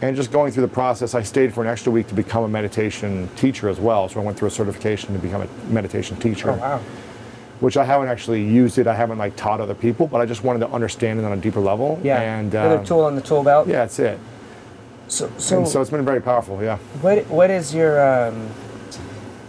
And 0.00 0.16
just 0.16 0.30
going 0.30 0.52
through 0.52 0.62
the 0.62 0.72
process 0.72 1.14
I 1.14 1.22
stayed 1.22 1.52
for 1.52 1.62
an 1.62 1.68
extra 1.68 1.92
week 1.92 2.08
to 2.08 2.14
become 2.14 2.44
a 2.44 2.48
meditation 2.48 3.28
teacher 3.36 3.68
as 3.68 3.78
well. 3.78 4.08
So 4.08 4.20
I 4.20 4.24
went 4.24 4.38
through 4.38 4.48
a 4.48 4.52
certification 4.52 5.12
to 5.12 5.18
become 5.18 5.42
a 5.42 5.48
meditation 5.70 6.16
teacher. 6.16 6.50
Oh 6.50 6.56
wow. 6.56 6.80
Which 7.60 7.76
I 7.76 7.84
haven't 7.84 8.08
actually 8.08 8.42
used 8.42 8.78
it 8.78 8.86
I 8.86 8.94
haven't 8.94 9.18
like 9.18 9.36
taught 9.36 9.60
other 9.60 9.74
people 9.74 10.06
but 10.06 10.20
I 10.20 10.26
just 10.26 10.44
wanted 10.44 10.60
to 10.60 10.68
understand 10.70 11.18
it 11.18 11.24
on 11.24 11.32
a 11.32 11.36
deeper 11.36 11.60
level 11.60 11.98
Yeah. 12.02 12.20
and 12.20 12.52
Another 12.54 12.78
um, 12.78 12.84
tool 12.84 13.00
on 13.00 13.14
the 13.14 13.20
tool 13.22 13.42
belt. 13.42 13.66
yeah 13.68 13.80
that's 13.80 13.98
it 13.98 14.18
So, 15.08 15.30
so, 15.38 15.58
and 15.58 15.68
so 15.68 15.80
it's 15.80 15.90
been 15.90 16.04
very 16.04 16.20
powerful, 16.20 16.62
yeah. 16.62 16.76
what 17.00 17.26
what 17.28 17.50
is 17.50 17.74
your 17.74 17.98
um, 18.28 18.48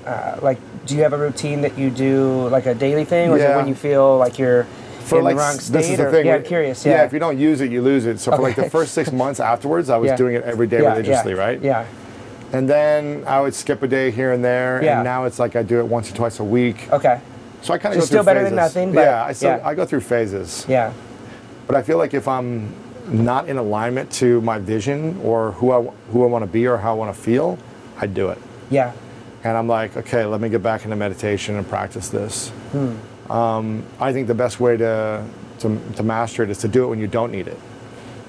uh, 0.05 0.37
like? 0.41 0.57
Do 0.85 0.95
you 0.95 1.03
have 1.03 1.13
a 1.13 1.17
routine 1.17 1.61
that 1.61 1.77
you 1.77 1.89
do 1.91 2.47
like 2.47 2.65
a 2.65 2.73
daily 2.73 3.05
thing, 3.05 3.29
or 3.29 3.37
is 3.37 3.43
it 3.43 3.55
when 3.55 3.67
you 3.67 3.75
feel 3.75 4.17
like 4.17 4.39
you're 4.39 4.61
in 5.11 5.23
the 5.23 5.35
wrong 5.35 5.59
state? 5.59 5.73
this 5.73 5.89
is 5.89 5.97
the 5.97 6.07
or, 6.07 6.11
thing. 6.11 6.25
Yeah, 6.25 6.35
I'm 6.35 6.43
curious. 6.43 6.85
Yeah. 6.85 6.93
Yeah. 6.93 7.03
if 7.05 7.13
you 7.13 7.19
don't 7.19 7.37
use 7.37 7.61
it, 7.61 7.69
you 7.71 7.81
lose 7.81 8.05
it. 8.05 8.19
So 8.19 8.31
for 8.31 8.41
like 8.41 8.55
the 8.55 8.69
first 8.69 8.93
six 8.93 9.11
months 9.11 9.39
afterwards, 9.39 9.89
I 9.89 9.97
was 9.97 10.09
Yeah. 10.09 10.15
doing 10.15 10.35
it 10.35 10.43
every 10.45 10.65
day 10.65 10.81
Yeah, 10.81 10.89
religiously, 10.91 11.33
yeah, 11.33 11.39
right? 11.45 11.61
Yeah. 11.61 11.85
And 12.53 12.67
then 12.67 13.23
I 13.27 13.41
would 13.41 13.53
skip 13.53 13.83
a 13.83 13.87
day 13.87 14.09
here 14.09 14.31
and 14.31 14.43
there, 14.43 14.81
Yeah. 14.83 14.95
and 14.95 15.03
now 15.03 15.25
it's 15.25 15.37
like 15.37 15.55
I 15.55 15.61
do 15.61 15.77
it 15.79 15.85
once 15.85 16.09
or 16.09 16.15
twice 16.15 16.39
a 16.39 16.43
week. 16.43 16.87
Okay. 16.91 17.19
So 17.61 17.73
I 17.73 17.77
kind 17.77 17.93
So 17.93 17.99
of 17.99 18.01
go 18.01 18.05
still 18.05 18.17
through 18.23 18.25
better 18.25 18.43
than 18.43 18.57
phases. 18.57 18.75
nothing, 18.75 18.93
but- 18.93 19.01
yeah, 19.01 19.23
I 19.25 19.33
still 19.33 19.57
yeah. 19.57 19.67
I 19.67 19.75
go 19.75 19.85
through 19.85 20.01
phases. 20.01 20.65
Yeah. 20.67 20.93
But 21.67 21.75
I 21.75 21.81
feel 21.83 21.97
like 21.97 22.13
if 22.13 22.27
I'm 22.27 22.73
not 23.07 23.47
in 23.49 23.57
alignment 23.57 24.11
to 24.13 24.39
my 24.41 24.59
vision 24.59 25.19
or 25.23 25.51
who 25.53 25.71
I 25.71 25.81
who 26.11 26.23
I 26.23 26.27
want 26.27 26.43
to 26.43 26.47
be 26.51 26.67
or 26.67 26.77
how 26.77 26.91
I 26.91 26.95
want 26.95 27.15
to 27.15 27.21
feel, 27.21 27.57
I 27.99 28.07
do 28.07 28.29
it. 28.29 28.37
Yeah. 28.69 28.91
and 29.43 29.55
I'm 29.57 29.67
like, 29.67 29.95
okay, 29.97 30.25
let 30.25 30.41
me 30.41 30.49
get 30.49 30.61
back 30.61 30.83
into 30.83 30.95
meditation 30.97 31.55
and 31.55 31.67
practice 31.67 32.09
this. 32.09 32.49
Hmm. 32.73 33.31
Um, 33.31 33.83
I 33.99 34.11
think 34.13 34.27
the 34.27 34.35
best 34.35 34.59
way 34.59 34.75
to, 34.77 35.23
to 35.59 35.79
to 35.95 36.03
master 36.03 36.43
it 36.43 36.49
is 36.49 36.57
to 36.59 36.67
do 36.67 36.83
it 36.83 36.87
when 36.87 36.99
you 36.99 37.07
don't 37.07 37.31
need 37.31 37.47
it, 37.47 37.57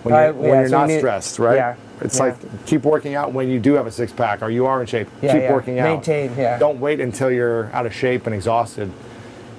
when 0.03 0.15
you're, 0.15 0.33
when 0.35 0.49
yeah, 0.51 0.55
you're 0.61 0.69
so 0.69 0.75
you 0.77 0.81
not 0.81 0.89
need- 0.89 0.99
stressed, 0.99 1.39
right? 1.39 1.57
yeah, 1.57 1.75
It's 2.01 2.19
yeah. 2.19 2.25
like 2.27 2.67
keep 2.67 2.85
working 2.85 3.15
out 3.17 3.33
when 3.33 3.49
you 3.49 3.59
do 3.59 3.75
have 3.75 3.87
a 3.87 3.91
six 3.91 4.13
pack 4.13 4.41
or 4.43 4.51
you 4.51 4.67
are 4.67 4.81
in 4.81 4.87
shape. 4.87 5.09
Yeah, 5.23 5.33
keep 5.41 5.51
working 5.51 5.79
out. 5.79 5.85
Maintain, 5.85 6.35
yeah. 6.37 6.59
Don't 6.59 6.79
wait 6.81 7.01
until 7.01 7.31
you're 7.31 7.71
out 7.73 7.87
of 7.87 7.95
shape 7.95 8.27
and 8.27 8.35
exhausted. 8.35 8.91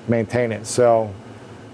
Maintain 0.08 0.52
it. 0.52 0.66
So 0.66 1.14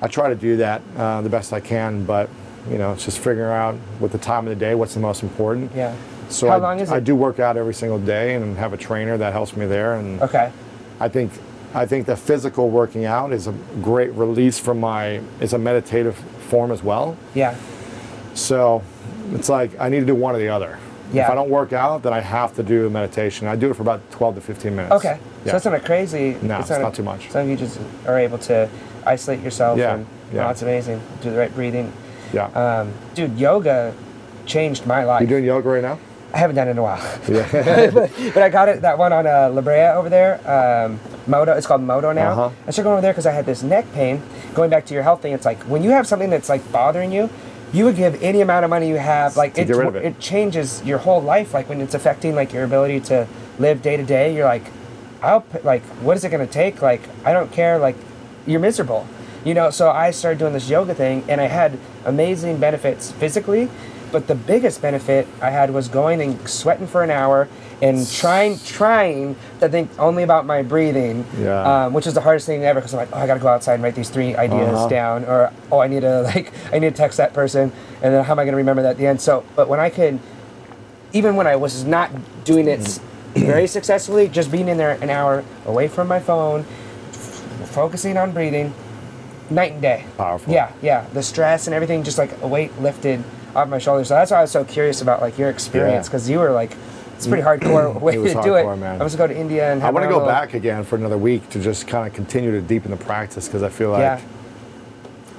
I 0.01 0.07
try 0.07 0.29
to 0.29 0.35
do 0.35 0.57
that 0.57 0.81
uh, 0.95 1.21
the 1.21 1.29
best 1.29 1.53
I 1.53 1.59
can, 1.59 2.03
but 2.05 2.29
you 2.69 2.77
know, 2.77 2.93
it's 2.93 3.05
just 3.05 3.19
figuring 3.19 3.51
out 3.51 3.75
with 3.99 4.11
the 4.11 4.17
time 4.17 4.45
of 4.47 4.49
the 4.49 4.59
day, 4.59 4.75
what's 4.75 4.93
the 4.93 4.99
most 4.99 5.23
important. 5.23 5.71
Yeah. 5.73 5.95
So 6.29 6.47
How 6.47 6.55
I, 6.55 6.57
long 6.57 6.79
is 6.81 6.91
I 6.91 6.99
do 6.99 7.15
work 7.15 7.39
out 7.39 7.55
every 7.55 7.73
single 7.73 7.99
day 7.99 8.35
and 8.35 8.57
have 8.57 8.73
a 8.73 8.77
trainer 8.77 9.17
that 9.17 9.31
helps 9.31 9.55
me 9.55 9.65
there. 9.65 9.95
And 9.95 10.21
Okay. 10.21 10.51
I 10.99 11.07
think 11.07 11.31
I 11.73 11.85
think 11.85 12.05
the 12.05 12.15
physical 12.17 12.69
working 12.69 13.05
out 13.05 13.31
is 13.31 13.47
a 13.47 13.51
great 13.81 14.11
release 14.13 14.59
from 14.59 14.79
my 14.79 15.21
is 15.39 15.53
a 15.53 15.57
meditative 15.57 16.15
form 16.15 16.71
as 16.71 16.83
well. 16.83 17.15
Yeah. 17.33 17.55
So 18.33 18.83
it's 19.31 19.47
like 19.49 19.79
I 19.79 19.89
need 19.89 20.01
to 20.01 20.05
do 20.05 20.15
one 20.15 20.35
or 20.35 20.39
the 20.39 20.49
other. 20.49 20.79
Yeah. 21.13 21.23
If 21.25 21.29
I 21.31 21.35
don't 21.35 21.49
work 21.49 21.71
out, 21.73 22.03
then 22.03 22.13
I 22.13 22.19
have 22.19 22.53
to 22.55 22.63
do 22.63 22.89
meditation. 22.89 23.47
I 23.47 23.55
do 23.55 23.69
it 23.71 23.75
for 23.75 23.81
about 23.81 24.01
12 24.11 24.35
to 24.35 24.41
15 24.41 24.75
minutes. 24.75 24.93
Okay. 24.95 25.19
Yeah. 25.45 25.51
So 25.51 25.55
it's 25.57 25.65
not 25.65 25.73
a 25.75 25.79
crazy. 25.79 26.37
No, 26.41 26.59
it's 26.59 26.69
a- 26.69 26.79
not 26.79 26.93
too 26.93 27.03
much. 27.03 27.29
So 27.29 27.41
you 27.43 27.55
just 27.55 27.79
are 28.05 28.19
able 28.19 28.37
to 28.39 28.69
isolate 29.05 29.39
yourself. 29.41 29.77
Yeah, 29.79 29.95
And, 29.95 30.05
yeah. 30.33 30.47
Oh, 30.47 30.51
it's 30.51 30.61
amazing. 30.61 31.01
Do 31.21 31.31
the 31.31 31.37
right 31.37 31.53
breathing. 31.53 31.91
yeah. 32.33 32.47
Um, 32.47 32.91
dude, 33.15 33.37
yoga 33.39 33.93
changed 34.45 34.85
my 34.85 35.03
life. 35.05 35.21
you 35.21 35.27
doing 35.27 35.45
yoga 35.45 35.69
right 35.69 35.81
now? 35.81 35.97
I 36.33 36.39
haven't 36.39 36.57
done 36.57 36.67
it 36.67 36.71
in 36.71 36.77
a 36.77 36.83
while. 36.83 37.01
Yeah. 37.29 37.89
but, 37.91 38.11
but 38.33 38.43
I 38.43 38.49
got 38.49 38.67
it 38.67 38.81
that 38.81 38.97
one 38.97 39.13
on 39.13 39.25
uh, 39.25 39.49
La 39.49 39.61
Brea 39.61 39.87
over 39.95 40.09
there. 40.09 40.33
Um, 40.85 40.99
Moto. 41.25 41.53
It's 41.53 41.65
called 41.67 41.81
Moto 41.81 42.11
now. 42.11 42.31
Uh-huh. 42.31 42.49
I 42.67 42.71
started 42.71 42.83
going 42.83 42.93
over 42.95 43.01
there 43.01 43.13
because 43.13 43.25
I 43.25 43.31
had 43.31 43.45
this 43.45 43.63
neck 43.63 43.85
pain. 43.93 44.21
Going 44.53 44.69
back 44.69 44.85
to 44.87 44.93
your 44.93 45.03
health 45.03 45.21
thing, 45.21 45.31
it's 45.33 45.45
like 45.45 45.61
when 45.63 45.83
you 45.83 45.91
have 45.91 46.05
something 46.05 46.29
that's 46.29 46.49
like 46.49 46.69
bothering 46.71 47.11
you, 47.13 47.29
you 47.73 47.85
would 47.85 47.95
give 47.95 48.21
any 48.21 48.41
amount 48.41 48.63
of 48.63 48.69
money 48.69 48.87
you 48.87 48.95
have. 48.97 49.35
Like 49.35 49.55
rid 49.77 49.87
of 49.87 49.95
it. 49.95 50.19
changes 50.19 50.83
your 50.83 50.97
whole 50.99 51.21
life. 51.21 51.53
Like 51.53 51.69
when 51.69 51.81
it's 51.81 51.93
affecting 51.93 52.35
like 52.35 52.53
your 52.53 52.63
ability 52.63 53.01
to 53.01 53.27
live 53.59 53.81
day 53.81 53.97
to 53.97 54.03
day, 54.03 54.33
you're 54.35 54.45
like, 54.45 54.71
I'll 55.21 55.41
p- 55.41 55.59
like, 55.63 55.83
what 56.01 56.15
is 56.15 56.23
it 56.23 56.29
going 56.29 56.45
to 56.45 56.51
take? 56.51 56.81
Like 56.81 57.01
I 57.25 57.33
don't 57.33 57.51
care. 57.51 57.77
Like 57.77 57.95
you're 58.45 58.59
miserable. 58.59 59.07
You 59.43 59.53
know. 59.53 59.69
So 59.69 59.89
I 59.89 60.11
started 60.11 60.39
doing 60.39 60.53
this 60.53 60.69
yoga 60.69 60.93
thing, 60.95 61.23
and 61.27 61.41
I 61.41 61.47
had 61.47 61.77
amazing 62.05 62.57
benefits 62.59 63.11
physically. 63.11 63.69
But 64.11 64.27
the 64.27 64.35
biggest 64.35 64.81
benefit 64.81 65.27
I 65.41 65.49
had 65.49 65.71
was 65.71 65.87
going 65.87 66.21
and 66.21 66.47
sweating 66.49 66.87
for 66.87 67.03
an 67.03 67.11
hour 67.11 67.47
and 67.81 68.09
trying 68.09 68.57
trying 68.59 69.35
to 69.59 69.69
think 69.69 69.89
only 69.99 70.23
about 70.23 70.45
my 70.45 70.63
breathing, 70.63 71.25
Yeah. 71.39 71.85
um, 71.85 71.93
which 71.93 72.07
is 72.07 72.13
the 72.13 72.21
hardest 72.21 72.45
thing 72.47 72.63
ever 72.63 72.79
because 72.79 72.93
I'm 72.93 72.99
like, 72.99 73.09
oh, 73.13 73.17
I 73.19 73.27
got 73.27 73.35
to 73.35 73.39
go 73.39 73.49
outside 73.49 73.75
and 73.75 73.83
write 73.83 73.95
these 73.95 74.09
three 74.09 74.35
ideas 74.35 74.69
Uh-huh. 74.73 74.87
down, 74.87 75.25
or 75.25 75.51
oh, 75.71 75.79
I 75.79 75.87
need 75.87 76.01
to 76.01 76.21
like 76.35 76.51
I 76.73 76.79
need 76.79 76.89
to 76.89 76.95
text 76.95 77.17
that 77.17 77.33
person, 77.33 77.71
and 78.01 78.13
then 78.13 78.23
how 78.23 78.31
am 78.33 78.39
I 78.39 78.45
to 78.45 78.51
remember 78.55 78.81
that 78.81 78.91
at 78.91 78.97
the 78.97 79.05
end? 79.07 79.21
So, 79.21 79.43
but 79.55 79.67
when 79.67 79.79
I 79.79 79.89
could, 79.89 80.19
even 81.13 81.35
when 81.35 81.45
I 81.47 81.55
was 81.55 81.83
not 81.83 82.09
doing 82.45 82.67
it 82.67 82.99
very 83.35 83.67
successfully, 83.67 84.27
just 84.27 84.51
being 84.51 84.69
in 84.69 84.77
there 84.77 84.91
an 85.01 85.09
hour 85.11 85.43
away 85.65 85.87
from 85.87 86.07
my 86.07 86.19
phone, 86.19 86.61
f- 87.11 87.69
focusing 87.69 88.17
on 88.17 88.31
breathing, 88.31 88.73
night 89.51 89.73
and 89.73 89.81
day. 89.83 90.05
Powerful. 90.17 90.51
Yeah, 90.51 90.71
yeah. 90.81 91.05
The 91.13 91.21
stress 91.21 91.67
and 91.67 91.75
everything, 91.75 92.03
just 92.03 92.17
like 92.17 92.31
a 92.41 92.47
weight 92.47 92.71
lifted 92.81 93.23
off 93.55 93.67
my 93.69 93.77
shoulders. 93.79 94.07
So 94.07 94.13
that's 94.15 94.31
why 94.31 94.37
I 94.37 94.41
was 94.41 94.51
so 94.51 94.63
curious 94.63 95.01
about 95.01 95.21
like 95.21 95.37
your 95.37 95.49
experience 95.49 96.05
Yeah. 96.07 96.09
because 96.09 96.29
you 96.29 96.39
were 96.39 96.51
like, 96.51 96.75
it's 97.15 97.25
pretty 97.25 97.41
hardcore 97.43 97.99
way 97.99 98.13
to 98.15 98.21
do 98.21 98.25
it. 98.55 98.65
hardcore, 98.65 98.77
man. 98.77 99.01
I 99.01 99.03
was 99.03 99.13
to 99.13 99.17
go 99.17 99.25
to 99.27 99.35
India 99.35 99.71
and 99.71 99.81
I 99.83 99.89
want 99.89 100.03
to 100.03 100.07
go 100.09 100.15
little- 100.17 100.27
back 100.27 100.53
again 100.53 100.83
for 100.83 100.95
another 100.97 101.17
week 101.17 101.49
to 101.49 101.59
just 101.59 101.87
kind 101.87 102.07
of 102.07 102.13
continue 102.13 102.51
to 102.51 102.61
deepen 102.61 102.91
the 102.91 102.97
practice 102.97 103.47
because 103.47 103.63
I 103.63 103.69
feel 103.69 103.89
like 103.91 104.01
Yeah, 104.01 104.21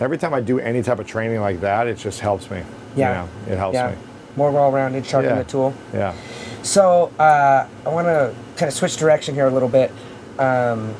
every 0.00 0.18
time 0.18 0.34
I 0.34 0.40
do 0.40 0.58
any 0.58 0.82
type 0.82 0.98
of 0.98 1.06
training 1.06 1.40
like 1.40 1.60
that, 1.60 1.86
it 1.86 1.98
just 1.98 2.20
helps 2.20 2.50
me. 2.50 2.62
Yeah. 2.96 3.08
You 3.08 3.14
know, 3.48 3.54
it 3.54 3.58
helps 3.58 3.74
yeah. 3.74 3.90
me. 3.90 3.96
More 4.36 4.50
well-rounded, 4.50 5.06
sharpen 5.06 5.30
Yeah. 5.30 5.38
the 5.42 5.44
tool. 5.44 5.74
Yeah. 5.92 6.14
So 6.62 7.12
uh, 7.18 7.66
I 7.86 7.88
want 7.88 8.06
to 8.08 8.34
kind 8.56 8.68
of 8.68 8.74
switch 8.74 8.96
direction 8.96 9.34
here 9.34 9.46
a 9.46 9.50
little 9.50 9.68
bit. 9.68 9.92
Um, 10.38 10.94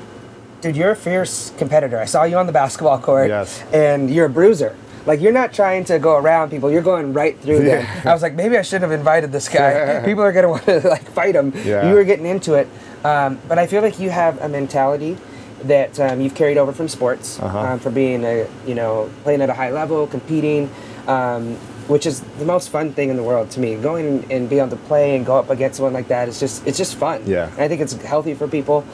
dude, 0.61 0.76
you're 0.76 0.92
a 0.92 0.96
fierce 0.96 1.52
competitor. 1.59 1.98
I 1.98 2.04
saw 2.04 2.22
you 2.24 2.36
on 2.36 2.46
the 2.46 2.52
basketball 2.52 2.98
court. 2.98 3.28
Yes. 3.28 3.62
And 3.72 4.11
you're 4.11 4.26
a 4.26 4.30
bruiser. 4.30 4.76
Like 5.07 5.20
you're 5.20 5.32
not 5.32 5.53
trying 5.53 5.84
to 5.84 5.99
go 5.99 6.16
around 6.16 6.51
people. 6.51 6.70
You're 6.70 6.82
going 6.82 7.12
right 7.12 7.38
through 7.40 7.61
them. 7.64 7.86
I 8.07 8.12
was 8.12 8.22
like, 8.22 8.34
maybe 8.34 8.57
I 8.59 8.62
should 8.62 8.82
have 8.82 8.92
invited 8.92 9.32
this 9.32 9.49
guy. 9.49 10.03
people 10.05 10.22
are 10.22 10.32
gonna 10.32 10.49
want 10.51 10.64
to 10.64 10.80
like 10.88 11.09
fight 11.11 11.34
him. 11.34 11.53
Yeah. 11.64 11.88
You 11.88 11.94
were 11.94 12.05
getting 12.05 12.26
into 12.26 12.55
it, 12.55 12.68
um, 13.05 13.38
but 13.49 13.59
I 13.59 13.66
feel 13.66 13.82
like 13.82 13.99
you 13.99 14.11
have 14.11 14.40
a 14.42 14.49
mentality 14.49 15.16
that 15.64 15.99
um, 15.99 16.20
you've 16.20 16.34
carried 16.34 16.57
over 16.59 16.72
from 16.72 16.88
sports, 16.88 17.40
Uh-huh. 17.40 17.59
um, 17.59 17.78
from 17.80 17.94
being 17.94 18.24
a 18.24 18.46
you 18.66 18.74
know 18.74 19.11
playing 19.24 19.40
at 19.42 19.51
a 19.51 19.55
high 19.55 19.70
level, 19.70 20.07
competing. 20.07 20.70
Um, 21.07 21.57
which 21.88 22.05
is 22.05 22.20
the 22.38 22.44
most 22.44 22.68
fun 22.68 22.92
thing 22.92 23.09
in 23.09 23.16
the 23.16 23.22
world 23.22 23.51
to 23.53 23.61
me. 23.61 23.74
Going 23.76 24.07
and, 24.07 24.30
and 24.30 24.51
be 24.51 24.59
able 24.59 24.68
to 24.68 24.76
play 24.76 25.16
and 25.16 25.24
go 25.24 25.38
up 25.38 25.49
against 25.49 25.78
someone 25.78 25.94
like 25.94 26.09
that 26.09 26.28
is 26.28 26.38
just 26.38 26.66
it's 26.66 26.76
just 26.76 26.96
fun. 26.96 27.22
Yeah. 27.24 27.49
And 27.53 27.61
I 27.62 27.68
think 27.68 27.80
it's 27.80 27.94
healthy 28.03 28.34
for 28.34 28.46
people. 28.46 28.84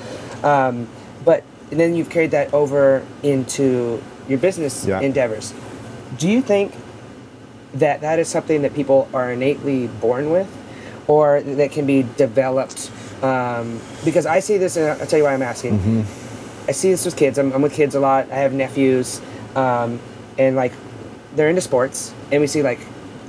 Um, 0.44 0.86
but 1.24 1.42
then 1.70 1.96
you've 1.96 2.08
carried 2.08 2.30
that 2.30 2.54
over 2.54 3.04
into 3.24 4.00
your 4.28 4.38
business 4.38 4.86
Yeah. 4.86 5.00
endeavors. 5.00 5.52
Do 6.18 6.28
you 6.28 6.42
think 6.42 6.72
that 7.74 8.02
that 8.02 8.18
is 8.18 8.28
something 8.28 8.62
that 8.62 8.74
people 8.74 9.08
are 9.12 9.32
innately 9.32 9.88
born 9.88 10.30
with, 10.30 10.48
or 11.08 11.40
that 11.42 11.72
can 11.72 11.86
be 11.86 12.06
developed? 12.16 12.90
Um, 13.22 13.80
because 14.04 14.26
I 14.26 14.40
see 14.40 14.58
this, 14.58 14.76
and 14.76 15.00
I'll 15.00 15.06
tell 15.06 15.18
you 15.18 15.24
why 15.24 15.34
I'm 15.34 15.42
asking. 15.42 15.78
Mm-hmm. 15.78 16.68
I 16.68 16.72
see 16.72 16.90
this 16.90 17.04
with 17.04 17.16
kids. 17.16 17.38
I'm, 17.38 17.52
I'm 17.52 17.62
with 17.62 17.74
kids 17.74 17.94
a 17.94 18.00
lot. 18.00 18.30
I 18.30 18.36
have 18.36 18.52
nephews, 18.52 19.20
um, 19.54 20.00
and 20.38 20.56
like 20.56 20.72
they're 21.34 21.48
into 21.48 21.60
sports, 21.60 22.14
and 22.30 22.40
we 22.40 22.46
see 22.46 22.62
like 22.62 22.80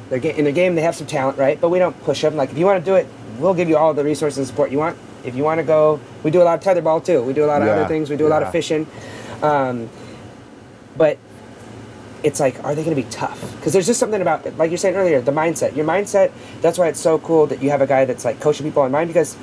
they're 0.10 0.20
in 0.20 0.44
their 0.44 0.54
game 0.54 0.76
they 0.76 0.82
have 0.82 0.96
some 0.96 1.08
talent, 1.08 1.38
right? 1.38 1.60
But 1.60 1.70
we 1.70 1.80
don't 1.80 2.00
push 2.04 2.22
them. 2.22 2.36
Like 2.36 2.52
if 2.52 2.58
you 2.58 2.66
want 2.66 2.84
to 2.84 2.86
do 2.86 2.96
it, 2.96 3.08
we'll 3.40 3.54
give 3.54 3.70
you 3.70 3.78
all 3.78 3.94
the 3.94 4.04
resources 4.04 4.38
and 4.38 4.48
support 4.48 4.72
you 4.72 4.78
want. 4.78 4.98
If 5.24 5.36
you 5.36 5.44
want 5.44 5.60
to 5.60 5.64
go, 5.66 6.00
we 6.24 6.30
do 6.30 6.42
a 6.42 6.46
lot 6.46 6.58
of 6.60 6.64
tetherball 6.64 7.04
too. 7.04 7.24
We 7.24 7.34
do 7.34 7.46
a 7.46 7.48
lot 7.48 7.62
of 7.62 7.68
Yeah, 7.68 7.74
other 7.74 7.88
things. 7.88 8.10
We 8.10 8.16
do 8.16 8.28
a 8.28 8.30
lot 8.30 8.44
of 8.44 8.52
fishing, 8.52 8.86
um, 9.42 9.90
but 10.96 11.18
it's 12.26 12.40
like, 12.40 12.62
are 12.64 12.74
they 12.76 12.84
going 12.84 12.96
to 12.96 13.02
be 13.02 13.08
tough? 13.10 13.40
Because 13.56 13.72
there's 13.72 13.86
just 13.86 14.00
something 14.00 14.22
about, 14.22 14.58
like 14.58 14.72
you're 14.72 14.78
saying 14.78 14.96
earlier, 14.96 15.22
the 15.22 15.32
mindset. 15.32 15.76
Your 15.76 15.86
mindset. 15.86 16.32
That's 16.62 16.78
why 16.78 16.88
it's 16.88 17.00
so 17.00 17.20
cool 17.20 17.46
that 17.48 17.62
you 17.62 17.70
have 17.70 17.82
a 17.82 17.88
guy 17.88 18.04
that's 18.06 18.26
like 18.26 18.40
coaching 18.42 18.66
people 18.66 18.82
on 18.82 18.92
mind. 18.92 19.08
Because 19.10 19.38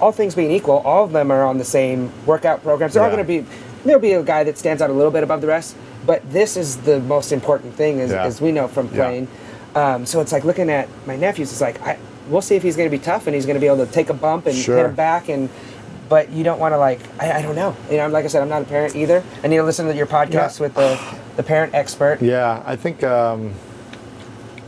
all 0.00 0.10
things 0.10 0.34
being 0.34 0.50
equal, 0.50 0.78
all 0.78 1.04
of 1.04 1.12
them 1.12 1.30
are 1.30 1.44
on 1.44 1.58
the 1.58 1.64
same 1.64 2.10
workout 2.26 2.62
programs. 2.62 2.94
They're 2.94 3.02
all 3.04 3.10
going 3.10 3.22
to 3.22 3.28
be. 3.28 3.46
There'll 3.84 4.00
be 4.00 4.12
a 4.12 4.22
guy 4.22 4.42
that 4.44 4.56
stands 4.58 4.80
out 4.82 4.88
a 4.88 4.94
little 4.94 5.10
bit 5.12 5.22
above 5.22 5.42
the 5.42 5.46
rest, 5.46 5.76
but 6.06 6.22
this 6.32 6.56
is 6.56 6.78
the 6.78 7.00
most 7.00 7.32
important 7.32 7.74
thing, 7.74 8.00
as, 8.00 8.10
Yeah. 8.10 8.24
as 8.24 8.40
we 8.40 8.50
know 8.50 8.66
from 8.66 8.86
Yeah. 8.86 8.92
playing. 9.04 9.28
Um, 9.74 10.06
so 10.06 10.20
it's 10.22 10.32
like 10.32 10.44
looking 10.44 10.70
at 10.70 10.88
my 11.06 11.16
nephews. 11.16 11.52
It's 11.52 11.60
like 11.60 11.80
I, 11.82 11.98
we'll 12.30 12.40
see 12.40 12.56
if 12.56 12.62
he's 12.62 12.76
going 12.76 12.88
to 12.90 12.96
be 12.98 13.02
tough 13.02 13.26
and 13.26 13.34
he's 13.34 13.44
going 13.44 13.56
to 13.56 13.60
be 13.60 13.66
able 13.66 13.84
to 13.84 13.92
take 13.92 14.08
a 14.08 14.14
bump 14.14 14.46
and 14.46 14.56
hit 14.56 14.86
him 14.86 14.94
back 14.94 15.28
and. 15.28 15.50
But 16.08 16.30
you 16.30 16.44
don't 16.44 16.58
want 16.60 16.74
to 16.74 16.78
like 16.78 17.00
I, 17.18 17.38
I 17.38 17.42
don't 17.42 17.56
know. 17.56 17.74
You 17.90 17.96
know, 17.96 18.08
like 18.08 18.24
I 18.24 18.28
said, 18.28 18.42
I'm 18.42 18.48
not 18.50 18.60
a 18.62 18.66
parent 18.66 18.94
either. 18.94 19.22
I 19.42 19.48
need 19.48 19.56
to 19.56 19.62
listen 19.64 19.86
to 19.86 19.94
your 19.94 20.06
podcast 20.06 20.60
Yeah. 20.60 20.64
with 20.66 20.74
the 20.74 20.98
the 21.36 21.42
parent 21.42 21.74
expert. 21.74 22.20
Yeah, 22.22 22.62
I 22.64 22.76
think 22.76 23.02
um, 23.02 23.54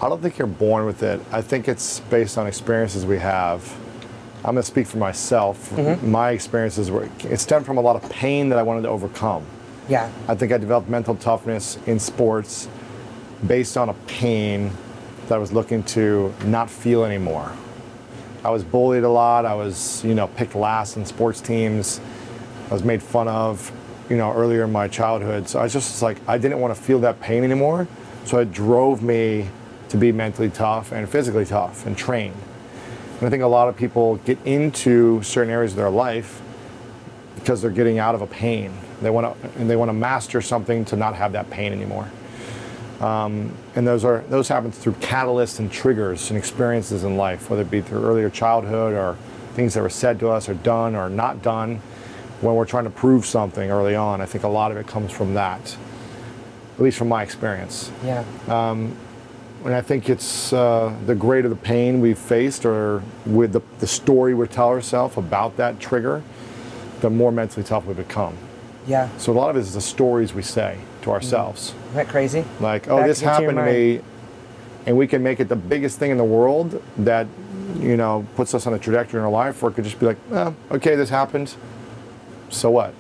I 0.01 0.09
don't 0.09 0.21
think 0.21 0.39
you're 0.39 0.47
born 0.47 0.85
with 0.87 1.03
it. 1.03 1.21
I 1.33 1.43
think 1.43 1.69
it's 1.69 2.01
based 2.01 2.39
on 2.39 2.47
experiences 2.47 3.07
we 3.07 3.19
have. 3.19 3.75
I'm 4.39 4.55
going 4.55 4.57
to 4.57 4.63
speak 4.63 4.87
for 4.87 4.99
myself. 4.99 5.71
Mm-hmm. 5.71 6.11
My 6.11 6.31
experiences 6.31 6.91
were 6.91 7.09
it 7.25 7.41
stemmed 7.41 7.67
from 7.67 7.79
a 7.79 7.81
lot 7.81 7.97
of 7.97 8.09
pain 8.11 8.49
that 8.51 8.59
I 8.59 8.63
wanted 8.63 8.83
to 8.83 8.89
overcome. 8.89 9.45
Yeah. 9.89 10.11
I 10.29 10.35
think 10.35 10.53
I 10.53 10.59
developed 10.59 10.89
mental 10.89 11.15
toughness 11.15 11.79
in 11.87 11.99
sports 11.99 12.69
based 13.47 13.77
on 13.77 13.89
a 13.89 13.95
pain 14.07 14.71
that 15.29 15.35
I 15.35 15.39
was 15.39 15.53
looking 15.53 15.83
to 15.85 16.33
not 16.45 16.71
feel 16.71 17.05
anymore. 17.05 17.53
I 18.45 18.51
was 18.51 18.63
bullied 18.63 19.03
a 19.03 19.09
lot. 19.09 19.45
I 19.45 19.55
was, 19.55 20.05
you 20.05 20.15
know, 20.15 20.29
picked 20.29 20.55
last 20.55 20.97
in 20.97 21.05
sports 21.05 21.41
teams. 21.41 22.01
I 22.71 22.73
was 22.73 22.85
made 22.85 23.03
fun 23.03 23.27
of, 23.27 23.73
you 24.09 24.17
know, 24.17 24.33
earlier 24.33 24.65
in 24.65 24.73
my 24.73 24.89
childhood. 24.89 25.49
So 25.49 25.59
I 25.59 25.65
was 25.65 25.73
just 25.73 26.03
like, 26.03 26.19
I 26.29 26.39
didn't 26.39 26.61
want 26.61 26.75
to 26.75 26.81
feel 26.81 27.01
that 27.01 27.21
pain 27.21 27.45
anymore. 27.45 27.89
So 28.25 28.39
it 28.39 28.53
drove 28.53 29.03
me 29.03 29.49
to 29.89 29.97
be 29.97 30.13
mentally 30.13 30.51
tough 30.51 30.93
and 30.93 31.09
physically 31.09 31.45
tough 31.45 31.87
and 31.87 31.97
trained. 31.97 32.37
And 33.19 33.27
I 33.27 33.31
think 33.31 33.43
a 33.43 33.49
lot 33.49 33.69
of 33.69 33.77
people 33.77 34.17
get 34.17 34.39
into 34.45 35.23
certain 35.23 35.53
areas 35.53 35.73
of 35.73 35.77
their 35.77 35.91
life 35.91 36.43
because 37.37 37.63
they're 37.63 37.71
getting 37.71 37.99
out 37.99 38.15
of 38.15 38.21
a 38.21 38.27
pain. 38.27 38.73
They 39.01 39.11
want 39.11 39.41
to 39.41 39.49
and 39.61 39.71
they 39.71 39.77
want 39.77 39.89
to 39.89 39.93
master 39.93 40.41
something 40.41 40.85
to 40.87 40.97
not 40.97 41.15
have 41.15 41.33
that 41.33 41.49
pain 41.51 41.73
anymore. 41.73 42.11
Um, 43.01 43.55
and 43.75 43.87
those 43.87 44.05
are 44.05 44.25
those 44.29 44.49
happen 44.49 44.73
through 44.73 44.95
catalysts 44.95 45.59
and 45.59 45.71
triggers 45.71 46.31
and 46.31 46.39
experiences 46.39 47.05
in 47.05 47.17
life, 47.17 47.49
whether 47.51 47.63
it 47.63 47.71
be 47.71 47.81
through 47.81 48.05
earlier 48.05 48.31
childhood 48.31 48.95
or 48.95 49.17
things 49.55 49.75
that 49.75 49.83
were 49.83 49.91
said 49.91 50.19
to 50.21 50.29
us 50.29 50.49
or 50.49 50.55
done 50.55 50.95
or 50.95 51.09
not 51.09 51.43
done 51.43 51.81
when 52.41 52.55
we're 52.55 52.67
trying 52.67 52.85
to 52.85 52.91
prove 52.91 53.25
something 53.25 53.71
early 53.71 53.95
on. 53.95 54.21
I 54.21 54.27
think 54.27 54.45
a 54.45 54.49
lot 54.49 54.71
of 54.71 54.77
it 54.77 54.87
comes 54.87 55.11
from 55.11 55.35
that, 55.35 55.77
at 56.77 56.83
least 56.83 56.99
from 56.99 57.09
my 57.09 57.23
experience. 57.23 57.91
Yeah. 58.05 58.25
And 59.65 59.75
I 59.75 59.81
think 59.81 60.09
it's 60.09 60.53
uh, 60.53 60.95
the 61.07 61.15
greater 61.17 61.49
the 61.49 61.57
pain 61.57 62.01
we've 62.01 62.19
faced 62.19 62.65
or 62.65 63.03
with 63.25 63.53
the, 63.53 63.63
the 63.81 63.87
story 63.87 64.33
we 64.33 64.47
tell 64.47 64.69
ourselves 64.69 65.17
about 65.17 65.57
that 65.57 65.81
trigger, 65.81 66.23
the 67.01 67.11
more 67.11 67.33
mentally 67.33 67.65
tough 67.65 67.85
we 67.85 67.95
become. 67.95 68.37
Yeah. 68.87 69.09
So 69.19 69.33
a 69.33 69.35
lot 69.35 69.51
of 69.51 69.57
it 69.57 69.61
is 69.61 69.75
the 69.75 69.81
stories 69.81 70.33
we 70.33 70.43
say 70.43 70.79
to 71.03 71.11
ourselves. 71.11 71.75
Isn't 71.87 71.95
that 71.95 72.09
crazy? 72.09 72.45
Like, 72.61 72.87
oh, 72.87 72.99
Back 72.99 73.07
this 73.07 73.21
happened 73.21 73.57
to 73.57 73.65
me, 73.65 74.01
and 74.87 74.97
we 74.97 75.09
can 75.09 75.21
make 75.21 75.41
it 75.41 75.49
the 75.49 75.57
biggest 75.57 75.99
thing 75.99 76.13
in 76.13 76.17
the 76.17 76.25
world 76.25 76.81
that, 76.99 77.27
you 77.81 77.97
know, 77.97 78.25
puts 78.37 78.55
us 78.55 78.69
on 78.69 78.75
a 78.75 78.79
trajectory 78.79 79.19
in 79.19 79.25
our 79.25 79.33
life, 79.33 79.61
or 79.65 79.71
it 79.71 79.75
could 79.75 79.83
just 79.83 79.99
be 79.99 80.07
like, 80.07 80.19
oh, 80.31 80.55
okay, 80.71 80.95
this 80.95 81.09
happened. 81.11 81.57
So 82.51 82.71
what? 82.71 82.95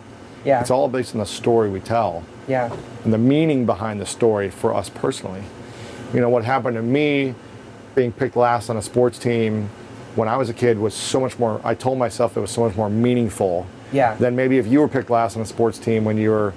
Yeah. 0.45 0.61
It's 0.61 0.71
all 0.71 0.89
based 0.89 1.15
on 1.15 1.19
the 1.21 1.27
story 1.27 1.69
we 1.69 1.81
tell 1.81 2.23
Yeah. 2.47 2.71
and 3.05 3.13
the 3.13 3.19
meaning 3.19 3.67
behind 3.67 4.01
the 4.01 4.07
story 4.07 4.49
for 4.51 4.75
us 4.75 4.89
personally. 4.89 5.43
You 6.15 6.21
know, 6.21 6.29
what 6.29 6.45
happened 6.45 6.77
to 6.77 6.83
me 6.83 7.35
being 7.95 8.13
picked 8.13 8.37
last 8.37 8.71
on 8.71 8.77
a 8.77 8.83
sports 8.83 9.19
team 9.19 9.69
when 10.15 10.29
I 10.29 10.37
was 10.37 10.49
a 10.49 10.55
kid 10.55 10.79
was 10.79 10.95
so 10.95 11.21
much 11.21 11.39
more, 11.39 11.61
I 11.65 11.75
told 11.75 11.99
myself 11.99 12.37
it 12.37 12.41
was 12.41 12.51
so 12.51 12.65
much 12.67 12.77
more 12.77 12.89
meaningful 12.89 13.67
Yeah. 13.93 14.15
than 14.15 14.35
maybe 14.37 14.59
if 14.59 14.67
you 14.67 14.81
were 14.81 14.89
picked 14.89 15.11
last 15.11 15.37
on 15.37 15.43
a 15.43 15.47
sports 15.47 15.79
team 15.79 16.05
when 16.05 16.17
you 16.17 16.31
were, 16.31 16.53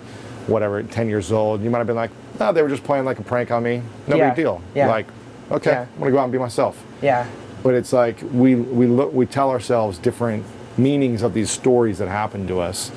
whatever, 0.47 0.81
10 0.83 1.09
years 1.09 1.31
old. 1.31 1.61
You 1.63 1.69
might 1.69 1.79
have 1.79 1.87
been 1.87 1.95
like, 1.95 2.11
oh, 2.39 2.51
they 2.53 2.61
were 2.61 2.69
just 2.69 2.83
playing 2.83 3.05
like 3.05 3.19
a 3.19 3.23
prank 3.23 3.51
on 3.51 3.63
me. 3.63 3.81
No 4.07 4.15
Yeah. 4.15 4.29
big 4.29 4.35
deal. 4.37 4.61
Yeah. 4.75 4.87
Like, 4.87 5.07
okay, 5.51 5.71
Yeah. 5.71 5.79
I'm 5.81 5.99
going 5.99 6.05
to 6.05 6.11
go 6.11 6.19
out 6.19 6.23
and 6.23 6.31
be 6.31 6.37
myself. 6.39 6.81
Yeah. 7.01 7.25
but 7.61 7.73
it's 7.73 7.91
like 7.91 8.15
we 8.33 8.55
we 8.55 8.87
look 8.87 9.11
we 9.13 9.25
tell 9.25 9.49
ourselves 9.49 9.97
different 9.97 10.45
meanings 10.81 11.21
of 11.21 11.33
these 11.33 11.49
stories 11.51 11.97
that 11.99 12.07
happen 12.07 12.47
to 12.47 12.59
us, 12.59 12.91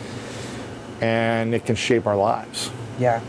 and 1.01 1.55
it 1.55 1.67
can 1.67 1.77
shape 1.77 2.07
our 2.07 2.17
lives. 2.17 2.71
Yeah. 2.99 3.21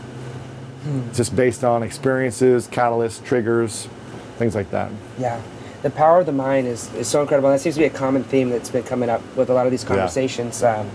It's 1.08 1.16
just 1.16 1.34
based 1.34 1.64
on 1.64 1.82
experiences, 1.82 2.68
catalysts, 2.68 3.24
triggers, 3.24 3.88
things 4.36 4.54
like 4.54 4.70
that. 4.70 4.90
Yeah. 5.18 5.40
The 5.82 5.90
power 5.90 6.20
of 6.20 6.26
the 6.26 6.32
mind 6.32 6.66
is, 6.66 6.92
is 6.94 7.08
so 7.08 7.20
incredible. 7.20 7.50
That 7.50 7.60
seems 7.60 7.74
to 7.74 7.80
be 7.80 7.86
a 7.86 7.90
common 7.90 8.24
theme 8.24 8.50
that's 8.50 8.70
been 8.70 8.82
coming 8.82 9.08
up 9.08 9.22
with 9.36 9.50
a 9.50 9.54
lot 9.54 9.66
of 9.66 9.70
these 9.70 9.84
conversations. 9.84 10.62
Um, 10.62 10.90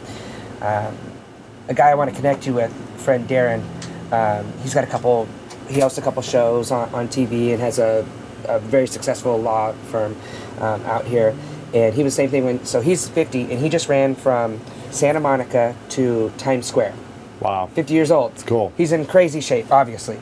um, 0.62 0.98
a 1.68 1.74
guy 1.74 1.90
I 1.90 1.96
want 1.96 2.10
to 2.10 2.16
connect 2.16 2.48
you 2.48 2.54
with, 2.54 2.74
friend 3.00 3.28
Darren, 3.28 3.64
um, 4.12 4.52
he's 4.64 4.74
got 4.74 4.84
a 4.84 4.88
couple, 4.88 5.28
he 5.68 5.80
hosts 5.80 5.98
a 5.98 6.02
couple 6.02 6.22
shows 6.22 6.72
on, 6.72 6.92
on 6.94 7.08
TV 7.08 7.52
and 7.52 7.60
has 7.60 7.78
a, 7.78 8.06
a 8.48 8.60
very 8.60 8.88
successful 8.88 9.38
law 9.38 9.72
firm 9.92 10.16
um, 10.60 10.84
out 10.86 11.06
here. 11.06 11.36
And 11.74 11.94
he 11.94 12.04
was 12.04 12.14
the 12.14 12.18
same 12.24 12.30
thing 12.30 12.46
when, 12.46 12.66
so 12.66 12.82
he's 12.82 13.08
50 13.08 13.44
and 13.44 13.60
he 13.60 13.70
just 13.70 13.90
ran 13.90 14.16
from 14.16 14.60
Santa 14.92 15.20
Monica 15.20 15.76
to 15.90 16.32
Times 16.38 16.66
Square. 16.66 16.94
Wow. 17.40 17.70
50 17.74 17.94
years 17.94 18.12
old. 18.12 18.34
It's 18.34 18.44
cool. 18.44 18.74
He's 18.76 18.92
in 18.92 19.06
crazy 19.06 19.40
shape, 19.40 19.72
obviously. 19.72 20.20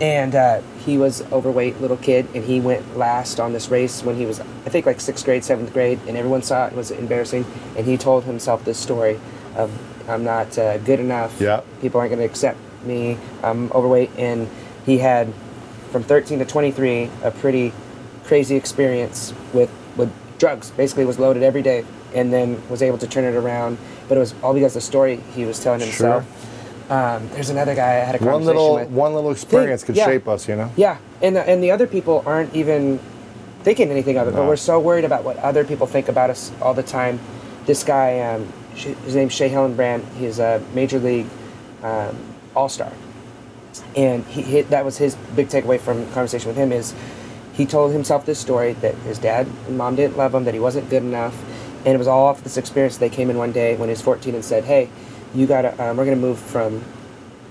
And 0.00 0.34
uh, 0.34 0.62
he 0.84 0.98
was 0.98 1.22
overweight 1.32 1.80
little 1.80 1.96
kid, 1.96 2.26
and 2.34 2.44
he 2.44 2.60
went 2.60 2.96
last 2.96 3.40
on 3.40 3.52
this 3.52 3.68
race 3.68 4.02
when 4.02 4.16
he 4.16 4.24
was, 4.24 4.40
I 4.40 4.68
think, 4.68 4.86
like 4.86 5.00
sixth 5.00 5.24
grade, 5.24 5.44
seventh 5.44 5.72
grade, 5.72 5.98
and 6.06 6.16
everyone 6.16 6.42
saw 6.42 6.66
it. 6.66 6.72
It 6.72 6.76
was 6.76 6.90
embarrassing. 6.90 7.44
And 7.76 7.86
he 7.86 7.96
told 7.96 8.24
himself 8.24 8.64
this 8.64 8.78
story 8.78 9.18
of, 9.56 9.70
I'm 10.08 10.24
not 10.24 10.56
uh, 10.58 10.78
good 10.78 11.00
enough. 11.00 11.40
Yeah. 11.40 11.62
People 11.80 12.00
aren't 12.00 12.10
going 12.10 12.20
to 12.20 12.26
accept 12.26 12.58
me. 12.84 13.18
I'm 13.42 13.70
overweight. 13.72 14.10
And 14.16 14.48
he 14.86 14.98
had, 14.98 15.32
from 15.90 16.02
13 16.02 16.38
to 16.38 16.44
23, 16.44 17.10
a 17.22 17.30
pretty 17.30 17.72
crazy 18.24 18.56
experience 18.56 19.34
with, 19.52 19.70
with 19.96 20.12
drugs. 20.40 20.70
Basically, 20.72 21.04
was 21.04 21.20
loaded 21.20 21.44
every 21.44 21.62
day, 21.62 21.84
and 22.14 22.32
then 22.32 22.60
was 22.68 22.82
able 22.82 22.98
to 22.98 23.06
turn 23.06 23.24
it 23.24 23.36
around. 23.36 23.78
But 24.08 24.16
it 24.16 24.20
was 24.20 24.34
all 24.42 24.52
because 24.52 24.74
of 24.74 24.82
the 24.82 24.86
story 24.86 25.20
he 25.34 25.44
was 25.44 25.60
telling 25.62 25.80
himself. 25.80 26.26
Um, 26.90 27.28
there's 27.28 27.50
another 27.50 27.76
guy 27.76 28.00
I 28.00 28.04
had 28.04 28.16
a 28.16 28.18
conversation 28.18 28.32
One 28.32 28.44
little 28.44 28.74
with. 28.74 28.88
one 28.88 29.14
little 29.14 29.30
experience 29.30 29.84
could 29.84 29.94
yeah. 29.94 30.06
shape 30.06 30.26
us, 30.26 30.48
you 30.48 30.56
know. 30.56 30.72
Yeah, 30.76 30.98
and 31.22 31.36
the, 31.36 31.48
and 31.48 31.62
the 31.62 31.70
other 31.70 31.86
people 31.86 32.24
aren't 32.26 32.52
even 32.52 32.98
thinking 33.62 33.90
anything 33.92 34.18
of 34.18 34.26
it, 34.26 34.34
but 34.34 34.44
we're 34.44 34.56
so 34.56 34.80
worried 34.80 35.04
about 35.04 35.22
what 35.22 35.36
other 35.36 35.62
people 35.64 35.86
think 35.86 36.08
about 36.08 36.30
us 36.30 36.50
all 36.60 36.74
the 36.74 36.82
time. 36.82 37.20
This 37.66 37.84
guy, 37.84 38.18
um, 38.20 38.52
his 38.74 39.14
name's 39.14 39.32
Shea 39.32 39.48
Hillenbrand. 39.48 40.02
He's 40.14 40.40
a 40.40 40.60
major 40.74 40.98
league 40.98 41.26
um, 41.84 42.16
all 42.56 42.68
star, 42.68 42.92
and 43.94 44.24
he 44.24 44.42
hit, 44.42 44.70
that 44.70 44.84
was 44.84 44.98
his 44.98 45.14
big 45.36 45.46
takeaway 45.46 45.78
from 45.78 46.04
conversation 46.06 46.48
with 46.48 46.56
him 46.56 46.72
is 46.72 46.92
he 47.60 47.66
told 47.66 47.92
himself 47.92 48.24
this 48.24 48.38
story 48.38 48.72
that 48.72 48.94
his 49.04 49.18
dad 49.18 49.46
and 49.66 49.76
mom 49.76 49.94
didn't 49.94 50.16
love 50.16 50.34
him, 50.34 50.44
that 50.44 50.54
he 50.54 50.60
wasn't 50.60 50.88
good 50.88 51.02
enough, 51.02 51.36
and 51.84 51.88
it 51.94 51.98
was 51.98 52.08
all 52.08 52.24
off 52.26 52.42
this 52.42 52.56
experience. 52.56 52.96
They 52.96 53.10
came 53.10 53.28
in 53.28 53.36
one 53.36 53.52
day 53.52 53.76
when 53.76 53.90
he 53.90 53.92
was 53.92 54.00
14 54.00 54.34
and 54.34 54.42
said, 54.42 54.64
"Hey, 54.64 54.88
you 55.34 55.46
got 55.46 55.62
to 55.62 55.70
um, 55.84 55.98
we're 55.98 56.06
going 56.06 56.18
to 56.18 56.26
move 56.26 56.38
from 56.38 56.82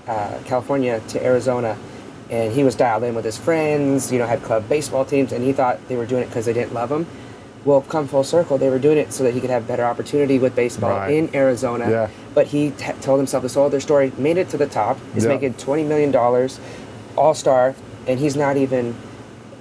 uh, 0.08 0.38
California 0.46 1.00
to 1.08 1.24
Arizona." 1.24 1.78
And 2.28 2.52
he 2.52 2.64
was 2.64 2.74
dialed 2.74 3.04
in 3.04 3.14
with 3.14 3.24
his 3.24 3.38
friends, 3.38 4.10
you 4.12 4.18
know, 4.18 4.26
had 4.26 4.42
club 4.42 4.68
baseball 4.68 5.04
teams, 5.04 5.30
and 5.30 5.44
he 5.44 5.52
thought 5.52 5.78
they 5.88 5.94
were 5.96 6.06
doing 6.06 6.24
it 6.24 6.26
because 6.26 6.44
they 6.46 6.52
didn't 6.52 6.74
love 6.74 6.90
him. 6.90 7.06
Well, 7.64 7.82
come 7.82 8.08
full 8.08 8.24
circle, 8.24 8.58
they 8.58 8.68
were 8.68 8.78
doing 8.80 8.98
it 8.98 9.12
so 9.12 9.22
that 9.24 9.32
he 9.34 9.40
could 9.40 9.50
have 9.50 9.68
better 9.68 9.84
opportunity 9.84 10.38
with 10.40 10.56
baseball 10.56 10.90
Right. 10.96 11.12
in 11.14 11.34
Arizona. 11.36 11.88
Yeah. 11.88 12.08
But 12.34 12.48
he 12.48 12.70
t- 12.70 12.92
told 13.00 13.18
himself 13.20 13.42
this 13.44 13.54
whole 13.54 13.66
other 13.66 13.80
story, 13.80 14.10
made 14.18 14.38
it 14.38 14.48
to 14.50 14.56
the 14.56 14.66
top. 14.66 14.98
He's 15.14 15.24
Yeah. 15.24 15.30
making 15.34 15.54
twenty 15.54 15.84
million 15.84 16.10
dollars, 16.10 16.58
all 17.16 17.34
star, 17.34 17.74
and 18.08 18.18
he's 18.18 18.34
not 18.36 18.56
even 18.56 18.94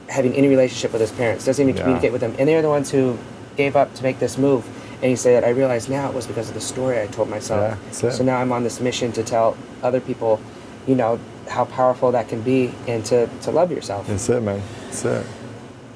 having 0.09 0.33
any 0.33 0.47
relationship 0.47 0.91
with 0.91 1.01
his 1.01 1.11
parents. 1.11 1.45
Doesn't 1.45 1.63
even 1.63 1.75
Yeah. 1.75 1.81
communicate 1.83 2.11
with 2.11 2.21
them, 2.21 2.33
and 2.37 2.49
they're 2.49 2.61
the 2.61 2.69
ones 2.69 2.89
who 2.91 3.17
gave 3.55 3.75
up 3.75 3.93
to 3.95 4.03
make 4.03 4.19
this 4.19 4.37
move. 4.37 4.65
And 5.01 5.09
he 5.09 5.15
said, 5.15 5.43
"I 5.45 5.49
realized 5.49 5.89
now 5.89 6.09
it 6.09 6.13
was 6.13 6.27
because 6.27 6.49
of 6.49 6.55
the 6.55 6.61
story 6.61 6.99
I 6.99 7.05
told 7.05 7.29
myself. 7.29 7.77
Yeah, 8.01 8.09
so 8.09 8.23
now 8.23 8.37
I'm 8.37 8.51
on 8.51 8.63
this 8.63 8.81
mission 8.81 9.11
to 9.13 9.23
tell 9.23 9.55
other 9.81 10.01
people, 10.01 10.39
you 10.87 10.95
know, 10.95 11.19
how 11.47 11.65
powerful 11.65 12.11
that 12.11 12.27
can 12.27 12.41
be, 12.41 12.73
and 12.87 13.05
to 13.05 13.27
to 13.43 13.51
love 13.51 13.71
yourself." 13.71 14.07
That's 14.07 14.27
it, 14.29 14.41
man. 14.43 14.61
That's 14.89 15.05
it. 15.05 15.25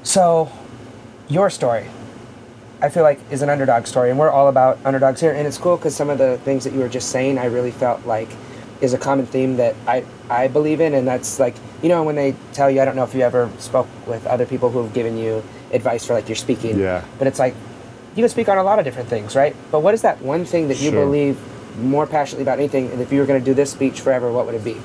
So, 0.04 0.50
your 1.28 1.50
story, 1.50 1.86
I 2.82 2.90
feel 2.90 3.04
like, 3.04 3.20
is 3.32 3.42
an 3.42 3.50
underdog 3.50 3.88
story, 3.88 4.10
and 4.10 4.20
we're 4.20 4.30
all 4.30 4.48
about 4.48 4.78
underdogs 4.86 5.20
here. 5.22 5.32
And 5.32 5.48
it's 5.48 5.58
cool 5.58 5.76
because 5.78 5.96
some 5.96 6.10
of 6.10 6.18
the 6.18 6.38
things 6.46 6.64
that 6.66 6.74
you 6.74 6.80
were 6.80 6.90
just 6.90 7.10
saying, 7.10 7.38
I 7.40 7.46
really 7.46 7.72
felt 7.72 8.06
like 8.06 8.30
is 8.84 8.94
a 8.94 8.98
common 8.98 9.26
theme 9.26 9.56
that 9.58 9.76
I 9.88 10.04
I 10.30 10.48
believe 10.50 10.82
in, 10.82 10.94
and 10.94 11.08
that's 11.08 11.40
like 11.40 11.56
you 11.82 11.90
know 11.90 12.04
when 12.04 12.16
they 12.16 12.36
tell 12.52 12.70
you, 12.70 12.82
I 12.82 12.86
don't 12.86 12.96
know 12.96 13.04
if 13.06 13.16
you 13.16 13.22
ever 13.22 13.50
spoke 13.58 13.88
with 14.06 14.28
other 14.28 14.46
people 14.46 14.70
who 14.70 14.84
have 14.84 14.94
given 14.94 15.18
you 15.18 15.42
advice 15.72 16.06
for 16.06 16.14
like 16.14 16.28
your 16.30 16.36
speaking, 16.36 16.78
Yeah. 16.80 17.04
but 17.18 17.26
it's 17.28 17.40
like 17.40 17.56
you 18.16 18.22
can 18.22 18.30
speak 18.30 18.48
on 18.50 18.58
a 18.60 18.64
lot 18.64 18.78
of 18.78 18.86
different 18.86 19.10
things, 19.10 19.36
right? 19.36 19.56
But 19.72 19.80
what 19.80 19.94
is 19.96 20.02
that 20.04 20.22
one 20.22 20.46
thing 20.46 20.68
that 20.68 20.80
you 20.80 20.92
Sure. 20.92 21.04
believe 21.06 21.38
more 21.82 22.06
passionately 22.06 22.44
about 22.44 22.60
anything? 22.60 22.92
And 22.92 23.02
if 23.02 23.12
you 23.12 23.20
were 23.20 23.26
going 23.26 23.40
to 23.40 23.46
do 23.46 23.56
this 23.56 23.72
speech 23.72 24.02
forever, 24.02 24.32
what 24.32 24.46
would 24.46 24.54
it 24.54 24.64
be? 24.64 24.78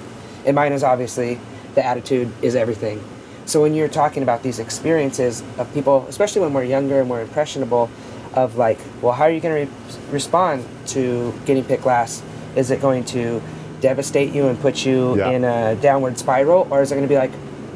And 0.47 0.55
mine 0.55 0.73
is 0.73 0.83
obviously 0.83 1.39
the 1.75 1.85
attitude 1.85 2.31
is 2.41 2.55
everything. 2.57 3.01
So 3.45 3.61
when 3.61 3.75
you're 3.75 3.89
talking 3.89 4.23
about 4.23 4.43
these 4.43 4.59
experiences 4.59 5.43
of 5.59 5.73
people, 5.75 6.07
especially 6.09 6.41
when 6.41 6.55
we're 6.55 6.65
younger 6.65 7.01
and 7.01 7.11
we're 7.11 7.21
impressionable, 7.21 7.91
of 8.35 8.57
like, 8.57 8.79
well, 9.03 9.13
how 9.13 9.25
are 9.25 9.31
you 9.31 9.41
going 9.41 9.67
to 9.67 9.73
re- 9.73 9.99
respond 10.11 10.65
to 10.89 11.35
getting 11.45 11.65
picked 11.65 11.85
last? 11.85 12.23
Is 12.57 12.71
it 12.71 12.81
going 12.81 13.05
to 13.07 13.43
devastate 13.81 14.33
you 14.35 14.49
and 14.49 14.61
put 14.61 14.85
you 14.85 15.17
Yeah. 15.17 15.31
in 15.31 15.45
a 15.45 15.75
downward 15.77 16.19
spiral, 16.19 16.67
or 16.71 16.83
is 16.83 16.91
it 16.93 16.97
going 16.97 17.07
to 17.07 17.13
be 17.13 17.19
like, 17.19 17.31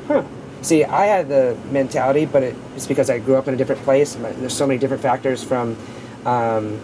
huh? 0.09 0.23
See, 0.63 0.85
I 0.85 1.07
had 1.07 1.29
the 1.29 1.57
mentality, 1.73 2.25
but 2.25 2.43
it, 2.43 2.55
it's 2.77 2.87
because 2.87 3.11
I 3.11 3.19
grew 3.19 3.35
up 3.37 3.49
in 3.49 3.55
a 3.55 3.57
different 3.57 3.83
place. 3.83 4.17
My- 4.19 4.31
There's 4.33 4.55
so 4.55 4.67
many 4.67 4.79
different 4.79 5.03
factors 5.03 5.43
from 5.43 5.77
um, 6.25 6.79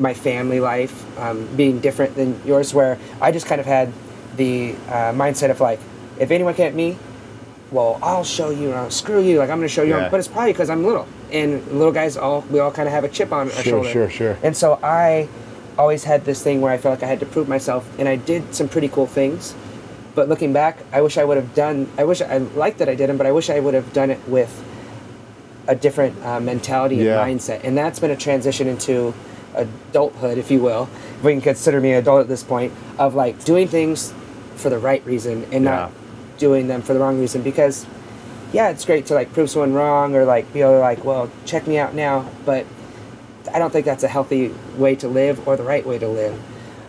my 0.00 0.12
family 0.14 0.58
life 0.58 1.04
um, 1.18 1.46
being 1.56 1.78
different 1.80 2.14
than 2.16 2.40
yours, 2.44 2.74
where 2.74 2.98
I 3.20 3.30
just 3.30 3.46
kind 3.46 3.60
of 3.60 3.66
had 3.66 3.92
the 4.36 4.72
uh, 4.88 5.12
mindset 5.12 5.50
of 5.50 5.60
like, 5.60 5.78
if 6.18 6.30
anyone 6.30 6.54
can't 6.54 6.74
me, 6.74 6.96
well, 7.70 7.98
I'll 8.02 8.24
show 8.24 8.50
you, 8.50 8.68
and 8.70 8.74
I'll 8.78 8.90
screw 8.90 9.20
you. 9.22 9.38
Like 9.38 9.50
I'm 9.50 9.58
going 9.58 9.68
to 9.68 9.72
show 9.74 9.82
you, 9.82 9.96
Yeah. 9.96 10.08
but 10.10 10.18
it's 10.18 10.28
probably 10.28 10.52
because 10.52 10.68
I'm 10.68 10.84
little, 10.84 11.06
and 11.30 11.64
little 11.68 11.92
guys 11.92 12.16
all 12.16 12.42
we 12.50 12.58
all 12.60 12.70
kind 12.72 12.86
of 12.88 12.92
have 12.92 13.04
a 13.04 13.08
chip 13.08 13.32
on 13.32 13.46
our 13.46 13.62
Sure, 13.62 13.62
shoulder. 13.84 13.88
sure, 13.88 14.10
sure. 14.10 14.38
And 14.42 14.54
so 14.56 14.78
I 14.82 15.28
always 15.78 16.04
had 16.04 16.24
this 16.24 16.42
thing 16.42 16.60
where 16.60 16.72
I 16.72 16.78
felt 16.78 16.96
like 16.96 17.02
I 17.02 17.06
had 17.06 17.20
to 17.20 17.26
prove 17.26 17.48
myself, 17.48 17.88
and 17.98 18.08
I 18.08 18.16
did 18.16 18.54
some 18.54 18.68
pretty 18.68 18.88
cool 18.88 19.06
things. 19.06 19.54
But 20.14 20.28
looking 20.28 20.52
back, 20.52 20.78
I 20.92 21.00
wish 21.00 21.16
I 21.16 21.24
would 21.24 21.36
have 21.38 21.54
done. 21.54 21.88
I 21.96 22.04
wish 22.04 22.20
I 22.20 22.36
liked 22.38 22.78
that 22.78 22.88
I 22.88 22.94
did 22.94 23.08
them, 23.08 23.16
but 23.16 23.26
I 23.26 23.32
wish 23.32 23.48
I 23.50 23.60
would 23.60 23.74
have 23.74 23.92
done 23.92 24.10
it 24.10 24.20
with 24.28 24.62
a 25.66 25.74
different 25.74 26.20
uh, 26.24 26.40
mentality 26.40 26.96
Yeah. 26.96 27.22
and 27.24 27.40
mindset. 27.40 27.64
And 27.64 27.78
that's 27.78 27.98
been 28.00 28.10
a 28.10 28.16
transition 28.16 28.66
into 28.68 29.14
adulthood, 29.54 30.36
if 30.38 30.50
you 30.50 30.60
will, 30.60 30.88
if 31.18 31.22
we 31.22 31.32
can 31.32 31.40
consider 31.40 31.80
me 31.80 31.92
an 31.92 31.98
adult 31.98 32.20
at 32.22 32.28
this 32.28 32.42
point, 32.42 32.72
of 32.98 33.14
like 33.14 33.42
doing 33.44 33.68
things 33.68 34.12
for 34.56 34.68
the 34.70 34.78
right 34.78 35.04
reason 35.06 35.46
and 35.52 35.64
not 35.64 35.90
doing 36.38 36.68
them 36.68 36.82
for 36.82 36.92
the 36.94 37.00
wrong 37.00 37.18
reason. 37.20 37.42
Because, 37.42 37.86
yeah, 38.52 38.68
it's 38.70 38.84
great 38.84 39.06
to 39.06 39.14
like 39.14 39.32
prove 39.32 39.48
someone 39.50 39.72
wrong 39.72 40.14
or 40.14 40.24
like 40.24 40.52
be 40.52 40.60
able 40.60 40.72
to 40.72 40.78
like, 40.80 41.04
well, 41.04 41.30
check 41.46 41.66
me 41.66 41.78
out 41.78 41.94
now, 41.94 42.28
but 42.44 42.66
I 43.54 43.58
don't 43.58 43.70
think 43.72 43.84
that's 43.86 44.02
a 44.04 44.08
healthy 44.08 44.54
way 44.76 44.94
to 44.96 45.08
live 45.08 45.46
or 45.46 45.56
the 45.56 45.62
right 45.62 45.84
way 45.86 45.98
to 45.98 46.08
live. 46.08 46.34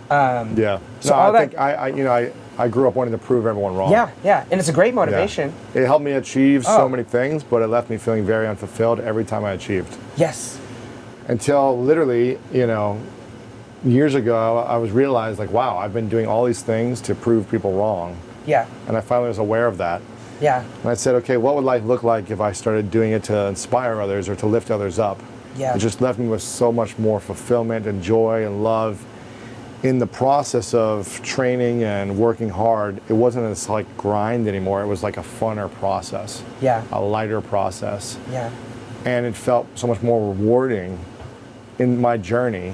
Um, 0.09 0.55
Yeah. 0.57 0.80
So 0.99 1.11
no, 1.11 1.16
I 1.20 1.32
that- 1.32 1.39
think 1.49 1.59
I, 1.59 1.74
I, 1.74 1.88
you 1.89 2.03
know, 2.03 2.11
I, 2.11 2.32
I 2.57 2.68
grew 2.68 2.88
up 2.88 2.95
wanting 2.95 3.14
to 3.14 3.18
prove 3.18 3.45
everyone 3.47 3.76
wrong. 3.76 3.91
Yeah, 3.91 4.09
yeah, 4.24 4.45
and 4.51 4.59
it's 4.59 4.70
a 4.70 4.74
great 4.74 4.89
Yeah. 4.93 4.95
motivation. 5.01 5.53
It 5.74 5.86
helped 5.86 6.05
me 6.05 6.11
achieve 6.11 6.64
Oh. 6.68 6.78
so 6.78 6.89
many 6.89 7.03
things, 7.03 7.43
but 7.43 7.61
it 7.61 7.68
left 7.68 7.89
me 7.89 7.97
feeling 7.97 8.24
very 8.26 8.47
unfulfilled 8.47 8.99
every 8.99 9.24
time 9.26 9.43
I 9.43 9.51
achieved. 9.53 9.95
Yes. 10.18 10.59
Until 11.28 11.80
literally, 11.82 12.38
you 12.51 12.68
know, 12.68 12.97
years 13.84 14.14
ago, 14.16 14.57
I 14.59 14.78
was 14.78 14.91
realized 14.91 15.39
like, 15.39 15.51
wow, 15.51 15.78
I've 15.78 15.93
been 15.93 16.09
doing 16.09 16.28
all 16.28 16.45
these 16.45 16.61
things 16.61 17.01
to 17.01 17.16
prove 17.16 17.49
people 17.49 17.74
wrong, 17.74 18.16
Yeah. 18.45 18.66
and 18.88 18.95
I 18.95 19.01
finally 19.01 19.30
was 19.30 19.39
aware 19.39 19.66
of 19.68 19.78
that. 19.80 20.01
Yeah. 20.41 20.64
And 20.82 20.91
I 20.91 20.93
said, 20.95 21.16
okay, 21.16 21.38
what 21.38 21.55
would 21.55 21.64
life 21.64 21.84
look 21.86 22.03
like 22.03 22.30
if 22.30 22.39
I 22.41 22.51
started 22.51 22.91
doing 22.91 23.14
it 23.14 23.24
to 23.26 23.45
inspire 23.47 23.99
others 24.01 24.28
or 24.30 24.36
to 24.36 24.45
lift 24.45 24.70
others 24.72 24.99
up? 24.99 25.20
Yeah. 25.58 25.76
It 25.76 25.80
just 25.80 26.01
left 26.01 26.20
me 26.20 26.28
with 26.28 26.41
so 26.41 26.72
much 26.72 26.97
more 26.97 27.20
fulfillment 27.20 27.86
and 27.88 28.01
joy 28.01 28.45
and 28.45 28.64
love 28.64 29.04
in 29.84 29.99
the 29.99 30.08
process 30.08 30.74
of 30.74 31.22
training 31.24 31.84
and 31.84 32.18
working 32.18 32.49
hard. 32.49 33.01
It 33.10 33.14
wasn't 33.14 33.45
this 33.49 33.68
like 33.70 33.86
grind 33.97 34.47
anymore. 34.47 34.82
It 34.82 34.88
was 34.88 35.04
like 35.04 35.18
a 35.18 35.22
funner 35.24 35.70
process, 35.74 36.41
Yeah. 36.62 36.84
a 36.91 37.01
lighter 37.01 37.41
process. 37.41 38.18
Yeah. 38.32 38.49
And 39.06 39.26
it 39.26 39.36
felt 39.36 39.68
so 39.76 39.88
much 39.88 40.01
more 40.01 40.30
rewarding 40.34 40.97
in 41.80 41.99
my 41.99 42.16
journey, 42.18 42.74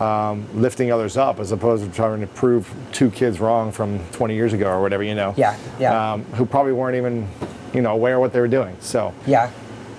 um, 0.00 0.46
lifting 0.54 0.92
others 0.92 1.16
up 1.16 1.40
as 1.40 1.50
opposed 1.50 1.84
to 1.84 1.90
trying 1.90 2.20
to 2.20 2.26
prove 2.28 2.72
two 2.92 3.10
kids 3.10 3.40
wrong 3.40 3.72
from 3.72 3.98
20 4.12 4.34
years 4.34 4.52
ago 4.52 4.68
or 4.70 4.80
whatever, 4.80 5.02
you 5.02 5.14
know. 5.16 5.34
Yeah, 5.36 5.56
yeah. 5.80 6.12
Um, 6.12 6.22
who 6.34 6.46
probably 6.46 6.72
weren't 6.72 6.96
even, 6.96 7.26
you 7.72 7.82
know, 7.82 7.92
aware 7.92 8.14
of 8.14 8.20
what 8.20 8.32
they 8.32 8.40
were 8.40 8.46
doing. 8.48 8.76
So 8.80 9.12
Yeah. 9.26 9.50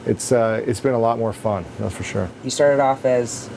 It's 0.06 0.32
uh, 0.32 0.64
it's 0.66 0.80
been 0.80 0.94
a 0.94 1.00
lot 1.00 1.18
more 1.20 1.34
fun, 1.34 1.66
that's 1.80 1.96
for 1.96 2.04
sure. 2.04 2.30
You 2.44 2.50
started 2.50 2.82
off 2.82 3.06
as 3.06 3.50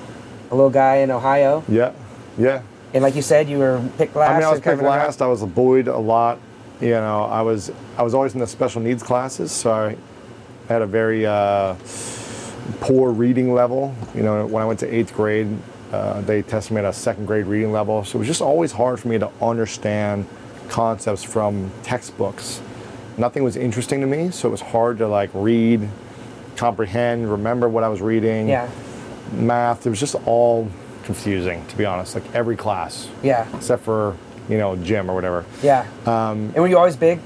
a 0.50 0.54
little 0.54 0.70
guy 0.70 0.96
in 0.96 1.10
Ohio, 1.10 1.62
Yeah, 1.68 1.92
yeah. 2.38 2.62
and 2.94 3.02
like 3.02 3.14
you 3.14 3.22
said, 3.22 3.48
you 3.48 3.58
were 3.58 3.82
picked 3.98 4.16
last. 4.16 4.30
I 4.30 4.34
mean, 4.38 4.44
I 4.46 4.50
was 4.50 4.60
picked 4.60 4.82
last. 4.82 5.20
I 5.22 5.26
was 5.26 5.44
bullied 5.44 5.88
a 5.88 5.98
lot. 5.98 6.38
You 6.80 6.90
know, 6.90 7.24
I 7.24 7.42
was 7.42 7.70
I 7.96 8.02
was 8.02 8.14
always 8.14 8.34
in 8.34 8.40
the 8.40 8.46
special 8.46 8.80
needs 8.80 9.02
classes, 9.02 9.50
so 9.52 9.72
I 9.72 9.96
had 10.68 10.82
a 10.82 10.86
very 10.86 11.26
uh, 11.26 11.74
poor 12.80 13.10
reading 13.10 13.52
level. 13.54 13.94
You 14.14 14.22
know, 14.22 14.46
when 14.46 14.62
I 14.62 14.66
went 14.66 14.78
to 14.80 14.94
eighth 14.94 15.12
grade, 15.14 15.48
uh, 15.92 16.20
they 16.22 16.42
tested 16.42 16.72
me 16.74 16.78
at 16.80 16.84
a 16.84 16.92
second 16.92 17.26
grade 17.26 17.46
reading 17.46 17.72
level. 17.72 18.04
So 18.04 18.16
it 18.16 18.20
was 18.20 18.28
just 18.28 18.40
always 18.42 18.72
hard 18.72 19.00
for 19.00 19.08
me 19.08 19.18
to 19.18 19.30
understand 19.42 20.26
concepts 20.68 21.22
from 21.24 21.70
textbooks. 21.82 22.60
Nothing 23.16 23.42
was 23.42 23.56
interesting 23.56 24.00
to 24.02 24.06
me, 24.06 24.30
so 24.30 24.48
it 24.48 24.52
was 24.52 24.60
hard 24.60 24.98
to 24.98 25.08
like 25.08 25.30
read, 25.34 25.88
comprehend, 26.58 27.30
remember 27.30 27.68
what 27.68 27.84
I 27.84 27.88
was 27.88 28.00
reading. 28.02 28.48
Yeah. 28.48 28.68
Math, 29.32 29.86
it 29.86 29.90
was 29.90 30.00
just 30.00 30.16
all 30.26 30.68
confusing, 31.04 31.64
to 31.66 31.76
be 31.76 31.84
honest. 31.86 32.14
Like 32.14 32.24
every 32.34 32.56
class, 32.56 33.08
Yeah. 33.22 33.46
except 33.56 33.82
for 33.84 34.16
you 34.48 34.58
know 34.58 34.76
gym 34.76 35.10
or 35.10 35.14
whatever. 35.14 35.44
Yeah. 35.62 35.84
Um, 36.06 36.52
and 36.54 36.56
were 36.56 36.66
you 36.68 36.76
always 36.78 36.96
big? 36.96 37.20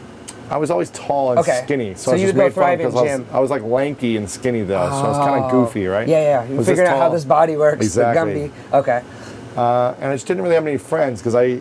I 0.50 0.58
was 0.58 0.70
always 0.70 0.90
tall 0.90 1.30
and 1.30 1.40
Okay. 1.40 1.62
skinny, 1.64 1.94
so, 1.94 2.02
So 2.02 2.10
I 2.10 2.14
was 2.14 2.22
just 2.22 2.34
made 2.34 2.52
fun 2.52 2.76
because 2.76 2.94
I 2.94 3.16
was. 3.16 3.20
I 3.32 3.38
was 3.40 3.50
like 3.50 3.62
lanky 3.62 4.16
and 4.18 4.28
skinny 4.28 4.62
though, 4.62 4.88
so 4.90 4.96
I 4.96 5.08
was 5.08 5.18
kind 5.18 5.40
Oh. 5.42 5.46
of 5.46 5.50
goofy, 5.50 5.86
right? 5.86 6.06
Yeah, 6.06 6.20
yeah. 6.20 6.44
You 6.44 6.56
was 6.56 6.66
figuring 6.66 6.90
out 6.90 6.98
how 6.98 7.08
this 7.08 7.24
body 7.24 7.56
works. 7.56 7.84
Exactly. 7.86 8.50
Okay. 8.72 9.00
Uh, 9.56 9.94
and 10.00 10.10
I 10.10 10.14
just 10.14 10.26
didn't 10.26 10.42
really 10.42 10.54
have 10.56 10.66
any 10.66 10.76
friends 10.78 11.20
because 11.20 11.34
I, 11.34 11.60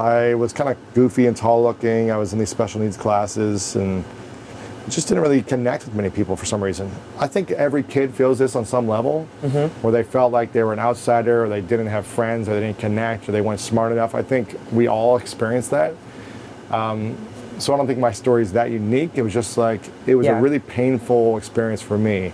I 0.00 0.34
was 0.34 0.52
kind 0.52 0.70
of 0.70 0.76
goofy 0.94 1.26
and 1.26 1.36
tall 1.36 1.62
looking. 1.62 2.10
I 2.10 2.16
was 2.16 2.32
in 2.32 2.38
these 2.38 2.48
special 2.50 2.80
needs 2.80 2.96
classes 2.96 3.74
and 3.76 4.04
just 4.88 5.08
didn't 5.08 5.22
really 5.22 5.42
connect 5.42 5.84
with 5.84 5.94
many 5.94 6.10
people 6.10 6.36
for 6.36 6.44
some 6.44 6.62
reason. 6.62 6.90
I 7.18 7.26
think 7.28 7.50
every 7.52 7.82
kid 7.82 8.12
feels 8.14 8.38
this 8.38 8.56
on 8.56 8.64
some 8.64 8.88
level, 8.88 9.24
where 9.80 9.92
they 9.92 10.02
felt 10.02 10.32
like 10.32 10.52
they 10.52 10.62
were 10.62 10.72
an 10.72 10.78
outsider, 10.78 11.44
or 11.44 11.48
they 11.48 11.60
didn't 11.60 11.86
have 11.86 12.06
friends, 12.06 12.48
or 12.48 12.54
they 12.54 12.60
didn't 12.66 12.78
connect, 12.78 13.28
or 13.28 13.32
they 13.32 13.40
weren't 13.40 13.60
smart 13.60 13.92
enough. 13.92 14.14
I 14.14 14.22
think 14.22 14.58
we 14.72 14.88
all 14.88 15.16
experience 15.16 15.68
that. 15.68 15.94
Um, 16.70 17.16
so 17.58 17.72
I 17.72 17.76
don't 17.76 17.86
think 17.86 17.98
my 17.98 18.12
story 18.12 18.42
is 18.42 18.52
that 18.54 18.70
unique. 18.70 19.12
It 19.14 19.22
was 19.22 19.32
just 19.32 19.56
like 19.56 19.82
it 20.06 20.14
was 20.16 20.26
Yeah. 20.26 20.38
a 20.38 20.42
really 20.42 20.58
painful 20.58 21.36
experience 21.36 21.80
for 21.82 21.96
me. 21.98 22.32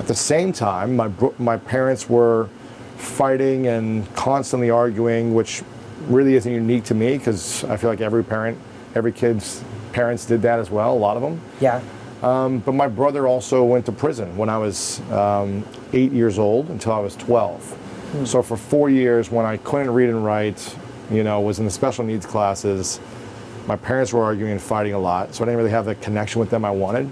At 0.00 0.06
the 0.08 0.14
same 0.14 0.52
time, 0.52 0.96
my 0.96 1.10
my 1.38 1.58
parents 1.58 2.08
were 2.08 2.48
fighting 2.96 3.66
and 3.68 4.12
constantly 4.14 4.70
arguing, 4.70 5.34
which 5.34 5.62
really 6.08 6.34
isn't 6.34 6.50
unique 6.52 6.84
to 6.84 6.94
me 6.94 7.18
because 7.18 7.62
I 7.64 7.76
feel 7.76 7.90
like 7.90 8.00
every 8.00 8.24
parent, 8.24 8.58
every 8.94 9.12
kid's 9.12 9.62
parents 9.98 10.24
did 10.26 10.40
that 10.42 10.60
as 10.60 10.70
well. 10.70 10.92
A 10.92 10.96
lot 10.96 11.16
of 11.16 11.22
them. 11.24 11.40
Yeah. 11.60 11.80
Um, 12.22 12.60
but 12.60 12.70
my 12.72 12.86
brother 12.86 13.26
also 13.26 13.64
went 13.64 13.84
to 13.86 13.92
prison 13.92 14.36
when 14.36 14.48
I 14.48 14.56
was 14.56 15.00
um, 15.10 15.64
eight 15.92 16.12
years 16.12 16.38
old 16.38 16.70
until 16.70 16.92
I 16.92 17.00
was 17.00 17.16
12. 17.16 18.22
So 18.24 18.40
for 18.40 18.56
four 18.56 18.90
years, 18.90 19.28
when 19.32 19.44
I 19.44 19.56
couldn't 19.56 19.90
read 19.90 20.08
and 20.08 20.24
write, 20.24 20.76
you 21.10 21.24
know, 21.24 21.40
was 21.40 21.58
in 21.58 21.64
the 21.64 21.70
special 21.72 22.04
needs 22.04 22.26
classes, 22.26 23.00
my 23.66 23.74
parents 23.74 24.12
were 24.12 24.22
arguing 24.22 24.52
and 24.52 24.62
fighting 24.62 24.94
a 24.94 24.98
lot. 25.00 25.34
So 25.34 25.42
I 25.42 25.46
didn't 25.46 25.58
really 25.58 25.70
have 25.72 25.84
the 25.86 25.96
connection 25.96 26.38
with 26.38 26.48
them 26.50 26.64
I 26.64 26.70
wanted. 26.70 27.10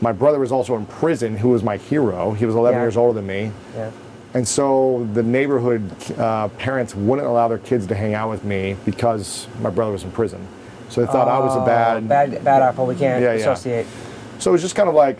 My 0.00 0.12
brother 0.12 0.38
was 0.38 0.52
also 0.52 0.76
in 0.76 0.86
prison, 0.86 1.36
who 1.36 1.50
was 1.50 1.62
my 1.62 1.76
hero. 1.76 2.32
He 2.32 2.46
was 2.46 2.54
11 2.54 2.78
Yeah. 2.78 2.84
years 2.84 2.96
older 2.96 3.12
than 3.12 3.26
me. 3.26 3.52
Yeah. 3.76 3.90
And 4.32 4.48
so 4.48 5.06
the 5.12 5.22
neighborhood 5.22 5.82
uh, 6.18 6.48
parents 6.56 6.94
wouldn't 6.94 7.28
allow 7.28 7.48
their 7.48 7.58
kids 7.58 7.86
to 7.88 7.94
hang 7.94 8.14
out 8.14 8.30
with 8.30 8.44
me 8.44 8.76
because 8.86 9.46
my 9.60 9.68
brother 9.68 9.92
was 9.92 10.04
in 10.04 10.10
prison. 10.10 10.40
So 10.90 11.00
they 11.00 11.06
thought 11.06 11.28
I 11.28 11.38
was 11.38 11.54
a 11.56 11.60
Oh, 11.60 11.64
bad, 11.66 12.08
bad 12.08 12.44
bad 12.44 12.62
apple. 12.62 12.84
We 12.86 12.94
can't 12.96 13.22
Yeah, 13.22 13.32
yeah. 13.32 13.38
associate. 13.50 13.86
so 14.38 14.50
it 14.50 14.52
was 14.52 14.62
just 14.62 14.74
kind 14.74 14.88
of 14.88 14.94
like, 14.94 15.18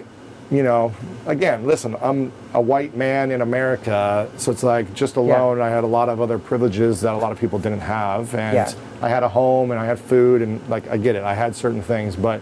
you 0.51 0.63
know, 0.65 0.93
again, 1.27 1.65
listen, 1.65 1.95
I'm 2.03 2.33
a 2.55 2.61
white 2.61 2.97
man 2.97 3.31
in 3.31 3.41
America, 3.41 4.29
so 4.37 4.51
it's 4.51 4.65
like 4.65 4.93
just 4.95 5.15
alone, 5.17 5.61
I 5.61 5.69
had 5.69 5.85
a 5.85 5.87
lot 5.87 6.09
of 6.09 6.21
other 6.21 6.39
privileges 6.41 7.01
that 7.03 7.15
a 7.15 7.17
lot 7.17 7.31
of 7.31 7.39
people 7.39 7.59
didn't 7.61 7.81
have, 7.81 8.35
and 8.35 8.55
Yeah. 8.57 8.73
I 9.01 9.09
had 9.09 9.23
a 9.23 9.29
home 9.29 9.71
and 9.71 9.79
I 9.79 9.87
had 9.87 9.99
food, 10.01 10.43
and 10.43 10.61
like 10.69 10.91
I 10.91 10.97
get 10.97 11.15
it, 11.15 11.23
I 11.23 11.35
had 11.35 11.55
certain 11.55 11.83
things, 11.83 12.17
but 12.17 12.41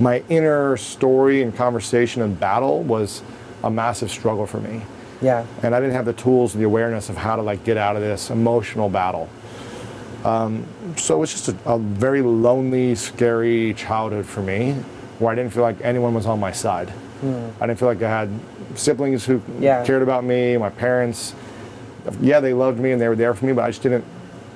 my 0.00 0.22
inner 0.28 0.76
story 0.76 1.42
and 1.42 1.54
conversation 1.56 2.20
and 2.20 2.38
battle 2.38 2.82
was 2.82 3.22
a 3.62 3.70
massive 3.70 4.10
struggle 4.10 4.46
for 4.46 4.58
me, 4.58 4.82
Yeah. 5.22 5.44
and 5.62 5.72
I 5.72 5.78
didn't 5.78 5.94
have 5.94 6.04
the 6.04 6.12
tools 6.14 6.52
and 6.54 6.60
the 6.60 6.66
awareness 6.66 7.08
of 7.10 7.16
how 7.16 7.36
to 7.36 7.42
like 7.42 7.62
get 7.62 7.76
out 7.76 7.94
of 7.94 8.02
this 8.02 8.28
emotional 8.30 8.88
battle. 8.88 9.28
Um, 10.24 10.66
so 10.96 11.14
it 11.16 11.18
was 11.18 11.30
just 11.30 11.48
a, 11.48 11.56
a 11.66 11.78
very 11.78 12.22
lonely, 12.22 12.94
scary 12.94 13.74
childhood 13.74 14.26
for 14.26 14.42
me, 14.42 14.72
where 15.18 15.32
I 15.32 15.34
didn't 15.34 15.52
feel 15.52 15.62
like 15.62 15.80
anyone 15.82 16.14
was 16.14 16.26
on 16.26 16.40
my 16.40 16.52
side. 16.52 16.92
I 17.22 17.66
didn't 17.66 17.78
feel 17.78 17.88
like 17.88 18.02
I 18.02 18.08
had 18.10 18.28
siblings 18.74 19.24
who. 19.24 19.40
Yeah. 19.58 19.84
cared 19.84 20.02
about 20.02 20.22
me, 20.24 20.56
my 20.56 20.70
parents. 20.70 21.34
Yeah, 22.20 22.40
they 22.40 22.52
loved 22.52 22.78
me 22.78 22.92
and 22.92 23.00
they 23.00 23.08
were 23.08 23.16
there 23.16 23.34
for 23.34 23.46
me, 23.46 23.52
but 23.52 23.64
I 23.64 23.68
just 23.70 23.82
didn't 23.82 24.04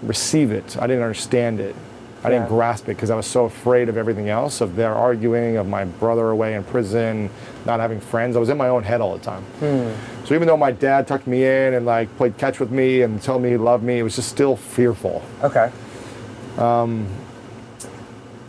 receive 0.03 0.53
it. 0.53 0.77
I 0.77 0.87
didn't 0.87 1.03
understand 1.03 1.59
it. 1.61 1.75
I 2.23 2.29
didn't 2.31 2.49
grasp 2.49 2.85
it 2.85 2.97
because 2.97 3.11
I 3.11 3.15
was 3.17 3.27
so 3.27 3.47
afraid 3.47 3.89
of 3.89 3.97
everything 3.97 4.29
else, 4.29 4.61
of 4.61 4.77
their 4.77 4.95
arguing, 4.95 5.57
of 5.57 5.67
my 5.67 5.85
brother 5.85 6.31
away 6.31 6.55
in 6.55 6.65
prison, 6.65 7.31
not 7.65 7.81
having 7.81 7.99
friends. 8.01 8.37
I 8.37 8.41
was 8.41 8.51
in 8.51 8.59
my 8.59 8.69
own 8.69 8.83
head 8.83 9.01
all 9.01 9.17
the 9.17 9.25
time. 9.25 9.43
Hmm. 9.61 9.91
So 10.27 10.35
even 10.35 10.47
though 10.47 10.57
my 10.57 10.71
dad 10.71 11.07
tucked 11.07 11.27
me 11.27 11.45
in 11.45 11.75
and 11.75 11.87
like 11.87 12.15
played 12.19 12.37
catch 12.37 12.61
with 12.61 12.71
me 12.71 13.03
and 13.03 13.23
told 13.23 13.43
me 13.43 13.49
he 13.51 13.57
loved 13.57 13.83
me, 13.83 13.99
it 13.99 14.03
was 14.03 14.17
just 14.17 14.29
still 14.29 14.55
fearful. 14.57 15.23
Okay. 15.43 15.71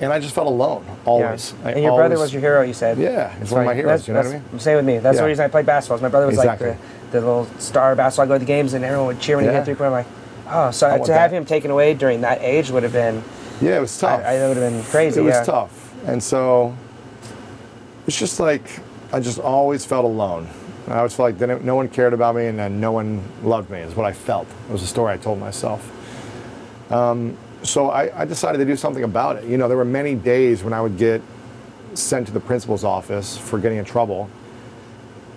And 0.01 0.11
I 0.11 0.19
just 0.19 0.33
felt 0.33 0.47
alone, 0.47 0.83
always. 1.05 1.53
Yeah. 1.63 1.69
And 1.69 1.83
your 1.83 1.95
brother 1.95 2.17
was 2.17 2.33
your 2.33 2.41
hero. 2.41 2.63
You 2.63 2.73
said. 2.73 2.97
Yeah, 2.97 3.37
he's 3.37 3.51
one 3.51 3.61
of 3.61 3.67
my 3.67 3.75
heroes, 3.75 4.05
That's, 4.05 4.07
you 4.07 4.13
know 4.15 4.21
what 4.21 4.29
I 4.29 4.51
mean? 4.51 4.59
Same 4.59 4.75
with 4.77 4.85
me. 4.85 4.97
That's 4.97 5.15
Yeah. 5.15 5.21
the 5.21 5.27
reason 5.27 5.45
I 5.45 5.47
played 5.47 5.67
basketball. 5.67 5.99
My 5.99 6.09
brother 6.09 6.25
was 6.25 6.37
Exactly. 6.39 6.69
like 6.69 6.77
the, 7.11 7.19
the 7.19 7.25
little 7.25 7.45
star 7.59 7.91
of 7.91 7.97
basketball. 7.97 8.25
I 8.25 8.27
go 8.27 8.33
to 8.35 8.39
the 8.39 8.45
games 8.45 8.73
and 8.73 8.83
everyone 8.83 9.07
would 9.07 9.19
cheer 9.19 9.37
when 9.37 9.45
he 9.45 9.51
hit 9.51 9.63
three 9.63 9.75
point. 9.75 9.87
I'm 9.87 9.91
like, 9.91 10.07
oh, 10.49 10.71
so 10.71 10.87
to 10.87 11.13
have 11.13 11.31
that. 11.31 11.31
him 11.31 11.45
taken 11.45 11.69
away 11.69 11.93
during 11.93 12.21
that 12.21 12.41
age 12.41 12.71
would 12.71 12.81
have 12.83 12.93
been. 12.93 13.23
Yeah, 13.61 13.77
it 13.77 13.81
was 13.81 13.97
tough. 13.97 14.21
I, 14.25 14.37
I 14.37 14.47
would 14.47 14.57
have 14.57 14.71
been 14.71 14.83
crazy. 14.83 15.19
it 15.19 15.23
was 15.23 15.45
tough. 15.45 15.93
And 16.07 16.21
so 16.21 16.75
it's 18.07 18.17
just 18.17 18.39
like 18.39 18.63
I 19.13 19.19
just 19.19 19.39
always 19.39 19.85
felt 19.85 20.05
alone. 20.05 20.47
I 20.87 20.97
always 20.97 21.13
felt 21.13 21.39
like 21.39 21.61
no 21.63 21.75
one 21.75 21.87
cared 21.87 22.13
about 22.13 22.35
me 22.35 22.47
and 22.47 22.57
then 22.57 22.79
no 22.79 22.91
one 22.91 23.21
loved 23.43 23.69
me 23.69 23.79
is 23.79 23.95
what 23.95 24.05
I 24.05 24.13
felt. 24.13 24.47
It 24.67 24.71
was 24.71 24.81
a 24.81 24.87
story 24.87 25.13
I 25.13 25.17
told 25.17 25.39
myself. 25.39 25.89
Um, 26.91 27.37
so 27.63 27.89
I, 27.91 28.21
I 28.21 28.25
decided 28.25 28.57
to 28.57 28.65
do 28.65 28.75
something 28.75 29.03
about 29.03 29.37
it. 29.37 29.45
You 29.45 29.57
know, 29.57 29.67
there 29.67 29.77
were 29.77 29.85
many 29.85 30.15
days 30.15 30.63
when 30.63 30.73
I 30.73 30.81
would 30.81 30.97
get 30.97 31.21
sent 31.93 32.27
to 32.27 32.33
the 32.33 32.39
principal's 32.39 32.83
office 32.83 33.37
for 33.37 33.59
getting 33.59 33.77
in 33.77 33.85
trouble 33.85 34.29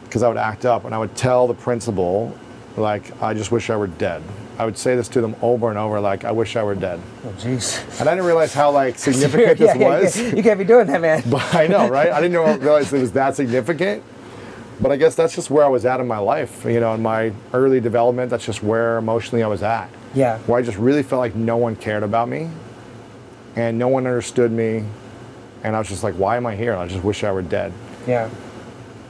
because 0.04 0.22
I 0.22 0.28
would 0.28 0.36
act 0.36 0.64
up 0.64 0.84
and 0.84 0.94
I 0.94 0.98
would 0.98 1.14
tell 1.14 1.46
the 1.46 1.54
principal, 1.54 2.36
like, 2.76 3.20
I 3.22 3.34
just 3.34 3.52
wish 3.52 3.68
I 3.70 3.76
were 3.76 3.88
dead. 3.88 4.22
I 4.58 4.64
would 4.64 4.78
say 4.78 4.94
this 4.94 5.08
to 5.08 5.20
them 5.20 5.34
over 5.42 5.68
and 5.68 5.78
over, 5.78 5.98
like, 6.00 6.24
I 6.24 6.30
wish 6.30 6.54
I 6.56 6.62
were 6.62 6.74
dead. 6.76 7.00
Oh, 7.24 7.28
jeez. 7.38 7.82
And 8.00 8.08
I 8.08 8.12
didn't 8.14 8.26
realize 8.26 8.54
how 8.54 8.70
like 8.70 8.98
significant 9.08 9.58
this 9.58 9.76
yeah, 9.76 9.88
was. 9.88 10.16
yeah. 10.16 10.34
You 10.34 10.42
can't 10.42 10.58
be 10.58 10.64
doing 10.64 10.86
that, 10.86 11.00
man. 11.00 11.22
But 11.30 11.54
I 11.54 11.66
know, 11.66 11.88
right? 11.88 12.10
I 12.12 12.20
didn't 12.20 12.32
know, 12.32 12.56
realize 12.58 12.92
it 12.92 13.00
was 13.00 13.12
that 13.12 13.34
significant. 13.36 14.02
But 14.80 14.90
I 14.92 14.96
guess 14.96 15.14
that's 15.14 15.34
just 15.34 15.50
where 15.50 15.64
I 15.64 15.68
was 15.68 15.84
at 15.84 16.00
in 16.00 16.06
my 16.06 16.18
life. 16.18 16.64
You 16.64 16.80
know, 16.80 16.94
in 16.94 17.02
my 17.02 17.32
early 17.52 17.80
development, 17.80 18.30
that's 18.30 18.44
just 18.44 18.62
where 18.62 18.98
emotionally 18.98 19.42
I 19.42 19.46
was 19.46 19.62
at. 19.62 19.88
Yeah. 20.14 20.38
Where 20.40 20.58
I 20.58 20.62
just 20.62 20.78
really 20.78 21.02
felt 21.02 21.20
like 21.20 21.34
no 21.34 21.56
one 21.56 21.76
cared 21.76 22.02
about 22.02 22.28
me 22.28 22.48
and 23.56 23.78
no 23.78 23.88
one 23.88 24.06
understood 24.06 24.50
me. 24.52 24.84
And 25.62 25.74
I 25.74 25.78
was 25.78 25.88
just 25.88 26.02
like, 26.04 26.14
why 26.14 26.36
am 26.36 26.46
I 26.46 26.54
here? 26.56 26.72
And 26.72 26.80
I 26.80 26.86
just 26.88 27.04
wish 27.04 27.24
I 27.24 27.32
were 27.32 27.42
dead. 27.42 27.72
Yeah. 28.06 28.28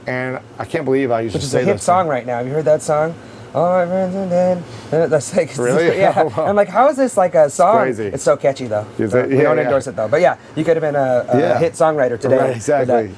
And 0.07 0.39
I 0.59 0.65
can't 0.65 0.85
believe 0.85 1.11
I 1.11 1.21
used 1.21 1.33
Which 1.33 1.41
to 1.41 1.45
is 1.45 1.51
say 1.51 1.61
a 1.63 1.65
hit 1.65 1.73
this. 1.73 1.83
song 1.83 2.07
right 2.07 2.25
now. 2.25 2.37
Have 2.37 2.47
you 2.47 2.53
heard 2.53 2.65
that 2.65 2.81
song? 2.81 3.13
All 3.53 3.71
my 3.71 3.85
friends 3.85 4.15
are 4.15 4.29
dead. 4.29 4.63
Uh, 4.91 5.07
That's 5.07 5.35
like 5.35 5.55
Really? 5.57 5.97
Yeah. 5.97 6.13
Oh, 6.17 6.25
wow. 6.37 6.45
I'm 6.47 6.55
like, 6.55 6.67
how 6.67 6.89
is 6.89 6.97
this 6.97 7.15
like 7.17 7.35
a 7.35 7.49
song? 7.49 7.77
crazy. 7.77 8.07
It's 8.07 8.23
so 8.23 8.35
catchy 8.35 8.67
though. 8.67 8.85
Is 8.97 9.13
it? 9.13 9.29
we 9.29 9.37
Yeah, 9.37 9.43
don't 9.43 9.57
yeah. 9.57 9.63
endorse 9.63 9.87
it 9.87 9.95
though. 9.95 10.07
But 10.07 10.21
yeah, 10.21 10.37
you 10.55 10.63
could 10.65 10.75
have 10.75 10.81
been 10.81 10.95
a, 10.95 11.25
a 11.29 11.39
Yeah. 11.39 11.59
hit 11.59 11.73
songwriter 11.73 12.19
today. 12.19 12.37
Right, 12.37 12.55
exactly. 12.55 13.11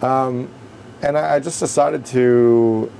Um, 0.00 0.48
and 1.02 1.18
I, 1.18 1.34
I 1.36 1.40
just 1.40 1.60
decided 1.60 2.04
to 2.06 2.90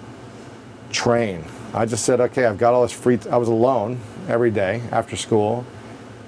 train. 0.90 1.44
I 1.72 1.86
just 1.86 2.04
said, 2.04 2.20
okay, 2.20 2.44
I've 2.44 2.58
got 2.58 2.74
all 2.74 2.82
this 2.82 2.92
free. 2.92 3.16
T- 3.16 3.28
I 3.30 3.36
was 3.36 3.48
alone 3.48 3.98
every 4.28 4.50
day 4.50 4.82
after 4.92 5.16
school, 5.16 5.64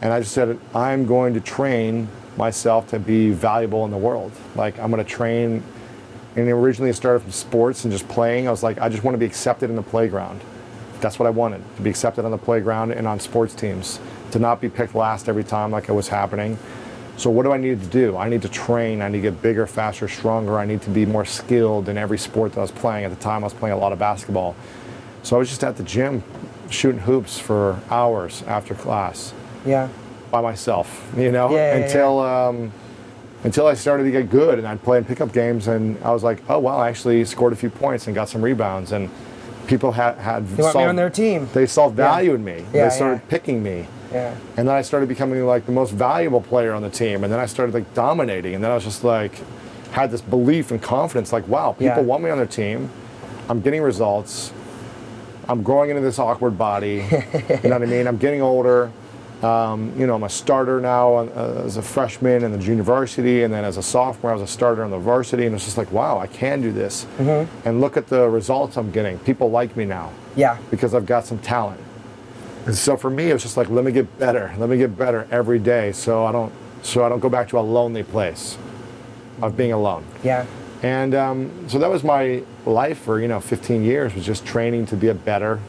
and 0.02 0.12
I 0.12 0.20
just 0.20 0.32
said, 0.32 0.58
I'm 0.74 1.06
going 1.06 1.34
to 1.34 1.40
train 1.40 2.08
myself 2.36 2.88
to 2.88 2.98
be 2.98 3.30
valuable 3.30 3.84
in 3.84 3.90
the 3.90 3.96
world. 3.96 4.32
Like 4.56 4.78
I'm 4.78 4.90
going 4.90 5.04
to 5.04 5.08
train. 5.10 5.62
And 6.36 6.48
originally, 6.48 6.90
it 6.90 6.94
started 6.96 7.20
from 7.20 7.32
sports 7.32 7.84
and 7.84 7.92
just 7.92 8.06
playing. 8.08 8.46
I 8.46 8.50
was 8.50 8.62
like, 8.62 8.78
I 8.78 8.88
just 8.90 9.02
want 9.02 9.14
to 9.14 9.18
be 9.18 9.24
accepted 9.26 9.70
in 9.70 9.76
the 9.76 9.82
playground. 9.82 10.40
That's 11.00 11.18
what 11.18 11.26
I 11.26 11.30
wanted 11.30 11.62
to 11.76 11.82
be 11.82 11.90
accepted 11.90 12.24
on 12.24 12.30
the 12.30 12.38
playground 12.38 12.92
and 12.92 13.06
on 13.06 13.20
sports 13.20 13.54
teams, 13.54 13.98
to 14.32 14.38
not 14.38 14.60
be 14.60 14.68
picked 14.68 14.94
last 14.94 15.28
every 15.28 15.44
time 15.44 15.70
like 15.70 15.88
it 15.88 15.92
was 15.92 16.08
happening. 16.08 16.58
So 17.16 17.30
what 17.30 17.44
do 17.44 17.52
I 17.52 17.56
need 17.56 17.80
to 17.80 17.86
do? 17.88 18.16
I 18.18 18.28
need 18.28 18.42
to 18.42 18.48
train. 18.50 19.00
I 19.00 19.08
need 19.08 19.18
to 19.18 19.22
get 19.30 19.40
bigger, 19.40 19.66
faster, 19.66 20.06
stronger. 20.08 20.58
I 20.58 20.66
need 20.66 20.82
to 20.82 20.90
be 20.90 21.06
more 21.06 21.24
skilled 21.24 21.88
in 21.88 21.96
every 21.96 22.18
sport 22.18 22.52
that 22.52 22.58
I 22.58 22.62
was 22.62 22.70
playing. 22.70 23.06
At 23.06 23.10
the 23.10 23.16
time, 23.22 23.42
I 23.42 23.46
was 23.46 23.54
playing 23.54 23.72
a 23.74 23.78
lot 23.78 23.92
of 23.92 23.98
basketball. 23.98 24.54
So 25.22 25.36
I 25.36 25.38
was 25.38 25.48
just 25.48 25.64
at 25.64 25.76
the 25.78 25.82
gym 25.82 26.22
shooting 26.68 27.00
hoops 27.00 27.38
for 27.38 27.80
hours 27.90 28.42
after 28.46 28.74
class 28.74 29.32
Yeah. 29.64 29.88
by 30.30 30.42
myself, 30.42 31.10
you 31.16 31.32
know, 31.32 31.50
Yeah, 31.50 31.56
yeah, 31.56 31.78
yeah. 31.78 31.84
until 31.86 32.20
um, 32.20 32.72
until 33.44 33.66
I 33.66 33.74
started 33.74 34.04
to 34.04 34.10
get 34.10 34.30
good 34.30 34.58
and 34.58 34.66
I'd 34.66 34.82
play 34.82 34.98
in 34.98 35.04
pickup 35.04 35.32
games 35.32 35.68
and 35.68 36.02
I 36.02 36.10
was 36.10 36.22
like, 36.24 36.42
oh 36.48 36.58
wow, 36.58 36.78
I 36.78 36.88
actually 36.88 37.24
scored 37.24 37.52
a 37.52 37.56
few 37.56 37.70
points 37.70 38.06
and 38.06 38.14
got 38.14 38.28
some 38.28 38.42
rebounds 38.42 38.92
and 38.92 39.10
people 39.66 39.92
had 39.92 40.16
had 40.18 40.46
They 40.48 40.62
me 40.62 40.84
on 40.84 40.96
their 40.96 41.10
team. 41.10 41.48
they 41.52 41.66
saw 41.66 41.88
value 41.88 42.34
in 42.34 42.44
me. 42.44 42.64
Yeah, 42.72 42.88
they 42.88 42.94
started 42.94 43.20
yeah. 43.24 43.30
picking 43.30 43.62
me. 43.62 43.86
Yeah. 44.12 44.34
And 44.56 44.68
then 44.68 44.74
I 44.74 44.82
started 44.82 45.08
becoming 45.08 45.44
like 45.44 45.66
the 45.66 45.72
most 45.72 45.92
valuable 45.92 46.40
player 46.40 46.72
on 46.72 46.82
the 46.82 46.90
team. 46.90 47.24
And 47.24 47.32
then 47.32 47.40
I 47.40 47.46
started 47.46 47.74
like 47.74 47.92
dominating. 47.94 48.54
And 48.54 48.62
then 48.64 48.70
I 48.70 48.74
was 48.74 48.84
just 48.84 49.04
like, 49.04 49.32
had 49.90 50.10
this 50.10 50.20
belief 50.20 50.70
and 50.70 50.80
confidence 50.80 51.32
like, 51.32 51.46
wow, 51.48 51.72
people 51.72 51.86
Yeah. 51.86 52.00
want 52.00 52.22
me 52.22 52.30
on 52.30 52.38
their 52.38 52.46
team. 52.46 52.90
I'm 53.48 53.60
getting 53.60 53.82
results. 53.82 54.52
I'm 55.48 55.62
growing 55.62 55.90
into 55.90 56.02
this 56.02 56.18
awkward 56.18 56.58
body. 56.58 56.94
you 57.10 57.68
know 57.68 57.78
what 57.78 57.82
I 57.82 57.86
mean? 57.86 58.06
I'm 58.06 58.16
getting 58.16 58.42
older. 58.42 58.90
Um, 59.42 59.92
you 59.98 60.06
know, 60.06 60.14
I'm 60.14 60.22
a 60.22 60.30
starter 60.30 60.80
now 60.80 61.16
uh, 61.16 61.62
as 61.64 61.76
a 61.76 61.82
freshman 61.82 62.42
in 62.42 62.52
the 62.52 62.58
junior 62.58 62.82
varsity, 62.82 63.42
and 63.42 63.52
then 63.52 63.64
as 63.64 63.76
a 63.76 63.82
sophomore, 63.82 64.30
I 64.32 64.34
was 64.34 64.42
a 64.42 64.46
starter 64.52 64.82
on 64.82 64.90
the 64.90 64.98
varsity, 64.98 65.44
and 65.44 65.54
it's 65.54 65.64
just 65.64 65.76
like, 65.76 65.92
wow, 65.92 66.18
I 66.18 66.26
can 66.26 66.62
do 66.62 66.72
this. 66.72 67.06
And 67.18 67.80
look 67.80 67.96
at 67.98 68.06
the 68.06 68.28
results 68.28 68.76
I'm 68.78 68.90
getting. 68.90 69.18
People 69.20 69.50
like 69.50 69.76
me 69.76 69.84
now 69.84 70.10
Yeah. 70.36 70.56
because 70.70 70.94
I've 70.94 71.04
got 71.06 71.26
some 71.26 71.38
talent. 71.38 71.80
And 72.64 72.74
so 72.74 72.96
for 72.96 73.10
me, 73.10 73.30
it 73.30 73.32
was 73.34 73.42
just 73.42 73.56
like, 73.58 73.68
let 73.68 73.84
me 73.84 73.92
get 73.92 74.18
better. 74.18 74.54
Let 74.58 74.70
me 74.70 74.78
get 74.78 74.96
better 74.96 75.28
every 75.30 75.58
day, 75.58 75.92
so 75.92 76.24
I 76.24 76.32
don't, 76.32 76.52
so 76.82 77.04
I 77.04 77.08
don't 77.10 77.20
go 77.20 77.28
back 77.28 77.48
to 77.50 77.58
a 77.58 77.60
lonely 77.60 78.02
place 78.04 78.56
of 79.42 79.54
being 79.56 79.72
alone. 79.72 80.04
Yeah. 80.24 80.46
And 80.82 81.14
um, 81.14 81.68
so 81.68 81.78
that 81.78 81.90
was 81.90 82.02
my 82.04 82.42
life 82.64 82.98
for 82.98 83.20
you 83.20 83.28
know 83.28 83.40
15 83.40 83.82
years 83.84 84.14
was 84.14 84.24
just 84.26 84.44
training 84.46 84.86
to 84.86 84.96
be 84.96 85.08
a 85.08 85.14
better 85.14 85.60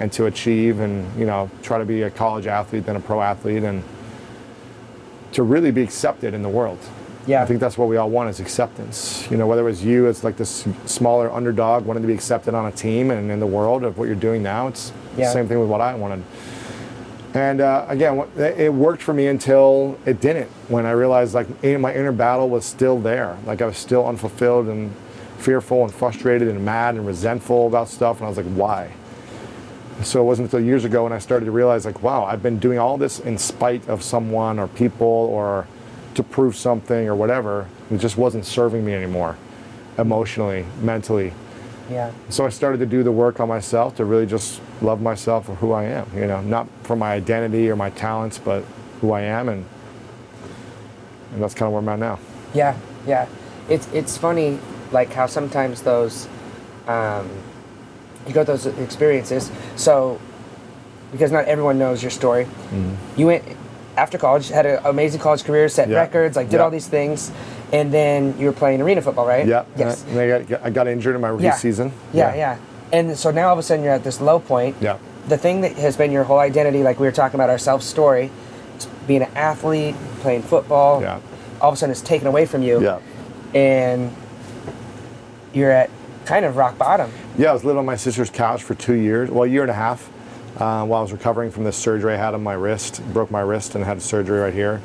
and 0.00 0.12
to 0.12 0.26
achieve 0.26 0.80
and 0.80 1.06
you 1.18 1.26
know 1.26 1.50
try 1.62 1.78
to 1.78 1.84
be 1.84 2.02
a 2.02 2.10
college 2.10 2.46
athlete 2.46 2.84
then 2.86 2.96
a 2.96 3.00
pro 3.00 3.20
athlete 3.22 3.62
and 3.62 3.82
to 5.32 5.42
really 5.42 5.70
be 5.72 5.82
accepted 5.82 6.32
in 6.34 6.42
the 6.42 6.48
world. 6.48 6.78
Yeah. 7.26 7.42
I 7.42 7.46
think 7.46 7.58
that's 7.58 7.76
what 7.78 7.88
we 7.88 7.96
all 7.96 8.10
want 8.10 8.28
is 8.30 8.38
acceptance. 8.38 9.26
You 9.30 9.36
know, 9.36 9.46
whether 9.46 9.62
it 9.62 9.64
was 9.64 9.84
you 9.84 10.06
as 10.06 10.22
like 10.22 10.36
this 10.36 10.66
smaller 10.84 11.30
underdog 11.32 11.86
wanting 11.86 12.02
to 12.02 12.06
be 12.06 12.12
accepted 12.14 12.54
on 12.54 12.66
a 12.66 12.70
team 12.72 13.10
and 13.10 13.30
in 13.30 13.40
the 13.40 13.46
world 13.46 13.82
of 13.82 13.96
what 13.98 14.04
you're 14.06 14.14
doing 14.14 14.42
now, 14.42 14.68
it's 14.68 14.92
Yeah. 15.16 15.24
the 15.26 15.32
same 15.32 15.48
thing 15.48 15.58
with 15.58 15.68
what 15.68 15.80
I 15.80 15.94
wanted. 15.94 16.22
And 17.32 17.60
uh, 17.60 17.86
again, 17.88 18.22
it 18.36 18.72
worked 18.72 19.02
for 19.02 19.12
me 19.12 19.26
until 19.26 19.98
it 20.06 20.20
didn't. 20.20 20.48
When 20.68 20.86
I 20.86 20.92
realized 20.92 21.34
like 21.34 21.48
my 21.64 21.92
inner 21.92 22.12
battle 22.12 22.48
was 22.48 22.64
still 22.64 23.00
there, 23.00 23.36
like 23.44 23.60
I 23.60 23.66
was 23.66 23.76
still 23.76 24.06
unfulfilled 24.06 24.68
and 24.68 24.92
fearful 25.38 25.82
and 25.82 25.92
frustrated 25.92 26.46
and 26.46 26.64
mad 26.64 26.94
and 26.94 27.04
resentful 27.06 27.66
about 27.66 27.88
stuff, 27.88 28.18
and 28.18 28.26
I 28.26 28.28
was 28.28 28.36
like, 28.36 28.46
why? 28.54 28.92
So 30.02 30.20
it 30.20 30.24
wasn't 30.24 30.46
until 30.46 30.60
years 30.60 30.84
ago 30.84 31.04
when 31.04 31.12
I 31.12 31.18
started 31.18 31.44
to 31.46 31.52
realize 31.52 31.86
like, 31.86 32.02
wow, 32.02 32.24
I've 32.24 32.42
been 32.42 32.58
doing 32.58 32.78
all 32.78 32.98
this 32.98 33.20
in 33.20 33.38
spite 33.38 33.88
of 33.88 34.02
someone 34.02 34.58
or 34.58 34.68
people 34.68 35.06
or 35.06 35.66
to 36.14 36.22
prove 36.22 36.56
something 36.56 37.08
or 37.08 37.14
whatever. 37.14 37.68
It 37.90 37.98
just 37.98 38.16
wasn't 38.16 38.44
serving 38.44 38.84
me 38.84 38.92
anymore, 38.94 39.36
emotionally, 39.98 40.66
mentally. 40.80 41.32
Yeah. 41.90 42.12
So 42.28 42.46
I 42.46 42.48
started 42.48 42.78
to 42.78 42.86
do 42.86 43.02
the 43.02 43.12
work 43.12 43.40
on 43.40 43.48
myself 43.48 43.96
to 43.96 44.04
really 44.04 44.26
just 44.26 44.60
love 44.80 45.02
myself 45.02 45.46
for 45.46 45.54
who 45.56 45.72
I 45.72 45.84
am. 45.84 46.08
You 46.14 46.26
know, 46.26 46.40
not 46.40 46.66
for 46.82 46.96
my 46.96 47.12
identity 47.12 47.68
or 47.70 47.76
my 47.76 47.90
talents, 47.90 48.38
but 48.38 48.64
who 49.00 49.12
I 49.12 49.20
am, 49.22 49.48
and 49.48 49.64
and 51.32 51.42
that's 51.42 51.54
kind 51.54 51.66
of 51.66 51.72
where 51.72 51.82
I'm 51.82 51.88
at 51.88 51.98
now. 51.98 52.18
Yeah, 52.54 52.76
yeah. 53.06 53.26
It's 53.68 53.86
it's 53.92 54.16
funny, 54.16 54.58
like 54.92 55.12
how 55.12 55.26
sometimes 55.26 55.82
those, 55.82 56.26
um, 56.86 57.28
you 58.26 58.32
go 58.32 58.44
through 58.44 58.56
those 58.56 58.66
experiences. 58.78 59.50
So, 59.76 60.20
because 61.12 61.30
not 61.30 61.44
everyone 61.44 61.78
knows 61.78 62.02
your 62.02 62.10
story, 62.10 62.44
mm-hmm. 62.44 62.94
you 63.16 63.26
went 63.26 63.44
after 63.96 64.18
college, 64.18 64.48
had 64.48 64.66
an 64.66 64.80
amazing 64.84 65.20
college 65.20 65.44
career, 65.44 65.68
set 65.68 65.88
Yeah. 65.88 65.98
records, 65.98 66.36
like 66.36 66.48
did 66.48 66.56
Yeah. 66.56 66.64
all 66.64 66.70
these 66.70 66.88
things, 66.88 67.30
and 67.72 67.92
then 67.92 68.34
you 68.38 68.46
were 68.46 68.52
playing 68.52 68.80
arena 68.80 69.00
football, 69.00 69.26
right? 69.26 69.46
Yeah. 69.46 69.64
Yes. 69.76 70.04
And 70.10 70.18
I 70.18 70.40
got, 70.40 70.64
I 70.64 70.70
got 70.70 70.88
injured 70.88 71.14
in 71.14 71.20
my 71.20 71.28
rookie 71.28 71.44
Yeah. 71.44 71.54
season. 71.54 71.92
Yeah, 72.12 72.34
yeah. 72.34 72.56
And 72.92 73.16
so 73.16 73.30
now 73.30 73.48
all 73.48 73.52
of 73.52 73.58
a 73.58 73.62
sudden 73.62 73.84
you're 73.84 73.94
at 73.94 74.04
this 74.04 74.20
low 74.20 74.38
point. 74.40 74.76
Yeah. 74.80 74.96
The 75.28 75.38
thing 75.38 75.60
that 75.62 75.72
has 75.72 75.96
been 75.96 76.12
your 76.12 76.24
whole 76.24 76.38
identity, 76.38 76.82
like 76.82 77.00
we 77.00 77.06
were 77.06 77.12
talking 77.12 77.36
about 77.38 77.50
our 77.50 77.58
self 77.58 77.82
story, 77.82 78.30
being 79.06 79.22
an 79.22 79.30
athlete, 79.36 79.94
playing 80.20 80.42
football. 80.42 81.00
Yeah. 81.00 81.20
All 81.60 81.70
of 81.70 81.74
a 81.74 81.76
sudden 81.76 81.92
it's 81.92 82.00
taken 82.00 82.26
away 82.26 82.46
from 82.46 82.62
you. 82.62 82.82
Yeah. 82.82 82.98
And 83.54 84.14
you're 85.52 85.70
at 85.70 85.90
kind 86.24 86.44
of 86.44 86.56
rock 86.56 86.76
bottom. 86.78 87.10
Yeah, 87.38 87.50
I 87.50 87.52
was 87.52 87.64
living 87.64 87.78
on 87.78 87.86
my 87.86 87.96
sister's 87.96 88.30
couch 88.30 88.62
for 88.62 88.74
two 88.74 88.94
years, 88.94 89.30
well, 89.30 89.44
a 89.44 89.46
year 89.48 89.62
and 89.62 89.70
a 89.70 89.74
half, 89.74 90.08
uh, 90.58 90.84
while 90.84 91.00
I 91.00 91.02
was 91.02 91.12
recovering 91.12 91.50
from 91.50 91.64
this 91.64 91.76
surgery 91.76 92.14
I 92.14 92.16
had 92.16 92.34
on 92.34 92.42
my 92.42 92.54
wrist. 92.54 93.02
Broke 93.12 93.30
my 93.30 93.40
wrist 93.40 93.74
and 93.74 93.84
had 93.84 94.00
surgery 94.00 94.38
right 94.40 94.54
here. 94.54 94.80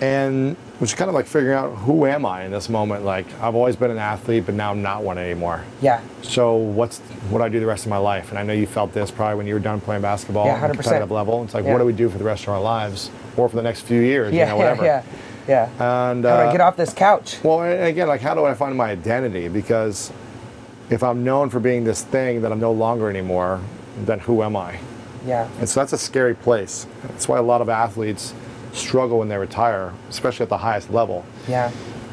And 0.00 0.52
it 0.74 0.80
was 0.80 0.92
kind 0.92 1.08
of 1.08 1.14
like 1.14 1.26
figuring 1.26 1.56
out 1.56 1.70
who 1.76 2.04
am 2.04 2.26
I 2.26 2.42
in 2.44 2.50
this 2.50 2.68
moment. 2.68 3.04
Like 3.04 3.26
I've 3.40 3.54
always 3.54 3.76
been 3.76 3.92
an 3.92 3.98
athlete, 3.98 4.44
but 4.44 4.54
now 4.54 4.72
I'm 4.72 4.82
not 4.82 5.02
one 5.04 5.18
anymore. 5.18 5.64
Yeah. 5.80 6.00
So 6.22 6.56
what's 6.56 6.98
what 7.30 7.38
do 7.38 7.44
I 7.44 7.48
do 7.48 7.60
the 7.60 7.66
rest 7.66 7.84
of 7.86 7.90
my 7.90 7.96
life? 7.96 8.30
And 8.30 8.38
I 8.38 8.42
know 8.42 8.52
you 8.52 8.66
felt 8.66 8.92
this 8.92 9.10
probably 9.12 9.36
when 9.36 9.46
you 9.46 9.54
were 9.54 9.60
done 9.60 9.80
playing 9.80 10.02
basketball 10.02 10.46
Yeah, 10.46 10.56
at 10.56 10.70
a 10.70 10.74
100%. 10.74 10.76
competitive 10.76 11.10
level. 11.12 11.44
It's 11.44 11.54
like 11.54 11.64
Yeah. 11.64 11.72
what 11.72 11.78
do 11.78 11.84
we 11.84 11.92
do 11.92 12.08
for 12.10 12.18
the 12.18 12.24
rest 12.24 12.42
of 12.42 12.48
our 12.50 12.60
lives, 12.60 13.10
or 13.36 13.48
for 13.48 13.54
the 13.56 13.62
next 13.62 13.82
few 13.82 14.00
years? 14.00 14.34
Yeah, 14.34 14.46
you 14.46 14.50
know, 14.50 14.56
whatever. 14.56 14.84
yeah, 14.84 15.02
yeah, 15.46 15.68
yeah. 15.78 16.10
And 16.10 16.24
How 16.24 16.36
do 16.38 16.42
uh, 16.42 16.48
I 16.48 16.52
get 16.52 16.60
off 16.60 16.76
this 16.76 16.92
couch? 16.92 17.38
well, 17.44 17.62
again, 17.62 18.08
like, 18.08 18.20
how 18.20 18.34
do 18.34 18.44
I 18.44 18.54
find 18.54 18.76
my 18.76 18.90
identity? 18.90 19.46
Because 19.46 20.12
if 20.90 21.02
I'm 21.02 21.24
known 21.24 21.50
for 21.50 21.60
being 21.60 21.84
this 21.84 22.02
thing 22.02 22.42
that 22.42 22.52
I'm 22.52 22.60
no 22.60 22.72
longer 22.72 23.08
anymore, 23.08 23.60
then 24.04 24.18
who 24.20 24.42
am 24.42 24.56
I? 24.56 24.78
Yeah. 25.26 25.48
And 25.58 25.68
so 25.68 25.80
that's 25.80 25.92
a 25.92 25.98
scary 25.98 26.34
place. 26.34 26.86
That's 27.04 27.28
why 27.28 27.38
a 27.38 27.42
lot 27.42 27.60
of 27.60 27.68
athletes 27.68 28.34
struggle 28.72 29.20
when 29.20 29.28
they 29.28 29.36
retire, 29.38 29.92
especially 30.10 30.44
at 30.44 30.50
the 30.50 30.58
highest 30.58 30.90
level. 30.90 31.24
Yeah. 31.48 31.70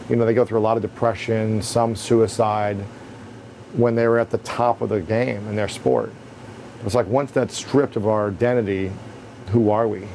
You 0.09 0.15
know, 0.15 0.26
they 0.26 0.34
go 0.34 0.45
through 0.45 0.59
a 0.59 0.61
lot 0.61 0.78
of 0.78 0.82
depression, 0.82 1.61
some 1.61 1.95
suicide 1.95 2.78
when 3.74 3.95
they 3.95 4.07
were 4.07 4.19
at 4.19 4.30
the 4.30 4.38
top 4.39 4.82
of 4.82 4.89
the 4.89 4.99
game 4.99 5.47
in 5.47 5.55
their 5.55 5.69
sport. 5.69 6.11
It's 6.86 6.95
like 6.95 7.07
once 7.07 7.32
that's 7.32 7.55
stripped 7.55 7.95
of 7.95 8.07
our 8.07 8.30
identity, 8.30 8.91
who 9.49 9.69
are 9.69 9.88
we? 9.88 10.07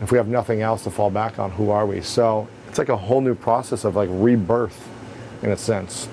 If 0.00 0.12
we 0.12 0.18
have 0.18 0.28
nothing 0.28 0.62
else 0.62 0.84
to 0.84 0.90
fall 0.90 1.10
back 1.10 1.38
on, 1.38 1.50
who 1.50 1.70
are 1.70 1.86
we? 1.86 2.00
So 2.00 2.48
it's 2.68 2.78
like 2.78 2.88
a 2.88 2.96
whole 2.96 3.20
new 3.20 3.34
process 3.34 3.84
of 3.84 3.96
like 3.96 4.08
rebirth, 4.12 4.88
in 5.42 5.50
a 5.50 5.56
sense, 5.56 6.08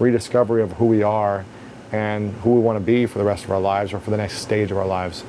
rediscovery 0.00 0.62
of 0.62 0.72
who 0.72 0.86
we 0.86 1.02
are 1.02 1.44
and 1.92 2.32
who 2.36 2.54
we 2.54 2.60
want 2.60 2.76
to 2.76 2.84
be 2.84 3.06
for 3.06 3.18
the 3.18 3.24
rest 3.24 3.44
of 3.44 3.50
our 3.50 3.60
lives 3.60 3.92
or 3.92 3.98
for 4.00 4.10
the 4.10 4.16
next 4.16 4.38
stage 4.38 4.70
of 4.70 4.78
our 4.78 4.86
lives. 4.86 5.24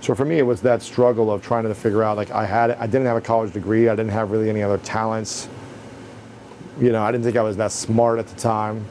So 0.00 0.14
for 0.14 0.24
me, 0.24 0.38
it 0.38 0.42
was 0.42 0.60
that 0.62 0.80
struggle 0.82 1.30
of 1.32 1.42
trying 1.42 1.64
to 1.64 1.74
figure 1.74 2.02
out 2.02 2.16
like 2.16 2.30
I 2.30 2.44
had, 2.46 2.70
I 2.72 2.86
didn't 2.86 3.06
have 3.06 3.16
a 3.16 3.20
college 3.20 3.52
degree, 3.52 3.88
I 3.88 3.96
didn't 3.96 4.12
have 4.12 4.30
really 4.30 4.48
any 4.48 4.62
other 4.62 4.78
talents. 4.78 5.48
You 6.80 6.92
know, 6.92 7.02
I 7.02 7.10
didn't 7.10 7.24
think 7.24 7.36
I 7.36 7.42
was 7.42 7.56
that 7.56 7.72
smart 7.72 8.18
at 8.18 8.28
the 8.28 8.36
time. 8.38 8.84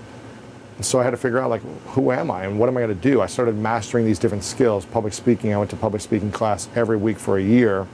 So 0.82 1.00
I 1.00 1.04
had 1.04 1.12
to 1.12 1.18
figure 1.18 1.40
out 1.40 1.50
like 1.50 1.62
who 1.88 2.12
am 2.12 2.30
I 2.30 2.44
and 2.44 2.60
what 2.60 2.68
am 2.70 2.78
I 2.78 2.82
going 2.82 2.96
to 2.96 3.10
do? 3.10 3.22
I 3.22 3.26
started 3.26 3.56
mastering 3.56 4.06
these 4.06 4.20
different 4.20 4.44
skills. 4.44 4.86
Public 4.86 5.14
speaking, 5.14 5.54
I 5.54 5.58
went 5.58 5.70
to 5.72 5.76
public 5.76 6.02
speaking 6.02 6.32
class 6.32 6.68
every 6.76 6.98
week 6.98 7.18
for 7.18 7.38
a 7.38 7.42
year 7.42 7.88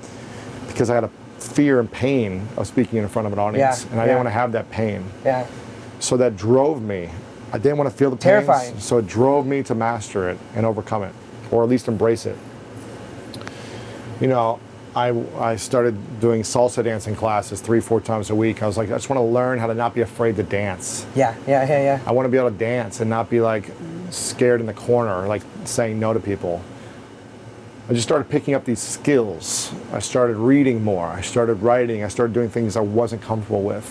because 0.67 0.89
I 0.89 0.95
had 0.95 1.03
a 1.03 1.09
fear 1.37 1.79
and 1.79 1.89
pain 1.91 2.47
of 2.57 2.67
speaking 2.67 2.99
in 2.99 3.07
front 3.07 3.25
of 3.27 3.33
an 3.33 3.39
audience, 3.39 3.83
Yeah, 3.85 3.91
and 3.91 3.99
I 3.99 4.03
yeah. 4.03 4.07
didn't 4.07 4.17
want 4.17 4.27
to 4.27 4.31
have 4.31 4.51
that 4.53 4.69
pain. 4.71 5.05
Yeah. 5.23 5.45
So 6.03 6.17
that 6.17 6.35
drove 6.35 6.81
me. 6.81 7.09
I 7.53 7.57
didn't 7.57 7.77
want 7.77 7.89
to 7.89 7.95
feel 7.95 8.09
the 8.09 8.17
pain. 8.17 8.23
Terrifying. 8.23 8.77
So 8.77 8.97
it 8.97 9.07
drove 9.07 9.47
me 9.47 9.63
to 9.63 9.73
master 9.73 10.29
it 10.29 10.37
and 10.53 10.65
overcome 10.65 11.03
it, 11.03 11.15
or 11.49 11.63
at 11.63 11.69
least 11.69 11.87
embrace 11.87 12.25
it. 12.25 12.37
You 14.19 14.27
know, 14.27 14.59
I, 14.97 15.11
I 15.39 15.55
started 15.55 16.19
doing 16.19 16.41
salsa 16.41 16.83
dancing 16.83 17.15
classes 17.15 17.61
three, 17.61 17.79
four 17.79 18.01
times 18.01 18.31
a 18.31 18.35
week. 18.35 18.61
I 18.61 18.67
was 18.67 18.77
like, 18.77 18.89
I 18.89 18.95
just 18.95 19.09
want 19.09 19.17
to 19.17 19.23
learn 19.23 19.59
how 19.59 19.67
to 19.67 19.73
not 19.73 19.95
be 19.95 20.01
afraid 20.01 20.35
to 20.35 20.43
dance. 20.43 21.05
Yeah. 21.15 21.37
Yeah. 21.47 21.65
Yeah. 21.65 21.81
Yeah. 21.81 22.01
I 22.05 22.11
want 22.11 22.25
to 22.25 22.29
be 22.29 22.37
able 22.37 22.51
to 22.51 22.57
dance 22.57 22.99
and 22.99 23.09
not 23.09 23.29
be 23.29 23.39
like 23.39 23.71
scared 24.09 24.59
in 24.59 24.67
the 24.67 24.73
corner, 24.73 25.25
like 25.25 25.43
saying 25.63 26.01
no 26.01 26.11
to 26.11 26.19
people. 26.19 26.61
I 27.87 27.93
just 27.93 28.05
started 28.05 28.29
picking 28.29 28.55
up 28.55 28.65
these 28.65 28.81
skills. 28.81 29.73
I 29.93 29.99
started 29.99 30.35
reading 30.35 30.83
more. 30.83 31.07
I 31.07 31.21
started 31.21 31.55
writing. 31.61 32.03
I 32.03 32.09
started 32.09 32.33
doing 32.33 32.49
things 32.49 32.75
I 32.75 32.81
wasn't 32.81 33.21
comfortable 33.21 33.63
with. 33.63 33.87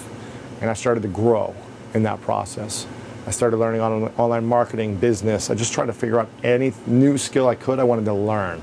And 0.61 0.69
I 0.69 0.75
started 0.75 1.03
to 1.05 1.09
grow 1.09 1.55
in 1.95 2.03
that 2.05 2.21
process. 2.23 2.87
I 3.27 3.31
started 3.31 3.59
learning 3.59 3.81
on 3.81 4.05
online 4.17 4.45
marketing, 4.45 4.97
business. 4.97 5.51
I 5.51 5.55
just 5.55 5.73
tried 5.73 5.87
to 5.87 5.93
figure 5.93 6.19
out 6.19 6.29
any 6.43 6.73
new 6.87 7.17
skill 7.19 7.49
I 7.49 7.55
could, 7.55 7.79
I 7.79 7.85
wanted 7.85 8.05
to 8.07 8.15
learn. 8.15 8.61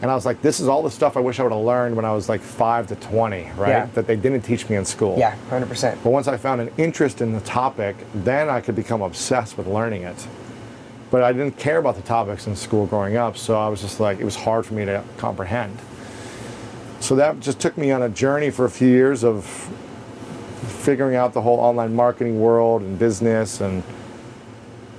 And 0.00 0.10
I 0.10 0.14
was 0.14 0.24
like, 0.24 0.42
this 0.42 0.60
is 0.60 0.68
all 0.68 0.82
the 0.82 0.90
stuff 0.90 1.16
I 1.16 1.20
wish 1.20 1.40
I 1.40 1.42
would 1.42 1.52
have 1.52 1.62
learned 1.62 1.96
when 1.96 2.04
I 2.04 2.12
was 2.12 2.28
like 2.28 2.40
5 2.40 2.86
to 2.88 2.96
20, 2.96 3.50
right? 3.56 3.68
Yeah. 3.68 3.86
That 3.94 4.06
they 4.06 4.14
didn't 4.14 4.42
teach 4.42 4.68
me 4.68 4.76
in 4.76 4.84
school. 4.84 5.18
Yeah. 5.18 5.34
Hundred 5.50 5.68
percent. 5.68 5.98
But 6.04 6.10
once 6.10 6.28
I 6.28 6.36
found 6.36 6.60
an 6.60 6.70
interest 6.76 7.20
in 7.20 7.32
the 7.32 7.40
topic, 7.40 7.96
then 8.14 8.48
I 8.48 8.60
could 8.60 8.76
become 8.76 9.02
obsessed 9.02 9.58
with 9.58 9.66
learning 9.66 10.02
it. 10.02 10.28
But 11.10 11.22
I 11.22 11.32
didn't 11.32 11.56
care 11.56 11.78
about 11.78 11.96
the 11.96 12.02
topics 12.02 12.46
in 12.46 12.54
school 12.54 12.86
growing 12.86 13.16
up, 13.16 13.36
so 13.36 13.56
I 13.56 13.68
was 13.68 13.80
just 13.80 13.98
like, 13.98 14.20
it 14.20 14.24
was 14.24 14.36
hard 14.36 14.66
for 14.66 14.74
me 14.74 14.84
to 14.84 15.02
comprehend. 15.16 15.76
So 17.00 17.16
that 17.16 17.40
just 17.40 17.58
took 17.58 17.76
me 17.78 17.90
on 17.90 18.02
a 18.02 18.08
journey 18.08 18.50
for 18.50 18.66
a 18.66 18.70
few 18.70 18.88
years 18.88 19.24
of 19.24 19.72
figuring 20.58 21.16
out 21.16 21.32
the 21.32 21.42
whole 21.42 21.58
online 21.58 21.94
marketing 21.94 22.40
world 22.40 22.82
and 22.82 22.98
business 22.98 23.60
and 23.60 23.82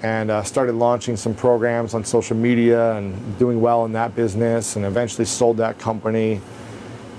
and 0.02 0.32
uh, 0.32 0.42
started 0.44 0.76
launching 0.76 1.18
some 1.18 1.34
programs 1.34 1.94
on 1.94 2.06
social 2.06 2.36
media 2.36 2.94
and 2.96 3.38
doing 3.38 3.60
well 3.60 3.84
in 3.84 3.92
that 3.92 4.16
business 4.16 4.78
and 4.78 4.86
eventually 4.86 5.26
sold 5.26 5.58
that 5.58 5.78
company 5.78 6.40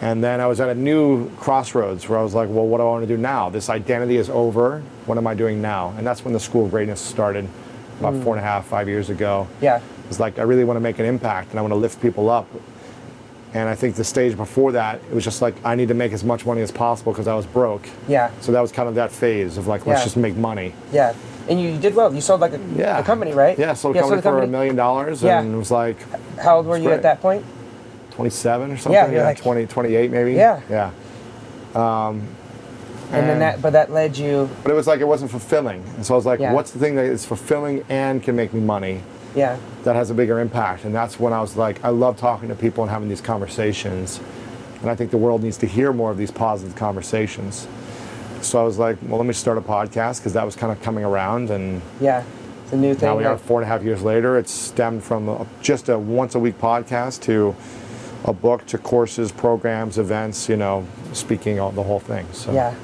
and 0.01 0.25
then 0.25 0.41
I 0.41 0.47
was 0.47 0.61
at 0.61 0.71
a 0.71 0.75
new 0.75 1.29
crossroads 1.37 2.09
where 2.09 2.19
I 2.19 2.23
was 2.23 2.35
like, 2.35 2.49
well, 2.49 2.67
what 2.67 2.79
do 2.79 2.85
I 2.85 2.87
want 2.87 3.03
to 3.03 3.07
do 3.07 3.19
now? 3.19 3.51
This 3.51 3.69
identity 3.69 4.17
is 4.17 4.31
over. 4.31 4.83
What 5.05 5.19
am 5.19 5.27
I 5.27 5.35
doing 5.35 5.61
now? 5.61 5.95
And 5.99 6.07
that's 6.07 6.25
when 6.25 6.33
the 6.33 6.41
School 6.41 6.65
of 6.65 6.71
Greatness 6.71 7.01
started 7.01 7.47
about 7.99 8.15
four 8.23 8.35
and 8.35 8.43
a 8.43 8.47
half, 8.47 8.67
five 8.67 8.89
years 8.89 9.11
ago. 9.11 9.47
Yeah. 9.61 9.83
It's 10.09 10.19
like, 10.19 10.39
I 10.39 10.43
really 10.43 10.65
want 10.65 10.79
to 10.79 10.81
make 10.81 10.99
an 10.99 11.05
impact 11.05 11.51
and 11.51 11.59
I 11.59 11.63
want 11.63 11.73
to 11.73 11.77
lift 11.77 12.01
people 12.01 12.31
up. 12.31 12.49
And 13.53 13.69
I 13.69 13.75
think 13.75 13.97
the 13.97 14.05
stage 14.05 14.37
before 14.37 14.73
that, 14.73 15.01
it 15.11 15.15
was 15.15 15.25
just 15.25 15.43
like 15.43 15.55
I 15.65 15.75
need 15.75 15.89
to 15.89 15.95
make 15.95 16.13
as 16.13 16.23
much 16.23 16.47
money 16.47 16.61
as 16.63 16.71
possible 16.71 17.13
because 17.13 17.27
I 17.27 17.35
was 17.35 17.47
broke. 17.47 17.83
Yeah. 18.07 18.31
So 18.41 18.53
that 18.53 18.61
was 18.61 18.71
kind 18.71 18.89
of 18.89 18.95
that 18.95 19.11
phase 19.11 19.57
of 19.57 19.67
like, 19.67 19.87
let's 19.87 20.01
Yeah. 20.01 20.05
just 20.05 20.17
make 20.17 20.37
money. 20.37 20.73
Yeah. 20.93 21.15
And 21.49 21.61
you 21.61 21.77
did 21.77 21.97
well. 21.97 22.15
You 22.15 22.21
sold 22.21 22.41
like 22.41 22.53
a, 22.53 22.61
Yeah. 22.77 22.99
a 22.99 23.03
company, 23.03 23.33
right? 23.33 23.59
Yeah, 23.59 23.75
sold 23.75 23.97
a 23.97 23.99
Yeah, 23.99 24.03
company 24.03 24.23
sold 24.23 24.35
for 24.37 24.43
a 24.43 24.47
million 24.47 24.77
dollars 24.77 25.21
Yeah. 25.23 25.41
and 25.41 25.53
it 25.55 25.59
was 25.59 25.71
like 25.73 25.97
How 26.39 26.59
old 26.59 26.67
were 26.67 26.77
It's 26.77 26.83
you 26.85 26.89
great. 26.91 26.97
at 26.97 27.03
that 27.03 27.21
point? 27.21 27.45
27 28.13 28.71
or 28.71 28.77
something. 28.77 28.93
Yeah, 28.93 29.11
you're 29.11 29.25
like- 29.25 29.39
20, 29.41 29.67
28 29.67 30.11
maybe. 30.13 30.35
Yeah. 30.35 30.61
Yeah. 30.71 30.91
Um, 31.75 32.23
and 33.13 33.25
then 33.25 33.31
And- 33.31 33.43
that, 33.43 33.63
but 33.63 33.73
that 33.73 33.91
led 33.93 34.17
you, 34.17 34.49
But 34.63 34.71
it 34.71 34.77
was 34.77 34.87
like 34.87 35.01
it 35.01 35.09
wasn't 35.09 35.31
fulfilling. 35.33 35.83
And 35.97 36.07
so 36.07 36.15
I 36.15 36.17
was 36.17 36.27
like, 36.27 36.39
Yeah. 36.39 36.53
what's 36.53 36.71
the 36.71 36.79
thing 36.79 36.95
that 36.95 37.07
is 37.07 37.25
fulfilling 37.25 37.83
and 37.89 38.23
can 38.23 38.37
make 38.37 38.55
me 38.55 38.61
money 38.61 39.01
yeah, 39.35 39.59
that 39.85 39.97
has 39.97 40.11
a 40.11 40.15
bigger 40.15 40.41
impact? 40.41 40.85
And 40.85 40.95
that's 40.95 41.19
when 41.19 41.33
I 41.33 41.41
was 41.41 41.57
like, 41.57 41.83
I 41.85 41.89
love 41.89 42.17
talking 42.17 42.49
to 42.49 42.55
people 42.55 42.83
and 42.85 42.91
having 42.91 43.09
these 43.09 43.21
conversations. 43.21 44.21
And 44.81 44.91
I 44.91 44.95
think 44.95 45.11
the 45.11 45.19
world 45.19 45.43
needs 45.43 45.59
to 45.59 45.67
hear 45.67 45.93
more 45.93 46.11
of 46.11 46.17
these 46.17 46.31
positive 46.31 46.75
conversations. 46.75 47.69
So 48.41 48.59
I 48.59 48.63
was 48.63 48.79
like, 48.79 48.97
well, 49.03 49.19
let 49.19 49.27
me 49.27 49.35
start 49.35 49.59
a 49.59 49.61
podcast 49.61 50.19
because 50.19 50.33
that 50.33 50.45
was 50.45 50.57
kind 50.57 50.73
of 50.73 50.81
coming 50.83 51.05
around. 51.05 51.51
And 51.51 51.83
yeah. 52.01 52.25
It's 52.65 52.73
a 52.73 52.77
new 52.77 52.95
thing. 52.95 53.09
now 53.09 53.17
we 53.17 53.25
are 53.25 53.37
four 53.37 53.61
and 53.61 53.69
a 53.69 53.73
half 53.73 53.83
years 53.83 54.03
later. 54.03 54.39
It's 54.39 54.53
stemmed 54.53 55.03
from 55.03 55.29
a, 55.29 55.47
just 55.61 55.89
a 55.89 55.99
once 55.99 56.35
a 56.35 56.39
week 56.39 56.59
podcast 56.59 57.21
to 57.23 57.55
a 58.25 58.33
book 58.33 58.65
to 58.67 58.79
courses, 58.79 59.33
programs, 59.33 59.99
events, 59.99 60.49
you 60.49 60.57
know, 60.57 60.87
speaking, 61.13 61.59
all, 61.59 61.73
the 61.73 61.83
whole 61.83 62.01
thing. 62.01 62.27
So 62.33 62.53
Yeah. 62.53 62.75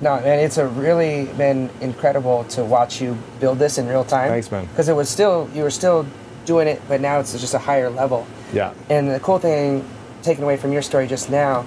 No, 0.00 0.20
man, 0.20 0.38
it's 0.40 0.58
a 0.58 0.66
really 0.66 1.26
been 1.36 1.70
incredible 1.80 2.44
to 2.44 2.64
watch 2.64 3.00
you 3.00 3.16
build 3.40 3.58
this 3.58 3.78
in 3.78 3.86
real 3.88 4.04
time. 4.04 4.28
Thanks, 4.30 4.50
man. 4.50 4.66
Because 4.66 4.88
it 4.88 4.94
was 4.96 5.08
still 5.08 5.48
you 5.54 5.62
were 5.62 5.70
still 5.70 6.06
doing 6.44 6.68
it, 6.68 6.80
but 6.88 7.00
now 7.00 7.20
it's 7.20 7.32
just 7.40 7.54
a 7.54 7.58
higher 7.58 7.88
level. 7.88 8.26
yeah. 8.52 8.72
And 8.90 9.10
the 9.10 9.20
cool 9.20 9.38
thing, 9.38 9.84
taken 10.22 10.44
away 10.44 10.56
from 10.56 10.72
your 10.72 10.82
story 10.82 11.06
just 11.06 11.30
now, 11.30 11.64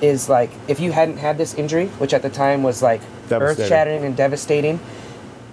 is 0.00 0.28
like 0.28 0.50
if 0.68 0.78
you 0.80 0.92
hadn't 0.92 1.16
had 1.18 1.38
this 1.38 1.54
injury, 1.54 1.86
which 1.98 2.12
at 2.14 2.22
the 2.22 2.30
time 2.30 2.62
was 2.62 2.82
like 2.82 3.00
earth 3.30 3.66
shattering 3.66 4.04
and 4.04 4.16
devastating, 4.16 4.78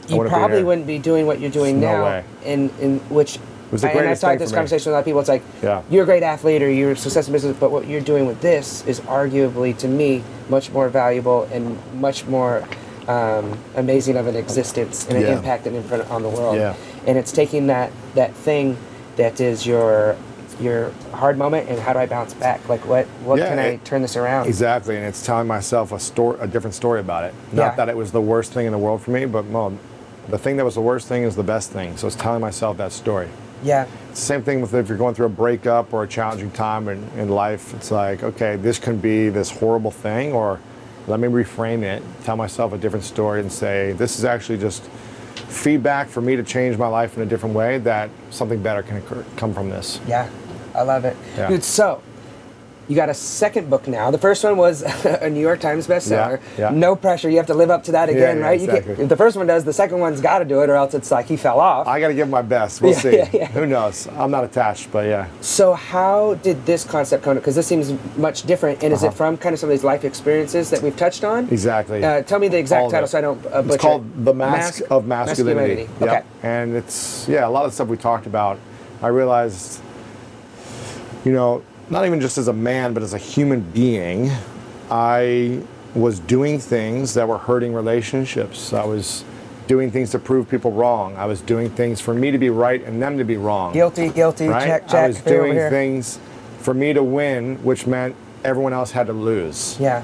you 0.08 0.24
probably 0.28 0.64
wouldn't 0.64 0.88
be 0.88 1.00
doing 1.00 1.26
what 1.26 1.40
you're 1.40 1.52
doing 1.52 1.80
No 1.80 1.88
now. 1.88 2.04
way. 2.04 2.24
In 2.46 2.70
in 2.80 3.00
which 3.10 3.40
was 3.72 3.82
the 3.82 3.88
and 3.90 3.98
I've 4.00 4.04
greatest 4.04 4.22
talked 4.22 4.40
this 4.40 4.50
for 4.50 4.56
me. 4.56 4.58
conversation 4.58 4.86
with 4.92 4.94
a 4.94 4.96
lot 4.96 5.00
of 5.00 5.06
people. 5.06 5.20
It's 5.20 5.30
like 5.30 5.44
Yeah. 5.62 5.82
you're 5.90 6.04
a 6.04 6.06
great 6.06 6.24
athlete 6.24 6.62
or 6.64 6.70
you're 6.70 6.92
a 6.92 6.96
success 6.98 7.28
in 7.28 7.34
business, 7.34 7.56
but 7.60 7.72
what 7.72 7.88
you're 7.88 8.02
doing 8.02 8.26
with 8.26 8.42
this 8.42 8.84
is 8.88 9.00
arguably 9.02 9.78
to 9.78 9.88
me 9.88 10.24
much 10.50 10.72
more 10.72 10.90
valuable 10.90 11.48
and 11.52 11.78
much 12.00 12.26
more 12.26 12.64
um, 13.08 13.58
amazing 13.76 14.18
of 14.18 14.28
an 14.28 14.36
existence 14.36 15.08
and 15.08 15.18
an 15.18 15.24
Yeah. 15.24 15.38
impact 15.38 15.66
and 15.66 15.76
imprint 15.76 16.10
on 16.12 16.22
the 16.22 16.30
world. 16.30 16.56
Yeah. 16.58 16.76
And 17.08 17.18
it's 17.18 17.32
taking 17.32 17.68
that 17.68 17.92
that 18.16 18.34
thing 18.36 18.78
that 19.18 19.40
is 19.42 19.66
your 19.66 20.16
your 20.60 20.92
hard 21.14 21.38
moment 21.38 21.70
and 21.70 21.80
how 21.80 21.94
do 21.94 22.00
I 22.00 22.06
bounce 22.06 22.34
back? 22.36 22.68
Like 22.70 22.86
what 22.88 23.06
what 23.24 23.40
Yeah, 23.40 23.50
can 23.50 23.58
I 23.60 23.78
turn 23.78 24.02
this 24.04 24.16
around? 24.16 24.46
Exactly, 24.48 24.96
and 24.96 25.06
it's 25.06 25.26
telling 25.26 25.48
myself 25.48 25.92
a 25.92 26.00
story, 26.00 26.38
a 26.42 26.46
different 26.48 26.76
story 26.76 27.00
about 27.00 27.24
it. 27.24 27.34
Not 27.52 27.64
Yeah. 27.72 27.76
that 27.78 27.90
it 27.90 27.98
was 27.98 28.12
the 28.12 28.22
worst 28.22 28.52
thing 28.52 28.66
in 28.68 28.72
the 28.74 28.78
world 28.78 29.02
for 29.02 29.10
me, 29.12 29.26
but 29.26 29.46
well, 29.50 29.74
the 30.28 30.38
thing 30.38 30.58
that 30.58 30.66
was 30.66 30.76
the 30.76 30.82
worst 30.82 31.08
thing 31.08 31.24
is 31.24 31.36
the 31.36 31.42
best 31.44 31.72
thing. 31.72 31.98
So 31.98 32.06
it's 32.06 32.16
telling 32.16 32.42
myself 32.42 32.78
that 32.78 32.92
story. 32.92 33.30
Yeah. 33.64 33.88
Same 34.14 34.44
thing 34.44 34.62
with 34.62 34.74
if 34.74 34.88
you're 34.88 34.98
going 34.98 35.16
through 35.16 35.28
a 35.28 35.30
breakup 35.30 35.94
or 35.94 36.04
a 36.04 36.08
challenging 36.08 36.52
time 36.52 36.88
in, 36.88 37.04
in 37.18 37.30
life. 37.30 37.74
It's 37.74 37.92
like, 37.92 38.24
okay, 38.24 38.56
this 38.56 38.80
can 38.80 38.98
be 38.98 39.30
this 39.30 39.50
horrible 39.50 39.92
thing, 39.92 40.34
or 40.34 40.60
let 41.08 41.20
me 41.20 41.28
reframe 41.28 41.84
it, 41.84 42.04
tell 42.24 42.36
myself 42.36 42.74
a 42.74 42.78
different 42.78 43.06
story, 43.06 43.40
and 43.42 43.52
say 43.52 43.94
this 43.94 44.20
is 44.20 44.26
actually 44.26 44.58
just 44.58 44.84
feedback 45.48 46.08
for 46.08 46.22
me 46.22 46.36
to 46.36 46.44
change 46.44 46.78
my 46.78 46.88
life 46.88 47.18
in 47.18 47.24
a 47.24 47.26
different 47.26 47.56
way. 47.56 47.78
That 47.80 48.10
something 48.30 48.62
better 48.62 48.84
can 48.84 48.98
occur, 48.98 49.26
come 49.36 49.54
from 49.54 49.70
this. 49.70 50.00
Yeah. 50.08 50.30
I 50.76 50.84
love 50.84 51.04
it. 51.04 51.18
Yeah. 51.36 51.50
Dude, 51.50 51.64
so 51.64 52.02
you 52.90 52.96
got 52.96 53.08
a 53.08 53.14
second 53.14 53.70
book 53.70 53.88
now. 53.88 54.10
The 54.10 54.18
first 54.18 54.44
one 54.44 54.58
was 54.58 54.82
a 55.06 55.30
New 55.30 55.40
York 55.40 55.60
Times 55.60 55.88
bestseller. 55.88 56.42
Yeah, 56.58 56.72
yeah. 56.72 56.78
No 56.78 56.96
pressure. 56.96 57.30
You 57.30 57.38
have 57.38 57.46
to 57.48 57.54
live 57.54 57.70
up 57.70 57.84
to 57.84 57.92
that 57.94 58.10
again, 58.10 58.40
yeah, 58.40 58.44
right? 58.44 58.60
You 58.60 58.68
exactly. 58.68 59.04
if 59.04 59.10
the 59.10 59.16
first 59.16 59.38
one 59.38 59.46
does, 59.46 59.64
the 59.64 59.72
second 59.72 60.00
one's 60.00 60.20
got 60.20 60.40
to 60.40 60.46
do 60.46 60.62
it, 60.64 60.70
or 60.72 60.76
else 60.76 60.96
it's 60.96 61.12
like 61.12 61.28
he 61.28 61.38
fell 61.38 61.60
off. 61.60 61.88
I 61.88 62.00
got 62.00 62.08
to 62.10 62.16
give 62.16 62.28
my 62.28 62.42
best. 62.42 62.82
We'll 62.90 62.94
see. 62.96 63.22
Who 63.54 63.68
knows? 63.68 64.08
I'm 64.08 64.32
not 64.32 64.44
attached, 64.44 64.92
but 64.92 65.06
yeah. 65.06 65.28
So 65.42 65.74
how 65.76 66.34
did 66.42 66.66
this 66.66 66.84
concept 66.84 67.24
come? 67.24 67.36
Because 67.36 67.56
this 67.56 67.68
seems 67.68 67.94
much 68.18 68.44
different, 68.44 68.84
and 68.84 68.92
is 68.92 69.04
Uh-huh. 69.04 69.12
it 69.12 69.16
from 69.16 69.38
kind 69.38 69.54
of 69.54 69.60
some 69.60 69.70
of 69.70 69.74
these 69.76 69.84
life 69.84 70.04
experiences 70.04 70.72
that 70.72 70.82
we've 70.82 70.98
touched 70.98 71.24
on? 71.24 71.48
Exactly. 71.50 72.04
Uh, 72.04 72.24
tell 72.24 72.40
me 72.40 72.48
the 72.48 72.58
exact 72.58 72.86
of 72.88 72.92
title 72.92 73.08
so 73.08 73.18
I 73.20 73.22
don't 73.22 73.46
uh, 73.46 73.62
butcher 73.62 73.74
It's 73.76 73.82
called. 73.84 74.26
The 74.26 74.34
Mask, 74.34 74.82
of 74.90 75.06
Masculinity. 75.06 75.86
Masculinity. 76.00 76.04
Okay. 76.18 76.24
And 76.42 76.76
it's, 76.76 77.28
yeah, 77.30 77.48
a 77.48 77.50
lot 77.50 77.66
of 77.66 77.72
the 77.72 77.76
stuff 77.76 77.88
we 77.88 77.98
talked 77.98 78.26
about, 78.26 78.58
I 79.04 79.08
realized, 79.10 79.82
you 81.24 81.32
know, 81.32 81.62
not 81.90 82.06
even 82.06 82.22
just 82.22 82.38
as 82.38 82.48
a 82.48 82.54
man, 82.54 82.94
but 82.94 83.04
as 83.04 83.14
a 83.14 83.18
human 83.18 83.62
being, 83.62 84.32
I 84.90 85.62
was 85.96 86.20
doing 86.20 86.60
things 86.60 87.14
that 87.16 87.28
were 87.28 87.38
hurting 87.38 87.74
relationships. 87.74 88.74
I 88.74 88.86
was 88.86 89.24
doing 89.68 89.92
things 89.92 90.12
to 90.12 90.20
prove 90.20 90.50
people 90.50 90.72
wrong. 90.72 91.16
I 91.16 91.26
was 91.26 91.42
doing 91.42 91.70
things 91.70 92.02
for 92.02 92.14
me 92.14 92.32
to 92.32 92.38
be 92.38 92.50
right 92.50 92.84
and 92.84 93.02
them 93.02 93.18
to 93.18 93.24
be 93.24 93.38
wrong. 93.38 93.74
Guilty, 93.74 94.10
guilty. 94.10 94.48
right? 94.48 94.66
Check, 94.66 94.88
check. 94.88 94.96
I 94.96 95.08
was 95.08 95.22
doing 95.22 95.56
things 95.70 96.20
for 96.60 96.74
me 96.74 96.94
to 96.94 97.04
win, 97.04 97.64
which 97.64 97.88
meant 97.88 98.16
everyone 98.44 98.74
else 98.74 98.92
had 98.92 99.08
to 99.08 99.14
lose. 99.14 99.78
Yeah, 99.80 100.04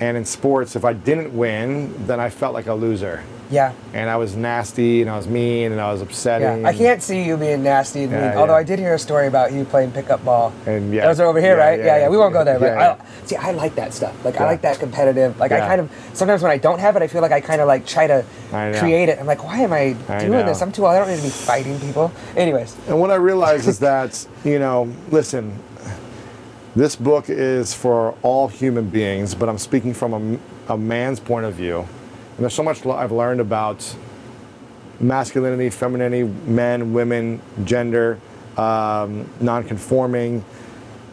And 0.00 0.16
in 0.16 0.24
sports, 0.24 0.76
if 0.76 0.84
I 0.84 0.92
didn't 0.92 1.36
win, 1.36 2.06
then 2.06 2.20
I 2.20 2.30
felt 2.30 2.54
like 2.54 2.66
a 2.66 2.74
loser. 2.74 3.22
Yeah, 3.50 3.72
And 3.92 4.08
I 4.08 4.16
was 4.16 4.34
nasty 4.36 5.02
and 5.02 5.10
I 5.10 5.16
was 5.16 5.28
mean 5.28 5.72
and 5.72 5.80
I 5.80 5.92
was 5.92 6.00
upsetting. 6.00 6.62
yeah. 6.62 6.68
I 6.68 6.72
can't 6.74 7.02
see 7.02 7.22
you 7.22 7.36
being 7.36 7.62
nasty 7.62 8.04
and 8.04 8.12
mean. 8.12 8.22
Although 8.22 8.54
yeah. 8.54 8.58
I 8.58 8.62
did 8.64 8.78
hear 8.78 8.94
a 8.94 8.98
story 8.98 9.26
about 9.26 9.52
you 9.52 9.64
playing 9.64 9.92
pickup 9.92 10.24
ball. 10.24 10.52
And, 10.66 10.92
yeah. 10.92 11.06
those 11.06 11.20
are 11.20 11.26
over 11.26 11.40
here, 11.40 11.56
Yeah, 11.56 11.64
right? 11.64 11.78
yeah, 11.78 11.84
Yeah, 11.86 11.98
yeah. 11.98 12.08
We 12.08 12.16
won't 12.16 12.32
go 12.32 12.42
there, 12.44 12.58
but 12.58 12.66
yeah, 12.66 12.96
I, 13.00 13.26
see, 13.26 13.36
I 13.36 13.50
like 13.52 13.74
that 13.74 13.92
stuff. 13.92 14.24
Like 14.24 14.40
I 14.40 14.44
like 14.46 14.62
that 14.62 14.78
competitive. 14.78 15.38
Like 15.38 15.52
I 15.52 15.60
kind 15.60 15.80
of 15.80 15.90
sometimes 16.14 16.42
when 16.42 16.52
I 16.52 16.58
don't 16.58 16.78
have 16.78 16.96
it, 16.96 17.02
I 17.02 17.06
feel 17.06 17.22
like 17.22 17.32
I 17.32 17.40
kind 17.40 17.60
of 17.60 17.68
like 17.68 17.86
try 17.86 18.06
to 18.06 18.24
create 18.78 19.08
it. 19.08 19.18
I'm 19.18 19.26
like, 19.26 19.44
why 19.44 19.58
am 19.58 19.72
I, 19.72 19.96
I 20.08 20.20
doing 20.20 20.32
know. 20.32 20.44
this? 20.46 20.62
I'm 20.62 20.72
too 20.72 20.86
old. 20.86 20.94
I 20.94 20.98
don't 20.98 21.08
need 21.08 21.18
to 21.18 21.22
be 21.22 21.28
fighting 21.28 21.78
people. 21.80 22.12
Anyways, 22.36 22.76
And 22.88 22.98
what 23.00 23.10
I 23.10 23.16
realized 23.16 23.68
is 23.68 23.78
that, 23.90 24.26
you 24.44 24.58
know, 24.58 24.92
listen, 25.10 25.58
this 26.76 26.96
book 26.96 27.26
is 27.28 27.72
for 27.74 28.16
all 28.22 28.48
human 28.48 28.88
beings, 28.88 29.34
but 29.34 29.48
I'm 29.48 29.58
speaking 29.58 29.94
from 29.94 30.38
a, 30.68 30.72
a 30.74 30.76
man's 30.78 31.20
point 31.20 31.46
of 31.46 31.54
view. 31.54 31.86
And 32.36 32.42
there's 32.42 32.54
so 32.54 32.62
much 32.62 32.84
I've 32.84 33.12
learned 33.12 33.40
about 33.40 33.94
masculinity, 35.00 35.70
femininity, 35.70 36.24
men, 36.46 36.92
women, 36.92 37.40
gender, 37.64 38.18
um, 38.56 39.28
non-conforming 39.40 40.44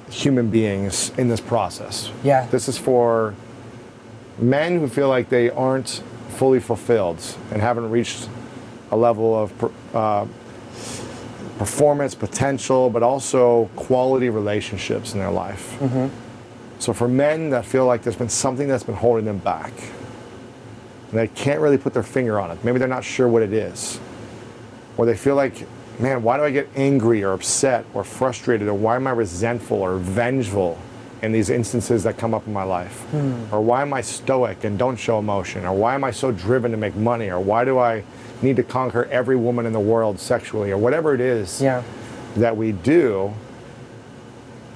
human 0.09 0.49
beings 0.49 1.11
in 1.17 1.27
this 1.27 1.39
process. 1.39 2.11
Yeah. 2.23 2.45
This 2.47 2.67
is 2.67 2.77
for 2.77 3.33
men 4.37 4.79
who 4.79 4.87
feel 4.87 5.09
like 5.09 5.29
they 5.29 5.49
aren't 5.49 6.03
fully 6.29 6.59
fulfilled 6.59 7.23
and 7.51 7.61
haven't 7.61 7.89
reached 7.89 8.27
a 8.91 8.97
level 8.97 9.35
of 9.35 9.73
uh, 9.95 10.25
performance 11.57 12.15
potential, 12.15 12.89
but 12.89 13.03
also 13.03 13.69
quality 13.75 14.29
relationships 14.29 15.13
in 15.13 15.19
their 15.19 15.31
life. 15.31 15.77
So 16.79 16.93
for 16.93 17.07
men 17.07 17.51
that 17.51 17.65
feel 17.65 17.85
like 17.85 18.01
there's 18.01 18.15
been 18.15 18.29
something 18.29 18.67
that's 18.67 18.83
been 18.83 18.95
holding 18.95 19.25
them 19.25 19.37
back, 19.37 19.71
and 21.11 21.19
they 21.19 21.27
can't 21.27 21.59
really 21.59 21.77
put 21.77 21.93
their 21.93 22.03
finger 22.03 22.39
on 22.39 22.51
it. 22.51 22.63
Maybe 22.63 22.79
they're 22.79 22.87
not 22.87 23.03
sure 23.03 23.27
what 23.27 23.43
it 23.43 23.53
is. 23.53 23.99
Or 24.97 25.05
they 25.05 25.15
feel 25.15 25.35
like, 25.35 25.67
man, 25.99 26.23
why 26.23 26.37
do 26.37 26.43
I 26.43 26.51
get 26.51 26.69
angry 26.75 27.23
or 27.23 27.33
upset 27.33 27.85
or 27.93 28.03
frustrated 28.03 28.67
or 28.67 28.73
why 28.73 28.95
am 28.95 29.07
I 29.07 29.11
resentful 29.11 29.81
or 29.81 29.97
vengeful 29.97 30.79
in 31.21 31.31
these 31.31 31.49
instances 31.49 32.03
that 32.03 32.17
come 32.17 32.33
up 32.33 32.47
in 32.47 32.53
my 32.53 32.63
life? 32.63 33.01
Hmm. 33.11 33.43
Or 33.53 33.61
why 33.61 33.81
am 33.81 33.93
I 33.93 34.01
stoic 34.01 34.63
and 34.63 34.79
don't 34.79 34.95
show 34.95 35.19
emotion? 35.19 35.65
Or 35.65 35.73
why 35.73 35.95
am 35.95 36.03
I 36.03 36.11
so 36.11 36.31
driven 36.31 36.71
to 36.71 36.77
make 36.77 36.95
money? 36.95 37.29
Or 37.29 37.39
why 37.39 37.65
do 37.65 37.77
I 37.77 38.03
need 38.41 38.55
to 38.55 38.63
conquer 38.63 39.05
every 39.05 39.35
woman 39.35 39.65
in 39.65 39.73
the 39.73 39.79
world 39.79 40.19
sexually? 40.19 40.71
Or 40.71 40.77
whatever 40.77 41.13
it 41.13 41.21
is 41.21 41.61
yeah, 41.61 41.83
that 42.37 42.55
we 42.55 42.71
do, 42.71 43.33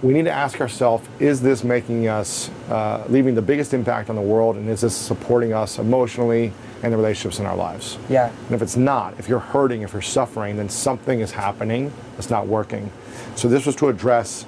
we 0.02 0.14
need 0.14 0.26
to 0.26 0.32
ask 0.32 0.62
ourselves 0.62 1.08
is 1.20 1.41
this 1.41 1.64
making 1.64 2.08
us 2.08 2.50
uh, 2.70 3.04
leaving 3.10 3.36
the 3.36 3.41
biggest 3.41 3.74
impact 3.74 4.10
on 4.10 4.16
the 4.16 4.22
world 4.22 4.56
and 4.56 4.70
is 4.70 4.82
this 4.82 4.96
supporting 4.96 5.54
us 5.54 5.80
emotionally 5.80 6.52
and 6.84 6.93
the 6.93 6.98
relationships 6.98 7.39
in 7.39 7.46
our 7.46 7.56
lives? 7.56 7.98
Yeah, 8.10 8.32
and 8.48 8.52
if 8.52 8.62
it's 8.62 8.78
not 8.78 9.18
if 9.20 9.30
you're 9.30 9.39
hurting 9.39 9.82
if 9.82 9.93
you're 9.93 10.02
suffering 10.02 10.58
then 10.58 10.70
something 10.70 11.20
is 11.20 11.32
happening 11.32 11.91
that's 12.16 12.30
not 12.30 12.48
working. 12.48 12.91
So 13.36 13.48
this 13.48 13.66
was 13.66 13.76
to 13.78 13.89
address 13.89 14.46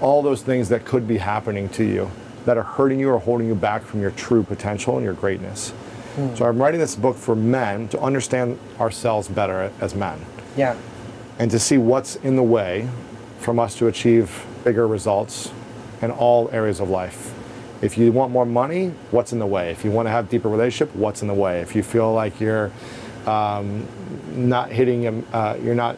all 0.00 0.22
those 0.22 0.42
things 0.42 0.68
that 0.68 0.84
could 0.84 1.08
be 1.08 1.18
happening 1.18 1.68
to 1.70 1.84
you 1.84 2.10
that 2.44 2.56
are 2.56 2.62
hurting 2.62 3.00
you 3.00 3.10
or 3.10 3.18
holding 3.18 3.46
you 3.46 3.54
back 3.54 3.82
from 3.82 4.00
your 4.00 4.12
true 4.12 4.42
potential 4.42 4.96
and 4.96 5.04
your 5.04 5.14
greatness. 5.14 5.72
So 6.34 6.46
i'm 6.46 6.60
writing 6.60 6.80
this 6.80 6.96
book 6.96 7.16
for 7.16 7.36
men 7.36 7.86
to 7.90 8.00
understand 8.00 8.58
ourselves 8.80 9.28
better 9.28 9.70
as 9.80 9.94
men. 9.94 10.18
Yeah, 10.56 10.76
and 11.38 11.50
to 11.52 11.58
see 11.58 11.78
what's 11.78 12.16
in 12.16 12.34
the 12.34 12.42
way 12.42 12.88
from 13.38 13.58
us 13.58 13.76
to 13.76 13.86
achieve 13.86 14.44
bigger 14.64 14.86
results 14.86 15.50
in 16.02 16.10
all 16.10 16.48
areas 16.52 16.80
of 16.80 16.88
life. 16.90 17.34
If 17.80 17.96
you 17.96 18.10
want 18.12 18.32
more 18.32 18.44
money, 18.46 18.92
what's 19.10 19.32
in 19.32 19.38
the 19.38 19.46
way? 19.46 19.70
If 19.70 19.84
you 19.84 19.90
want 19.90 20.06
to 20.06 20.10
have 20.10 20.28
deeper 20.28 20.48
relationship, 20.48 20.94
what's 20.96 21.22
in 21.22 21.28
the 21.28 21.34
way? 21.34 21.60
If 21.60 21.76
you 21.76 21.82
feel 21.82 22.12
like 22.12 22.40
you're 22.40 22.70
um, 23.26 23.86
not 24.34 24.70
hitting, 24.72 25.06
um, 25.06 25.26
uh, 25.32 25.56
you're 25.62 25.74
not 25.76 25.96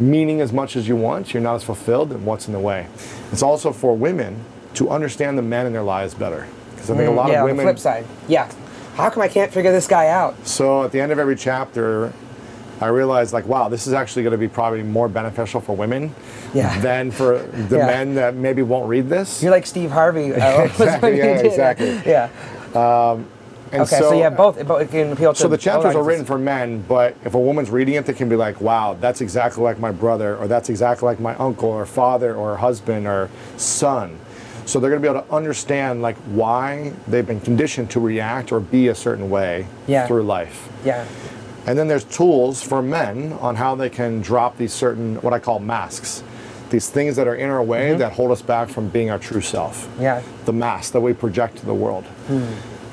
meaning 0.00 0.40
as 0.40 0.52
much 0.52 0.76
as 0.76 0.88
you 0.88 0.96
want, 0.96 1.32
you're 1.34 1.42
not 1.42 1.56
as 1.56 1.64
fulfilled, 1.64 2.12
and 2.12 2.24
what's 2.26 2.46
in 2.46 2.52
the 2.52 2.58
way. 2.60 2.86
It's 3.32 3.42
also 3.42 3.72
for 3.72 3.96
women 3.96 4.44
to 4.74 4.90
understand 4.90 5.36
the 5.38 5.42
men 5.42 5.66
in 5.66 5.72
their 5.72 5.82
lives 5.82 6.14
better. 6.14 6.46
Because 6.72 6.90
I 6.90 6.96
think 6.96 7.08
a 7.08 7.12
lot 7.12 7.28
Mm, 7.28 7.32
yeah, 7.32 7.40
of 7.40 7.44
women. 7.46 7.64
flip 7.66 7.78
side. 7.78 8.04
Yeah. 8.28 8.50
How 8.94 9.10
come 9.10 9.22
I 9.22 9.28
can't 9.28 9.52
figure 9.52 9.70
this 9.72 9.86
guy 9.86 10.08
out? 10.08 10.34
So 10.46 10.84
at 10.84 10.92
the 10.92 11.00
end 11.00 11.12
of 11.12 11.18
every 11.18 11.36
chapter, 11.36 12.12
I 12.80 12.86
realized 12.86 13.32
like, 13.32 13.46
wow, 13.46 13.68
this 13.68 13.86
is 13.86 13.92
actually 13.92 14.22
going 14.22 14.32
to 14.32 14.38
be 14.38 14.48
probably 14.48 14.82
more 14.82 15.08
beneficial 15.08 15.60
for 15.60 15.74
women 15.74 16.14
Yeah. 16.54 16.78
than 16.80 17.10
for 17.10 17.38
the 17.38 17.76
Yeah. 17.78 17.86
men 17.86 18.14
that 18.14 18.34
maybe 18.34 18.62
won't 18.62 18.88
read 18.88 19.08
this. 19.08 19.42
You're 19.42 19.50
like 19.52 19.66
Steve 19.66 19.90
Harvey. 19.90 20.26
Exactly, 20.32 21.18
yeah, 21.18 21.24
exactly. 21.24 22.00
Yeah. 22.06 22.28
Um, 22.74 23.26
and 23.70 23.82
Okay, 23.82 23.98
so, 23.98 24.12
yeah, 24.12 24.30
both, 24.30 24.64
both 24.66 24.80
it 24.80 24.90
can 24.90 25.12
appeal 25.12 25.34
to. 25.34 25.38
So 25.40 25.48
the 25.48 25.58
chapters 25.58 25.94
are 25.94 26.02
written 26.02 26.24
for 26.24 26.38
men, 26.38 26.82
but 26.88 27.14
if 27.24 27.34
a 27.34 27.38
woman's 27.38 27.68
reading 27.68 27.96
it, 27.96 28.06
they 28.06 28.14
can 28.14 28.26
be 28.28 28.36
like, 28.36 28.62
"Wow, 28.62 28.96
that's 28.98 29.20
exactly 29.20 29.62
like 29.62 29.78
my 29.78 29.90
brother, 29.90 30.36
or 30.38 30.46
that's 30.48 30.70
exactly 30.70 31.04
like 31.04 31.20
my 31.20 31.34
uncle, 31.34 31.68
or 31.68 31.84
father, 31.84 32.34
or 32.34 32.56
husband, 32.56 33.06
or 33.06 33.28
son." 33.58 34.18
So 34.64 34.80
they're 34.80 34.88
going 34.88 35.02
to 35.02 35.06
be 35.06 35.12
able 35.12 35.22
to 35.26 35.34
understand 35.34 36.00
like 36.00 36.16
why 36.32 36.92
they've 37.06 37.26
been 37.26 37.40
conditioned 37.40 37.90
to 37.90 38.00
react 38.00 38.52
or 38.52 38.60
be 38.60 38.88
a 38.88 38.94
certain 38.94 39.28
way 39.28 39.66
Yeah. 39.86 40.06
through 40.06 40.22
life. 40.22 40.68
Yeah. 40.82 41.04
And 41.68 41.78
then 41.78 41.86
there's 41.86 42.04
tools 42.04 42.62
for 42.62 42.80
men 42.80 43.34
on 43.34 43.54
how 43.54 43.74
they 43.74 43.90
can 43.90 44.22
drop 44.22 44.56
these 44.56 44.72
certain 44.72 45.16
what 45.16 45.34
I 45.34 45.38
call 45.38 45.58
masks, 45.58 46.22
these 46.70 46.88
things 46.88 47.14
that 47.16 47.28
are 47.28 47.34
in 47.34 47.50
our 47.50 47.62
way 47.62 47.94
that 47.94 48.12
hold 48.12 48.30
us 48.30 48.40
back 48.40 48.70
from 48.70 48.88
being 48.88 49.10
our 49.10 49.18
true 49.18 49.42
self. 49.42 49.86
Mm-hmm. 49.86 50.02
Yeah. 50.02 50.22
The 50.46 50.52
mask 50.54 50.92
that 50.92 51.00
we 51.00 51.12
project 51.12 51.58
to 51.58 51.66
the 51.66 51.74
world. 51.74 52.04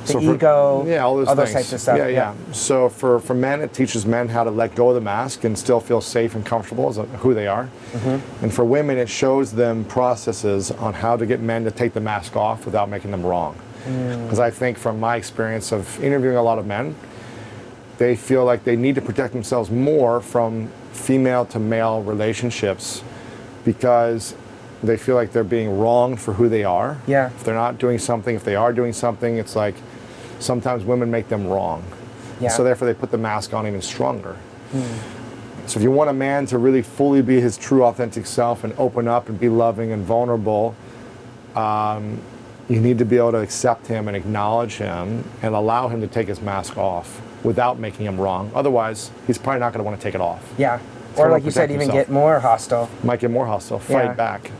The 0.05 0.19
ego, 0.19 0.85
yeah, 0.85 1.03
all 1.03 1.15
those 1.15 1.27
all 1.29 1.35
those 1.35 1.51
types 1.51 1.73
of 1.73 1.81
stuff, 1.81 1.97
Yeah, 1.97 2.07
yeah. 2.07 2.35
yeah. 2.35 2.53
So 2.53 2.89
for, 2.89 3.19
for 3.21 3.33
men, 3.33 3.61
it 3.61 3.73
teaches 3.73 4.05
men 4.05 4.27
how 4.27 4.43
to 4.43 4.51
let 4.51 4.75
go 4.75 4.89
of 4.89 4.95
the 4.95 5.01
mask 5.01 5.45
and 5.45 5.57
still 5.57 5.79
feel 5.79 5.99
safe 5.99 6.35
and 6.35 6.45
comfortable 6.45 6.89
as 6.89 6.99
a, 6.99 7.05
who 7.05 7.33
they 7.33 7.47
are. 7.47 7.69
Mm-hmm. 7.93 8.43
And 8.43 8.53
for 8.53 8.63
women, 8.65 8.99
it 8.99 9.09
shows 9.09 9.51
them 9.51 9.83
processes 9.85 10.69
on 10.69 10.93
how 10.93 11.17
to 11.17 11.25
get 11.25 11.39
men 11.39 11.63
to 11.63 11.71
take 11.71 11.93
the 11.93 12.01
mask 12.01 12.35
off 12.35 12.65
without 12.65 12.87
making 12.87 13.09
them 13.09 13.25
wrong. 13.25 13.57
Mm. 13.85 14.23
Because 14.23 14.39
I 14.39 14.51
think 14.51 14.77
from 14.77 14.99
my 14.99 15.15
experience 15.15 15.71
of 15.71 16.03
interviewing 16.03 16.37
a 16.37 16.43
lot 16.43 16.59
of 16.59 16.67
men, 16.67 16.95
they 17.97 18.15
feel 18.15 18.45
like 18.45 18.63
they 18.63 18.75
need 18.75 18.95
to 18.95 19.01
protect 19.01 19.33
themselves 19.33 19.69
more 19.69 20.21
from 20.21 20.69
female 20.91 21.45
to 21.45 21.59
male 21.59 22.01
relationships 22.03 23.03
because 23.63 24.35
they 24.83 24.97
feel 24.97 25.15
like 25.15 25.31
they're 25.31 25.43
being 25.43 25.79
wronged 25.79 26.19
for 26.19 26.33
who 26.33 26.49
they 26.49 26.63
are. 26.63 26.99
Yeah. 27.07 27.27
If 27.27 27.43
they're 27.43 27.55
not 27.55 27.77
doing 27.77 27.97
something, 27.97 28.35
if 28.35 28.43
they 28.43 28.55
are 28.55 28.73
doing 28.73 28.93
something, 28.93 29.37
it's 29.37 29.55
like 29.55 29.75
sometimes 30.39 30.83
women 30.83 31.09
make 31.09 31.29
them 31.29 31.47
wrong. 31.47 31.83
Yeah. 32.39 32.49
So 32.49 32.63
therefore 32.63 32.87
they 32.87 32.93
put 32.93 33.11
the 33.11 33.17
mask 33.17 33.53
on 33.53 33.65
even 33.65 33.81
stronger. 33.81 34.35
So 35.67 35.79
if 35.79 35.83
you 35.83 35.91
want 35.91 36.09
a 36.09 36.13
man 36.13 36.45
to 36.47 36.57
really 36.57 36.81
fully 36.81 37.21
be 37.21 37.39
his 37.39 37.57
true 37.57 37.83
authentic 37.85 38.25
self 38.25 38.63
and 38.63 38.73
open 38.77 39.07
up 39.07 39.29
and 39.29 39.39
be 39.39 39.49
loving 39.49 39.91
and 39.91 40.03
vulnerable, 40.03 40.75
um, 41.55 42.19
you 42.67 42.81
need 42.81 42.97
to 42.97 43.05
be 43.05 43.17
able 43.17 43.31
to 43.31 43.39
accept 43.39 43.87
him 43.87 44.07
and 44.07 44.17
acknowledge 44.17 44.73
him 44.73 45.23
and 45.41 45.55
allow 45.55 45.87
him 45.87 46.01
to 46.01 46.07
take 46.07 46.27
his 46.27 46.41
mask 46.41 46.77
off 46.77 47.21
without 47.45 47.79
making 47.79 48.05
him 48.05 48.19
wrong. 48.19 48.51
Otherwise, 48.55 49.11
he's 49.27 49.37
probably 49.37 49.59
not 49.59 49.71
going 49.71 49.79
to 49.79 49.83
want 49.89 49.97
to 49.99 50.03
take 50.03 50.15
it 50.15 50.21
off. 50.21 50.41
Yeah. 50.57 50.79
So 51.15 51.23
Or 51.23 51.29
like 51.29 51.45
you 51.45 51.51
said, 51.51 51.69
protect 51.69 51.71
even 51.73 51.81
himself. 51.95 52.07
get 52.07 52.13
more 52.13 52.39
hostile. 52.39 52.89
Might 53.03 53.19
get 53.21 53.31
more 53.31 53.45
hostile, 53.45 53.79
fight 53.79 54.05
Yeah. 54.05 54.13
back, 54.13 54.51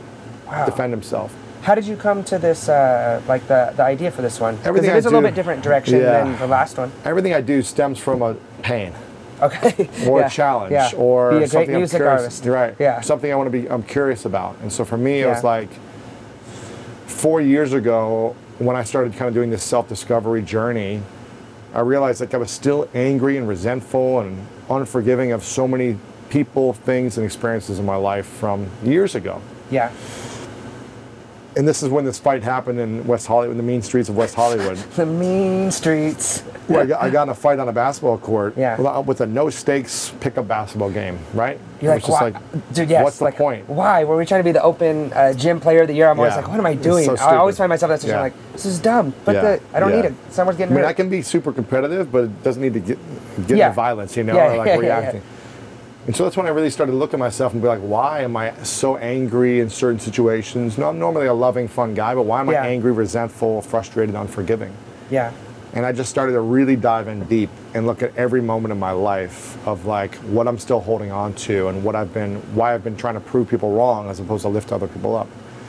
Wow. 0.46 0.64
defend 0.64 0.92
himself. 0.92 1.34
How 1.62 1.74
did 1.74 1.84
you 1.84 1.96
come 1.96 2.22
to 2.24 2.38
this, 2.38 2.68
uh, 2.68 3.20
like 3.26 3.46
the, 3.48 3.72
the 3.76 3.82
idea 3.82 4.10
for 4.10 4.22
this 4.22 4.38
one? 4.40 4.54
Because 4.54 4.68
Everything 4.68 4.90
it 4.90 4.94
I 4.94 4.96
is 4.98 5.06
a 5.06 5.10
little 5.10 5.20
bit 5.22 5.34
different 5.34 5.62
direction 5.62 5.98
Yeah. 6.00 6.22
than 6.22 6.38
the 6.38 6.46
last 6.46 6.78
one. 6.78 6.92
Everything 7.04 7.34
I 7.34 7.40
do 7.40 7.60
stems 7.60 7.98
from 7.98 8.22
a 8.22 8.36
pain. 8.62 8.92
Okay. 9.42 9.88
or 10.08 10.20
Yeah. 10.20 10.26
a 10.26 10.30
challenge 10.30 10.72
Yeah. 10.72 10.90
or 10.96 11.30
Be 11.30 11.36
a 11.36 11.38
great 11.40 11.50
something 11.50 11.70
I'm 11.74 11.76
music 11.80 11.98
curious, 11.98 12.20
artist. 12.22 12.46
right 12.46 12.74
Yeah. 12.78 13.00
something 13.02 13.30
i 13.30 13.34
want 13.34 13.52
to 13.52 13.58
be 13.58 13.68
i'm 13.68 13.82
curious 13.82 14.24
about 14.24 14.56
and 14.62 14.72
so 14.72 14.82
for 14.82 14.96
me 14.96 15.20
it 15.20 15.26
was 15.28 15.44
like 15.44 15.68
four 17.06 17.42
years 17.42 17.74
ago 17.74 18.34
when 18.58 18.76
i 18.76 18.82
started 18.82 19.12
kind 19.14 19.28
of 19.28 19.34
doing 19.34 19.50
this 19.50 19.62
self-discovery 19.62 20.40
journey 20.40 21.02
i 21.76 21.80
realized 21.80 22.20
like 22.20 22.34
i 22.34 22.36
was 22.38 22.50
still 22.50 22.88
angry 22.94 23.36
and 23.36 23.46
resentful 23.46 24.20
and 24.20 24.44
unforgiving 24.70 25.30
of 25.32 25.44
so 25.44 25.68
many 25.68 25.96
people 26.30 26.72
things 26.72 27.18
and 27.18 27.24
experiences 27.24 27.78
in 27.78 27.84
my 27.84 27.94
life 27.96 28.26
from 28.26 28.66
years 28.82 29.14
ago 29.14 29.40
Yeah. 29.70 29.92
And 31.56 31.66
this 31.66 31.82
is 31.82 31.88
when 31.88 32.04
this 32.04 32.18
fight 32.18 32.42
happened 32.42 32.78
in 32.78 33.04
west 33.06 33.26
hollywood 33.26 33.52
in 33.52 33.56
the 33.56 33.62
mean 33.62 33.80
streets 33.82 34.08
of 34.08 34.16
west 34.16 34.34
hollywood 34.34 34.76
The 34.96 35.06
mean 35.06 35.70
streets. 35.70 36.42
where 36.68 36.82
I 36.82 36.86
got, 36.86 37.02
I 37.02 37.10
got 37.10 37.22
in 37.24 37.28
a 37.30 37.34
fight 37.34 37.58
on 37.58 37.68
a 37.68 37.72
basketball 37.72 38.18
court 38.18 38.54
Yeah. 38.56 38.78
with, 39.00 39.20
a 39.20 39.26
no 39.26 39.48
stakes 39.50 40.12
pickup 40.20 40.46
basketball 40.46 40.90
game 40.90 41.18
right 41.32 41.58
You're 41.80 41.94
like, 41.94 42.06
why? 42.08 42.30
Dude, 42.72 42.90
yes. 42.90 43.02
what's 43.04 43.18
the 43.18 43.24
like, 43.24 43.36
point 43.36 43.68
Why? 43.68 44.04
Were 44.04 44.16
we 44.16 44.26
trying 44.26 44.40
to 44.40 44.44
be 44.44 44.52
the 44.52 44.62
open 44.62 45.12
uh, 45.12 45.32
gym 45.32 45.60
player 45.60 45.82
of 45.82 45.88
the 45.88 45.94
year? 45.94 46.08
I'm 46.10 46.18
always 46.18 46.32
Yeah. 46.32 46.40
like, 46.40 46.48
what 46.48 46.58
am 46.58 46.66
I 46.66 46.74
doing? 46.74 47.04
so 47.04 47.16
I 47.16 47.36
always 47.36 47.56
find 47.56 47.68
myself 47.68 47.90
in 47.90 47.94
that 47.94 48.00
situation 48.00 48.18
Yeah. 48.18 48.22
like, 48.22 48.52
this 48.52 48.66
is 48.66 48.78
dumb. 48.78 49.14
But 49.24 49.34
Yeah. 49.36 49.42
the, 49.42 49.60
I 49.74 49.80
don't 49.80 49.92
need 49.92 50.04
it. 50.04 50.14
Someone's 50.30 50.56
I 50.56 50.58
getting 50.58 50.74
mean, 50.74 50.84
hurt. 50.84 50.88
I 50.90 50.92
can 50.92 51.08
be 51.08 51.22
super 51.22 51.52
competitive, 51.52 52.10
but 52.12 52.24
it 52.24 52.42
doesn't 52.42 52.62
need 52.62 52.74
to 52.74 52.80
get 52.80 52.98
get 53.46 53.58
into 53.58 53.70
violence, 53.74 54.16
you 54.16 54.24
know, 54.24 54.36
or 54.38 54.56
like 54.56 54.80
reacting. 54.86 55.22
And 56.06 56.14
so 56.14 56.22
that's 56.22 56.36
when 56.36 56.46
I 56.46 56.50
really 56.50 56.70
started 56.70 56.92
to 56.92 56.98
look 56.98 57.14
at 57.14 57.18
myself 57.18 57.52
and 57.52 57.60
be 57.60 57.66
like, 57.66 57.80
why 57.80 58.20
am 58.22 58.36
I 58.36 58.52
so 58.62 58.96
angry 58.96 59.58
in 59.58 59.68
certain 59.68 59.98
situations? 59.98 60.78
No, 60.78 60.88
I'm 60.88 61.00
normally 61.00 61.26
a 61.26 61.34
loving, 61.34 61.66
fun 61.66 61.94
guy, 61.94 62.14
but 62.14 62.22
why 62.22 62.40
am 62.40 62.48
Yeah. 62.48 62.62
I 62.62 62.68
angry, 62.68 62.92
resentful, 62.92 63.62
frustrated, 63.62 64.14
unforgiving? 64.14 64.72
yeah. 65.10 65.32
And 65.74 65.84
I 65.84 65.92
just 65.92 66.08
started 66.08 66.32
to 66.32 66.40
really 66.40 66.74
dive 66.76 67.06
in 67.06 67.24
deep 67.24 67.50
and 67.74 67.86
look 67.86 68.02
at 68.02 68.16
every 68.16 68.40
moment 68.40 68.72
in 68.72 68.78
my 68.78 68.92
life 68.92 69.58
of 69.66 69.84
like 69.84 70.14
what 70.14 70.48
I'm 70.48 70.58
still 70.58 70.80
holding 70.80 71.12
on 71.12 71.34
to 71.34 71.68
and 71.68 71.84
what 71.84 71.94
I've 71.94 72.14
been, 72.14 72.36
why 72.54 72.72
I've 72.72 72.82
been 72.84 72.96
trying 72.96 73.12
to 73.14 73.20
prove 73.20 73.50
people 73.50 73.72
wrong 73.76 74.08
as 74.08 74.18
opposed 74.18 74.42
to 74.42 74.48
lift 74.48 74.72
other 74.72 74.86
people 74.86 75.14
up. 75.14 75.26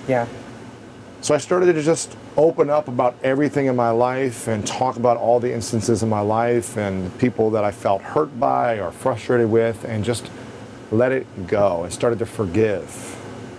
Yeah. 0.07 0.25
So 1.21 1.33
I 1.33 1.39
started 1.39 1.73
to 1.73 1.81
just 1.81 2.15
open 2.37 2.69
up 2.69 2.87
about 2.87 3.15
everything 3.23 3.65
in 3.65 3.75
my 3.75 3.89
life 3.89 4.47
and 4.47 4.65
talk 4.65 4.97
about 4.97 5.17
all 5.17 5.39
the 5.39 5.51
instances 5.51 6.03
in 6.03 6.09
my 6.09 6.19
life 6.19 6.77
and 6.77 7.15
people 7.17 7.49
that 7.51 7.63
I 7.63 7.71
felt 7.71 8.01
hurt 8.01 8.39
by 8.39 8.79
or 8.79 8.91
frustrated 8.91 9.49
with 9.49 9.83
and 9.83 10.05
just 10.05 10.29
let 10.91 11.11
it 11.11 11.47
go 11.47 11.83
and 11.83 11.91
started 11.91 12.19
to 12.19 12.25
forgive. 12.25 12.89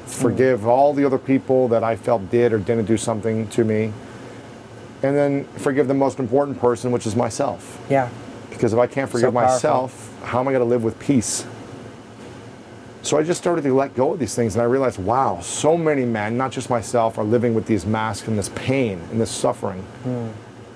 Forgive 0.06 0.61
hmm. 0.61 0.68
all 0.68 0.94
the 0.94 1.04
other 1.04 1.18
people 1.18 1.68
that 1.68 1.82
I 1.82 1.96
felt 1.96 2.30
did 2.30 2.52
or 2.52 2.59
didn't 2.59 2.86
do 2.86 2.96
something 2.96 3.48
to 3.48 3.64
me. 3.64 3.92
And 5.02 5.16
then 5.16 5.44
forgive 5.59 5.88
the 5.88 5.94
most 5.94 6.18
important 6.18 6.59
person, 6.61 6.90
which 6.90 7.06
is 7.06 7.14
myself. 7.14 7.84
Yeah. 7.90 8.09
Because 8.50 8.72
if 8.72 8.78
I 8.78 8.86
can't 8.86 9.11
forgive 9.11 9.32
powerful. 9.32 9.54
myself, 9.54 10.22
how 10.24 10.40
am 10.40 10.48
I 10.48 10.52
going 10.52 10.64
to 10.64 10.68
live 10.68 10.84
with 10.84 10.98
peace? 10.98 11.44
So 13.09 13.16
I 13.16 13.22
just 13.22 13.40
started 13.40 13.62
to 13.62 13.72
let 13.72 13.94
go 13.94 14.12
of 14.12 14.18
these 14.18 14.34
things, 14.34 14.54
and 14.54 14.61
I 14.61 14.66
realized, 14.66 14.98
wow, 14.98 15.40
so 15.40 15.78
many 15.78 16.04
men, 16.04 16.36
not 16.36 16.52
just 16.52 16.68
myself, 16.68 17.16
are 17.16 17.24
living 17.24 17.54
with 17.54 17.64
these 17.64 17.86
masks 17.86 18.28
and 18.28 18.38
this 18.38 18.50
pain 18.50 19.00
and 19.11 19.18
this 19.18 19.30
suffering 19.30 19.80
hmm. 20.02 20.28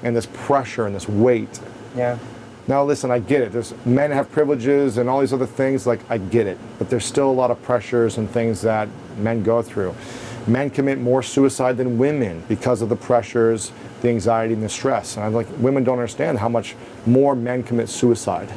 and 0.02 0.16
this 0.16 0.24
pressure 0.32 0.86
and 0.86 0.96
this 0.96 1.06
weight. 1.06 1.60
Yeah. 1.94 2.18
Now, 2.66 2.84
listen, 2.84 3.10
I 3.10 3.18
get 3.18 3.42
it. 3.42 3.52
There's 3.52 3.74
men 3.84 4.10
have 4.12 4.32
privileges 4.32 4.96
and 4.96 5.10
all 5.10 5.20
these 5.20 5.34
other 5.34 5.44
things. 5.44 5.86
Like 5.86 6.00
I 6.08 6.16
get 6.16 6.46
it, 6.46 6.56
but 6.78 6.88
there's 6.88 7.04
still 7.04 7.30
a 7.30 7.30
lot 7.30 7.50
of 7.50 7.62
pressures 7.64 8.16
and 8.16 8.30
things 8.30 8.62
that 8.62 8.88
men 9.18 9.42
go 9.42 9.60
through. 9.60 9.94
Men 10.46 10.70
commit 10.70 10.98
more 10.98 11.22
suicide 11.22 11.76
than 11.76 11.98
women 11.98 12.44
because 12.48 12.80
of 12.80 12.88
the 12.88 12.96
pressures, 12.96 13.72
the 14.00 14.08
anxiety, 14.08 14.54
and 14.54 14.62
the 14.62 14.70
stress. 14.70 15.18
And 15.18 15.26
I'm 15.26 15.34
like, 15.34 15.48
women 15.58 15.84
don't 15.84 15.98
understand 15.98 16.38
how 16.38 16.48
much 16.48 16.76
more 17.04 17.36
men 17.36 17.62
commit 17.62 17.90
suicide. 17.90 18.48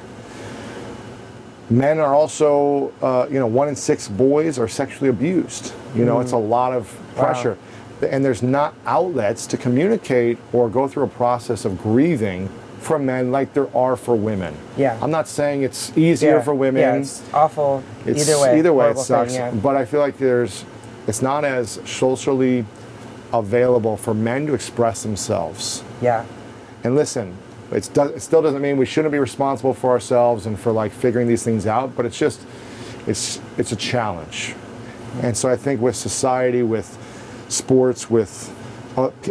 Men 1.70 2.00
are 2.00 2.14
also, 2.14 2.94
uh, 3.02 3.28
you 3.30 3.40
know, 3.40 3.48
one 3.48 3.68
in 3.68 3.76
six 3.76 4.08
boys 4.08 4.60
are 4.60 4.68
sexually 4.68 5.10
abused. 5.10 5.74
You 5.96 6.06
know, 6.06 6.20
it's 6.20 6.34
a 6.34 6.38
lot 6.38 6.74
of 6.74 6.96
pressure. 7.16 7.58
And 8.02 8.24
there's 8.24 8.44
not 8.44 8.76
outlets 8.86 9.48
to 9.48 9.58
communicate 9.58 10.38
or 10.54 10.70
go 10.70 10.88
through 10.88 11.04
a 11.04 11.08
process 11.08 11.66
of 11.66 11.82
grieving 11.82 12.50
for 12.80 13.00
men 13.00 13.32
like 13.32 13.54
there 13.54 13.76
are 13.76 13.96
for 13.96 14.16
women. 14.16 14.56
Yeah. 14.78 15.00
I'm 15.02 15.10
not 15.10 15.28
saying 15.28 15.64
it's 15.64 15.98
easier 15.98 16.36
yeah. 16.36 16.42
for 16.44 16.54
women. 16.54 16.82
Yeah, 16.82 16.96
it's 16.96 17.24
awful. 17.34 17.82
It's- 18.06 18.28
either 18.30 18.40
way. 18.40 18.60
Either 18.60 18.74
way, 18.74 18.86
it 18.86 18.94
horrible 18.94 19.04
thing, 19.04 19.30
sucks. 19.30 19.34
yeah. 19.34 19.52
But 19.52 19.76
I 19.76 19.86
feel 19.86 20.02
like 20.02 20.20
there's, 20.20 20.66
it's 21.08 21.22
not 21.22 21.44
as 21.46 21.80
socially 21.86 22.64
available 23.34 23.98
for 23.98 24.14
men 24.14 24.46
to 24.48 24.54
express 24.54 25.02
themselves. 25.02 25.84
Yeah. 26.00 26.26
And 26.84 26.96
listen, 26.96 27.36
it's 27.72 27.88
do, 27.88 28.04
it 28.04 28.22
still 28.22 28.42
doesn't 28.42 28.62
mean 28.62 28.78
we 28.78 28.86
shouldn't 28.86 29.12
be 29.12 29.20
responsible 29.20 29.74
for 29.74 29.90
ourselves 29.92 30.46
and 30.46 30.60
for 30.60 30.72
like 30.72 30.92
figuring 30.92 31.28
these 31.28 31.44
things 31.44 31.66
out. 31.68 31.96
But 31.96 32.06
it's 32.06 32.18
just, 32.18 32.42
it's 33.08 33.40
it's 33.58 33.72
a 33.72 33.76
challenge. 33.76 34.56
And 35.22 35.36
so 35.36 35.50
I 35.50 35.56
think 35.56 35.82
with 35.82 35.96
society, 35.96 36.62
with 36.62 36.98
sports, 37.50 38.10
with 38.10 38.54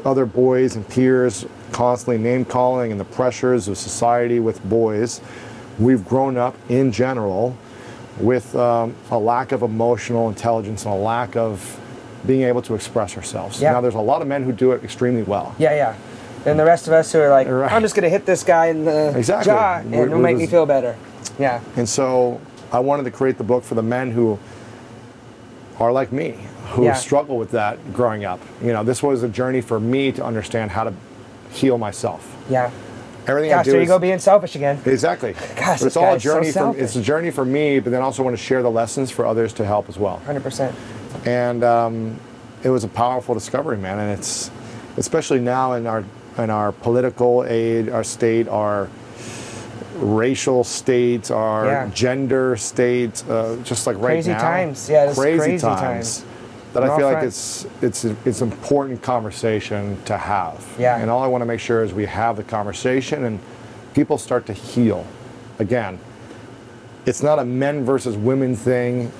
other 0.05 0.27
boys 0.27 0.77
and 0.77 0.89
peers 0.89 1.47
constantly 1.73 2.23
name 2.23 2.45
calling 2.45 2.91
and 2.93 3.01
the 3.01 3.05
pressures 3.05 3.69
of 3.69 3.77
society 3.77 4.41
with 4.41 4.63
boys, 4.65 5.21
we've 5.79 6.05
grown 6.07 6.37
up 6.37 6.55
in 6.69 6.93
general 6.93 7.57
with 8.19 8.55
um, 8.55 8.95
a 9.11 9.19
lack 9.19 9.53
of 9.53 9.63
emotional 9.63 10.29
intelligence 10.29 10.85
and 10.85 10.95
a 10.95 10.97
lack 10.97 11.37
of 11.37 11.81
being 12.27 12.43
able 12.43 12.63
to 12.63 12.75
express 12.75 13.17
ourselves. 13.17 13.61
Yeah. 13.61 13.73
Now, 13.73 13.81
there's 13.81 13.97
a 13.97 14.01
lot 14.01 14.23
of 14.23 14.29
men 14.29 14.45
who 14.45 14.53
do 14.53 14.73
it 14.73 14.85
extremely 14.85 15.25
well. 15.25 15.55
Yeah, 15.59 15.75
yeah. 15.75 15.97
And 16.47 16.59
the 16.59 16.65
rest 16.65 16.87
of 16.87 16.93
us 16.93 17.13
who 17.13 17.21
are 17.21 17.31
like, 17.31 17.49
Right. 17.49 17.73
I'm 17.73 17.83
just 17.83 17.95
gonna 17.95 18.09
hit 18.09 18.27
this 18.27 18.43
guy 18.43 18.67
in 18.67 18.85
the 18.85 19.17
Exactly. 19.17 19.51
jaw 19.53 19.77
and 19.79 19.91
We're- 19.93 20.07
it'll 20.07 20.19
make 20.19 20.37
me 20.37 20.47
feel 20.47 20.67
better. 20.67 20.97
Yeah. 21.39 21.61
And 21.77 21.89
so 21.89 22.41
I 22.73 22.81
wanted 22.81 23.05
to 23.05 23.11
create 23.11 23.39
the 23.39 23.45
book 23.45 23.65
for 23.65 23.75
the 23.75 23.83
men 23.83 24.11
who 24.11 24.39
are 25.81 25.91
like 25.93 26.13
me, 26.13 26.35
who 26.71 26.85
Yeah. 26.85 26.95
struggle 26.95 27.37
with 27.39 27.51
that 27.53 27.93
growing 27.93 28.25
up. 28.25 28.41
You 28.63 28.73
know, 28.73 28.85
this 28.85 29.03
was 29.03 29.23
a 29.23 29.29
journey 29.29 29.61
for 29.61 29.81
me 29.81 30.13
to 30.13 30.25
understand 30.25 30.71
how 30.73 30.85
to 30.85 30.93
heal 31.51 31.79
myself. 31.79 32.27
Yeah. 32.49 32.71
Everything 33.27 33.53
I 33.53 33.57
Gosh, 33.57 33.65
do 33.65 33.71
there 33.73 33.81
you 33.81 33.87
go 33.87 33.99
being 33.99 34.19
selfish 34.19 34.55
again. 34.55 34.79
Exactly. 34.85 35.35
Gosh, 35.57 35.83
it's 35.83 35.97
all 35.97 36.05
a 36.05 36.07
guy's 36.13 36.23
so 36.25 36.35
journey 36.35 36.53
for 36.53 36.77
it's 36.77 36.95
a 36.95 37.01
journey 37.01 37.31
for 37.31 37.45
me, 37.47 37.81
but 37.81 37.91
then 37.91 38.03
also 38.03 38.23
want 38.23 38.37
to 38.37 38.43
share 38.43 38.63
the 38.63 38.71
lessons 38.71 39.11
for 39.11 39.25
others 39.25 39.55
to 39.55 39.65
help 39.65 39.89
as 39.89 39.99
well. 39.99 40.21
100%. 40.29 40.73
And 41.25 41.65
um, 41.65 42.17
it 42.63 42.69
was 42.69 42.85
a 42.85 42.89
powerful 42.89 43.35
discovery, 43.35 43.79
man. 43.79 43.99
And 43.99 44.11
it's 44.19 44.51
especially 44.99 45.41
now 45.41 45.73
in 45.73 45.87
our 45.87 46.05
in 46.39 46.51
our 46.51 46.73
political 46.73 47.45
age, 47.47 47.89
our 47.89 48.05
state, 48.05 48.49
our 48.49 48.89
racial 49.97 50.65
state, 50.65 51.31
our 51.31 51.67
Yeah. 51.67 51.91
gender 51.95 52.57
state, 52.57 53.23
uh, 53.31 53.57
just 53.63 53.87
like 53.87 53.97
right 53.97 54.03
now. 54.03 54.09
Crazy 54.17 54.33
times. 54.35 54.89
Yeah, 54.91 55.13
crazy, 55.15 55.39
crazy 55.39 55.59
times. 55.59 55.81
times. 55.81 56.25
That 56.73 56.83
On 56.83 56.91
I 56.91 56.97
feel 56.97 57.07
like 57.07 57.19
fronts. 57.21 57.67
it's 57.81 58.05
it's 58.05 58.17
it's 58.27 58.41
important 58.43 59.01
conversation 59.03 59.97
to 60.07 60.17
have. 60.17 60.65
Yeah. 60.79 60.99
And 60.99 61.09
all 61.09 61.23
I 61.23 61.29
want 61.29 61.43
to 61.43 61.47
make 61.47 61.61
sure 61.61 61.85
is 61.85 61.93
we 61.95 62.07
have 62.07 62.37
the 62.37 62.43
conversation 62.43 63.25
and 63.25 63.39
people 63.95 64.19
start 64.19 64.45
to 64.47 64.53
heal. 64.53 65.07
Again, 65.61 66.01
it's 67.07 67.23
not 67.23 67.39
a 67.39 67.45
men 67.45 67.85
versus 67.85 68.17
women 68.17 68.57
thing. 68.57 69.13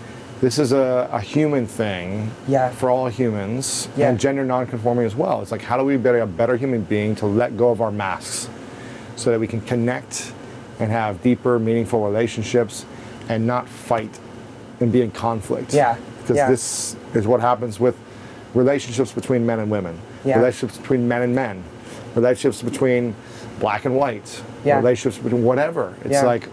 This 0.45 0.59
is 0.59 0.73
a, 0.73 1.09
a 1.11 1.21
human 1.23 1.67
thing 1.67 2.31
Yeah. 2.47 2.69
for 2.69 2.91
all 2.91 3.09
humans 3.09 3.89
Yeah. 3.97 4.11
and 4.11 4.21
gender 4.21 4.45
nonconforming 4.45 5.07
as 5.07 5.17
well. 5.17 5.41
It's 5.41 5.51
like 5.51 5.63
how 5.63 5.79
do 5.79 5.85
we 5.85 5.97
be 5.97 6.11
a 6.11 6.27
better 6.27 6.59
human 6.59 6.83
being 6.83 7.15
to 7.17 7.27
let 7.27 7.57
go 7.57 7.71
of 7.71 7.81
our 7.81 7.91
masks 7.91 8.51
so 9.17 9.31
that 9.31 9.41
we 9.41 9.47
can 9.47 9.63
connect 9.63 10.35
and 10.81 10.91
have 10.93 11.23
deeper, 11.23 11.59
meaningful 11.59 12.05
relationships 12.05 12.85
and 13.31 13.47
not 13.47 13.67
fight 13.67 14.19
and 14.81 14.93
be 14.93 15.01
in 15.01 15.13
conflict. 15.13 15.73
Yeah. 15.73 15.97
Because 16.21 16.37
Yeah. 16.37 16.51
this 16.51 16.95
is 17.15 17.27
what 17.27 17.41
happens 17.41 17.81
with 17.81 17.97
relationships 18.53 19.13
between 19.13 19.47
men 19.47 19.61
and 19.61 19.71
women, 19.71 19.99
relationships 20.27 20.77
between 20.77 21.09
men 21.09 21.23
and 21.23 21.35
men, 21.35 21.65
relationships 22.15 22.61
between 22.61 23.15
black 23.61 23.87
and 23.87 23.97
white, 23.97 24.43
Yeah. 24.63 24.77
relationships 24.77 25.23
between 25.25 25.43
whatever. 25.43 25.95
It's 26.05 26.23
like 26.23 26.51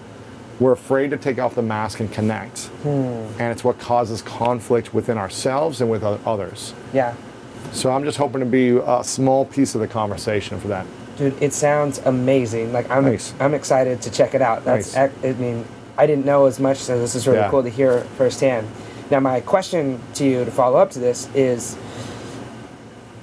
we're 0.61 0.71
afraid 0.71 1.09
to 1.09 1.17
take 1.17 1.39
off 1.39 1.55
the 1.55 1.61
mask 1.63 1.99
and 2.01 2.11
connect. 2.13 2.65
Hmm. 2.83 2.87
And 2.89 3.51
it's 3.51 3.63
what 3.63 3.79
causes 3.79 4.21
conflict 4.21 4.93
within 4.93 5.17
ourselves 5.17 5.81
and 5.81 5.89
with 5.89 6.03
others. 6.03 6.75
Yeah. 6.93 7.15
So 7.71 7.91
I'm 7.91 8.03
just 8.03 8.17
hoping 8.19 8.41
to 8.41 8.45
be 8.45 8.77
a 8.77 9.03
small 9.03 9.43
piece 9.45 9.73
of 9.73 9.81
the 9.81 9.87
conversation 9.87 10.59
for 10.59 10.67
that. 10.67 10.85
Dude, 11.17 11.41
it 11.41 11.51
sounds 11.53 11.97
amazing. 12.05 12.71
Like 12.73 12.87
I'm, 12.91 13.05
Nice. 13.05 13.33
I'm 13.39 13.55
excited 13.55 14.03
to 14.03 14.11
check 14.11 14.35
it 14.35 14.41
out. 14.43 14.63
That's, 14.63 14.95
Nice. 14.95 15.11
I 15.23 15.31
mean, 15.33 15.65
I 15.97 16.05
didn't 16.05 16.25
know 16.25 16.45
as 16.45 16.59
much, 16.59 16.77
so 16.77 16.99
this 16.99 17.15
is 17.15 17.25
really 17.27 17.39
Yeah. 17.39 17.49
cool 17.49 17.63
to 17.63 17.69
hear 17.69 18.01
firsthand. 18.17 18.67
Now, 19.09 19.19
my 19.19 19.41
question 19.41 19.99
to 20.13 20.23
you 20.23 20.45
to 20.45 20.51
follow 20.51 20.77
up 20.77 20.91
to 20.91 20.99
this 20.99 21.27
is, 21.33 21.75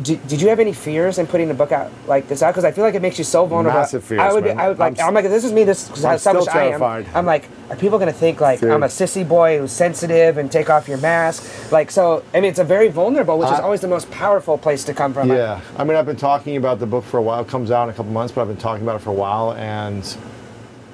did, 0.01 0.25
did 0.29 0.41
you 0.41 0.49
have 0.49 0.61
any 0.61 0.73
fears 0.73 1.19
in 1.19 1.27
putting 1.27 1.51
a 1.51 1.55
book 1.55 1.73
out 1.73 1.91
like 2.07 2.29
this 2.29 2.43
out? 2.43 2.53
Because 2.53 2.65
I 2.65 2.71
feel 2.71 2.85
like 2.85 2.95
it 2.95 3.03
makes 3.03 3.19
you 3.19 3.25
so 3.25 3.47
vulnerable. 3.47 3.81
Massive 3.81 4.05
fears, 4.05 4.21
I 4.21 4.33
would, 4.33 4.45
man. 4.45 4.59
I 4.59 4.69
would 4.69 4.79
like, 4.79 5.01
I'm 5.01 5.09
I'm, 5.09 5.15
like, 5.15 5.25
this 5.25 5.45
is 5.45 5.53
me. 5.53 5.65
This 5.65 5.91
is 5.91 6.05
how 6.05 6.17
selfish 6.17 6.49
I 6.55 6.69
am. 6.69 6.83
I'm 7.15 7.27
like, 7.27 7.49
are 7.69 7.77
people 7.77 7.99
gonna 7.99 8.13
think 8.13 8.41
like 8.41 8.61
Dude. 8.61 8.71
I'm 8.71 8.85
a 8.85 8.87
sissy 8.87 9.29
boy 9.29 9.59
who's 9.59 9.73
sensitive 9.73 10.39
and 10.39 10.53
take 10.53 10.71
off 10.71 10.87
your 10.87 10.99
mask? 10.99 11.73
Like, 11.73 11.91
so 11.91 12.23
I 12.33 12.41
mean, 12.41 12.51
it's 12.51 12.61
a 12.61 12.65
very 12.65 12.89
vulnerable, 12.89 13.39
which 13.39 13.51
is 13.51 13.59
always 13.59 13.81
the 13.81 13.89
most 13.89 14.09
powerful 14.11 14.57
place 14.57 14.85
to 14.85 14.95
come 14.95 15.13
from. 15.13 15.31
Yeah, 15.31 15.61
I 15.77 15.83
mean, 15.83 15.97
I've 15.97 16.07
been 16.07 16.17
talking 16.17 16.57
about 16.57 16.79
the 16.79 16.87
book 16.87 17.05
for 17.05 17.19
a 17.19 17.23
while. 17.23 17.41
It 17.41 17.49
comes 17.49 17.73
out 17.73 17.85
in 17.85 17.91
a 17.91 17.93
couple 17.93 18.13
months, 18.13 18.33
but 18.33 18.43
I've 18.43 18.49
been 18.49 18.57
talking 18.57 18.85
about 18.85 18.97
it 18.97 19.03
for 19.03 19.11
a 19.11 19.15
while, 19.15 19.55
and 19.55 20.17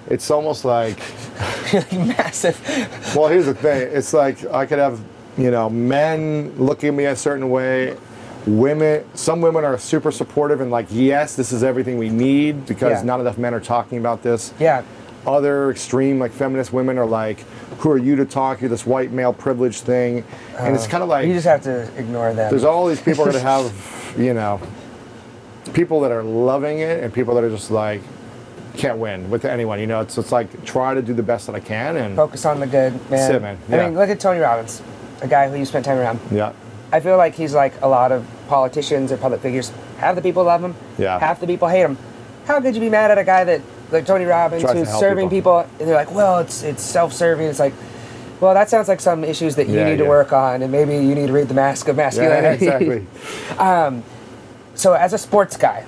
it's 0.08 0.30
almost 0.30 0.64
like, 0.64 0.98
massive. 1.92 2.58
well, 3.14 3.28
here's 3.28 3.46
the 3.46 3.54
thing: 3.54 3.90
it's 3.92 4.14
like 4.14 4.46
I 4.46 4.64
could 4.64 4.78
have, 4.78 4.98
you 5.36 5.50
know, 5.50 5.68
men 5.68 6.56
looking 6.56 6.88
at 6.88 6.94
me 6.94 7.04
a 7.04 7.16
certain 7.16 7.50
way. 7.50 7.98
Women, 8.46 9.04
some 9.14 9.40
women 9.40 9.64
are 9.64 9.78
super 9.78 10.10
supportive 10.10 10.60
and 10.60 10.70
like, 10.70 10.86
yes, 10.90 11.34
this 11.34 11.52
is 11.52 11.62
everything 11.62 11.96
we 11.96 12.10
need 12.10 12.66
because 12.66 12.98
Yeah. 12.98 13.02
not 13.02 13.20
enough 13.20 13.38
men 13.38 13.54
are 13.54 13.60
talking 13.60 13.98
about 13.98 14.22
this. 14.22 14.52
Yeah. 14.58 14.82
Other 15.26 15.70
extreme, 15.70 16.18
like 16.18 16.32
feminist 16.32 16.72
women, 16.72 16.98
are 16.98 17.06
like, 17.06 17.38
who 17.78 17.90
are 17.90 17.96
you 17.96 18.16
to 18.16 18.26
talk? 18.26 18.60
You're 18.60 18.68
this 18.68 18.84
white 18.84 19.10
male 19.10 19.32
privilege 19.32 19.80
thing, 19.80 20.22
and 20.58 20.74
it's 20.74 20.84
oh. 20.86 20.90
kind 20.90 21.02
of 21.02 21.08
like 21.08 21.26
You 21.26 21.32
just 21.32 21.46
have 21.46 21.62
to 21.62 21.82
ignore 21.98 22.34
them. 22.34 22.50
there's 22.50 22.64
all 22.64 22.86
these 22.86 23.00
people 23.00 23.24
that 23.24 23.40
have, 23.40 23.72
you 24.18 24.34
know, 24.34 24.60
people 25.72 26.00
that 26.00 26.12
are 26.12 26.22
loving 26.22 26.80
it 26.80 27.02
and 27.02 27.12
people 27.12 27.34
that 27.36 27.44
are 27.44 27.50
just 27.50 27.70
like 27.70 28.02
can't 28.76 28.98
win 28.98 29.30
with 29.30 29.44
anyone. 29.44 29.80
You 29.80 29.86
know, 29.86 30.00
it's 30.00 30.18
it's 30.18 30.32
like 30.32 30.64
try 30.64 30.94
to 30.94 31.02
do 31.02 31.14
the 31.14 31.22
best 31.22 31.46
that 31.46 31.54
I 31.54 31.60
can 31.60 31.96
and 31.96 32.16
focus 32.16 32.44
on 32.44 32.60
the 32.60 32.66
good, 32.66 32.92
man. 33.10 33.34
it, 33.34 33.42
man. 33.42 33.58
I 33.70 33.76
mean, 33.84 33.94
look 33.94 34.10
at 34.10 34.20
Tony 34.20 34.40
Robbins, 34.40 34.82
a 35.22 35.28
guy 35.28 35.48
who 35.48 35.56
you 35.56 35.64
spent 35.64 35.84
time 35.84 35.98
around. 35.98 36.20
yeah, 36.30 36.52
I 36.94 37.00
feel 37.00 37.16
like 37.16 37.34
he's 37.34 37.54
like 37.54 37.72
a 37.82 37.88
lot 37.88 38.12
of 38.12 38.24
politicians 38.46 39.10
or 39.10 39.16
public 39.16 39.40
figures. 39.40 39.72
Half 39.98 40.14
the 40.14 40.22
people 40.22 40.44
love 40.44 40.62
him. 40.62 40.76
Yeah. 40.96 41.18
Half 41.18 41.40
the 41.40 41.46
people 41.48 41.66
hate 41.66 41.80
him. 41.80 41.98
How 42.46 42.60
could 42.60 42.76
you 42.76 42.80
be 42.80 42.88
mad 42.88 43.10
at 43.10 43.18
a 43.18 43.24
guy 43.24 43.42
that 43.42 43.62
like 43.90 44.06
Tony 44.06 44.24
Robbins 44.26 44.62
Tries 44.62 44.74
to 44.74 44.78
who's 44.78 44.88
help 44.88 45.00
serving 45.00 45.28
people. 45.28 45.62
people. 45.62 45.76
and 45.80 45.88
they're 45.88 45.96
like, 45.96 46.14
well, 46.14 46.38
it's 46.38 46.62
it's 46.62 46.84
self-serving. 46.84 47.48
It's 47.48 47.58
like, 47.58 47.74
well, 48.40 48.54
that 48.54 48.70
sounds 48.70 48.86
like 48.86 49.00
some 49.00 49.24
issues 49.24 49.56
that 49.56 49.66
you 49.68 49.74
Yeah, 49.78 49.88
need 49.90 49.96
to 49.98 50.04
yeah. 50.04 50.08
work 50.08 50.32
on, 50.32 50.62
and 50.62 50.70
maybe 50.70 50.92
you 50.94 51.16
need 51.16 51.26
to 51.26 51.32
read 51.32 51.48
the 51.48 51.54
Mask 51.54 51.88
of 51.88 51.96
Masculinity. 51.96 52.64
yeah, 52.66 52.78
exactly. 52.78 53.06
So, 54.76 54.92
as 54.94 55.12
a 55.12 55.18
sports 55.18 55.56
guy, 55.56 55.84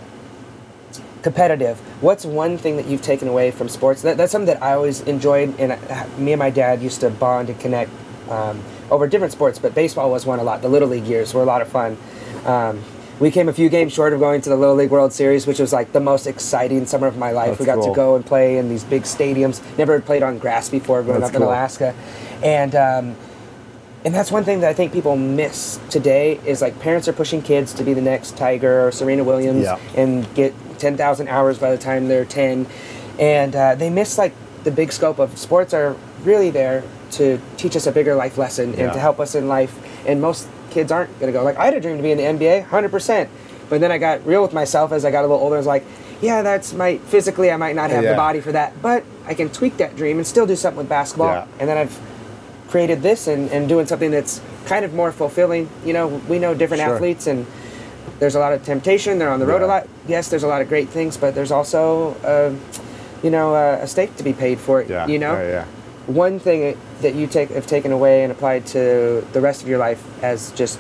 competitive, 1.23 1.79
what's 2.01 2.25
one 2.25 2.57
thing 2.57 2.77
that 2.77 2.87
you've 2.87 3.03
taken 3.03 3.27
away 3.29 3.51
from 3.51 3.69
sports? 3.69 4.03
That, 4.03 4.17
that's 4.17 4.31
something 4.31 4.47
that 4.55 4.63
I 4.63 4.75
always 4.75 5.01
enjoyed, 5.03 5.59
and 5.59 5.73
I, 5.73 6.07
me 6.19 6.33
and 6.33 6.39
my 6.39 6.51
dad 6.51 6.81
used 6.83 7.01
to 7.01 7.11
bond 7.11 7.49
and 7.49 7.59
connect 7.59 7.91
um, 8.31 8.63
over 8.91 9.07
different 9.07 9.33
sports, 9.33 9.59
but 9.59 9.75
baseball 9.75 10.11
was 10.11 10.27
one 10.27 10.39
a 10.39 10.43
lot. 10.45 10.63
The 10.63 10.69
Little 10.69 10.89
League 10.89 11.07
years 11.07 11.35
were 11.35 11.43
a 11.43 11.47
lot 11.47 11.63
of 11.63 11.69
fun. 11.69 11.97
Um, 12.45 12.83
we 13.19 13.31
came 13.31 13.49
a 13.49 13.53
few 13.53 13.69
games 13.71 13.93
short 13.95 14.13
of 14.13 14.21
going 14.21 14.43
to 14.43 14.51
the 14.51 14.57
Little 14.57 14.75
League 14.75 14.91
World 14.91 15.13
Series, 15.13 15.47
which 15.47 15.59
was 15.59 15.73
like 15.73 15.93
the 15.93 16.01
most 16.01 16.27
exciting 16.27 16.85
summer 16.87 17.07
of 17.07 17.17
my 17.17 17.31
life. 17.33 17.59
That's 17.59 17.61
we 17.61 17.67
got 17.67 17.83
to 17.83 17.95
go 17.95 18.15
and 18.15 18.25
play 18.25 18.59
in 18.59 18.69
these 18.69 18.85
big 18.85 19.03
stadiums. 19.05 19.63
Never 19.79 19.95
had 19.95 20.05
played 20.05 20.23
on 20.23 20.39
grass 20.39 20.69
before 20.69 21.03
growing 21.03 21.21
That's 21.21 21.31
up 21.31 21.37
in. 21.37 21.43
Alaska. 21.43 21.95
And 22.43 22.75
um, 22.75 23.17
and 24.05 24.15
that's 24.15 24.31
one 24.31 24.45
thing 24.45 24.61
that 24.61 24.69
I 24.69 24.75
think 24.75 24.93
people 24.93 25.17
miss 25.17 25.81
today 25.91 26.39
is 26.45 26.61
like 26.61 26.79
parents 26.79 27.09
are 27.09 27.13
pushing 27.13 27.43
kids 27.43 27.73
to 27.75 27.83
be 27.85 27.95
the 27.95 28.03
next 28.03 28.37
Tiger 28.37 28.87
or 28.87 28.93
Serena 28.93 29.25
Williams 29.25 29.65
Yeah. 29.65 29.79
and 29.97 30.33
get 30.35 30.55
10,000 30.79 31.27
hours 31.29 31.59
by 31.59 31.71
the 31.73 31.79
time 31.79 32.07
they're 32.07 32.25
10. 32.27 32.67
And 33.19 33.57
uh, 33.57 33.75
they 33.75 33.91
miss 33.91 34.19
like 34.19 34.33
the 34.63 34.71
big 34.71 34.93
scope 34.93 35.19
of 35.19 35.37
sports 35.39 35.73
are 35.75 35.97
really 36.23 36.51
there 36.51 36.85
to 37.17 37.41
teach 37.57 37.77
us 37.77 37.87
a 37.87 37.93
bigger 37.93 38.15
life 38.15 38.39
lesson 38.39 38.75
and 38.75 38.93
to 38.93 38.99
help 38.99 39.21
us 39.21 39.35
in 39.35 39.49
life. 39.49 39.75
And 40.07 40.21
most 40.21 40.49
kids 40.71 40.93
aren't 40.93 41.11
going 41.19 41.33
to 41.33 41.39
go 41.39 41.43
like, 41.45 41.57
I 41.57 41.65
had 41.65 41.75
a 41.75 41.81
dream 41.81 41.97
to 41.97 42.03
be 42.03 42.11
in 42.13 42.19
the 42.19 42.25
NBA, 42.25 42.67
100%. 42.69 43.29
But 43.69 43.81
then 43.81 43.91
I 43.91 43.99
got 43.99 44.25
real 44.27 44.43
with 44.43 44.53
myself 44.53 44.93
as 44.93 45.05
I 45.05 45.11
got 45.11 45.21
a 45.25 45.27
little 45.27 45.43
older. 45.43 45.57
I 45.57 45.59
was 45.59 45.67
like, 45.67 45.85
yeah, 46.21 46.43
that's 46.43 46.73
my 46.73 46.99
physically, 46.99 47.51
I 47.51 47.57
might 47.57 47.75
not 47.77 47.91
have 47.91 48.05
the 48.05 48.15
body 48.15 48.41
for 48.41 48.53
that, 48.53 48.81
but 48.81 49.05
I 49.27 49.35
can 49.35 49.49
tweak 49.51 49.77
that 49.79 49.97
dream 49.97 50.19
and 50.19 50.27
still 50.27 50.47
do 50.47 50.57
something 50.57 50.79
with 50.79 50.89
basketball. 50.89 51.29
Yeah. 51.35 51.47
And 51.59 51.69
then 51.69 51.77
I've 51.77 51.99
created 52.69 53.03
this 53.03 53.27
and, 53.27 53.51
and 53.51 53.69
doing 53.69 53.87
something 53.87 54.11
that's 54.11 54.41
kind 54.67 54.85
of 54.85 54.95
more 54.95 55.13
fulfilling. 55.13 55.69
You 55.85 55.93
know, 55.93 56.09
we 56.29 56.39
know 56.39 56.55
different 56.55 56.83
Sure. 56.83 56.95
athletes 56.95 57.27
and 57.27 57.47
there's 58.19 58.35
a 58.35 58.39
lot 58.39 58.53
of 58.53 58.65
temptation. 58.65 59.19
They're 59.19 59.31
on 59.31 59.41
the 59.41 59.47
road 59.47 59.63
a 59.63 59.67
lot. 59.67 59.89
Yes, 60.09 60.29
there's 60.31 60.43
a 60.43 60.49
lot 60.49 60.63
of 60.63 60.69
great 60.69 60.89
things, 60.89 61.17
but 61.17 61.35
there's 61.35 61.51
also, 61.53 62.15
uh, 62.25 62.55
you 63.23 63.31
know, 63.31 63.55
uh, 63.55 63.81
a 63.83 63.87
stake 63.87 64.17
to 64.17 64.23
be 64.25 64.33
paid 64.33 64.59
for 64.59 64.81
it. 64.81 64.89
Yeah, 64.89 65.07
You 65.07 65.19
know, 65.19 65.33
yeah, 65.35 65.49
yeah. 65.49 65.65
One 66.07 66.39
thing 66.39 66.77
that 67.01 67.15
you 67.15 67.27
take 67.27 67.51
have 67.51 67.67
taken 67.67 67.93
away 67.93 68.23
and 68.23 68.33
applied 68.33 68.67
to 68.67 69.27
the 69.33 69.41
rest 69.41 69.63
of 69.63 69.69
your 69.69 69.79
life 69.79 70.05
as 70.23 70.53
just 70.53 70.79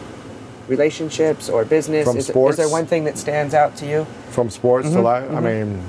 relationships 0.68 1.48
or 1.48 1.64
business. 1.64 2.06
From 2.06 2.16
is, 2.16 2.26
sports? 2.26 2.52
is 2.52 2.56
there 2.58 2.68
one 2.68 2.86
thing 2.86 3.04
that 3.04 3.18
stands 3.18 3.54
out 3.54 3.76
to 3.76 3.86
you? 3.86 4.04
From 4.30 4.50
sports 4.50 4.86
Mm-hmm, 4.88 4.96
to 4.96 5.02
life, 5.02 5.30
I 5.30 5.40
mean, 5.40 5.82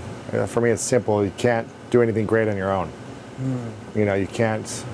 for 0.47 0.61
me, 0.61 0.71
it's 0.71 0.81
simple. 0.81 1.23
You 1.23 1.31
can't 1.37 1.67
do 1.89 2.01
anything 2.01 2.25
great 2.25 2.47
on 2.47 2.57
your 2.57 2.71
own. 2.71 2.87
Hmm. 3.37 3.69
You 3.95 4.05
know, 4.05 4.15
you 4.15 4.27
can't 4.27 4.85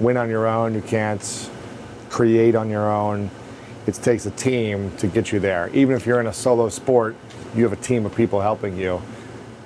win 0.00 0.16
on 0.16 0.28
your 0.28 0.46
own. 0.46 0.74
You 0.74 0.82
can't 0.82 1.50
create 2.10 2.54
on 2.54 2.70
your 2.70 2.90
own. 2.90 3.30
It 3.86 3.94
takes 3.94 4.26
a 4.26 4.30
team 4.32 4.90
to 4.98 5.06
get 5.06 5.32
you 5.32 5.40
there. 5.40 5.70
Even 5.72 5.96
if 5.96 6.06
you're 6.06 6.20
in 6.20 6.26
a 6.26 6.32
solo 6.32 6.68
sport, 6.68 7.16
you 7.54 7.62
have 7.64 7.72
a 7.72 7.82
team 7.82 8.04
of 8.04 8.14
people 8.14 8.40
helping 8.40 8.76
you. 8.76 9.00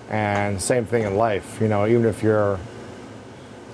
And 0.09 0.61
same 0.61 0.85
thing 0.85 1.05
in 1.05 1.17
life. 1.17 1.59
You 1.61 1.69
know, 1.69 1.87
even 1.87 2.05
if 2.07 2.23
you're 2.23 2.59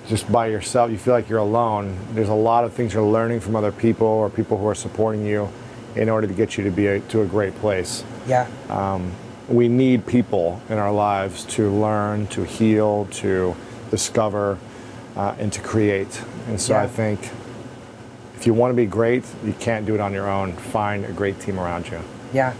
just 0.07 0.31
by 0.31 0.47
yourself, 0.47 0.89
you 0.89 0.97
feel 0.97 1.13
like 1.13 1.27
you're 1.29 1.39
alone. 1.39 1.97
There's 2.13 2.29
a 2.29 2.33
lot 2.33 2.63
of 2.63 2.73
things 2.73 2.93
you're 2.93 3.03
learning 3.03 3.41
from 3.41 3.55
other 3.55 3.71
people 3.73 4.07
or 4.07 4.29
people 4.29 4.57
who 4.57 4.65
are 4.67 4.75
supporting 4.75 5.25
you 5.25 5.49
in 5.95 6.09
order 6.09 6.27
to 6.27 6.33
get 6.33 6.57
you 6.57 6.63
to 6.63 6.71
be 6.71 6.87
a, 6.87 6.99
to 7.01 7.21
a 7.21 7.25
great 7.25 7.55
place 7.55 8.03
Yeah. 8.27 8.47
we 9.49 9.67
need 9.67 10.05
people 10.05 10.61
in 10.69 10.77
our 10.77 10.91
lives 10.91 11.43
to 11.55 11.69
learn, 11.69 12.27
to 12.27 12.43
heal, 12.43 13.07
to 13.11 13.55
discover, 13.91 14.57
uh, 15.15 15.35
and 15.39 15.51
to 15.53 15.61
create. 15.61 16.21
And 16.47 16.59
so 16.59 16.73
Yeah. 16.73 16.83
I 16.83 16.87
think 16.87 17.19
if 18.35 18.45
you 18.45 18.53
want 18.53 18.71
to 18.71 18.75
be 18.75 18.85
great, 18.85 19.23
you 19.43 19.53
can't 19.53 19.85
do 19.85 19.95
it 19.95 19.99
on 20.01 20.13
your 20.13 20.29
own. 20.29 20.53
Find 20.53 21.05
a 21.05 21.11
great 21.11 21.39
team 21.39 21.59
around 21.59 21.89
you. 21.89 21.99
Yeah. 22.33 22.53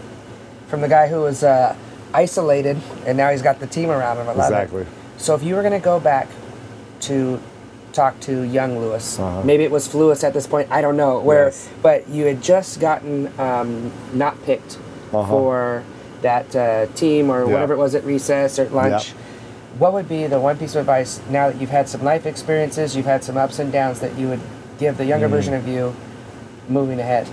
From 0.66 0.80
the 0.80 0.88
guy 0.88 1.06
who 1.08 1.20
was 1.20 1.42
uh, 1.44 1.76
isolated 2.12 2.76
and 3.06 3.16
now 3.16 3.30
he's 3.30 3.42
got 3.42 3.60
the 3.60 3.66
team 3.66 3.90
around 3.90 4.16
him. 4.18 4.26
Love 4.26 4.36
it. 4.38 4.40
Exactly. 4.42 4.86
So 5.18 5.34
if 5.34 5.42
you 5.42 5.54
were 5.54 5.62
going 5.62 5.78
to 5.80 5.84
go 5.84 6.00
back 6.00 6.26
to 7.02 7.40
talk 7.92 8.18
to 8.20 8.42
young 8.42 8.78
Lewis. 8.78 9.18
Uh-huh. 9.18 9.42
Maybe 9.42 9.64
it 9.64 9.70
was 9.70 9.94
Lewis 9.94 10.22
at 10.24 10.32
this 10.34 10.46
point. 10.46 10.70
I 10.70 10.80
don't 10.82 10.96
know 10.96 11.18
where, 11.20 11.46
Yes. 11.46 11.68
but 11.82 12.08
you 12.08 12.26
had 12.26 12.42
just 12.42 12.80
gotten 12.80 13.30
um, 13.38 13.90
not 14.12 14.42
picked 14.44 14.78
Uh-huh. 15.12 15.26
for 15.30 15.82
that 16.22 16.54
uh, 16.54 16.86
team 16.94 17.30
or 17.30 17.44
Yeah. 17.46 17.52
whatever 17.52 17.72
it 17.74 17.78
was 17.78 17.94
at 17.94 18.04
recess 18.04 18.58
or 18.58 18.66
lunch. 18.68 19.12
What 19.78 19.92
would 19.92 20.08
be 20.08 20.26
the 20.26 20.40
one 20.40 20.56
piece 20.58 20.74
of 20.74 20.80
advice 20.80 21.20
now 21.30 21.48
that 21.50 21.60
you've 21.60 21.70
had 21.70 21.88
some 21.88 22.02
life 22.02 22.26
experiences, 22.26 22.96
you've 22.96 23.06
had 23.06 23.22
some 23.24 23.36
ups 23.36 23.58
and 23.58 23.70
downs 23.72 24.00
that 24.00 24.18
you 24.18 24.28
would 24.28 24.40
give 24.78 24.96
the 24.98 25.04
Mm. 25.04 25.08
younger 25.08 25.28
version 25.28 25.54
of 25.54 25.66
you 25.68 25.94
moving 26.68 26.98
ahead? 27.00 27.26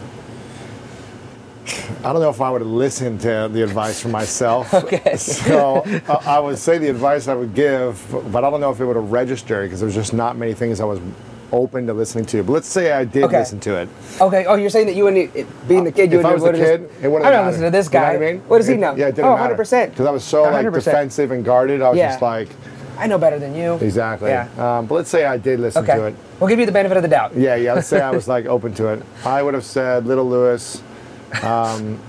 I 2.04 2.14
don't 2.14 2.22
know 2.22 2.30
if 2.30 2.42
I 2.42 2.50
would 2.52 2.62
listen 2.62 3.18
to 3.20 3.50
the 3.52 3.64
advice 3.64 4.00
from 4.02 4.12
myself. 4.12 4.74
Okay. 4.86 5.16
So 5.18 5.78
uh, 6.08 6.22
I 6.26 6.40
would 6.40 6.58
say 6.60 6.78
the 6.78 6.90
advice 6.90 7.28
I 7.28 7.34
would 7.34 7.54
give, 7.56 8.04
but 8.32 8.44
I 8.44 8.50
don't 8.52 8.62
know 8.62 8.70
if 8.72 8.80
it 8.80 8.86
would 8.86 8.96
have 8.96 9.12
registered 9.12 9.68
because 9.68 9.80
there's 9.80 9.96
just 9.96 10.14
not 10.14 10.38
many 10.38 10.54
things 10.54 10.80
I 10.80 10.86
was 10.86 11.00
open 11.52 11.88
to 11.88 11.94
listening 11.94 12.26
to. 12.26 12.44
But 12.44 12.52
let's 12.54 12.68
say 12.68 12.92
I 12.92 13.04
did 13.06 13.24
Okay. 13.24 13.40
listen 13.40 13.60
to 13.62 13.76
it. 13.82 13.90
Okay. 14.22 14.46
Oh, 14.46 14.56
you're 14.56 14.70
saying 14.70 14.86
that 14.88 14.96
you 14.96 15.06
wouldn't, 15.06 15.36
it- 15.36 15.68
being 15.68 15.84
the 15.84 15.92
kid, 15.92 16.12
you 16.12 16.20
if 16.20 16.26
I 16.26 16.34
was 16.34 16.42
wouldn't 16.44 16.60
have 16.64 16.82
kid, 16.82 16.90
just- 16.92 17.04
it 17.04 17.08
wouldn't 17.08 17.26
I'm 17.26 17.34
have 17.34 17.46
not 17.46 17.48
listening 17.52 17.72
to 17.72 17.78
this 17.78 17.88
You 17.88 17.92
know 17.94 18.00
guy. 18.06 18.14
what 18.18 18.24
I 18.28 18.32
mean? 18.34 18.42
What 18.42 18.58
does 18.60 18.68
he 18.68 18.74
It- 18.74 18.80
know? 18.80 18.96
Yeah, 18.96 19.08
it 19.08 19.16
didn't 19.16 19.32
oh, 19.32 19.36
matter. 19.38 19.56
100%. 19.56 19.90
Because 19.92 20.06
I 20.06 20.12
was 20.12 20.24
so 20.24 20.44
like 20.44 20.66
100%. 20.66 20.74
defensive 20.84 21.32
and 21.32 21.44
guarded. 21.46 21.82
I 21.82 21.90
was 21.90 21.98
Yeah. 21.98 22.10
just 22.10 22.22
like, 22.22 22.50
I 23.00 23.08
know 23.08 23.18
better 23.18 23.40
than 23.40 23.56
you. 23.56 23.74
exactly. 23.82 24.30
Yeah. 24.30 24.48
Um, 24.58 24.86
but 24.86 24.96
let's 24.96 25.10
say 25.10 25.26
I 25.26 25.38
did 25.38 25.60
listen 25.60 25.84
Okay. 25.84 25.96
to 25.96 26.06
it. 26.06 26.16
We'll 26.40 26.50
give 26.50 26.60
you 26.60 26.66
the 26.66 26.72
benefit 26.72 26.98
of 26.98 27.04
the 27.04 27.10
doubt. 27.10 27.36
Yeah, 27.36 27.56
yeah. 27.56 27.74
Let's 27.74 27.88
say 27.88 28.02
I 28.02 28.12
was 28.12 28.28
like 28.28 28.46
open 28.46 28.74
to 28.76 28.88
it. 28.90 29.04
I 29.26 29.42
would 29.42 29.54
have 29.54 29.66
said, 29.66 30.06
little 30.06 30.28
Lewis. 30.30 30.82
Um, 31.43 31.99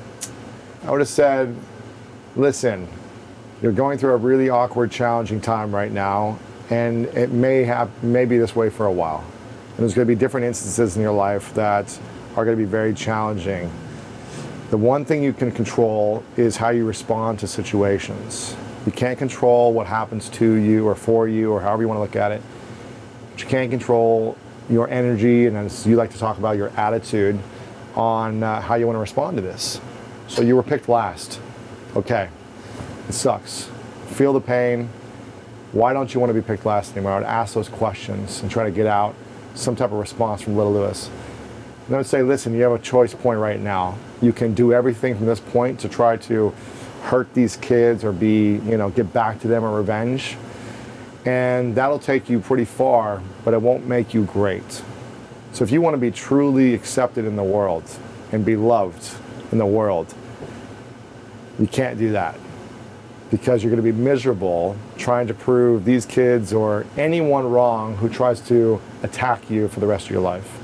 I 0.85 0.91
would 0.91 1.01
have 1.01 1.09
said, 1.09 1.55
listen, 2.37 2.87
you're 3.63 3.73
going 3.73 3.99
through 3.99 4.13
a 4.13 4.17
really 4.17 4.51
awkward, 4.51 4.91
challenging 4.91 5.41
time 5.41 5.75
right 5.75 5.91
now, 5.91 6.39
and 6.71 7.07
it 7.07 7.31
may 7.31 7.65
have 7.65 7.91
may 8.03 8.25
be 8.25 8.39
this 8.39 8.55
way 8.55 8.71
for 8.71 8.87
a 8.87 8.93
while. 8.93 9.25
And 9.71 9.79
there's 9.79 9.95
going 9.95 10.07
to 10.07 10.15
be 10.15 10.19
different 10.19 10.47
instances 10.47 10.97
in 10.97 11.03
your 11.03 11.13
life 11.13 11.53
that 11.55 11.99
are 12.37 12.45
going 12.45 12.57
to 12.57 12.63
be 12.63 12.69
very 12.69 12.95
challenging. 12.95 13.71
The 14.71 14.77
one 14.77 15.05
thing 15.05 15.23
you 15.23 15.33
can 15.33 15.53
control 15.53 16.23
is 16.37 16.57
how 16.57 16.71
you 16.71 16.85
respond 16.85 17.39
to 17.41 17.47
situations. 17.47 18.57
You 18.85 18.93
can't 18.93 19.19
control 19.19 19.73
what 19.73 19.87
happens 19.87 20.29
to 20.31 20.55
you 20.55 20.87
or 20.87 20.95
for 20.95 21.29
you 21.29 21.53
or 21.53 21.61
however 21.61 21.83
you 21.83 21.89
want 21.89 21.99
to 21.99 22.03
look 22.03 22.17
at 22.17 22.33
it. 22.33 22.43
But 23.33 23.43
you 23.43 23.49
can't 23.49 23.71
control 23.71 24.37
your 24.69 24.89
energy 24.89 25.47
and 25.47 25.57
as 25.57 25.87
you 25.87 25.97
like 25.97 26.11
to 26.11 26.19
talk 26.19 26.39
about 26.39 26.57
your 26.57 26.71
attitude 26.71 27.39
on 27.97 28.43
uh, 28.43 28.61
how 28.61 28.75
you 28.75 28.87
want 28.87 28.97
to 28.97 29.01
respond 29.01 29.37
to 29.37 29.43
this. 29.43 29.81
So 30.29 30.43
you 30.43 30.55
were 30.57 30.63
picked 30.63 30.89
last. 30.89 31.41
Okay. 31.95 32.29
It 33.09 33.13
sucks. 33.13 33.69
Feel 34.09 34.33
the 34.33 34.41
pain. 34.41 34.89
Why 35.73 35.93
don't 35.93 36.13
you 36.13 36.21
want 36.21 36.31
to 36.31 36.35
be 36.35 36.43
picked 36.43 36.67
last 36.67 36.93
anymore? 36.93 37.13
I 37.13 37.19
would 37.19 37.27
ask 37.27 37.55
those 37.55 37.69
questions 37.69 38.43
and 38.43 38.51
try 38.51 38.65
to 38.65 38.71
get 38.71 38.87
out 38.87 39.15
some 39.55 39.77
type 39.77 39.93
of 39.93 39.99
response 39.99 40.43
from 40.43 40.57
little 40.57 40.73
Lewis. 40.73 41.11
And 41.87 41.95
I 41.95 41.99
would 41.99 42.07
say, 42.07 42.23
listen, 42.23 42.55
you 42.55 42.63
have 42.63 42.73
a 42.73 42.79
choice 42.79 43.15
point 43.15 43.39
right 43.39 43.61
now. 43.61 43.97
You 44.21 44.33
can 44.33 44.55
do 44.55 44.73
everything 44.73 45.17
from 45.17 45.27
this 45.27 45.41
point 45.41 45.81
to 45.81 45.89
try 45.89 46.17
to 46.19 46.53
hurt 47.03 47.33
these 47.35 47.57
kids 47.57 48.05
or 48.05 48.13
be, 48.13 48.55
you 48.55 48.77
know, 48.77 48.91
get 48.91 49.13
back 49.13 49.41
to 49.41 49.49
them 49.49 49.65
or 49.65 49.77
revenge. 49.77 50.37
And 51.25 51.75
that'll 51.75 51.99
take 51.99 52.29
you 52.29 52.41
pretty 52.41 52.65
far, 52.65 53.23
but 53.45 53.55
it 53.55 53.63
won't 53.63 53.87
make 53.87 54.15
you 54.15 54.25
great. 54.25 54.83
So 55.57 55.65
if 55.65 55.71
you 55.71 55.81
want 55.81 55.95
to 55.95 55.99
be 55.99 56.11
truly 56.11 56.75
accepted 56.75 57.25
in 57.25 57.35
the 57.35 57.43
world 57.43 57.83
and 58.31 58.45
be 58.45 58.57
loved 58.57 59.17
in 59.53 59.57
the 59.57 59.65
world, 59.65 60.13
you 61.59 61.67
can't 61.67 61.99
do 61.99 62.13
that 62.13 62.39
because 63.31 63.63
you're 63.63 63.71
going 63.71 63.83
to 63.83 63.91
be 63.91 63.99
miserable 63.99 64.77
trying 64.99 65.27
to 65.29 65.33
prove 65.33 65.87
these 65.87 66.05
kids 66.05 66.53
or 66.53 66.85
anyone 66.99 67.51
wrong 67.51 67.97
who 67.97 68.11
tries 68.11 68.43
to 68.49 68.83
attack 69.03 69.49
you 69.49 69.67
for 69.69 69.81
the 69.81 69.87
rest 69.87 70.05
of 70.05 70.11
your 70.11 70.21
life. 70.21 70.59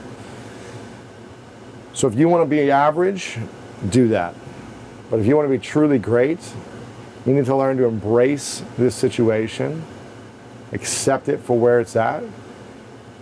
So 1.95 2.07
if 2.07 2.15
you 2.15 2.29
want 2.29 2.43
to 2.43 2.47
be 2.47 2.71
average, 2.71 3.39
do 3.89 4.09
that. 4.09 4.35
But 5.09 5.21
if 5.21 5.27
you 5.27 5.37
want 5.37 5.47
to 5.47 5.59
be 5.59 5.59
truly 5.59 5.99
great, 5.99 6.53
you 7.25 7.33
need 7.33 7.47
to 7.47 7.57
learn 7.57 7.79
to 7.79 7.87
embrace 7.87 8.63
this 8.77 8.95
situation, 8.95 9.85
accept 10.71 11.31
it 11.31 11.41
for 11.41 11.59
where 11.59 11.81
it's 11.81 11.97
at, 11.97 12.25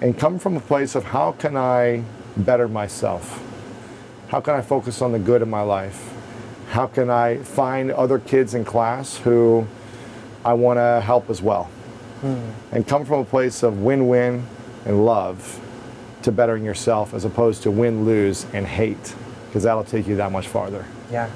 and 0.01 0.19
come 0.19 0.39
from 0.39 0.57
a 0.57 0.61
place 0.61 0.95
of 0.95 1.05
how 1.05 1.33
can 1.33 1.57
I 1.57 2.03
better 2.37 2.69
myself? 2.69 3.43
How 4.29 4.41
can 4.41 4.55
I 4.55 4.63
focus 4.63 5.03
on 5.03 5.13
the 5.13 5.19
good 5.19 5.43
in 5.43 5.51
my 5.51 5.63
life? 5.63 6.13
How 6.69 6.87
can 6.87 7.11
I 7.11 7.39
find 7.39 7.91
other 7.91 8.19
kids 8.19 8.55
in 8.55 8.65
class 8.65 9.17
who 9.17 9.67
I 10.45 10.53
want 10.53 10.79
to 10.79 11.01
help 11.05 11.29
as 11.29 11.43
well? 11.43 11.71
And 12.23 12.87
come 12.87 13.07
from 13.07 13.21
a 13.21 13.25
place 13.25 13.63
of 13.63 13.81
win 13.81 14.07
win 14.07 14.47
and 14.85 15.07
love 15.07 15.59
to 16.23 16.31
bettering 16.31 16.65
yourself 16.65 17.15
as 17.15 17.25
opposed 17.25 17.63
to 17.63 17.71
win 17.71 18.05
lose 18.05 18.45
and 18.53 18.67
hate, 18.67 19.15
because 19.47 19.63
that'll 19.63 19.85
take 19.85 20.07
you 20.07 20.17
that 20.17 20.31
much 20.31 20.47
farther. 20.47 20.85
Yeah. 21.11 21.31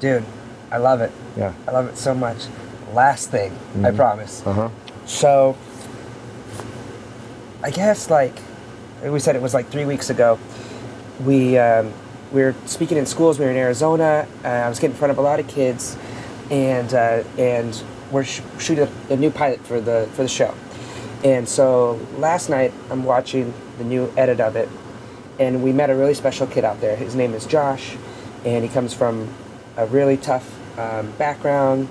Dude, 0.00 0.24
I 0.72 0.78
love 0.78 1.00
it. 1.00 1.12
Yeah. 1.36 1.52
I 1.68 1.70
love 1.70 1.86
it 1.86 1.96
so 1.96 2.12
much. 2.12 2.46
Last 2.92 3.30
thing, 3.30 3.56
I 3.84 3.92
promise. 3.92 4.44
Uh 4.44 4.52
huh. 4.52 4.70
So, 5.06 5.56
I 7.62 7.70
guess 7.70 8.10
like 8.10 8.38
we 9.02 9.18
said, 9.18 9.36
it 9.36 9.42
was 9.42 9.54
like 9.54 9.68
three 9.68 9.84
weeks 9.84 10.10
ago. 10.10 10.38
We 11.24 11.58
um, 11.58 11.92
we 12.32 12.42
were 12.42 12.54
speaking 12.66 12.98
in 12.98 13.06
schools. 13.06 13.38
We 13.38 13.44
were 13.44 13.50
in 13.50 13.56
Arizona. 13.56 14.26
Uh, 14.44 14.48
I 14.48 14.68
was 14.68 14.78
getting 14.78 14.94
in 14.94 14.98
front 14.98 15.10
of 15.10 15.18
a 15.18 15.22
lot 15.22 15.40
of 15.40 15.48
kids, 15.48 15.96
and 16.50 16.92
uh, 16.92 17.24
and 17.38 17.82
we're 18.10 18.24
sh- 18.24 18.42
shooting 18.58 18.88
a, 19.10 19.16
new 19.16 19.30
pilot 19.30 19.60
for 19.66 19.80
the 19.80 20.08
for 20.12 20.22
the 20.22 20.28
show. 20.28 20.54
And 21.24 21.48
so 21.48 22.00
last 22.18 22.48
night 22.48 22.72
I'm 22.90 23.04
watching 23.04 23.52
the 23.78 23.84
new 23.84 24.12
edit 24.16 24.40
of 24.40 24.56
it, 24.56 24.68
and 25.38 25.62
we 25.62 25.72
met 25.72 25.90
a 25.90 25.94
really 25.94 26.14
special 26.14 26.46
kid 26.46 26.64
out 26.64 26.80
there. 26.80 26.96
His 26.96 27.14
name 27.14 27.34
is 27.34 27.46
Josh, 27.46 27.96
and 28.44 28.64
he 28.64 28.70
comes 28.70 28.92
from 28.92 29.32
a 29.76 29.86
really 29.86 30.16
tough 30.16 30.78
um, 30.78 31.10
background. 31.12 31.88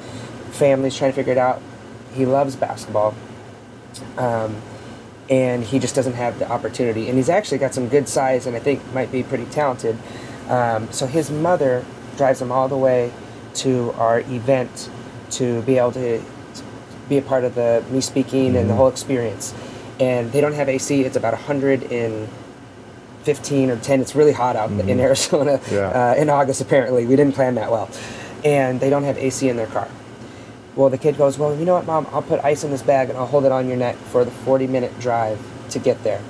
Family's 0.51 0.95
trying 0.95 1.11
to 1.11 1.15
figure 1.15 1.33
it 1.33 1.37
out. 1.37 1.61
He 2.13 2.25
loves 2.25 2.55
basketball, 2.55 3.13
um, 4.17 4.61
and 5.29 5.63
he 5.63 5.79
just 5.79 5.95
doesn't 5.95 6.13
have 6.13 6.37
the 6.39 6.49
opportunity. 6.51 7.07
And 7.09 7.17
he's 7.17 7.29
actually 7.29 7.57
got 7.57 7.73
some 7.73 7.87
good 7.89 8.07
size, 8.07 8.45
and 8.45 8.55
I 8.55 8.59
think 8.59 8.81
might 8.93 9.11
be 9.11 9.23
pretty 9.23 9.45
talented. 9.45 9.97
Um, 10.49 10.91
so 10.91 11.07
his 11.07 11.31
mother 11.31 11.83
drives 12.17 12.41
him 12.41 12.51
all 12.51 12.67
the 12.67 12.77
way 12.77 13.11
to 13.55 13.91
our 13.97 14.19
event 14.21 14.89
to 15.31 15.61
be 15.63 15.77
able 15.77 15.91
to 15.93 16.21
be 17.09 17.17
a 17.17 17.21
part 17.21 17.43
of 17.43 17.55
the 17.55 17.83
me 17.89 18.01
speaking 18.01 18.55
and 18.55 18.69
the 18.69 18.73
whole 18.75 18.87
experience. 18.87 19.53
And 19.99 20.31
they 20.31 20.41
don't 20.41 20.53
have 20.53 20.69
AC. 20.69 21.03
It's 21.03 21.15
about 21.15 21.33
115 21.33 23.69
or 23.69 23.77
10. 23.77 24.01
It's 24.01 24.15
really 24.15 24.33
hot 24.33 24.55
out 24.55 24.71
in 24.71 24.99
Arizona 24.99 25.59
Yeah. 25.71 26.11
uh, 26.11 26.15
in 26.17 26.29
August. 26.29 26.61
Apparently, 26.61 27.05
we 27.05 27.15
didn't 27.15 27.33
plan 27.35 27.55
that 27.55 27.71
well, 27.71 27.89
and 28.43 28.79
they 28.79 28.89
don't 28.89 29.03
have 29.03 29.17
AC 29.17 29.47
in 29.49 29.57
their 29.57 29.67
car. 29.67 29.87
Well, 30.75 30.89
the 30.89 30.97
kid 30.97 31.17
goes, 31.17 31.37
Well, 31.37 31.55
you 31.55 31.65
know 31.65 31.75
what, 31.75 31.85
mom? 31.85 32.07
I'll 32.11 32.21
put 32.21 32.43
ice 32.43 32.63
in 32.63 32.71
this 32.71 32.81
bag 32.81 33.09
and 33.09 33.17
I'll 33.17 33.27
hold 33.27 33.45
it 33.45 33.51
on 33.51 33.67
your 33.67 33.77
neck 33.77 33.95
for 33.95 34.25
the 34.25 34.31
40 34.31 34.67
minute 34.67 34.99
drive 34.99 35.39
to 35.69 35.79
get 35.79 36.03
there. 36.03 36.21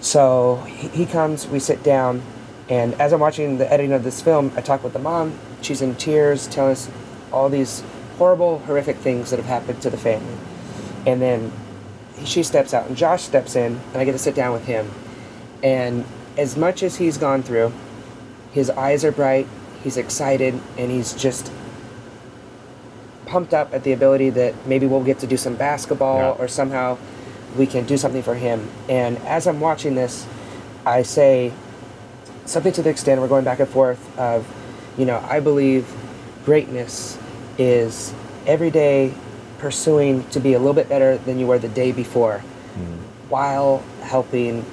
So 0.00 0.56
he 0.66 1.06
comes, 1.06 1.46
we 1.46 1.58
sit 1.58 1.82
down, 1.82 2.22
and 2.68 2.92
as 3.00 3.12
I'm 3.12 3.20
watching 3.20 3.58
the 3.58 3.72
editing 3.72 3.92
of 3.92 4.04
this 4.04 4.20
film, 4.20 4.52
I 4.56 4.60
talk 4.60 4.84
with 4.84 4.92
the 4.92 4.98
mom. 4.98 5.38
She's 5.62 5.80
in 5.80 5.94
tears, 5.94 6.46
telling 6.46 6.72
us 6.72 6.90
all 7.32 7.48
these 7.48 7.82
horrible, 8.18 8.58
horrific 8.60 8.96
things 8.96 9.30
that 9.30 9.38
have 9.38 9.46
happened 9.46 9.80
to 9.82 9.90
the 9.90 9.96
family. 9.96 10.36
And 11.06 11.22
then 11.22 11.52
she 12.24 12.42
steps 12.42 12.74
out, 12.74 12.86
and 12.86 12.96
Josh 12.96 13.22
steps 13.22 13.56
in, 13.56 13.80
and 13.92 13.96
I 13.96 14.04
get 14.04 14.12
to 14.12 14.18
sit 14.18 14.34
down 14.34 14.52
with 14.52 14.66
him. 14.66 14.90
And 15.62 16.04
as 16.36 16.56
much 16.56 16.82
as 16.82 16.96
he's 16.96 17.16
gone 17.16 17.42
through, 17.42 17.72
his 18.52 18.68
eyes 18.70 19.04
are 19.04 19.12
bright, 19.12 19.46
he's 19.82 19.96
excited, 19.96 20.58
and 20.76 20.90
he's 20.90 21.14
just 21.14 21.50
pumped 23.26 23.54
up 23.54 23.72
at 23.72 23.84
the 23.84 23.92
ability 23.92 24.30
that 24.30 24.54
maybe 24.66 24.86
we'll 24.86 25.02
get 25.02 25.18
to 25.20 25.26
do 25.26 25.36
some 25.36 25.54
basketball 25.54 26.18
Yeah. 26.18 26.42
or 26.42 26.48
somehow 26.48 26.98
we 27.56 27.66
can 27.66 27.84
do 27.84 27.96
something 27.96 28.22
for 28.22 28.34
him. 28.34 28.68
And 28.88 29.18
as 29.18 29.46
I'm 29.46 29.60
watching 29.60 29.94
this, 29.94 30.26
I 30.84 31.02
say 31.02 31.52
something 32.46 32.72
to 32.72 32.82
the 32.82 32.90
extent 32.90 33.20
we're 33.20 33.28
going 33.28 33.44
back 33.44 33.60
and 33.60 33.68
forth 33.68 34.18
of, 34.18 34.46
you 34.98 35.06
know, 35.06 35.24
I 35.28 35.40
believe 35.40 35.86
greatness 36.44 37.18
is 37.56 38.12
every 38.46 38.70
day 38.70 39.14
pursuing 39.58 40.28
to 40.28 40.40
be 40.40 40.52
a 40.52 40.58
little 40.58 40.74
bit 40.74 40.88
better 40.88 41.16
than 41.16 41.38
you 41.38 41.46
were 41.46 41.58
the 41.58 41.68
day 41.68 41.92
before 41.92 42.42
mm-hmm. 42.76 42.96
while 43.30 43.82
helping 44.02 44.64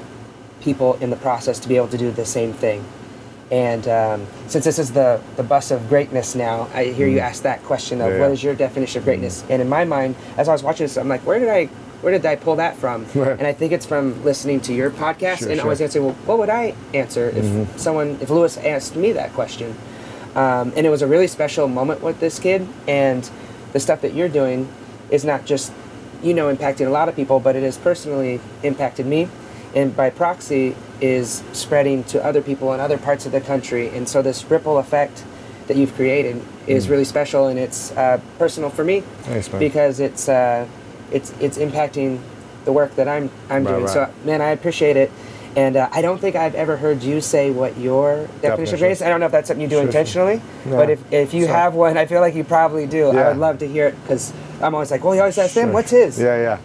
people 0.60 0.96
in 0.96 1.10
the 1.10 1.16
process 1.16 1.60
to 1.60 1.70
be 1.70 1.78
able 1.78 1.88
to 1.88 1.98
do 1.98 2.12
the 2.12 2.26
same 2.26 2.52
thing. 2.54 2.84
And 3.52 3.86
um, 3.90 4.28
since 4.48 4.64
this 4.64 4.80
is 4.80 4.94
the, 4.94 5.22
the 5.36 5.44
bus 5.44 5.72
of 5.72 5.90
greatness 5.90 6.36
now, 6.36 6.70
I 6.74 6.86
hear 6.86 7.08
you 7.08 7.20
ask 7.20 7.44
that 7.44 7.62
question 7.64 8.00
of 8.00 8.08
Mm. 8.08 8.14
Yeah, 8.14 8.20
what 8.22 8.28
yeah. 8.28 8.34
is 8.34 8.44
your 8.44 8.56
definition 8.56 9.00
of 9.00 9.04
greatness? 9.06 9.44
And 9.50 9.62
in 9.62 9.68
my 9.70 9.84
mind, 9.84 10.16
as 10.38 10.48
I 10.48 10.54
was 10.54 10.64
watching 10.64 10.86
this, 10.86 10.98
I'm 10.98 11.10
like, 11.10 11.22
where 11.26 11.38
did 11.40 11.50
I 11.50 11.66
where 12.02 12.12
did 12.12 12.26
I 12.26 12.36
pull 12.36 12.56
that 12.56 12.78
from? 12.78 13.06
Right. 13.14 13.38
And 13.38 13.46
I 13.46 13.54
think 13.54 13.74
it's 13.74 13.86
from 13.86 14.24
listening 14.24 14.60
to 14.62 14.74
your 14.74 14.90
podcast 14.90 15.40
Sure, 15.40 15.50
and 15.50 15.58
sure. 15.58 15.66
always 15.66 15.82
answering, 15.82 16.06
well, 16.06 16.16
what 16.26 16.40
would 16.40 16.50
I 16.50 16.74
answer 16.96 17.30
if 17.30 17.46
Mm-hmm. 17.46 17.78
someone, 17.78 18.18
if 18.22 18.30
Lewis 18.32 18.58
asked 18.58 18.96
me 18.96 19.12
that 19.12 19.34
question? 19.34 19.76
Um, 20.34 20.72
and 20.76 20.88
it 20.88 20.90
was 20.90 21.02
a 21.04 21.08
really 21.08 21.28
special 21.28 21.68
moment 21.68 22.02
with 22.02 22.20
this 22.20 22.40
kid. 22.40 22.66
And 22.88 23.30
the 23.74 23.80
stuff 23.80 24.02
that 24.02 24.14
you're 24.16 24.30
doing 24.30 24.68
is 25.12 25.24
not 25.26 25.46
just 25.46 25.72
you 26.24 26.34
know, 26.36 26.54
impacting 26.56 26.86
a 26.88 26.90
lot 26.90 27.10
of 27.10 27.16
people, 27.16 27.40
but 27.40 27.56
it 27.56 27.64
has 27.64 27.78
personally 27.80 28.40
impacted 28.64 29.06
me, 29.08 29.28
and 29.76 29.96
by 29.96 30.10
proxy 30.10 30.76
is 31.00 31.44
spreading 31.54 32.04
to 32.06 32.24
other 32.24 32.42
people 32.42 32.74
in 32.74 32.80
other 32.80 32.98
parts 32.98 33.26
of 33.26 33.32
the 33.32 33.42
country. 33.42 33.90
And 33.90 34.08
so 34.08 34.22
this 34.22 34.44
ripple 34.50 34.78
effect 34.78 35.24
that 35.68 35.78
you've 35.78 35.94
created 35.96 36.42
is 36.68 36.90
really 36.90 37.06
special, 37.06 37.48
and 37.48 37.58
it's 37.58 37.92
uh, 37.94 38.20
personal 38.38 38.70
for 38.70 38.84
me 38.84 39.02
Thanks, 39.24 39.48
because 39.48 40.00
it's 40.00 40.28
uh, 40.30 40.68
it's 41.12 41.32
it's 41.40 41.58
impacting 41.58 42.20
the 42.66 42.72
work 42.72 42.96
that 42.96 43.08
I'm 43.08 43.30
I'm 43.50 43.64
Right, 43.64 43.72
doing. 43.72 43.84
right. 43.86 43.94
So 43.94 44.14
man, 44.26 44.42
I 44.42 44.50
appreciate 44.50 44.98
it. 44.98 45.12
And 45.54 45.76
uh, 45.76 45.90
I 45.92 46.02
don't 46.02 46.18
think 46.18 46.38
I've 46.38 46.56
ever 46.56 46.78
heard 46.78 47.04
you 47.04 47.20
say 47.20 47.52
what 47.52 47.78
your 47.78 48.28
definition 48.42 48.76
of 48.76 48.80
grace. 48.80 49.02
I 49.02 49.10
don't 49.10 49.20
know 49.20 49.26
if 49.26 49.34
that's 49.34 49.50
something 49.50 49.62
you 49.62 49.68
do 49.68 49.76
Sure, 49.76 49.84
intentionally, 49.86 50.36
Yeah. 50.66 50.76
but 50.78 50.90
if, 50.90 51.12
if 51.12 51.34
you 51.34 51.44
So- 51.46 51.52
have 51.52 51.74
one, 51.76 51.98
I 51.98 52.06
feel 52.06 52.22
like 52.22 52.36
you 52.36 52.46
probably 52.46 52.86
do. 52.88 53.10
I 53.10 53.28
would 53.30 53.38
love 53.38 53.60
to 53.60 53.68
hear 53.68 53.88
it 53.88 54.02
because 54.02 54.32
I'm 54.62 54.74
always 54.74 54.92
like, 54.92 55.04
well, 55.04 55.14
you 55.14 55.20
always 55.20 55.38
ask 55.38 55.54
them, 55.56 55.66
Sure. 55.66 55.74
what's 55.74 55.92
his? 55.92 56.18
Yeah, 56.18 56.58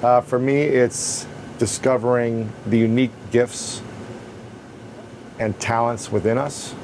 yeah. 0.00 0.08
Uh, 0.08 0.20
for 0.22 0.38
me, 0.38 0.62
it's 0.62 1.26
discovering 1.58 2.52
the 2.66 2.78
unique 2.78 3.12
gifts 3.30 3.82
and 5.38 5.58
talents 5.60 6.10
within 6.10 6.38
us 6.38 6.74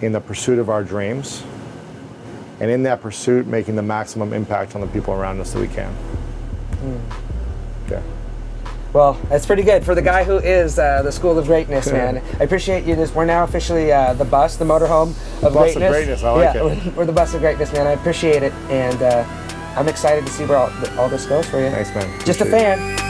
in 0.00 0.12
the 0.12 0.20
pursuit 0.20 0.58
of 0.58 0.70
our 0.70 0.82
dreams, 0.82 1.42
and 2.58 2.70
in 2.70 2.82
that 2.84 3.00
pursuit, 3.00 3.46
making 3.46 3.76
the 3.76 3.82
maximum 3.82 4.32
impact 4.32 4.74
on 4.74 4.80
the 4.80 4.86
people 4.88 5.14
around 5.14 5.40
us 5.40 5.52
that 5.52 5.60
we 5.60 5.68
can. 5.68 5.94
Okay. 7.86 8.02
Well, 8.92 9.14
that's 9.28 9.46
pretty 9.46 9.62
good 9.62 9.84
for 9.84 9.94
the 9.94 10.02
guy 10.02 10.24
who 10.24 10.38
is 10.38 10.78
uh, 10.78 11.02
the 11.02 11.12
School 11.12 11.38
of 11.38 11.46
Greatness, 11.46 11.92
man. 11.92 12.22
I 12.40 12.44
appreciate 12.44 12.84
you. 12.84 12.96
This 12.96 13.14
we're 13.14 13.24
now 13.24 13.44
officially 13.44 13.92
uh, 13.92 14.14
the 14.14 14.24
bus, 14.24 14.56
the 14.56 14.64
motorhome 14.64 15.10
of 15.42 15.54
Bus 15.54 15.76
of 15.76 15.82
greatness. 15.82 15.90
greatness, 15.90 16.22
I 16.22 16.30
like 16.32 16.54
yeah, 16.54 16.60
it. 16.60 16.86
We're, 16.86 16.92
we're 16.92 17.06
the 17.06 17.12
bus 17.12 17.34
of 17.34 17.40
greatness, 17.40 17.72
man. 17.72 17.86
I 17.86 17.92
appreciate 17.92 18.42
it, 18.42 18.52
and 18.68 19.02
uh, 19.02 19.24
I'm 19.76 19.88
excited 19.88 20.26
to 20.26 20.32
see 20.32 20.44
where 20.44 20.58
all, 20.58 20.70
all 20.98 21.08
this 21.08 21.26
goes 21.26 21.48
for 21.48 21.60
you. 21.60 21.70
Thanks, 21.70 21.94
man. 21.94 22.20
Just 22.24 22.40
a 22.40 22.44
Appreciate 22.44 22.72
it. 22.72 22.98
fan. 22.98 23.09